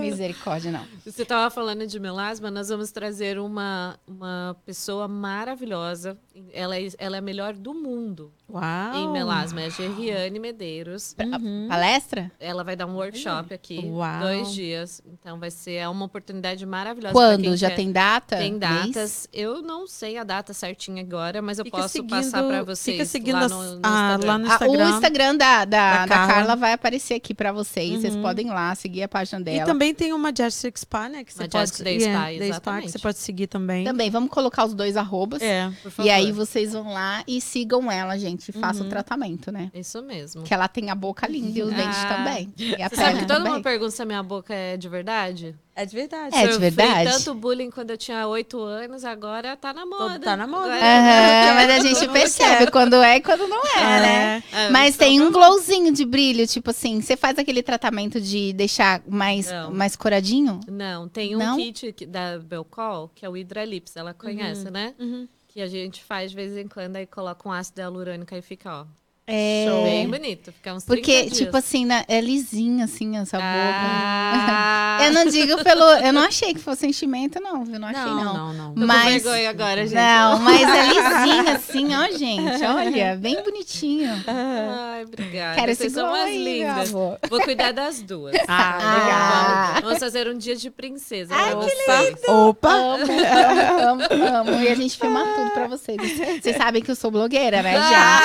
Misericórdia, 0.00 0.70
não. 0.70 0.84
Você 1.04 1.22
estava 1.22 1.50
falando 1.50 1.86
de 1.86 1.98
melasma, 1.98 2.50
nós 2.50 2.68
vamos 2.68 2.90
trazer 2.92 3.38
uma, 3.38 3.98
uma 4.06 4.56
pessoa 4.64 5.08
maravilhosa. 5.08 6.16
Ela 6.52 6.76
é, 6.78 6.88
ela 6.98 7.16
é 7.16 7.18
a 7.18 7.22
melhor 7.22 7.54
do 7.54 7.72
mundo 7.74 8.32
Uau! 8.48 8.94
em 8.94 9.08
melasma. 9.10 9.62
É 9.62 9.66
a 9.66 9.68
Gerriane 9.68 10.38
Medeiros. 10.38 11.16
Uhum. 11.18 11.66
Palestra? 11.68 12.30
Ela 12.38 12.62
vai 12.62 12.76
dar 12.76 12.86
um 12.86 12.94
workshop 12.94 13.52
aqui, 13.54 13.80
Uau. 13.84 14.20
dois 14.20 14.52
dias. 14.52 15.02
Então 15.06 15.38
vai 15.38 15.50
ser 15.50 15.74
é 15.74 15.88
uma 15.88 16.04
oportunidade 16.04 16.64
maravilhosa. 16.66 17.12
Quando? 17.12 17.56
Já 17.56 17.68
quer. 17.70 17.76
tem 17.76 17.92
data? 17.92 18.36
Tem 18.36 18.52
Mês? 18.52 18.60
datas. 18.60 19.28
Eu 19.32 19.62
não 19.62 19.86
sei 19.86 20.18
a 20.18 20.24
data 20.24 20.52
certinha 20.52 21.02
agora, 21.02 21.40
mas 21.42 21.58
eu 21.58 21.64
Fica 21.64 21.78
posso 21.78 21.88
seguindo- 21.94 22.10
passar 22.10 22.42
para 22.44 22.62
vocês 22.76 22.96
Fica 22.96 23.04
seguindo 23.06 23.34
lá 23.34 23.48
no, 23.48 23.62
no 23.76 23.80
ah, 23.82 24.16
Instagram. 24.16 24.26
lá 24.26 24.38
no 24.38 24.44
Ah, 24.44 24.52
Instagram. 24.54 24.86
o 24.86 24.88
Instagram 24.90 25.36
da, 25.36 25.64
da, 25.64 25.66
Da 25.66 26.06
da 26.06 26.08
Carla. 26.14 26.34
Carla. 26.34 26.56
vai 26.56 26.72
aparecer 26.72 27.14
aqui 27.14 27.34
pra 27.34 27.52
vocês. 27.52 28.00
Vocês 28.00 28.14
Uhum. 28.14 28.22
podem 28.22 28.46
ir 28.46 28.50
lá, 28.50 28.74
seguir 28.74 29.02
a 29.02 29.08
página 29.08 29.40
E 29.40 29.44
dela. 29.44 29.64
também 29.66 29.94
tem 29.94 30.12
uma 30.12 30.30
Majestic 30.30 30.76
Spa, 30.78 31.08
né? 31.08 31.24
Que 31.24 31.32
você 31.32 31.48
Majestic 31.52 31.78
pode... 31.78 31.84
Day 31.84 32.00
Spa, 32.00 32.08
Yeah, 32.10 32.26
Day 32.26 32.34
Spa, 32.36 32.44
que 32.44 32.50
exatamente. 32.50 32.92
você 32.92 32.98
pode 32.98 33.18
seguir 33.18 33.46
também. 33.46 33.84
Também, 33.84 34.10
vamos 34.10 34.30
colocar 34.30 34.64
os 34.64 34.74
dois 34.74 34.96
arrobas. 34.96 35.40
É. 35.42 35.70
Por 35.82 35.90
favor. 35.90 36.06
E 36.08 36.10
aí 36.10 36.32
vocês 36.32 36.72
vão 36.72 36.92
lá 36.92 37.22
e 37.26 37.40
sigam 37.40 37.90
ela, 37.90 38.16
gente. 38.18 38.48
E 38.48 38.52
façam 38.52 38.82
Uhum. 38.82 38.86
o 38.86 38.90
tratamento, 38.90 39.50
né? 39.50 39.70
Isso 39.74 40.02
mesmo. 40.02 40.42
Que 40.42 40.52
ela 40.54 40.68
tem 40.68 40.90
a 40.90 40.94
boca 40.94 41.26
linda 41.26 41.58
e 41.58 41.62
os 41.62 41.70
dentes 41.72 41.98
Ah. 41.98 42.14
também. 42.16 42.52
E 42.56 42.82
a 42.82 42.88
Você 42.88 42.96
sabe 42.96 43.18
que 43.20 43.26
todo 43.26 43.36
também. 43.38 43.52
mundo 43.54 43.62
pergunta 43.62 43.90
se 43.90 44.02
a 44.02 44.04
minha 44.06 44.22
boca 44.22 44.54
é 44.54 44.76
de 44.76 44.88
verdade? 44.88 45.54
É 45.76 45.84
de 45.84 45.94
verdade. 45.94 46.34
É 46.34 46.46
de 46.46 46.54
Sofri 46.54 46.70
verdade? 46.70 47.10
tanto 47.12 47.34
bullying 47.34 47.70
quando 47.70 47.90
eu 47.90 47.98
tinha 47.98 48.26
oito 48.26 48.58
anos, 48.62 49.04
agora 49.04 49.54
tá 49.58 49.74
na 49.74 49.84
moda. 49.84 50.18
tá 50.18 50.34
na 50.34 50.46
moda. 50.46 50.72
Aham, 50.72 51.54
mas 51.54 51.70
a 51.70 51.78
gente 51.80 52.08
percebe 52.08 52.70
quando 52.70 52.94
é 52.94 53.16
e 53.16 53.20
quando 53.20 53.46
não 53.46 53.62
é, 53.76 54.00
né? 54.00 54.42
É, 54.52 54.70
Mas 54.70 54.96
tem 54.96 55.20
um 55.20 55.30
glowzinho 55.30 55.92
de 55.92 56.06
brilho, 56.06 56.46
tipo 56.46 56.70
assim, 56.70 57.02
você 57.02 57.14
faz 57.14 57.38
aquele 57.38 57.62
tratamento 57.62 58.18
de 58.18 58.54
deixar 58.54 59.02
mais, 59.06 59.50
Não. 59.50 59.70
mais 59.70 59.94
coradinho? 59.94 60.60
Não, 60.66 61.06
tem 61.08 61.36
um 61.36 61.38
Não? 61.38 61.56
kit 61.58 61.92
da 62.06 62.38
Belcol, 62.38 63.10
que 63.14 63.26
é 63.26 63.28
o 63.28 63.36
Hidralips, 63.36 63.96
ela 63.96 64.14
conhece, 64.14 64.70
né? 64.70 64.94
Uhum. 64.98 65.28
Que 65.46 65.60
a 65.60 65.66
gente 65.66 66.02
faz 66.02 66.30
de 66.30 66.36
vez 66.36 66.56
em 66.56 66.66
quando, 66.68 66.96
aí 66.96 67.04
coloca 67.06 67.46
um 67.46 67.52
ácido 67.52 67.80
hialurônico 67.82 68.34
e 68.34 68.40
fica, 68.40 68.70
ó, 68.80 68.86
É. 69.28 69.66
bem 69.84 70.08
bonito. 70.08 70.52
Fica 70.52 70.72
uns 70.72 70.84
30 70.84 70.86
Porque, 70.86 71.22
dias. 71.24 71.36
tipo 71.38 71.56
assim, 71.56 71.84
né, 71.84 72.04
é 72.06 72.20
lisinho, 72.20 72.84
assim, 72.84 73.16
essa 73.16 73.36
boca. 73.38 73.46
Ah, 73.48 74.98
Eu 75.02 75.12
não 75.12 75.26
digo 75.26 75.62
pelo. 75.64 75.82
Eu 75.82 76.12
não 76.12 76.22
achei 76.22 76.54
que 76.54 76.60
fosse 76.60 76.86
enchimento, 76.86 77.40
não, 77.40 77.64
viu? 77.64 77.78
Não 77.78 77.88
achei, 77.88 78.02
Não, 78.04 78.24
não. 78.24 78.34
não, 78.34 78.52
não. 78.54 78.74
tô 78.74 78.80
com 78.80 78.86
mas- 78.86 79.26
agora, 79.26 79.86
gente. 79.86 79.96
Não, 79.96 80.38
mas 80.46 80.62
é 80.62 80.86
lisinho, 80.86 81.48
assim, 81.54 81.96
ó, 81.96 82.16
gente. 82.16 82.64
Olha, 82.64 83.16
bem 83.16 83.42
bonitinho. 83.42 84.12
Ai, 84.28 85.04
obrigada. 85.04 85.56
Quero 85.60 85.74
Vocês 85.74 85.92
são 85.92 86.06
umas 86.08 86.30
meu 86.30 86.38
lindas. 86.38 86.90
amor. 86.94 87.18
Vou 87.28 87.40
cuidar 87.40 87.72
das 87.72 88.00
duas. 88.02 88.36
Ah, 88.48 88.78
Ah. 88.80 89.66
Vamos, 89.74 89.82
vamos 89.84 89.98
fazer 89.98 90.28
um 90.28 90.36
dia 90.38 90.54
de 90.56 90.70
princesa 90.70 91.34
Ai, 91.34 91.50
que 91.50 91.56
vocês. 91.56 92.16
Opa! 92.28 92.70
Amo, 92.72 94.02
amo, 94.10 94.50
amo. 94.50 94.62
E 94.62 94.68
a 94.68 94.74
gente 94.74 94.96
filma 94.96 95.24
tudo 95.34 95.50
pra 95.50 95.66
vocês. 95.66 95.96
Vocês 96.40 96.56
sabem 96.56 96.82
que 96.82 96.90
eu 96.90 96.94
sou 96.96 97.10
blogueira, 97.10 97.62
né, 97.62 97.74
já? 97.74 98.20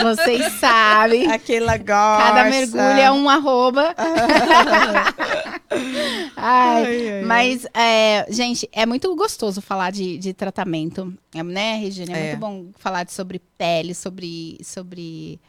Vocês 0.26 0.52
sabem. 0.54 1.30
Aquela 1.30 1.76
gosta. 1.76 2.22
Cada 2.24 2.44
mergulho 2.50 2.80
é 2.82 3.10
um 3.10 3.28
arroba. 3.28 3.94
Ai, 6.36 6.84
Ai, 6.84 7.08
ai, 7.18 7.22
mas, 7.24 7.66
é, 7.74 8.26
gente, 8.30 8.68
é 8.72 8.86
muito 8.86 9.14
gostoso 9.16 9.60
falar 9.60 9.90
de, 9.90 10.16
de 10.18 10.32
tratamento, 10.32 11.12
é, 11.34 11.42
né, 11.42 11.76
Regina? 11.76 12.16
É, 12.16 12.20
É. 12.20 12.28
muito 12.28 12.40
bom 12.40 12.66
falar 12.78 13.04
de- 13.04 13.12
sobre 13.12 13.40
pele, 13.58 13.94
sobre, 13.94 14.58
sobre... 14.62 15.40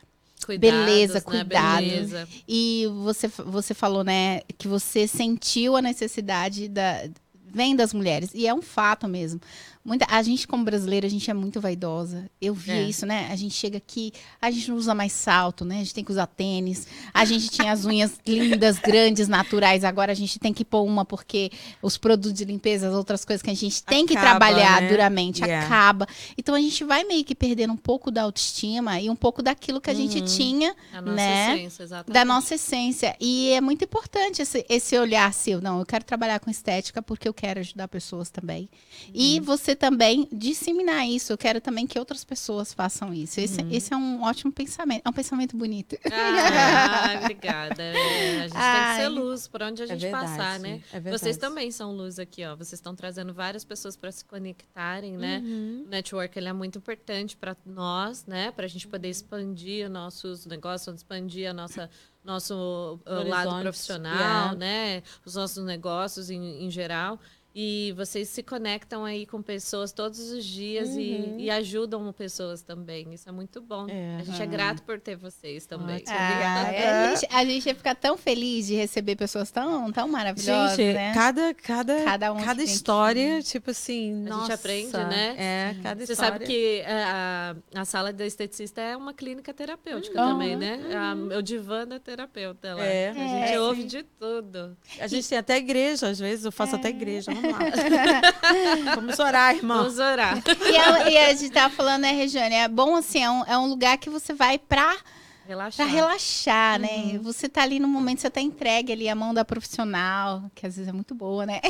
Cuidados, 0.46 0.86
Beleza, 0.86 1.14
né? 1.16 1.22
cuidado. 1.22 1.78
Beleza. 1.84 2.28
E 2.48 2.88
você, 3.04 3.28
você 3.28 3.74
falou, 3.74 4.04
né, 4.04 4.42
que 4.58 4.68
você 4.68 5.08
sentiu 5.08 5.76
a 5.76 5.82
necessidade 5.82 6.68
da... 6.68 7.04
Vem 7.50 7.76
das 7.76 7.94
mulheres, 7.94 8.32
e 8.34 8.46
é 8.46 8.54
um 8.54 8.62
fato 8.62 9.08
mesmo. 9.08 9.40
Muita, 9.88 10.06
a 10.10 10.22
gente, 10.22 10.46
como 10.46 10.66
brasileira, 10.66 11.08
a 11.08 11.10
gente 11.10 11.32
é 11.32 11.34
muito 11.34 11.62
vaidosa. 11.62 12.30
Eu 12.42 12.54
via 12.54 12.74
É. 12.76 12.84
isso, 12.90 13.06
né? 13.06 13.30
A 13.32 13.36
gente 13.38 13.56
chega 13.56 13.78
aqui, 13.78 14.12
a 14.42 14.52
gente 14.52 14.70
não 14.70 14.76
usa 14.76 14.94
mais 14.94 15.14
salto, 15.14 15.64
né? 15.64 15.76
A 15.76 15.78
gente 15.80 15.94
tem 15.94 16.04
que 16.04 16.12
usar 16.12 16.28
tênis. 16.28 16.86
A 17.14 17.24
gente 17.24 17.48
tinha 17.50 17.72
as 17.72 17.86
unhas 17.86 18.20
lindas, 18.28 18.78
grandes, 18.80 19.30
naturais. 19.30 19.86
Agora 19.86 20.12
a 20.12 20.16
gente 20.16 20.38
tem 20.40 20.52
que 20.54 20.66
pôr 20.66 20.84
uma 20.84 21.06
porque 21.06 21.50
os 21.82 21.98
produtos 21.98 22.34
de 22.34 22.44
limpeza, 22.44 22.90
as 22.90 22.94
outras 22.94 23.24
coisas 23.24 23.42
que 23.42 23.50
a 23.50 23.56
gente 23.56 23.82
tem 23.82 24.06
que 24.06 24.12
Acaba, 24.18 24.30
trabalhar 24.46 24.82
né? 24.82 24.90
duramente, 24.90 25.42
Yeah. 25.42 25.66
acaba. 25.66 26.06
Então 26.38 26.54
a 26.54 26.60
gente 26.60 26.84
vai 26.84 27.06
meio 27.06 27.24
que 27.24 27.34
perdendo 27.34 27.72
um 27.72 27.78
pouco 27.78 28.12
da 28.12 28.24
autoestima 28.24 29.00
e 29.00 29.10
um 29.10 29.16
pouco 29.16 29.42
daquilo 29.42 29.80
que 29.80 29.90
a 29.90 29.94
gente 29.94 30.20
Uhum. 30.20 30.26
tinha 30.26 30.76
A 30.92 31.00
nossa 31.00 31.16
Né? 31.16 31.54
essência, 31.56 31.84
exatamente. 31.84 32.14
da 32.14 32.26
nossa 32.26 32.56
essência. 32.56 33.16
E 33.22 33.52
é 33.52 33.62
muito 33.62 33.86
importante 33.86 34.42
esse, 34.42 34.66
esse 34.68 34.98
olhar 35.00 35.34
seu. 35.34 35.62
Não, 35.62 35.80
eu 35.80 35.86
quero 35.86 36.04
trabalhar 36.04 36.42
com 36.42 36.50
estética 36.52 37.02
porque 37.02 37.26
eu 37.30 37.34
quero 37.34 37.62
ajudar 37.62 37.88
pessoas 37.88 38.30
também. 38.30 38.64
Uhum. 39.08 39.12
E 39.14 39.40
você 39.40 39.77
também 39.78 40.28
disseminar 40.32 41.08
isso. 41.08 41.32
Eu 41.32 41.38
quero 41.38 41.62
também 41.62 41.88
que 41.88 41.98
outras 41.98 42.24
pessoas 42.24 42.74
façam 42.74 43.14
isso. 43.14 43.40
Esse, 43.40 43.62
Uhum. 43.62 43.70
esse 43.72 43.94
é 43.94 43.98
um 43.98 44.24
ótimo 44.24 44.52
pensamento. 44.52 45.04
É 45.06 45.10
um 45.10 45.14
pensamento 45.14 45.56
bonito. 45.56 45.96
Ah, 46.12 47.20
obrigada. 47.24 47.82
É, 47.82 48.40
a 48.40 48.42
gente 48.44 48.52
tem 48.52 48.52
que 48.52 48.58
Ai. 48.58 48.98
ser 49.02 49.08
luz 49.10 49.48
por 49.48 49.62
onde 49.64 49.82
a 49.84 49.86
É 49.86 49.88
gente 49.88 50.02
verdade, 50.02 50.26
passar, 50.26 50.60
né? 50.60 50.82
é 50.92 51.00
verdade. 51.00 51.20
Vocês 51.20 51.38
também 51.38 51.72
são 51.72 51.92
luz 51.96 52.20
aqui, 52.20 52.44
ó. 52.46 52.56
Vocês 52.56 52.74
estão 52.74 52.96
trazendo 52.96 53.34
várias 53.34 53.64
pessoas 53.64 53.96
para 53.96 54.12
se 54.12 54.26
conectarem, 54.26 55.16
né? 55.18 55.42
Uhum. 55.46 55.84
O 55.86 55.90
network 55.90 56.38
ele 56.38 56.50
é 56.50 56.54
muito 56.54 56.78
importante 56.80 57.38
para 57.38 57.56
nós, 57.66 58.26
né? 58.26 58.52
Para 58.52 58.66
a 58.66 58.70
gente 58.70 58.88
poder 58.88 59.10
expandir 59.10 59.90
nossos 59.90 60.46
negócios, 60.46 60.96
expandir 60.98 61.50
a 61.50 61.54
nossa 61.54 61.90
nosso 62.24 63.00
uh, 63.06 63.28
lado 63.30 63.62
profissional, 63.62 64.14
yeah. 64.18 64.56
né? 64.56 65.04
Os 65.26 65.36
nossos 65.36 65.64
negócios 65.64 66.30
em, 66.30 66.66
em 66.66 66.70
geral. 66.70 67.18
E 67.60 67.92
vocês 67.98 68.30
se 68.30 68.44
conectam 68.44 69.04
aí 69.04 69.26
com 69.26 69.42
pessoas 69.42 69.92
todos 69.92 70.20
os 70.32 70.46
dias 70.46 70.90
Uhum. 70.90 71.00
e, 71.00 71.46
e 71.46 71.50
ajudam 71.50 72.14
pessoas 72.14 72.62
também. 72.62 73.12
Isso 73.16 73.28
é 73.28 73.32
muito 73.32 73.60
bom. 73.60 73.88
É. 73.90 74.18
A 74.20 74.24
gente 74.24 74.40
é 74.40 74.46
grato 74.46 74.84
por 74.84 75.00
ter 75.00 75.16
vocês 75.16 75.66
também. 75.66 76.04
Ah, 76.08 76.30
Obrigada. 76.30 76.72
é, 76.72 76.88
a, 76.90 77.16
gente, 77.16 77.28
a 77.34 77.46
gente 77.46 77.66
ia 77.66 77.74
ficar 77.74 77.96
tão 77.96 78.16
feliz 78.16 78.68
de 78.68 78.76
receber 78.76 79.16
pessoas 79.16 79.50
tão, 79.50 79.92
tão 79.92 80.08
maravilhosas, 80.08 80.78
Gente, 80.78 80.94
né? 80.94 81.12
cada, 81.16 81.52
cada, 81.56 82.04
Cada 82.04 82.32
um 82.32 82.38
cada 82.44 82.58
tem 82.58 82.66
que- 82.68 82.72
história, 82.72 83.42
tipo 83.42 83.72
assim, 83.72 84.18
gente 84.18 84.30
nossa, 84.30 84.54
aprende, 84.54 84.92
né? 84.96 85.36
É, 85.40 85.76
cada 85.82 86.06
Você 86.06 86.12
história. 86.14 86.34
sabe 86.34 86.46
que 86.46 86.82
é, 86.86 87.04
a, 87.06 87.56
a 87.74 87.86
sala 87.86 88.14
da 88.14 88.24
esteticista 88.28 88.82
é 88.82 88.96
uma 88.96 89.16
clínica 89.16 89.52
terapêutica 89.52 90.22
Uhum. 90.22 90.30
também, 90.34 90.56
né? 90.56 90.80
A, 90.96 91.38
o 91.38 91.42
divã 91.42 91.88
da 91.88 92.00
terapeuta 92.00 92.76
lá. 92.76 92.86
É. 92.86 93.10
a 93.10 93.14
gente 93.14 93.54
É, 93.54 93.60
ouve 93.60 93.82
sim. 93.82 93.88
de 93.88 94.04
tudo. 94.04 94.78
A 95.00 95.08
gente 95.08 95.28
tem 95.28 95.40
até 95.40 95.58
igreja, 95.58 96.08
às 96.10 96.20
vezes 96.20 96.46
eu 96.46 96.52
faço 96.52 96.76
É. 96.76 96.78
até 96.78 96.90
igreja. 96.90 97.32
Vamos 97.52 97.92
lá. 98.86 98.96
Vamos 98.96 99.20
orar, 99.20 99.56
irmão. 99.56 99.78
Vamos 99.78 100.00
orar. 100.00 100.42
E, 100.72 100.78
a, 100.78 101.10
e 101.10 101.18
a 101.18 101.34
gente 101.34 101.50
tava 101.52 101.74
falando, 101.74 102.02
né, 102.02 102.12
Regiane? 102.12 102.56
É 102.56 102.68
bom, 102.68 102.96
assim, 102.96 103.24
é 103.24 103.30
um, 103.30 103.44
é 103.46 103.58
um 103.58 103.68
lugar 103.68 103.98
que 103.98 104.10
você 104.10 104.34
vai 104.34 104.58
pra, 104.58 104.86
pra 104.96 105.04
Relaxar. 105.48 105.88
relaxar, 105.88 106.80
né? 106.80 107.18
Você 107.24 107.48
tá 107.48 107.62
ali 107.64 107.80
no 107.80 107.88
momento, 107.88 108.20
você 108.20 108.30
tá 108.30 108.42
entregue 108.42 108.92
ali 108.92 109.08
a 109.08 109.16
mão 109.16 109.34
da 109.34 109.46
profissional, 109.46 110.44
que 110.54 110.68
às 110.68 110.76
vezes 110.76 110.90
é 110.90 110.92
muito 110.92 111.16
boa, 111.16 111.46
né? 111.46 111.62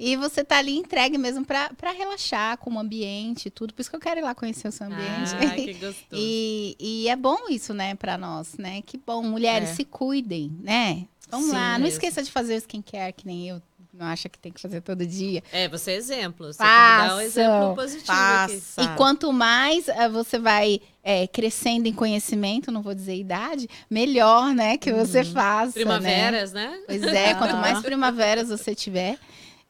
E 0.00 0.16
você 0.16 0.42
tá 0.42 0.56
ali 0.58 0.76
entregue 0.76 1.18
mesmo 1.18 1.44
pra, 1.44 1.70
pra 1.76 1.92
relaxar 1.92 2.56
com 2.58 2.72
o 2.72 2.78
ambiente 2.78 3.46
e 3.46 3.50
tudo. 3.50 3.74
Por 3.74 3.80
isso 3.82 3.90
que 3.90 3.96
eu 3.96 4.00
quero 4.00 4.20
ir 4.20 4.22
lá 4.22 4.34
conhecer 4.34 4.68
o 4.68 4.72
seu 4.72 4.86
ambiente. 4.86 5.34
Ah, 5.40 5.54
que 5.54 5.74
gostoso. 5.74 5.96
E, 6.12 6.76
e 6.80 7.08
é 7.08 7.16
bom 7.16 7.36
isso, 7.50 7.74
né, 7.74 7.94
pra 7.94 8.16
nós, 8.16 8.56
né? 8.56 8.80
Que 8.82 8.96
bom. 8.96 9.22
Mulheres, 9.22 9.70
É. 9.70 9.74
se 9.74 9.84
cuidem, 9.84 10.56
né? 10.62 11.04
Vamos 11.28 11.48
Sim, 11.48 11.52
lá. 11.52 11.72
Não 11.72 11.80
mesmo. 11.80 11.88
esqueça 11.88 12.22
de 12.22 12.30
fazer 12.30 12.54
o 12.54 12.58
skincare, 12.58 13.12
que 13.12 13.26
nem 13.26 13.48
eu. 13.48 13.60
Não 13.98 14.06
acha 14.06 14.28
que 14.28 14.38
tem 14.38 14.52
que 14.52 14.60
fazer 14.60 14.82
todo 14.82 15.06
dia. 15.06 15.42
É, 15.50 15.68
você 15.68 15.92
é 15.92 15.94
exemplo. 15.94 16.52
Você 16.52 16.58
tem 16.58 16.66
que 16.66 16.74
dar 16.74 17.16
um 17.16 17.20
exemplo 17.20 17.74
positivo 17.74 18.12
aqui. 18.12 18.62
E 18.78 18.88
quanto 18.96 19.32
mais 19.32 19.88
eh, 19.88 20.08
você 20.08 20.38
vai 20.38 20.80
eh, 21.02 21.26
crescendo 21.28 21.88
em 21.88 21.94
conhecimento, 21.94 22.70
não 22.70 22.82
vou 22.82 22.94
dizer 22.94 23.16
idade, 23.16 23.66
melhor, 23.88 24.54
né, 24.54 24.76
que 24.76 24.92
você 24.92 25.24
faça. 25.24 25.78
Né? 25.78 25.84
Primaveras, 25.84 26.52
né? 26.52 26.78
Pois 26.86 27.02
é, 27.04 27.34
quanto 27.34 27.52
Aham. 27.52 27.60
mais 27.60 27.80
primaveras 27.82 28.50
você 28.50 28.74
tiver, 28.74 29.18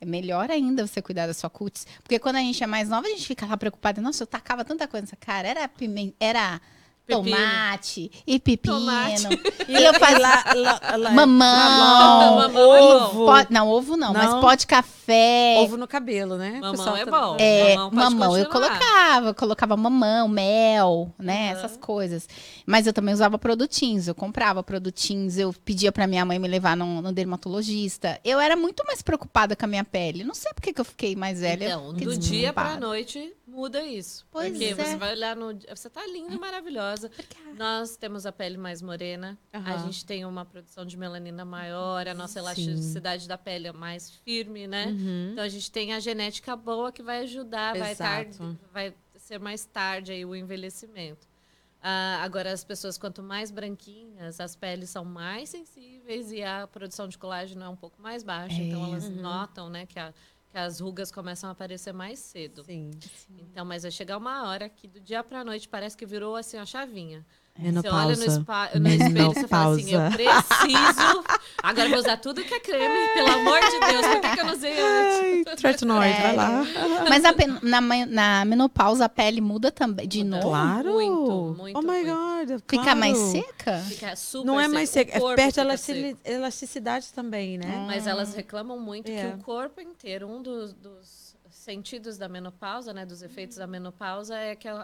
é 0.00 0.04
melhor 0.04 0.50
ainda 0.50 0.84
você 0.84 1.00
cuidar 1.00 1.28
da 1.28 1.34
sua 1.34 1.48
cutis. 1.48 1.86
Porque 2.02 2.18
quando 2.18 2.36
a 2.36 2.40
gente 2.40 2.62
é 2.62 2.66
mais 2.66 2.88
nova, 2.88 3.06
a 3.06 3.10
gente 3.10 3.26
fica 3.26 3.46
lá 3.46 3.56
preocupada. 3.56 4.00
Nossa, 4.00 4.24
eu 4.24 4.26
tacava 4.26 4.64
tanta 4.64 4.88
coisa 4.88 5.02
nessa 5.02 5.16
cara. 5.16 5.46
Era 5.46 5.68
pimenta, 5.68 6.16
era. 6.18 6.60
Tomate 7.06 8.10
e 8.26 8.38
pepino. 8.38 8.78
Tomate. 8.80 9.28
E 9.68 9.74
eu 9.84 9.94
fazia 9.98 10.18
lá, 10.18 10.44
lá, 10.54 10.96
lá- 10.96 11.10
mamão. 11.12 12.36
Mamão 12.36 12.70
ovo. 13.14 13.26
não, 13.50 13.68
ovo 13.68 13.96
não, 13.96 14.12
mas 14.12 14.30
Não. 14.30 14.40
pó 14.40 14.54
de 14.54 14.66
café. 14.66 15.56
Ovo 15.60 15.76
no 15.76 15.86
cabelo, 15.86 16.36
né? 16.36 16.52
Mamão 16.60 16.70
pessoal 16.72 16.96
é 16.96 17.04
tá- 17.04 17.10
bom. 17.10 17.36
É, 17.38 17.76
Mamão 17.76 17.90
pode 17.90 18.14
mamão, 18.16 18.36
eu 18.38 18.48
colocava, 18.48 19.28
eu 19.28 19.34
colocava 19.34 19.76
mamão, 19.76 20.28
mel, 20.28 21.12
né, 21.18 21.52
Aham. 21.52 21.58
essas 21.58 21.76
coisas. 21.76 22.28
Mas 22.66 22.86
eu 22.86 22.92
também 22.92 23.14
usava 23.14 23.38
produtinhos, 23.38 24.08
eu 24.08 24.14
comprava 24.14 24.62
produtinhos, 24.62 25.38
eu 25.38 25.52
pedia 25.64 25.92
pra 25.92 26.06
minha 26.06 26.24
mãe 26.24 26.38
me 26.38 26.48
levar 26.48 26.76
no, 26.76 27.00
no 27.00 27.12
dermatologista. 27.12 28.18
Eu 28.24 28.40
era 28.40 28.56
muito 28.56 28.84
mais 28.86 29.00
preocupada 29.02 29.54
com 29.54 29.64
a 29.64 29.68
minha 29.68 29.84
pele. 29.84 30.24
Não 30.24 30.34
sei 30.34 30.52
por 30.52 30.60
que, 30.62 30.74
eu 30.80 30.84
fiquei 30.84 31.14
mais 31.14 31.40
velha. 31.40 31.66
Então, 31.66 31.92
do 31.92 32.16
dia 32.18 32.52
pra 32.52 32.64
despreocupada. 32.64 32.80
noite 32.80 33.32
muda 33.56 33.82
isso. 33.82 34.26
Pois 34.30 34.50
porque 34.50 34.64
é. 34.66 34.74
você 34.74 34.96
vai 34.96 35.12
olhar 35.12 35.34
no. 35.34 35.58
Você 35.74 35.88
tá 35.88 36.06
linda 36.06 36.34
e 36.34 36.38
maravilhosa. 36.38 37.10
Nós 37.56 37.96
temos 37.96 38.26
a 38.26 38.32
pele 38.32 38.58
mais 38.58 38.82
morena, 38.82 39.38
a 39.52 39.58
Aham. 39.58 39.84
gente 39.86 40.04
tem 40.04 40.24
uma 40.26 40.44
produção 40.44 40.84
de 40.84 40.96
melanina 40.96 41.44
maior, 41.44 42.06
a 42.06 42.12
nossa 42.14 42.34
Sim. 42.34 42.38
elasticidade 42.40 43.26
da 43.26 43.38
pele 43.38 43.68
é 43.68 43.72
mais 43.72 44.10
firme, 44.10 44.66
né? 44.66 44.86
Uhum. 44.88 45.30
Então 45.32 45.42
a 45.44 45.48
gente 45.48 45.70
tem 45.72 45.94
a 45.94 46.00
genética 46.00 46.54
boa 46.54 46.92
que 46.92 47.02
vai 47.02 47.20
ajudar, 47.20 47.76
vai, 47.76 47.96
tarde, 47.96 48.30
Exato. 48.32 48.58
vai 48.72 48.94
ser 49.16 49.40
mais 49.40 49.64
tarde 49.64 50.12
aí 50.12 50.24
o 50.24 50.36
envelhecimento. 50.36 51.26
Ah, 51.88 52.20
agora, 52.22 52.52
as 52.52 52.64
pessoas, 52.64 52.98
quanto 52.98 53.22
mais 53.22 53.50
branquinhas, 53.52 54.40
as 54.40 54.56
peles 54.56 54.90
são 54.90 55.04
mais 55.04 55.50
sensíveis 55.50 56.32
e 56.32 56.42
a 56.42 56.66
produção 56.66 57.06
de 57.06 57.16
colágeno 57.16 57.62
é 57.62 57.68
um 57.68 57.76
pouco 57.76 58.02
mais 58.02 58.24
baixa. 58.24 58.60
Então, 58.60 58.84
É. 58.84 58.88
elas 58.88 59.08
notam 59.08 59.68
né, 59.70 59.86
que, 59.86 59.96
a- 59.98 60.12
que 60.56 60.60
as 60.60 60.80
rugas 60.80 61.12
começam 61.12 61.50
a 61.50 61.52
aparecer 61.52 61.92
mais 61.92 62.18
cedo. 62.18 62.64
Sim. 62.64 62.90
Então, 63.28 63.62
mas 63.62 63.82
vai 63.82 63.90
chegar 63.90 64.16
uma 64.16 64.48
hora 64.48 64.70
que 64.70 64.88
do 64.88 64.98
dia 64.98 65.22
pra 65.22 65.44
noite 65.44 65.68
parece 65.68 65.94
que 65.94 66.06
virou 66.06 66.34
assim 66.34 66.56
a 66.56 66.64
chavinha. 66.64 67.26
Menopausa. 67.58 68.14
Você 68.14 68.22
olha 68.22 68.34
no, 68.36 68.42
spa, 68.42 68.70
no 68.74 68.88
espelho 68.88 69.18
e 69.30 69.34
você 69.34 69.48
fala 69.48 69.74
assim, 69.76 69.94
eu 69.94 70.00
preciso. 70.10 71.24
Agora 71.62 71.86
eu 71.86 71.90
vou 71.90 71.98
usar 71.98 72.16
tudo 72.18 72.42
que 72.44 72.54
é 72.54 72.60
creme, 72.60 73.08
pelo 73.14 73.30
amor 73.30 73.58
de 73.60 73.80
Deus, 73.80 74.06
por 74.06 74.20
que, 74.20 74.30
que 74.34 74.40
eu 74.40 74.44
não 74.44 74.52
usei 74.52 74.78
antes? 74.80 75.54
Tretinoide, 75.60 76.20
vai 76.22 76.36
lá. 76.36 76.62
Mas 77.08 77.22
na, 77.62 77.80
na, 78.06 78.44
menopausa 78.44 79.06
a 79.06 79.08
pele 79.08 79.40
muda 79.40 79.70
também, 79.72 80.06
de 80.06 80.22
Muda. 80.22 80.36
novo. 80.36 80.48
Claro. 80.48 80.92
Muito, 80.92 81.54
muito, 81.58 81.78
Oh 81.78 81.82
my 81.82 81.88
muito. 82.04 82.50
God. 82.50 82.60
Fica 82.68 82.82
claro. 82.82 83.00
mais 83.00 83.16
seca? 83.18 83.78
Fica 83.88 84.16
super 84.16 84.46
Não 84.46 84.60
é 84.60 84.68
mais 84.68 84.90
seca, 84.90 85.12
o 85.14 85.16
é 85.16 85.20
corpo 85.20 85.36
perto 85.36 85.46
da 85.56 85.62
fica 85.62 85.62
elasticili- 85.62 86.08
seco. 86.10 86.20
elasticidade 86.24 87.12
também, 87.14 87.58
né? 87.58 87.84
Mas 87.86 88.06
elas 88.06 88.34
reclamam 88.34 88.78
muito 88.78 89.10
É. 89.10 89.20
que 89.22 89.26
o 89.34 89.38
corpo 89.42 89.80
inteiro, 89.80 90.28
um 90.28 90.42
dos, 90.42 90.72
dos 90.74 91.25
sentidos 91.66 92.16
da 92.16 92.28
menopausa, 92.28 92.92
né, 92.94 93.04
dos 93.04 93.22
efeitos 93.22 93.56
da 93.56 93.66
menopausa, 93.66 94.36
é 94.36 94.54
que 94.54 94.68
a, 94.68 94.76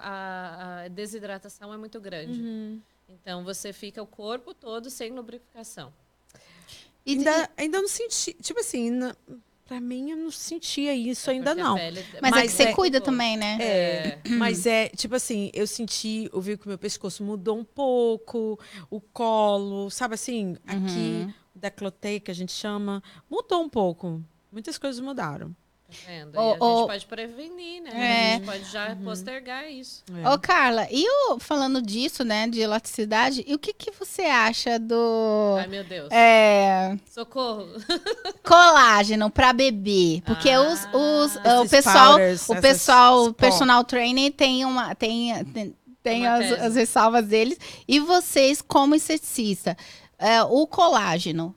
a- 0.84 0.88
desidratação 0.88 1.72
é 1.72 1.76
muito 1.76 2.00
grande. 2.00 2.40
Uhum. 2.40 2.80
Então 3.08 3.44
você 3.44 3.72
fica 3.72 4.02
o 4.02 4.06
corpo 4.06 4.52
todo 4.52 4.90
sem 4.90 5.12
lubrificação. 5.12 5.92
E, 7.06 7.12
Ainda, 7.12 7.50
ainda 7.56 7.80
não 7.80 7.88
senti, 7.88 8.32
tipo 8.34 8.58
assim, 8.60 8.90
na, 8.90 9.14
pra 9.66 9.80
mim 9.80 10.10
eu 10.10 10.16
não 10.16 10.30
sentia 10.30 10.92
isso 10.94 11.30
ainda 11.30 11.50
Porque 11.50 11.60
a 11.60 11.64
não. 11.64 11.74
pele- 11.76 12.04
mas, 12.20 12.32
é 12.32 12.36
mas 12.36 12.50
que 12.50 12.56
você 12.56 12.62
é- 12.64 12.74
cuida 12.74 13.00
também, 13.00 13.36
né? 13.36 13.58
É, 13.60 14.20
mas 14.30 14.66
é, 14.66 14.88
tipo 14.88 15.14
assim, 15.14 15.50
eu 15.54 15.66
senti, 15.66 16.28
eu 16.32 16.40
vi 16.40 16.56
que 16.56 16.64
o 16.66 16.68
meu 16.68 16.78
pescoço 16.78 17.22
mudou 17.22 17.56
um 17.58 17.64
pouco, 17.64 18.58
o 18.90 19.00
colo, 19.00 19.88
sabe 19.90 20.14
assim, 20.14 20.56
aqui, 20.66 21.26
Uhum. 21.26 21.34
da 21.54 21.70
que 22.20 22.30
a 22.30 22.34
gente 22.34 22.52
chama, 22.52 23.00
mudou 23.30 23.62
um 23.62 23.68
pouco. 23.68 24.20
Muitas 24.50 24.78
coisas 24.78 25.00
mudaram. 25.00 25.54
Tá 25.92 26.06
vendo? 26.08 26.34
E 26.34 26.38
a 26.38 26.52
gente 26.52 26.86
pode 26.86 27.06
prevenir, 27.06 27.82
né? 27.82 27.90
É. 27.94 28.30
A 28.32 28.36
gente 28.36 28.46
pode 28.46 28.64
já 28.70 28.96
postergar 28.96 29.70
isso. 29.70 30.02
É. 30.22 30.28
Ô, 30.30 30.38
Carla, 30.38 30.86
e 30.90 31.04
o, 31.08 31.38
falando 31.38 31.80
disso, 31.82 32.24
né, 32.24 32.48
de 32.48 32.60
elasticidade, 32.60 33.44
e 33.46 33.54
o 33.54 33.58
que, 33.58 33.72
que 33.72 33.90
você 33.90 34.22
acha 34.22 34.78
do 34.78 35.56
Ai, 35.58 35.66
meu 35.66 35.84
Deus. 35.84 36.08
é, 36.10 36.96
Socorro. 37.10 37.68
colágeno 38.42 39.30
para 39.30 39.52
bebê? 39.52 40.22
Porque 40.24 40.50
Ah, 40.50 40.60
os, 40.62 40.80
os- 40.92 41.36
o 41.36 41.62
Esses 41.64 41.70
pessoal, 41.70 42.08
powders, 42.12 42.48
o 42.48 42.56
pessoal, 42.60 43.24
pó. 43.26 43.32
personal 43.34 43.84
trainer 43.84 44.32
tem 44.32 44.64
uma 44.64 44.94
tem, 44.94 45.44
tem, 45.46 45.76
tem 46.02 46.26
as, 46.26 46.52
as 46.52 46.74
ressalvas 46.74 47.26
deles. 47.26 47.58
E 47.86 48.00
vocês, 48.00 48.60
como 48.62 48.94
esteticista, 48.94 49.76
é, 50.18 50.42
o 50.42 50.66
colágeno 50.66 51.54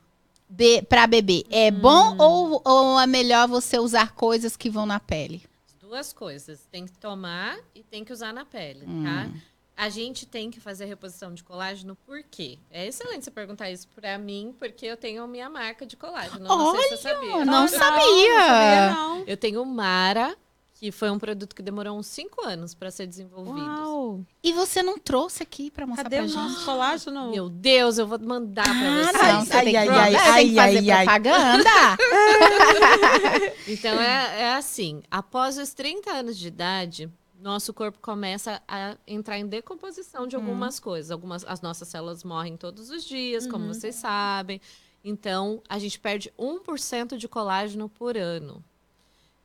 be, 0.56 0.82
para 0.84 1.06
bebê 1.08 1.44
é 1.50 1.70
Hum. 1.70 1.80
bom 1.80 2.16
ou, 2.18 2.62
ou 2.66 3.00
é 3.00 3.06
melhor 3.08 3.48
você 3.48 3.78
usar 3.78 4.14
coisas 4.14 4.56
que 4.56 4.70
vão 4.70 4.86
na 4.86 5.00
pele? 5.00 5.44
Duas 5.80 6.12
coisas. 6.14 6.68
Tem 6.72 6.86
que 6.86 6.94
tomar 6.98 7.58
e 7.74 7.84
tem 7.84 8.04
que 8.04 8.12
usar 8.14 8.34
na 8.34 8.46
pele, 8.46 8.86
Hum. 8.88 9.04
tá? 9.04 9.30
A 9.78 9.90
gente 9.90 10.26
tem 10.26 10.50
que 10.50 10.60
fazer 10.62 10.86
reposição 10.86 11.34
de 11.34 11.44
colágeno 11.44 11.98
por 12.06 12.24
quê? 12.24 12.58
É 12.72 12.88
excelente 12.88 13.26
você 13.26 13.32
perguntar 13.32 13.70
isso 13.70 13.88
pra 13.94 14.18
mim, 14.18 14.56
porque 14.58 14.86
eu 14.86 14.96
tenho 14.96 15.22
a 15.24 15.28
minha 15.28 15.50
marca 15.50 15.86
de 15.86 15.98
colágeno. 15.98 16.46
Não 16.48 16.72
sei 16.72 16.82
se 16.84 16.90
você 16.90 16.98
sabia. 17.10 17.44
não 17.46 17.64
Ah, 17.66 17.68
sabia. 17.68 17.90
Não 18.38 18.48
sabia, 18.48 18.94
não. 18.94 19.24
Eu 19.28 19.36
tenho 19.36 19.66
Mara, 19.66 20.34
que 20.78 20.92
foi 20.92 21.10
um 21.10 21.18
produto 21.18 21.56
que 21.56 21.62
demorou 21.64 21.98
uns 21.98 22.06
cinco 22.08 22.46
anos 22.46 22.76
para 22.76 22.92
ser 22.92 23.08
desenvolvido. 23.08 23.66
Uau. 23.66 24.26
E 24.44 24.52
você 24.52 24.84
não 24.84 25.00
trouxe 25.00 25.42
aqui 25.42 25.72
para 25.72 25.88
mostrar 25.88 26.04
Cadê 26.04 26.18
pra 26.18 26.26
o 26.26 26.28
gente? 26.28 26.38
nosso 26.38 26.66
colágeno? 26.66 27.32
Meu 27.32 27.50
Deus, 27.50 27.98
eu 27.98 28.06
vou 28.06 28.20
mandar 28.20 28.66
pra 28.66 28.74
Ah, 28.74 29.46
você 29.46 29.54
Ai, 29.56 29.76
ai, 29.76 29.88
ai, 29.88 30.16
ai, 30.16 30.60
ai, 30.60 30.92
ai. 30.92 31.06
propaganda. 31.06 31.70
Então 33.68 34.00
é, 34.00 34.42
é 34.42 34.54
assim, 34.56 35.02
após 35.10 35.58
os 35.58 35.74
30 35.74 36.12
anos 36.12 36.38
de 36.38 36.48
idade, 36.50 37.10
nosso 37.40 37.74
corpo 37.74 37.98
começa 38.02 38.62
a 38.68 38.96
entrar 39.08 39.40
em 39.40 39.48
decomposição 39.48 40.28
de 40.28 40.36
algumas 40.36 40.80
coisas. 40.80 41.10
Algumas, 41.10 41.44
as 41.46 41.62
nossas 41.62 41.88
células 41.88 42.24
morrem 42.24 42.58
todos 42.58 42.90
os 42.90 43.04
dias, 43.06 43.48
como 43.48 43.68
vocês 43.68 43.96
sabem. 43.96 44.60
Então, 45.04 45.62
a 45.70 45.80
gente 45.80 46.00
perde 46.00 46.34
1% 46.38 47.18
de 47.18 47.28
colágeno 47.28 47.88
por 47.88 48.18
ano. 48.18 48.64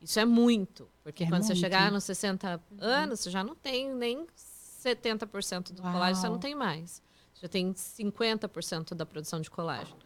Isso 0.01 0.19
é 0.19 0.25
muito. 0.25 0.87
Porque 1.03 1.23
É 1.23 1.27
quando 1.27 1.43
você 1.43 1.49
muito. 1.53 1.59
chegar 1.61 1.91
nos 1.91 2.03
60 2.03 2.61
anos, 2.79 3.19
você 3.19 3.29
já 3.31 3.43
não 3.43 3.55
tem 3.55 3.93
nem 3.93 4.25
70% 4.85 5.73
do 5.73 5.81
colágeno, 5.81 6.15
você 6.15 6.27
Uau. 6.27 6.33
não 6.33 6.39
tem 6.39 6.55
mais. 6.55 7.01
Já 7.41 7.47
tem 7.47 7.73
50% 7.73 8.93
da 8.93 9.05
produção 9.05 9.41
de 9.41 9.49
colágeno. 9.49 9.97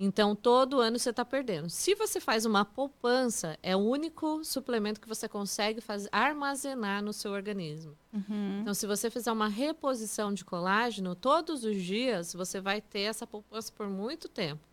Então, 0.00 0.34
todo 0.36 0.80
ano 0.80 0.96
você 0.96 1.10
está 1.10 1.24
perdendo. 1.24 1.68
Se 1.68 1.92
você 1.96 2.20
faz 2.20 2.46
uma 2.46 2.64
poupança, 2.64 3.58
é 3.64 3.74
o 3.74 3.80
único 3.80 4.44
suplemento 4.44 5.00
que 5.00 5.08
você 5.08 5.28
consegue 5.28 5.80
fazer, 5.80 6.08
armazenar 6.12 7.02
no 7.02 7.12
seu 7.12 7.32
organismo. 7.32 7.98
Uhum. 8.12 8.60
Então, 8.60 8.72
se 8.74 8.86
você 8.86 9.10
fizer 9.10 9.32
uma 9.32 9.48
reposição 9.48 10.32
de 10.32 10.44
colágeno, 10.44 11.16
todos 11.16 11.64
os 11.64 11.76
dias 11.82 12.32
você 12.32 12.60
vai 12.60 12.80
ter 12.80 13.00
essa 13.00 13.26
poupança 13.26 13.72
por 13.72 13.88
muito 13.88 14.28
tempo. 14.28 14.67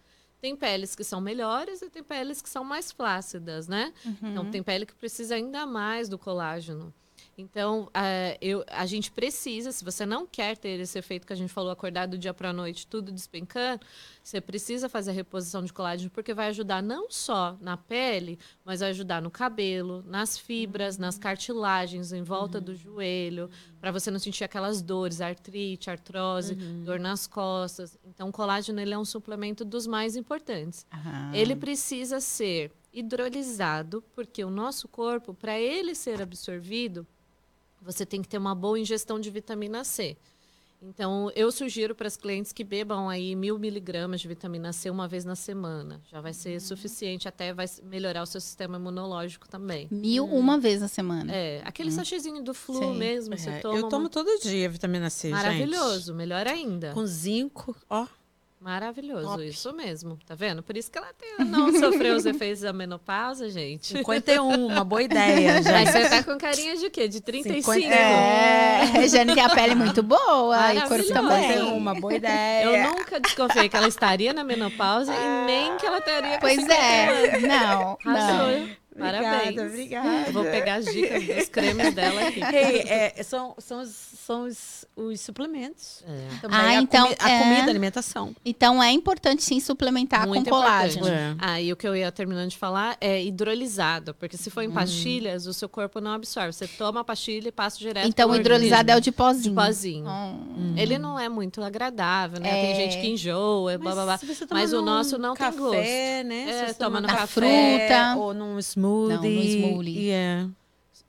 Tem 0.45 0.55
peles 0.55 0.95
que 0.95 1.03
são 1.03 1.19
melhores 1.19 1.81
e 1.81 1.89
tem 1.89 2.03
peles 2.03 2.39
que 2.39 2.47
são 2.47 2.63
mais 2.63 2.91
flácidas, 2.91 3.67
né? 3.67 3.91
Então, 4.21 4.51
tem 4.51 4.61
pele 4.61 4.85
que 4.85 4.93
precisa 4.93 5.33
ainda 5.33 5.65
mais 5.65 6.07
do 6.07 6.19
colágeno. 6.19 6.93
Então, 7.37 7.89
eh, 7.93 8.37
eu, 8.39 8.63
a 8.67 8.85
gente 8.85 9.11
precisa, 9.11 9.71
se 9.73 9.83
você 9.83 10.05
não 10.05 10.25
quer 10.25 10.57
ter 10.57 10.79
esse 10.79 10.97
efeito 10.97 11.27
que 11.27 11.33
a 11.33 11.35
gente 11.35 11.51
falou, 11.51 11.69
acordar 11.69 12.07
do 12.07 12.17
dia 12.17 12.33
para 12.33 12.51
a 12.51 12.53
noite, 12.53 12.87
tudo 12.87 13.11
despencando, 13.11 13.85
você 14.23 14.39
precisa 14.39 14.87
fazer 14.87 15.11
a 15.11 15.13
reposição 15.13 15.61
de 15.61 15.73
colágeno, 15.73 16.09
porque 16.09 16.33
vai 16.33 16.47
ajudar 16.47 16.81
não 16.81 17.11
só 17.11 17.57
na 17.59 17.75
pele, 17.75 18.39
mas 18.63 18.79
vai 18.79 18.91
ajudar 18.91 19.21
no 19.21 19.29
cabelo, 19.29 20.01
nas 20.07 20.37
fibras, 20.37 20.97
nas 20.97 21.17
cartilagens 21.17 22.13
em 22.13 22.23
volta 22.23 22.61
do 22.61 22.73
joelho, 22.73 23.49
para 23.81 23.91
você 23.91 24.09
não 24.09 24.19
sentir 24.19 24.45
aquelas 24.45 24.81
dores, 24.81 25.19
artrite, 25.19 25.89
artrose, 25.89 26.55
dor 26.55 27.01
nas 27.01 27.27
costas. 27.27 27.97
Então, 28.05 28.29
o 28.29 28.31
colágeno 28.31 28.79
ele 28.79 28.93
é 28.93 28.97
um 28.97 29.05
suplemento 29.05 29.65
dos 29.65 29.85
mais 29.85 30.15
importantes. 30.15 30.85
Ah. 30.89 31.31
Ele 31.33 31.53
precisa 31.53 32.21
ser 32.21 32.71
hidrolisado, 32.93 34.01
porque 34.15 34.41
o 34.43 34.49
nosso 34.49 34.87
corpo, 34.87 35.33
para 35.33 35.59
ele 35.59 35.93
ser 35.93 36.21
absorvido, 36.21 37.05
você 37.85 38.05
tem 38.05 38.21
que 38.21 38.27
ter 38.27 38.37
uma 38.37 38.55
boa 38.55 38.79
ingestão 38.79 39.19
de 39.19 39.29
vitamina 39.29 39.83
C. 39.83 40.17
Então, 40.81 41.31
eu 41.35 41.51
sugiro 41.51 41.95
para 41.95 42.05
as 42.07 42.17
clientes 42.17 42.51
que 42.51 42.63
bebam 42.63 43.07
aí 43.09 43.33
mil 43.35 43.57
miligramas 43.57 44.21
de 44.21 44.27
vitamina 44.27 44.71
C 44.73 44.89
uma 44.89 45.07
vez 45.07 45.23
na 45.25 45.35
semana. 45.35 46.01
Já 46.11 46.19
vai 46.21 46.33
ser 46.33 46.59
suficiente, 46.59 47.27
até 47.27 47.53
vai 47.53 47.65
melhorar 47.83 48.21
o 48.21 48.25
seu 48.25 48.41
sistema 48.41 48.77
imunológico 48.77 49.47
também. 49.47 49.87
Mil 49.89 50.25
uma 50.25 50.59
vez 50.59 50.81
na 50.81 50.87
semana. 50.87 51.33
É, 51.33 51.61
aquele 51.63 51.91
sachezinho 51.91 52.43
do 52.43 52.53
flu 52.53 52.77
Sim. 52.77 52.97
mesmo, 52.97 53.35
você 53.37 53.49
É, 53.49 53.59
toma. 53.59 53.77
eu 53.79 53.87
tomo 53.87 54.03
uma- 54.03 54.09
todo 54.09 54.27
dia 54.41 54.69
vitamina 54.69 55.09
C, 55.09 55.29
Maravilhoso, 55.29 56.13
melhor 56.13 56.45
ainda. 56.45 56.87
gente. 56.87 56.95
Com 56.95 57.05
zinco, 57.05 57.75
ó. 57.89 58.05
Maravilhoso, 58.65 59.27
Top. 59.27 59.47
isso 59.47 59.71
mesmo. 59.73 60.17
Tá 60.25 60.33
vendo? 60.33 60.63
Por 60.63 60.75
isso 60.75 60.89
que 60.89 60.97
ela 60.97 61.13
tem- 61.13 61.45
não 61.45 61.71
sofreu 61.71 62.15
os 62.15 62.25
efeitos 62.25 62.61
da 62.61 62.73
menopausa, 62.73 63.47
gente. 63.47 63.85
51, 63.95 64.65
uma 64.65 64.83
boa 64.83 65.03
ideia, 65.03 65.61
Mas 65.61 65.65
gente. 65.65 65.91
você 65.91 66.09
tá 66.09 66.23
com 66.23 66.35
carinha 66.35 66.75
de 66.75 66.89
quê? 66.89 67.07
De 67.07 67.21
35? 67.21 67.73
50. 67.73 67.93
É, 67.93 68.81
a 68.81 68.85
Regiane 68.85 69.35
tem 69.35 69.43
a 69.43 69.49
pele 69.49 69.75
muito 69.75 70.01
boa 70.01 70.73
e 70.73 70.79
o 70.79 70.87
corpo 70.87 71.13
também. 71.13 71.43
51, 71.49 71.77
uma 71.77 71.93
boa 71.93 72.15
ideia. 72.15 72.65
Eu 72.65 72.89
nunca 72.89 73.19
desconfiei 73.19 73.69
que 73.69 73.77
ela 73.77 73.87
estaria 73.87 74.33
na 74.33 74.43
menopausa 74.43 75.13
e 75.13 75.45
nem 75.45 75.77
que 75.77 75.85
ela 75.85 76.01
teria 76.01 76.33
com 76.33 76.39
Pois 76.39 76.55
50 76.55 76.73
é, 76.73 77.39
não, 77.41 77.97
não. 78.03 78.69
Parabéns. 78.97 79.59
Obrigada, 79.59 79.67
obrigada. 79.67 80.31
Vou 80.31 80.43
pegar 80.45 80.75
as 80.75 80.85
dicas 80.85 81.23
dos 81.23 81.49
cremes 81.49 81.93
dela 81.93 82.29
aqui. 82.29 82.41
Hey, 82.41 82.83
é, 82.87 83.23
são 83.23 83.53
são, 83.59 83.81
os, 83.81 83.89
são 84.25 84.43
os, 84.45 84.85
os 84.95 85.21
suplementos. 85.21 86.03
É. 86.07 86.39
Também 86.41 86.57
Ah, 86.59 86.67
a 86.69 86.73
então, 86.75 87.03
comi- 87.05 87.17
a 87.19 87.29
é. 87.29 87.39
comida, 87.43 87.61
a 87.61 87.69
alimentação. 87.69 88.35
Então 88.43 88.81
é 88.81 88.91
importante 88.91 89.43
sim 89.43 89.59
suplementar 89.59 90.27
Muito 90.27 90.45
com 90.45 90.49
colágeno. 90.49 91.07
É. 91.07 91.35
Ah, 91.37 91.61
e 91.61 91.71
o 91.71 91.75
que 91.75 91.87
eu 91.87 91.95
ia 91.95 92.11
terminando 92.11 92.49
de 92.49 92.57
falar 92.57 92.97
é 92.99 93.23
hidrolisado, 93.23 94.13
porque 94.15 94.35
se 94.37 94.49
for 94.49 94.61
Hum. 94.61 94.67
em 94.67 94.71
pastilhas, 94.71 95.45
o 95.45 95.53
seu 95.53 95.69
corpo 95.69 96.01
não 96.01 96.11
absorve. 96.11 96.53
Você 96.53 96.67
toma 96.67 97.01
a 97.01 97.03
pastilha 97.03 97.49
e 97.49 97.51
passa 97.51 97.77
direto 97.77 98.07
Então 98.07 98.27
o 98.27 98.31
pro 98.31 98.39
hidrolisado 98.41 98.89
é 98.91 98.95
o 98.97 99.01
de 99.01 99.11
pozinho. 99.11 99.55
de 99.55 99.61
pozinho. 99.61 100.05
Hum. 100.09 100.73
Ele 100.77 100.97
não 100.97 101.19
é 101.19 101.29
muito 101.29 101.61
agradável, 101.63 102.39
né? 102.39 102.49
É. 102.49 102.61
Tem 102.61 102.75
gente 102.75 103.01
que 103.01 103.07
enjoa, 103.07 103.77
blá, 103.77 103.93
blá, 103.93 104.03
blá. 104.05 104.19
Mas 104.51 104.73
o 104.73 104.81
nosso 104.81 105.17
não 105.17 105.33
tem 105.35 105.45
café, 105.45 105.57
gosto. 105.57 106.27
né? 106.27 106.69
É, 106.69 106.73
toma 106.73 106.99
no 106.99 107.07
café. 107.07 107.27
fruta. 107.27 108.15
Ou 108.17 108.33
num 108.33 108.57
smoothie. 108.59 109.15
Não, 109.15 109.21
no 109.21 109.41
smoothie. 109.43 109.99
Yeah. 110.07 110.49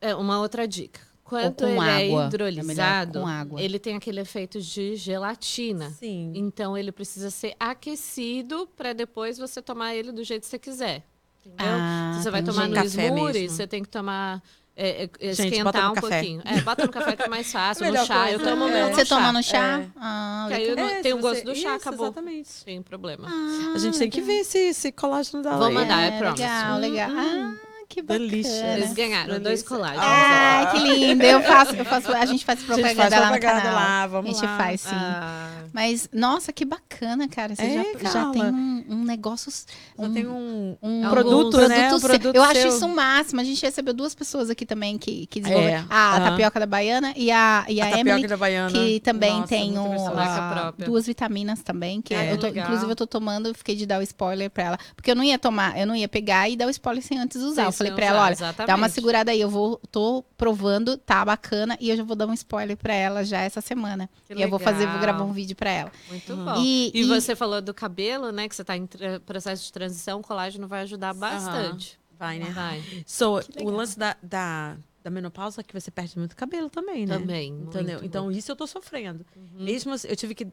É, 0.01 0.15
uma 0.15 0.39
outra 0.41 0.69
dica. 0.69 1.01
Quando 1.29 1.57
com 1.57 1.67
ele 1.67 1.79
água. 1.81 1.91
é 1.91 2.05
É 2.05 2.07
melhor 2.09 2.27
hidrolisado, 2.29 3.21
com 3.21 3.27
água. 3.27 3.61
ele 3.61 3.79
tem 3.79 3.97
aquele 3.97 4.21
efeito 4.21 4.61
de 4.61 4.95
gelatina. 4.97 5.91
Sim. 5.91 6.33
Então 6.35 6.77
ele 6.79 6.93
precisa 6.93 7.31
ser 7.31 7.55
aquecido 7.59 8.69
para 8.77 8.93
depois 8.93 9.37
você 9.39 9.61
tomar 9.61 9.95
ele 9.95 10.13
do 10.13 10.23
jeito 10.23 10.43
que 10.43 10.49
você 10.49 10.59
quiser. 10.59 11.05
Entendeu? 11.45 11.67
Ah, 11.79 12.13
Se 12.17 12.23
você 12.23 12.31
vai 12.31 12.43
tomar 12.43 12.69
no 12.69 12.75
Café 12.75 13.07
smoothie, 13.09 13.41
mesmo. 13.43 13.57
você 13.57 13.67
tem 13.67 13.83
que 13.83 13.89
tomar. 13.89 14.43
é, 14.77 15.09
é, 15.21 15.33
Gente, 15.33 15.63
bota 15.63 15.79
esquentar 15.79 15.91
um 15.91 15.95
café. 15.95 16.09
pouquinho. 16.17 16.43
É, 16.45 16.61
bota 16.61 16.85
no 16.87 16.93
café 16.93 17.17
que 17.17 17.23
é 17.23 17.29
mais 17.29 17.51
fácil. 17.53 17.85
no 17.87 17.93
Melhor 17.93 18.07
chá. 18.07 18.31
Eu 18.31 18.39
coisa. 18.39 18.51
tomo 18.53 18.65
o 18.65 18.69
É. 18.69 18.73
meu 18.73 18.89
no 18.91 18.95
Você 18.95 19.05
chá. 19.07 19.17
toma 19.17 19.33
no 19.33 19.43
chá? 19.43 19.81
É. 19.81 19.89
Ah, 19.97 20.45
Que 20.49 20.55
aí 20.55 20.67
legal. 20.67 20.77
eu 20.77 20.85
não- 20.85 20.91
É, 20.99 21.03
tem 21.03 21.13
se 21.13 21.19
o 21.19 21.21
gosto 21.21 21.39
você- 21.39 21.45
do 21.45 21.55
chá, 21.55 21.77
Isso, 21.77 21.89
acabou. 21.89 22.07
Exatamente. 22.07 22.49
Sem 22.49 22.83
problema. 22.83 23.29
Ah, 23.31 23.73
A 23.75 23.79
gente 23.79 23.99
tem 23.99 24.11
que 24.11 24.21
ver 24.21 24.41
esse, 24.41 24.59
esse 24.59 24.93
colágeno 24.93 25.43
da 25.43 25.57
Vou 25.57 25.71
mandar, 25.73 26.03
é, 26.03 26.17
I 26.17 26.19
promise. 26.19 26.43
Legal, 26.43 26.79
legal. 26.79 27.11
Ah, 27.13 27.55
que 27.97 28.03
bacana. 28.03 28.29
Delícia. 28.29 28.67
Eles 28.77 28.93
ganharam 28.93 29.29
dois 29.29 29.43
Delícia. 29.43 29.69
colágenos. 29.69 30.05
Ai, 30.07 30.71
que 30.73 30.79
lindo. 30.79 31.23
Eu 31.25 31.43
faço, 31.43 31.75
eu 31.75 31.85
faço, 31.85 32.13
a 32.13 32.27
gente 32.27 32.45
faz 32.45 32.59
A 32.59 32.63
gente 32.63 32.67
propaganda 32.67 32.95
faz 32.97 33.11
lá 33.13 33.19
no 33.19 33.33
propaganda 33.41 33.61
canal. 33.63 33.75
lá, 33.75 34.07
vamos 34.07 34.31
a 34.31 34.33
gente 34.35 34.45
lá. 34.51 34.57
faz, 34.57 34.81
sim. 34.83 34.89
Ah, 34.93 35.51
Mas, 35.73 36.09
nossa, 36.13 36.53
que 36.53 36.65
bacana, 36.65 37.29
cara. 37.29 37.55
Você 37.55 37.63
É, 37.63 37.85
já, 38.03 38.11
já 38.13 38.31
tem 38.31 38.43
um, 38.45 38.85
um 38.89 39.05
negócio. 39.05 39.51
Um, 39.99 40.13
tem 40.13 40.27
um, 40.27 40.77
um 40.83 41.07
Alguns- 41.07 41.11
produto, 41.13 41.69
né? 41.69 41.93
Um 41.93 41.99
seu. 41.99 42.09
produto 42.09 42.35
Eu 42.35 42.43
acho 42.43 42.69
isso 42.69 42.87
o 42.87 42.95
máximo. 42.95 43.41
A 43.41 43.45
gente 43.45 43.63
recebeu 43.63 43.93
duas 43.95 44.15
pessoas 44.15 44.49
aqui 44.51 44.65
também 44.67 44.97
que, 44.99 45.27
que 45.27 45.41
desenvolveram. 45.41 45.85
É, 45.85 45.87
A 45.91 46.17
aham. 46.17 46.31
Tapioca 46.31 46.61
da 46.61 46.67
Baiana 46.67 47.13
e 47.17 47.31
a, 47.31 47.65
e 47.69 47.81
a, 47.81 47.85
a 47.85 47.91
tapioca 47.91 48.11
Emily, 48.11 48.27
da 48.29 48.37
Baiana. 48.37 48.71
que 48.73 49.01
também 49.01 49.33
Nossa, 49.33 49.47
tem 49.49 49.79
um, 49.79 50.09
a- 50.19 50.51
própria. 50.53 50.87
duas 50.87 51.07
vitaminas 51.07 51.63
também. 51.63 52.01
Que 52.01 52.15
É, 52.15 52.33
eu 52.33 52.39
tô- 52.39 52.47
inclusive, 52.49 52.91
eu 52.93 52.97
tô 52.97 53.07
tomando, 53.07 53.53
fiquei 53.55 53.75
de 53.77 53.87
dar 53.87 53.99
o 54.01 54.03
spoiler 54.03 54.51
pra 54.51 54.65
ela. 54.65 54.79
Porque 54.95 55.11
eu 55.11 55.15
não 55.17 55.25
ia 55.25 55.39
tomar, 55.39 55.79
eu 55.79 55.87
não 55.87 55.95
ia 55.97 56.09
pegar 56.09 56.49
e 56.49 56.57
dar 56.57 56.67
o 56.67 56.71
spoiler 56.71 57.03
sem 57.03 57.19
antes 57.19 57.41
usar. 57.43 57.65
Eu 57.65 57.73
falei 57.91 57.95
pra 57.97 58.07
ela, 58.07 58.23
olha, 58.25 58.33
exatamente. 58.33 58.67
dá 58.69 58.75
uma 58.77 58.89
segurada 58.89 59.31
aí. 59.31 59.41
Eu 59.41 59.51
vou, 59.51 59.81
tô 59.91 60.25
provando, 60.37 60.97
tá 60.97 61.25
bacana. 61.25 61.77
E 61.81 61.91
eu 61.91 61.97
já 61.97 62.03
vou 62.05 62.15
dar 62.17 62.27
um 62.27 62.33
spoiler 62.35 62.77
pra 62.77 62.95
ela 62.95 63.25
já 63.25 63.41
essa 63.41 63.61
semana. 63.61 64.09
Que 64.27 64.35
e 64.35 64.43
eu 64.43 64.49
vou 64.49 64.59
fazer, 64.59 64.85
vou 64.87 64.95
legal. 64.97 65.01
gravar 65.01 65.25
um 65.25 65.33
vídeo 65.33 65.57
pra 65.57 65.71
ela. 65.71 65.93
Muito 66.09 66.37
bom. 66.37 66.57
E- 66.63 66.91
E, 66.95 67.01
e- 67.01 67.05
você 67.05 67.35
falou 67.35 67.61
do 67.63 67.73
cabelo, 67.75 68.31
né? 68.33 68.49
Que 68.49 68.55
você 68.55 68.63
está 68.63 68.77
em 68.77 68.87
processo 69.25 69.65
de 69.65 69.73
transição, 69.73 70.21
o 70.21 70.23
colágeno 70.23 70.67
vai 70.69 70.83
ajudar 70.83 71.13
bastante. 71.15 71.99
Vai, 72.19 72.39
né? 72.39 72.51
Vai. 72.51 72.83
So, 73.07 73.35
legal. 73.55 73.67
o 73.67 73.71
lance 73.77 73.99
da, 73.99 74.17
da, 74.23 74.77
da 75.05 75.11
menopausa 75.11 75.61
é 75.61 75.65
que 75.65 75.79
você 75.79 75.91
perde 75.91 76.19
muito 76.19 76.35
cabelo 76.35 76.71
também, 76.71 77.05
né? 77.05 77.19
Também. 77.19 77.49
Entendeu? 77.53 77.95
muito, 77.97 78.05
então, 78.07 78.25
muito. 78.25 78.39
isso 78.39 78.51
eu 78.51 78.57
tô 78.57 78.67
sofrendo. 78.67 79.25
Mesmo 79.53 79.93
assim, 79.93 80.09
eu 80.09 80.17
tive 80.17 80.35
que 80.35 80.47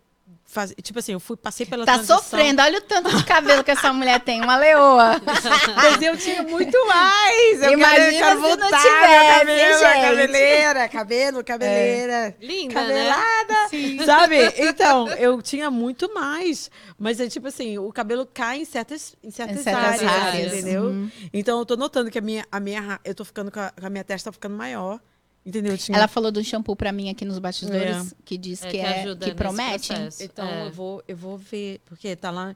fazer. 0.46 0.76
Tipo 0.76 1.00
assim, 1.00 1.14
eu 1.14 1.20
fui, 1.20 1.36
passei 1.36 1.66
pela 1.66 1.86
Tá 1.86 1.94
transição. 1.94 2.18
sofrendo, 2.20 2.62
olha 2.62 2.78
o 2.78 2.82
tanto 2.82 3.16
de 3.16 3.24
cabelo 3.26 3.64
que 3.64 3.72
essa 3.72 3.92
mulher 3.92 4.20
tem, 4.20 4.42
uma 4.42 4.56
leoa. 4.58 5.20
Mas 5.76 6.02
eu 6.02 6.16
tinha 6.18 6.44
muito 6.44 6.78
mais. 6.88 7.62
Eu 7.64 7.72
Imagina 7.74 7.96
quero, 7.96 8.14
eu 8.14 8.20
quero 8.20 8.30
se 8.30 8.36
não 8.36 8.42
voltar, 8.42 8.82
tivesse, 8.82 9.40
cabelo, 9.40 9.80
gente. 9.80 10.02
cabeleira, 10.06 10.90
cabelo, 10.90 11.44
cabeleira. 11.44 12.36
Linda, 12.40 12.82
né? 12.84 13.10
Cabelada, 13.10 14.06
sabe? 14.06 14.54
Então, 14.58 15.08
eu 15.14 15.42
tinha 15.42 15.72
muito 15.72 16.14
mais. 16.14 16.70
Mas 17.00 17.20
é 17.20 17.28
tipo 17.28 17.48
assim, 17.48 17.78
o 17.80 17.92
cabelo 17.92 18.26
cai 18.32 18.60
em 18.60 18.66
certas, 18.66 19.16
em 19.24 19.32
certas, 19.32 19.58
Em 19.60 19.64
certas 19.64 19.84
áreas, 20.04 20.04
áreas. 20.12 20.54
entendeu? 20.54 20.84
Uhum. 20.84 21.12
Então, 21.34 21.60
eu 21.60 21.66
tô 21.66 21.76
notando 21.76 22.12
que 22.12 22.20
a 22.20 22.22
minha, 22.22 22.46
a 22.52 22.60
minha, 22.60 23.00
eu 23.04 23.16
tô 23.16 23.26
ficando 23.26 23.52
com 23.52 23.60
a, 23.60 23.72
com 23.72 23.86
a 23.86 23.90
minha 23.90 24.04
testa 24.04 24.30
tá 24.30 24.34
ficando 24.34 24.56
maior. 24.56 25.00
Entendeu? 25.46 25.74
Eu 25.74 25.78
tinha- 25.78 25.98
Ela 25.98 26.08
falou 26.08 26.32
de 26.32 26.40
um 26.40 26.44
shampoo 26.44 26.76
pra 26.76 26.92
mim 26.92 27.10
aqui 27.10 27.26
nos 27.26 27.38
bastidores, 27.38 28.12
É. 28.14 28.16
que 28.24 28.38
diz 28.38 28.64
É, 28.64 28.66
que, 28.70 28.78
que 28.78 28.84
é, 28.84 29.16
que 29.16 29.34
promete. 29.36 29.88
processo. 29.90 30.24
Então, 30.24 30.48
É. 30.48 30.68
eu, 30.68 30.72
vou, 30.72 31.04
eu 31.08 31.18
vou 31.18 31.38
ver, 31.38 31.82
porque 31.86 32.16
tá 32.16 32.32
lá. 32.32 32.56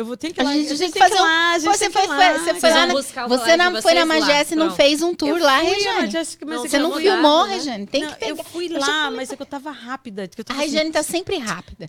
Eu 0.00 0.06
vou 0.06 0.16
ter 0.16 0.32
que 0.32 0.40
ir 0.40 0.42
A 0.42 0.44
lá. 0.46 0.52
gente 0.54 0.70
eu 0.72 0.78
tem 0.78 0.90
que 0.90 0.98
fazer 0.98 1.14
um- 1.14 1.22
lá, 1.22 1.50
a 1.52 1.58
gente 1.58 1.68
Você 1.76 1.90
tem 1.90 1.90
que 1.90 2.06
foi, 2.08 2.16
ir 2.16 2.18
lá. 2.18 2.32
você 2.38 2.54
foi 2.54 2.70
lá 2.70 2.86
na, 2.86 2.92
buscar 2.94 3.26
o 3.26 3.28
você 3.28 3.56
não 3.56 3.82
foi 3.82 3.92
na. 3.94 4.06
Magesse 4.06 4.54
e 4.54 4.56
não 4.56 4.74
fez 4.74 5.02
um 5.02 5.14
tour 5.14 5.28
Eu 5.36 5.44
lá, 5.44 5.58
Regiane. 5.58 6.16
É 6.16 6.24
Você 6.56 6.78
não 6.78 6.96
filmou, 6.96 7.46
né? 7.46 7.54
Regiane? 7.56 7.86
Tem 7.86 8.06
que 8.06 8.14
pegar. 8.14 8.30
Eu 8.30 8.36
fui 8.42 8.68
lá, 8.70 9.10
mas 9.10 9.30
é 9.30 9.36
que 9.36 9.42
eu 9.42 9.46
tava 9.46 9.70
rápida. 9.70 10.22
A 10.22 10.52
assim, 10.52 10.60
Regiane 10.62 10.90
tá 10.90 11.02
sempre 11.02 11.36
rápida. 11.36 11.86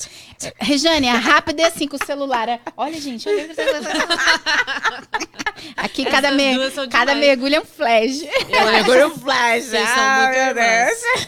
Regiane, 0.59 1.07
a 1.07 1.15
rápida 1.17 1.61
é 1.61 1.67
assim 1.67 1.87
com 1.87 1.95
o 1.95 2.05
celular. 2.05 2.49
é- 2.49 2.59
Olha, 2.75 2.99
gente, 2.99 3.29
olha. 3.29 3.47
Aqui 5.77 6.05
cada, 6.05 6.31
me- 6.31 6.69
são 6.71 6.89
cada 6.89 7.15
mergulho 7.15 7.55
é 7.55 7.59
um 7.61 7.65
flash. 7.65 8.23
Eu 8.23 8.59
acho 8.67 8.77
Agora 8.77 9.07
o 9.07 9.11
flash. 9.17 9.65
Vocês 9.65 9.89
são 9.89 10.03
ah, 10.03 10.17
muito 10.23 10.31
meu 10.33 10.47
irmãs. 10.47 11.01
Deus. 11.01 11.27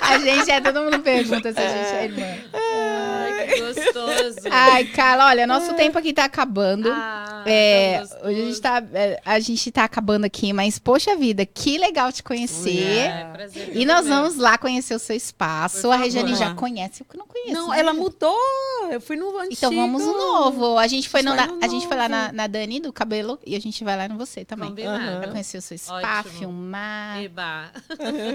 A 0.00 0.18
gente 0.18 0.50
é, 0.50 0.60
todo 0.60 0.80
mundo 0.82 0.98
pergunta 1.00 1.52
se 1.52 1.58
a 1.60 1.68
gente 1.68 1.94
é 1.94 2.04
irmã. 2.04 2.26
Ai, 2.54 3.46
que 3.46 3.60
gostoso. 3.60 4.36
Ai, 4.50 4.84
Carla, 4.86 5.26
olha, 5.26 5.46
nosso 5.46 5.74
tempo 5.74 5.98
aqui 5.98 6.07
tá 6.12 6.24
acabando. 6.24 6.90
Ah, 6.92 7.42
É, 7.46 8.02
hoje 8.24 8.40
a 8.40 8.44
gente, 8.44 8.60
tá, 8.60 8.82
é, 8.92 9.20
a 9.24 9.38
gente 9.40 9.70
tá 9.70 9.84
acabando 9.84 10.24
aqui, 10.24 10.52
mas 10.52 10.78
poxa 10.78 11.16
vida, 11.16 11.44
que 11.46 11.78
legal 11.78 12.12
te 12.12 12.22
conhecer. 12.22 12.82
É, 12.98 13.30
prazer 13.32 13.76
E 13.76 13.84
nós 13.86 14.06
vamos 14.06 14.36
lá 14.36 14.58
conhecer 14.58 14.94
o 14.94 14.98
seu 14.98 15.16
espaço. 15.16 15.90
A 15.90 15.96
Regiane 15.96 16.34
já 16.34 16.54
conhece, 16.54 17.02
eu 17.02 17.06
que 17.08 17.16
não 17.16 17.26
conheço. 17.26 17.52
Não, 17.52 17.70
né? 17.70 17.80
ela 17.80 17.92
mudou. 17.92 18.36
Eu 18.90 19.00
fui 19.00 19.16
no 19.16 19.28
antigo. 19.38 19.52
Então 19.54 19.74
vamos 19.74 20.02
no 20.04 20.12
novo. 20.16 20.78
A 20.78 20.86
gente 20.86 21.08
foi, 21.08 21.22
no, 21.22 21.34
na- 21.34 21.46
no 21.46 21.58
a 21.64 21.68
gente 21.68 21.86
foi 21.86 21.96
lá 21.96 22.08
na, 22.08 22.32
na 22.32 22.46
Dani 22.46 22.80
do 22.80 22.92
cabelo 22.92 23.38
e 23.46 23.54
a 23.56 23.60
gente 23.60 23.82
vai 23.84 23.96
lá 23.96 24.08
no 24.08 24.16
você 24.16 24.44
também. 24.44 24.68
Combinado. 24.68 25.18
Pra 25.20 25.28
conhecer 25.28 25.58
o 25.58 25.62
seu 25.62 25.76
spa, 25.78 26.20
Ótimo. 26.20 26.34
filmar, 26.38 27.22
Eba. 27.22 27.70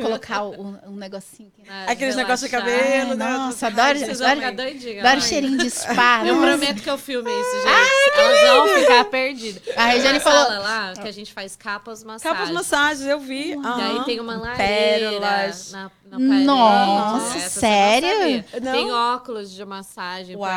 colocar 0.02 0.44
um, 0.45 0.78
um 0.88 0.95
negocinho 0.95 1.52
aqui. 1.60 1.70
Aqueles 1.88 2.16
negócios 2.16 2.50
de 2.50 2.56
cabelo, 2.56 3.16
né? 3.16 3.26
nossa, 3.38 3.68
adoro- 3.68 4.00
adoro-. 4.04 4.45
Adoro 4.45 5.02
vai. 5.02 5.22
cheirinho 5.22 5.58
de 5.58 5.70
spa. 5.70 6.24
Eu 6.26 6.36
nossa. 6.36 6.48
prometo 6.58 6.82
que 6.84 6.90
eu 6.90 6.98
filme 6.98 7.30
isso, 7.30 7.62
gente. 7.64 8.19
Elas 8.19 8.41
vão 8.41 8.80
ficar 8.80 9.06
perdidas. 9.06 9.61
A 9.77 9.85
Regiane 9.88 10.19
falou- 10.19 10.45
sala 10.45 10.60
lá 10.60 10.94
que 10.94 11.07
a 11.07 11.11
gente 11.11 11.34
faz 11.34 11.56
capas 11.56 12.03
massagens. 12.03 12.38
Capas 12.38 12.53
massagens, 12.53 13.07
eu 13.07 13.19
vi. 13.19 13.52
E 13.52 13.53
aham. 13.56 13.99
aí 13.99 14.06
tem 14.06 14.19
uma 14.19 14.35
lareira 14.38 14.57
Pérolas. 15.10 15.72
na, 15.72 15.84
na 16.06 16.18
parede. 16.18 16.45
Nossa, 16.45 17.38
Essa 17.38 17.44
não 17.44 17.49
sério? 17.61 18.10
sabia. 18.19 18.45
Não? 18.61 18.72
Tem 18.72 18.91
óculos 18.91 19.52
de 19.52 19.65
massagem 19.65 20.35
Uau. 20.35 20.48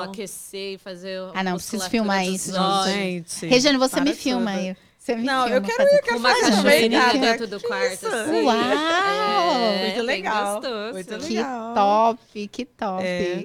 pra 0.00 0.04
aquecer 0.10 0.74
e 0.74 0.78
fazer 0.78 1.20
Ah, 1.34 1.42
não, 1.42 1.54
preciso 1.54 1.88
filmar 1.88 2.24
isso, 2.26 2.52
gente. 2.86 3.46
Regiane, 3.46 3.78
você 3.78 3.96
para 3.96 4.04
me 4.04 4.14
filma 4.14 4.50
tudo. 4.52 4.60
aí. 4.60 4.76
Você 4.98 5.16
me 5.16 5.22
Não, 5.22 5.42
filma 5.46 5.56
eu 5.58 5.62
quero 5.62 5.82
ir, 5.82 6.16
Uma 6.18 6.28
fazer 6.30 6.40
também, 6.50 6.90
cachoeirinha 6.90 7.12
dentro 7.12 7.46
do 7.46 7.60
Que 7.60 7.66
quarto, 7.68 8.06
assim. 8.06 8.42
Uau! 8.42 8.56
É, 8.56 9.84
Muito 9.86 10.02
legal. 10.02 10.54
gostoso. 10.60 10.92
Muito 10.94 11.18
Que 11.18 11.34
legal. 11.34 11.74
top, 11.74 12.48
que 12.48 12.64
top. 12.64 13.04
É. 13.04 13.44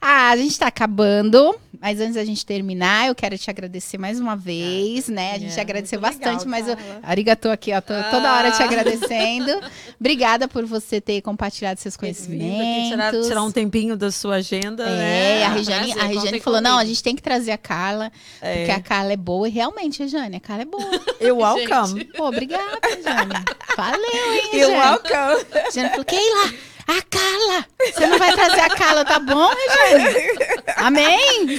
Ah, 0.00 0.30
a 0.30 0.36
gente 0.36 0.58
tá 0.58 0.66
acabando, 0.68 1.54
mas 1.80 2.00
antes 2.00 2.14
da 2.14 2.24
gente 2.24 2.44
terminar, 2.46 3.08
eu 3.08 3.14
quero 3.14 3.36
te 3.36 3.50
agradecer 3.50 3.98
mais 3.98 4.18
uma 4.18 4.34
vez, 4.34 5.08
né? 5.08 5.32
A 5.34 5.38
gente 5.38 5.58
É, 5.58 5.60
agradeceu 5.60 6.00
bastante, 6.00 6.46
legal, 6.46 6.48
mas 6.48 6.68
eu, 6.68 6.76
arigatou 7.02 7.50
aqui, 7.50 7.70
ó, 7.72 7.80
tô 7.82 7.92
toda 8.10 8.32
hora 8.34 8.50
te 8.50 8.62
Ah. 8.62 8.64
agradecendo. 8.64 9.60
Obrigada 9.98 10.48
por 10.48 10.64
você 10.64 11.00
ter 11.00 11.20
compartilhado 11.20 11.78
seus 11.80 11.96
conhecimentos. 11.98 12.88
Tirar, 12.90 13.12
tirar 13.28 13.42
um 13.42 13.50
tempinho 13.52 13.96
da 13.96 14.10
sua 14.10 14.36
agenda, 14.36 14.86
né? 14.86 15.40
É, 15.40 15.44
a 15.44 15.48
Ah, 15.48 15.52
Regiane, 15.52 15.92
prazer, 15.92 16.02
a 16.02 16.06
Regiane 16.06 16.40
falou: 16.40 16.60
não, 16.60 16.70
a 16.70 16.74
comigo. 16.76 16.88
gente 16.88 17.02
tem 17.02 17.14
que 17.16 17.22
trazer 17.22 17.50
a 17.50 17.58
Carla, 17.58 18.10
É. 18.40 18.56
porque 18.56 18.70
a 18.72 18.80
Carla 18.80 19.12
é 19.12 19.16
boa. 19.16 19.46
E 19.48 19.50
realmente, 19.50 19.98
Regiane, 19.98 20.36
a 20.36 20.40
Carla 20.40 20.62
é 20.62 20.66
boa. 20.66 20.80
Eu 21.20 21.36
welcome. 21.44 22.04
Pô, 22.06 22.28
obrigada, 22.28 22.78
Regiane. 22.82 23.44
Valeu, 23.76 24.32
hein, 24.34 24.48
Eu 24.54 24.68
Regiane. 24.70 24.72
welcome. 24.78 25.46
A 25.54 25.64
Regiane 25.64 25.88
falou: 25.90 26.04
Keila, 26.04 26.54
a 26.98 27.02
Carla! 27.02 27.66
Você 27.92 28.06
não 28.06 28.18
vai 28.18 28.32
trazer 28.34 28.60
a 28.60 28.68
Carla, 28.70 29.04
tá 29.04 29.18
bom, 29.18 29.48
Regiane? 29.48 30.38
Amém? 30.76 31.58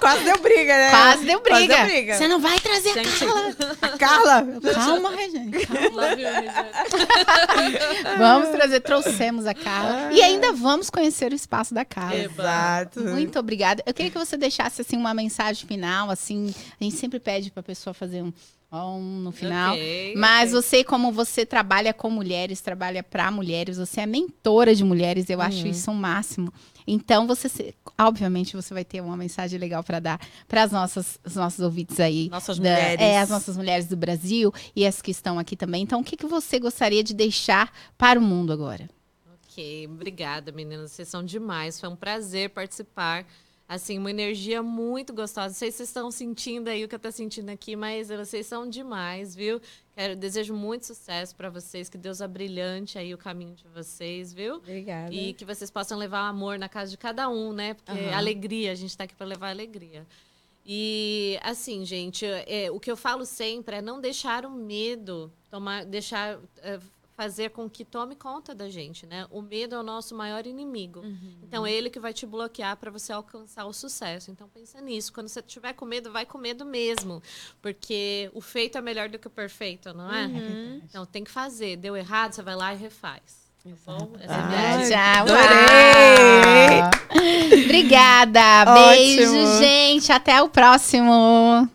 Quase 0.00 0.24
deu 0.24 0.38
briga, 0.38 0.76
né? 0.76 0.90
Quase 0.90 1.24
deu 1.24 1.40
Quase 1.40 1.66
briga. 1.66 1.76
deu 1.76 1.86
briga. 1.86 2.14
Você 2.16 2.28
não 2.28 2.40
vai 2.40 2.58
trazer 2.60 2.90
a 2.90 3.02
Gente, 3.02 3.18
Carla. 3.18 3.54
Carla. 3.98 4.46
Calma, 4.74 5.10
Regiane. 5.10 5.52
calma. 5.66 6.02
Vamos 8.18 8.48
trazer, 8.50 8.80
trouxemos 8.80 9.46
a 9.46 9.54
Carla. 9.54 10.12
E 10.12 10.22
ainda 10.22 10.52
vamos 10.52 10.90
conhecer 10.90 11.32
o 11.32 11.34
espaço 11.34 11.74
da 11.74 11.84
Carla. 11.84 12.16
Exato. 12.16 13.00
Muito 13.00 13.38
obrigada. 13.38 13.82
Eu 13.86 13.94
queria 13.94 14.10
que 14.10 14.18
você 14.18 14.36
deixasse 14.36 14.80
assim 14.80 14.96
uma 14.96 15.14
mensagem 15.14 15.66
final, 15.66 16.10
assim, 16.10 16.54
a 16.80 16.84
gente 16.84 16.96
sempre 16.96 17.18
pede 17.20 17.50
para 17.50 17.60
a 17.60 17.64
pessoa 17.64 17.94
fazer 17.94 18.22
um 18.22 18.32
on 18.70 19.00
no 19.00 19.32
final. 19.32 19.74
Ok, 19.74 20.14
Mas 20.16 20.50
ok. 20.50 20.62
você, 20.62 20.84
como 20.84 21.10
você 21.10 21.46
trabalha 21.46 21.94
com 21.94 22.10
mulheres, 22.10 22.60
trabalha 22.60 23.02
para 23.02 23.30
mulheres, 23.30 23.78
você 23.78 24.02
é 24.02 24.06
mentora 24.06 24.74
de 24.74 24.84
mulheres, 24.84 25.28
eu 25.30 25.38
Uhum. 25.38 25.44
acho 25.44 25.66
isso 25.66 25.90
um 25.90 25.94
máximo. 25.94 26.52
Então, 26.86 27.26
você, 27.26 27.74
obviamente, 27.98 28.54
você 28.56 28.72
vai 28.72 28.84
ter 28.84 29.00
uma 29.02 29.16
mensagem 29.16 29.58
legal 29.58 29.82
para 29.84 30.00
dar 30.00 30.20
para 30.46 30.62
as 30.62 30.72
nossas, 30.72 31.18
os 31.24 31.34
nossos 31.34 31.60
ouvintes 31.60 31.98
aí. 32.00 32.28
Nossas 32.30 32.58
da- 32.58 32.62
mulheres. 32.70 33.00
É, 33.02 33.20
as 33.20 33.28
nossas 33.30 33.56
mulheres 33.56 33.86
do 33.86 33.96
Brasil 33.96 34.52
e 34.74 34.86
as 34.86 35.00
que 35.02 35.10
estão 35.10 35.38
aqui 35.38 35.54
também. 35.56 35.82
Então, 35.82 36.00
o 36.00 36.04
que, 36.04 36.16
que 36.16 36.26
você 36.26 36.58
gostaria 36.58 37.02
de 37.04 37.14
deixar 37.14 37.70
para 37.96 38.18
o 38.18 38.22
mundo 38.22 38.52
agora? 38.52 38.88
Ok, 39.50 39.86
obrigada, 39.90 40.52
meninas. 40.52 40.92
Vocês 40.92 41.08
são 41.08 41.22
demais. 41.22 41.78
Foi 41.80 41.88
um 41.88 41.96
prazer 41.96 42.50
participar. 42.50 43.26
Assim, 43.68 43.98
uma 43.98 44.10
energia 44.10 44.62
muito 44.62 45.12
gostosa. 45.12 45.48
Não 45.48 45.54
sei 45.54 45.70
se 45.70 45.76
vocês 45.76 45.90
estão 45.90 46.10
sentindo 46.10 46.68
aí 46.68 46.82
o 46.82 46.88
que 46.88 46.94
eu 46.94 46.96
estou 46.96 47.12
sentindo 47.12 47.50
aqui, 47.50 47.76
mas 47.76 48.08
vocês 48.08 48.46
são 48.46 48.66
demais, 48.66 49.36
viu? 49.36 49.60
Quero, 49.94 50.16
desejo 50.16 50.54
muito 50.54 50.86
sucesso 50.86 51.36
para 51.36 51.50
vocês. 51.50 51.86
Que 51.90 51.98
Deus 51.98 52.22
abrilhante 52.22 52.98
aí 52.98 53.12
o 53.12 53.18
caminho 53.18 53.54
de 53.54 53.68
vocês, 53.68 54.32
viu? 54.32 54.54
Obrigada. 54.54 55.12
E 55.12 55.34
que 55.34 55.44
vocês 55.44 55.70
possam 55.70 55.98
levar 55.98 56.26
amor 56.26 56.58
na 56.58 56.66
casa 56.66 56.90
de 56.90 56.96
cada 56.96 57.28
um, 57.28 57.52
né? 57.52 57.74
Porque 57.74 57.92
Aham. 57.92 58.16
alegria, 58.16 58.72
a 58.72 58.74
gente 58.74 58.88
está 58.88 59.04
aqui 59.04 59.14
para 59.14 59.26
levar 59.26 59.50
alegria. 59.50 60.06
E 60.64 61.38
assim, 61.42 61.84
gente, 61.84 62.24
é, 62.24 62.70
o 62.70 62.80
que 62.80 62.90
eu 62.90 62.96
falo 62.96 63.26
sempre 63.26 63.76
é 63.76 63.82
não 63.82 64.00
deixar 64.00 64.46
o 64.46 64.50
medo 64.50 65.30
tomar, 65.50 65.84
deixar 65.84 66.38
é, 66.62 66.78
fazer 67.18 67.50
com 67.50 67.68
que 67.68 67.84
tome 67.84 68.14
conta 68.14 68.54
da 68.54 68.70
gente, 68.70 69.04
né? 69.04 69.26
O 69.28 69.42
medo 69.42 69.74
é 69.74 69.78
o 69.80 69.82
nosso 69.82 70.14
maior 70.14 70.46
inimigo. 70.46 71.02
Então 71.42 71.66
é 71.66 71.72
ele 71.72 71.90
que 71.90 71.98
vai 71.98 72.12
te 72.12 72.24
bloquear 72.24 72.76
para 72.76 72.92
você 72.92 73.12
alcançar 73.12 73.64
o 73.66 73.72
sucesso. 73.72 74.30
Então 74.30 74.48
pensa 74.48 74.80
nisso. 74.80 75.12
Quando 75.12 75.26
você 75.26 75.42
tiver 75.42 75.72
com 75.72 75.84
medo, 75.84 76.12
vai 76.12 76.24
com 76.24 76.38
medo 76.38 76.64
mesmo, 76.64 77.20
porque 77.60 78.30
o 78.32 78.40
feito 78.40 78.78
é 78.78 78.80
melhor 78.80 79.08
do 79.08 79.18
que 79.18 79.26
o 79.26 79.30
perfeito, 79.30 79.92
não 79.92 80.14
é? 80.14 80.30
Então 80.84 81.04
tem 81.04 81.24
que 81.24 81.30
fazer. 81.32 81.76
Deu 81.76 81.96
errado, 81.96 82.34
você 82.34 82.42
vai 82.42 82.54
lá 82.54 82.72
e 82.72 82.76
refaz. 82.76 83.48
Tá 83.64 83.70
bom? 83.84 84.12
Essa 84.20 84.32
é 84.32 84.36
a 84.36 84.46
minha 84.46 84.60
Ai, 84.60 84.84
dica. 84.84 84.94
Tchau. 84.94 85.26
adorei! 87.18 87.64
Obrigada. 87.64 88.40
Ótimo. 88.62 88.74
Beijo, 88.84 89.58
gente. 89.58 90.12
Até 90.12 90.40
o 90.40 90.48
próximo. 90.48 91.68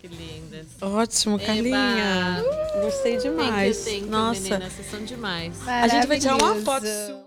Que 0.00 0.06
lindas. 0.06 0.66
Ótimo, 0.80 1.40
Eba. 1.40 2.80
Gostei 2.82 3.16
demais. 3.16 3.78
Thank 3.78 3.88
you, 3.88 4.00
thank 4.00 4.04
you, 4.04 4.10
Nossa. 4.10 4.40
meninas. 4.40 4.72
Vocês 4.72 4.90
são 4.90 5.04
demais. 5.04 5.54
A 5.66 5.88
gente 5.88 6.06
vai 6.06 6.18
tirar 6.20 6.36
uma 6.36 6.54
foto 6.56 6.86
sua. 6.86 7.26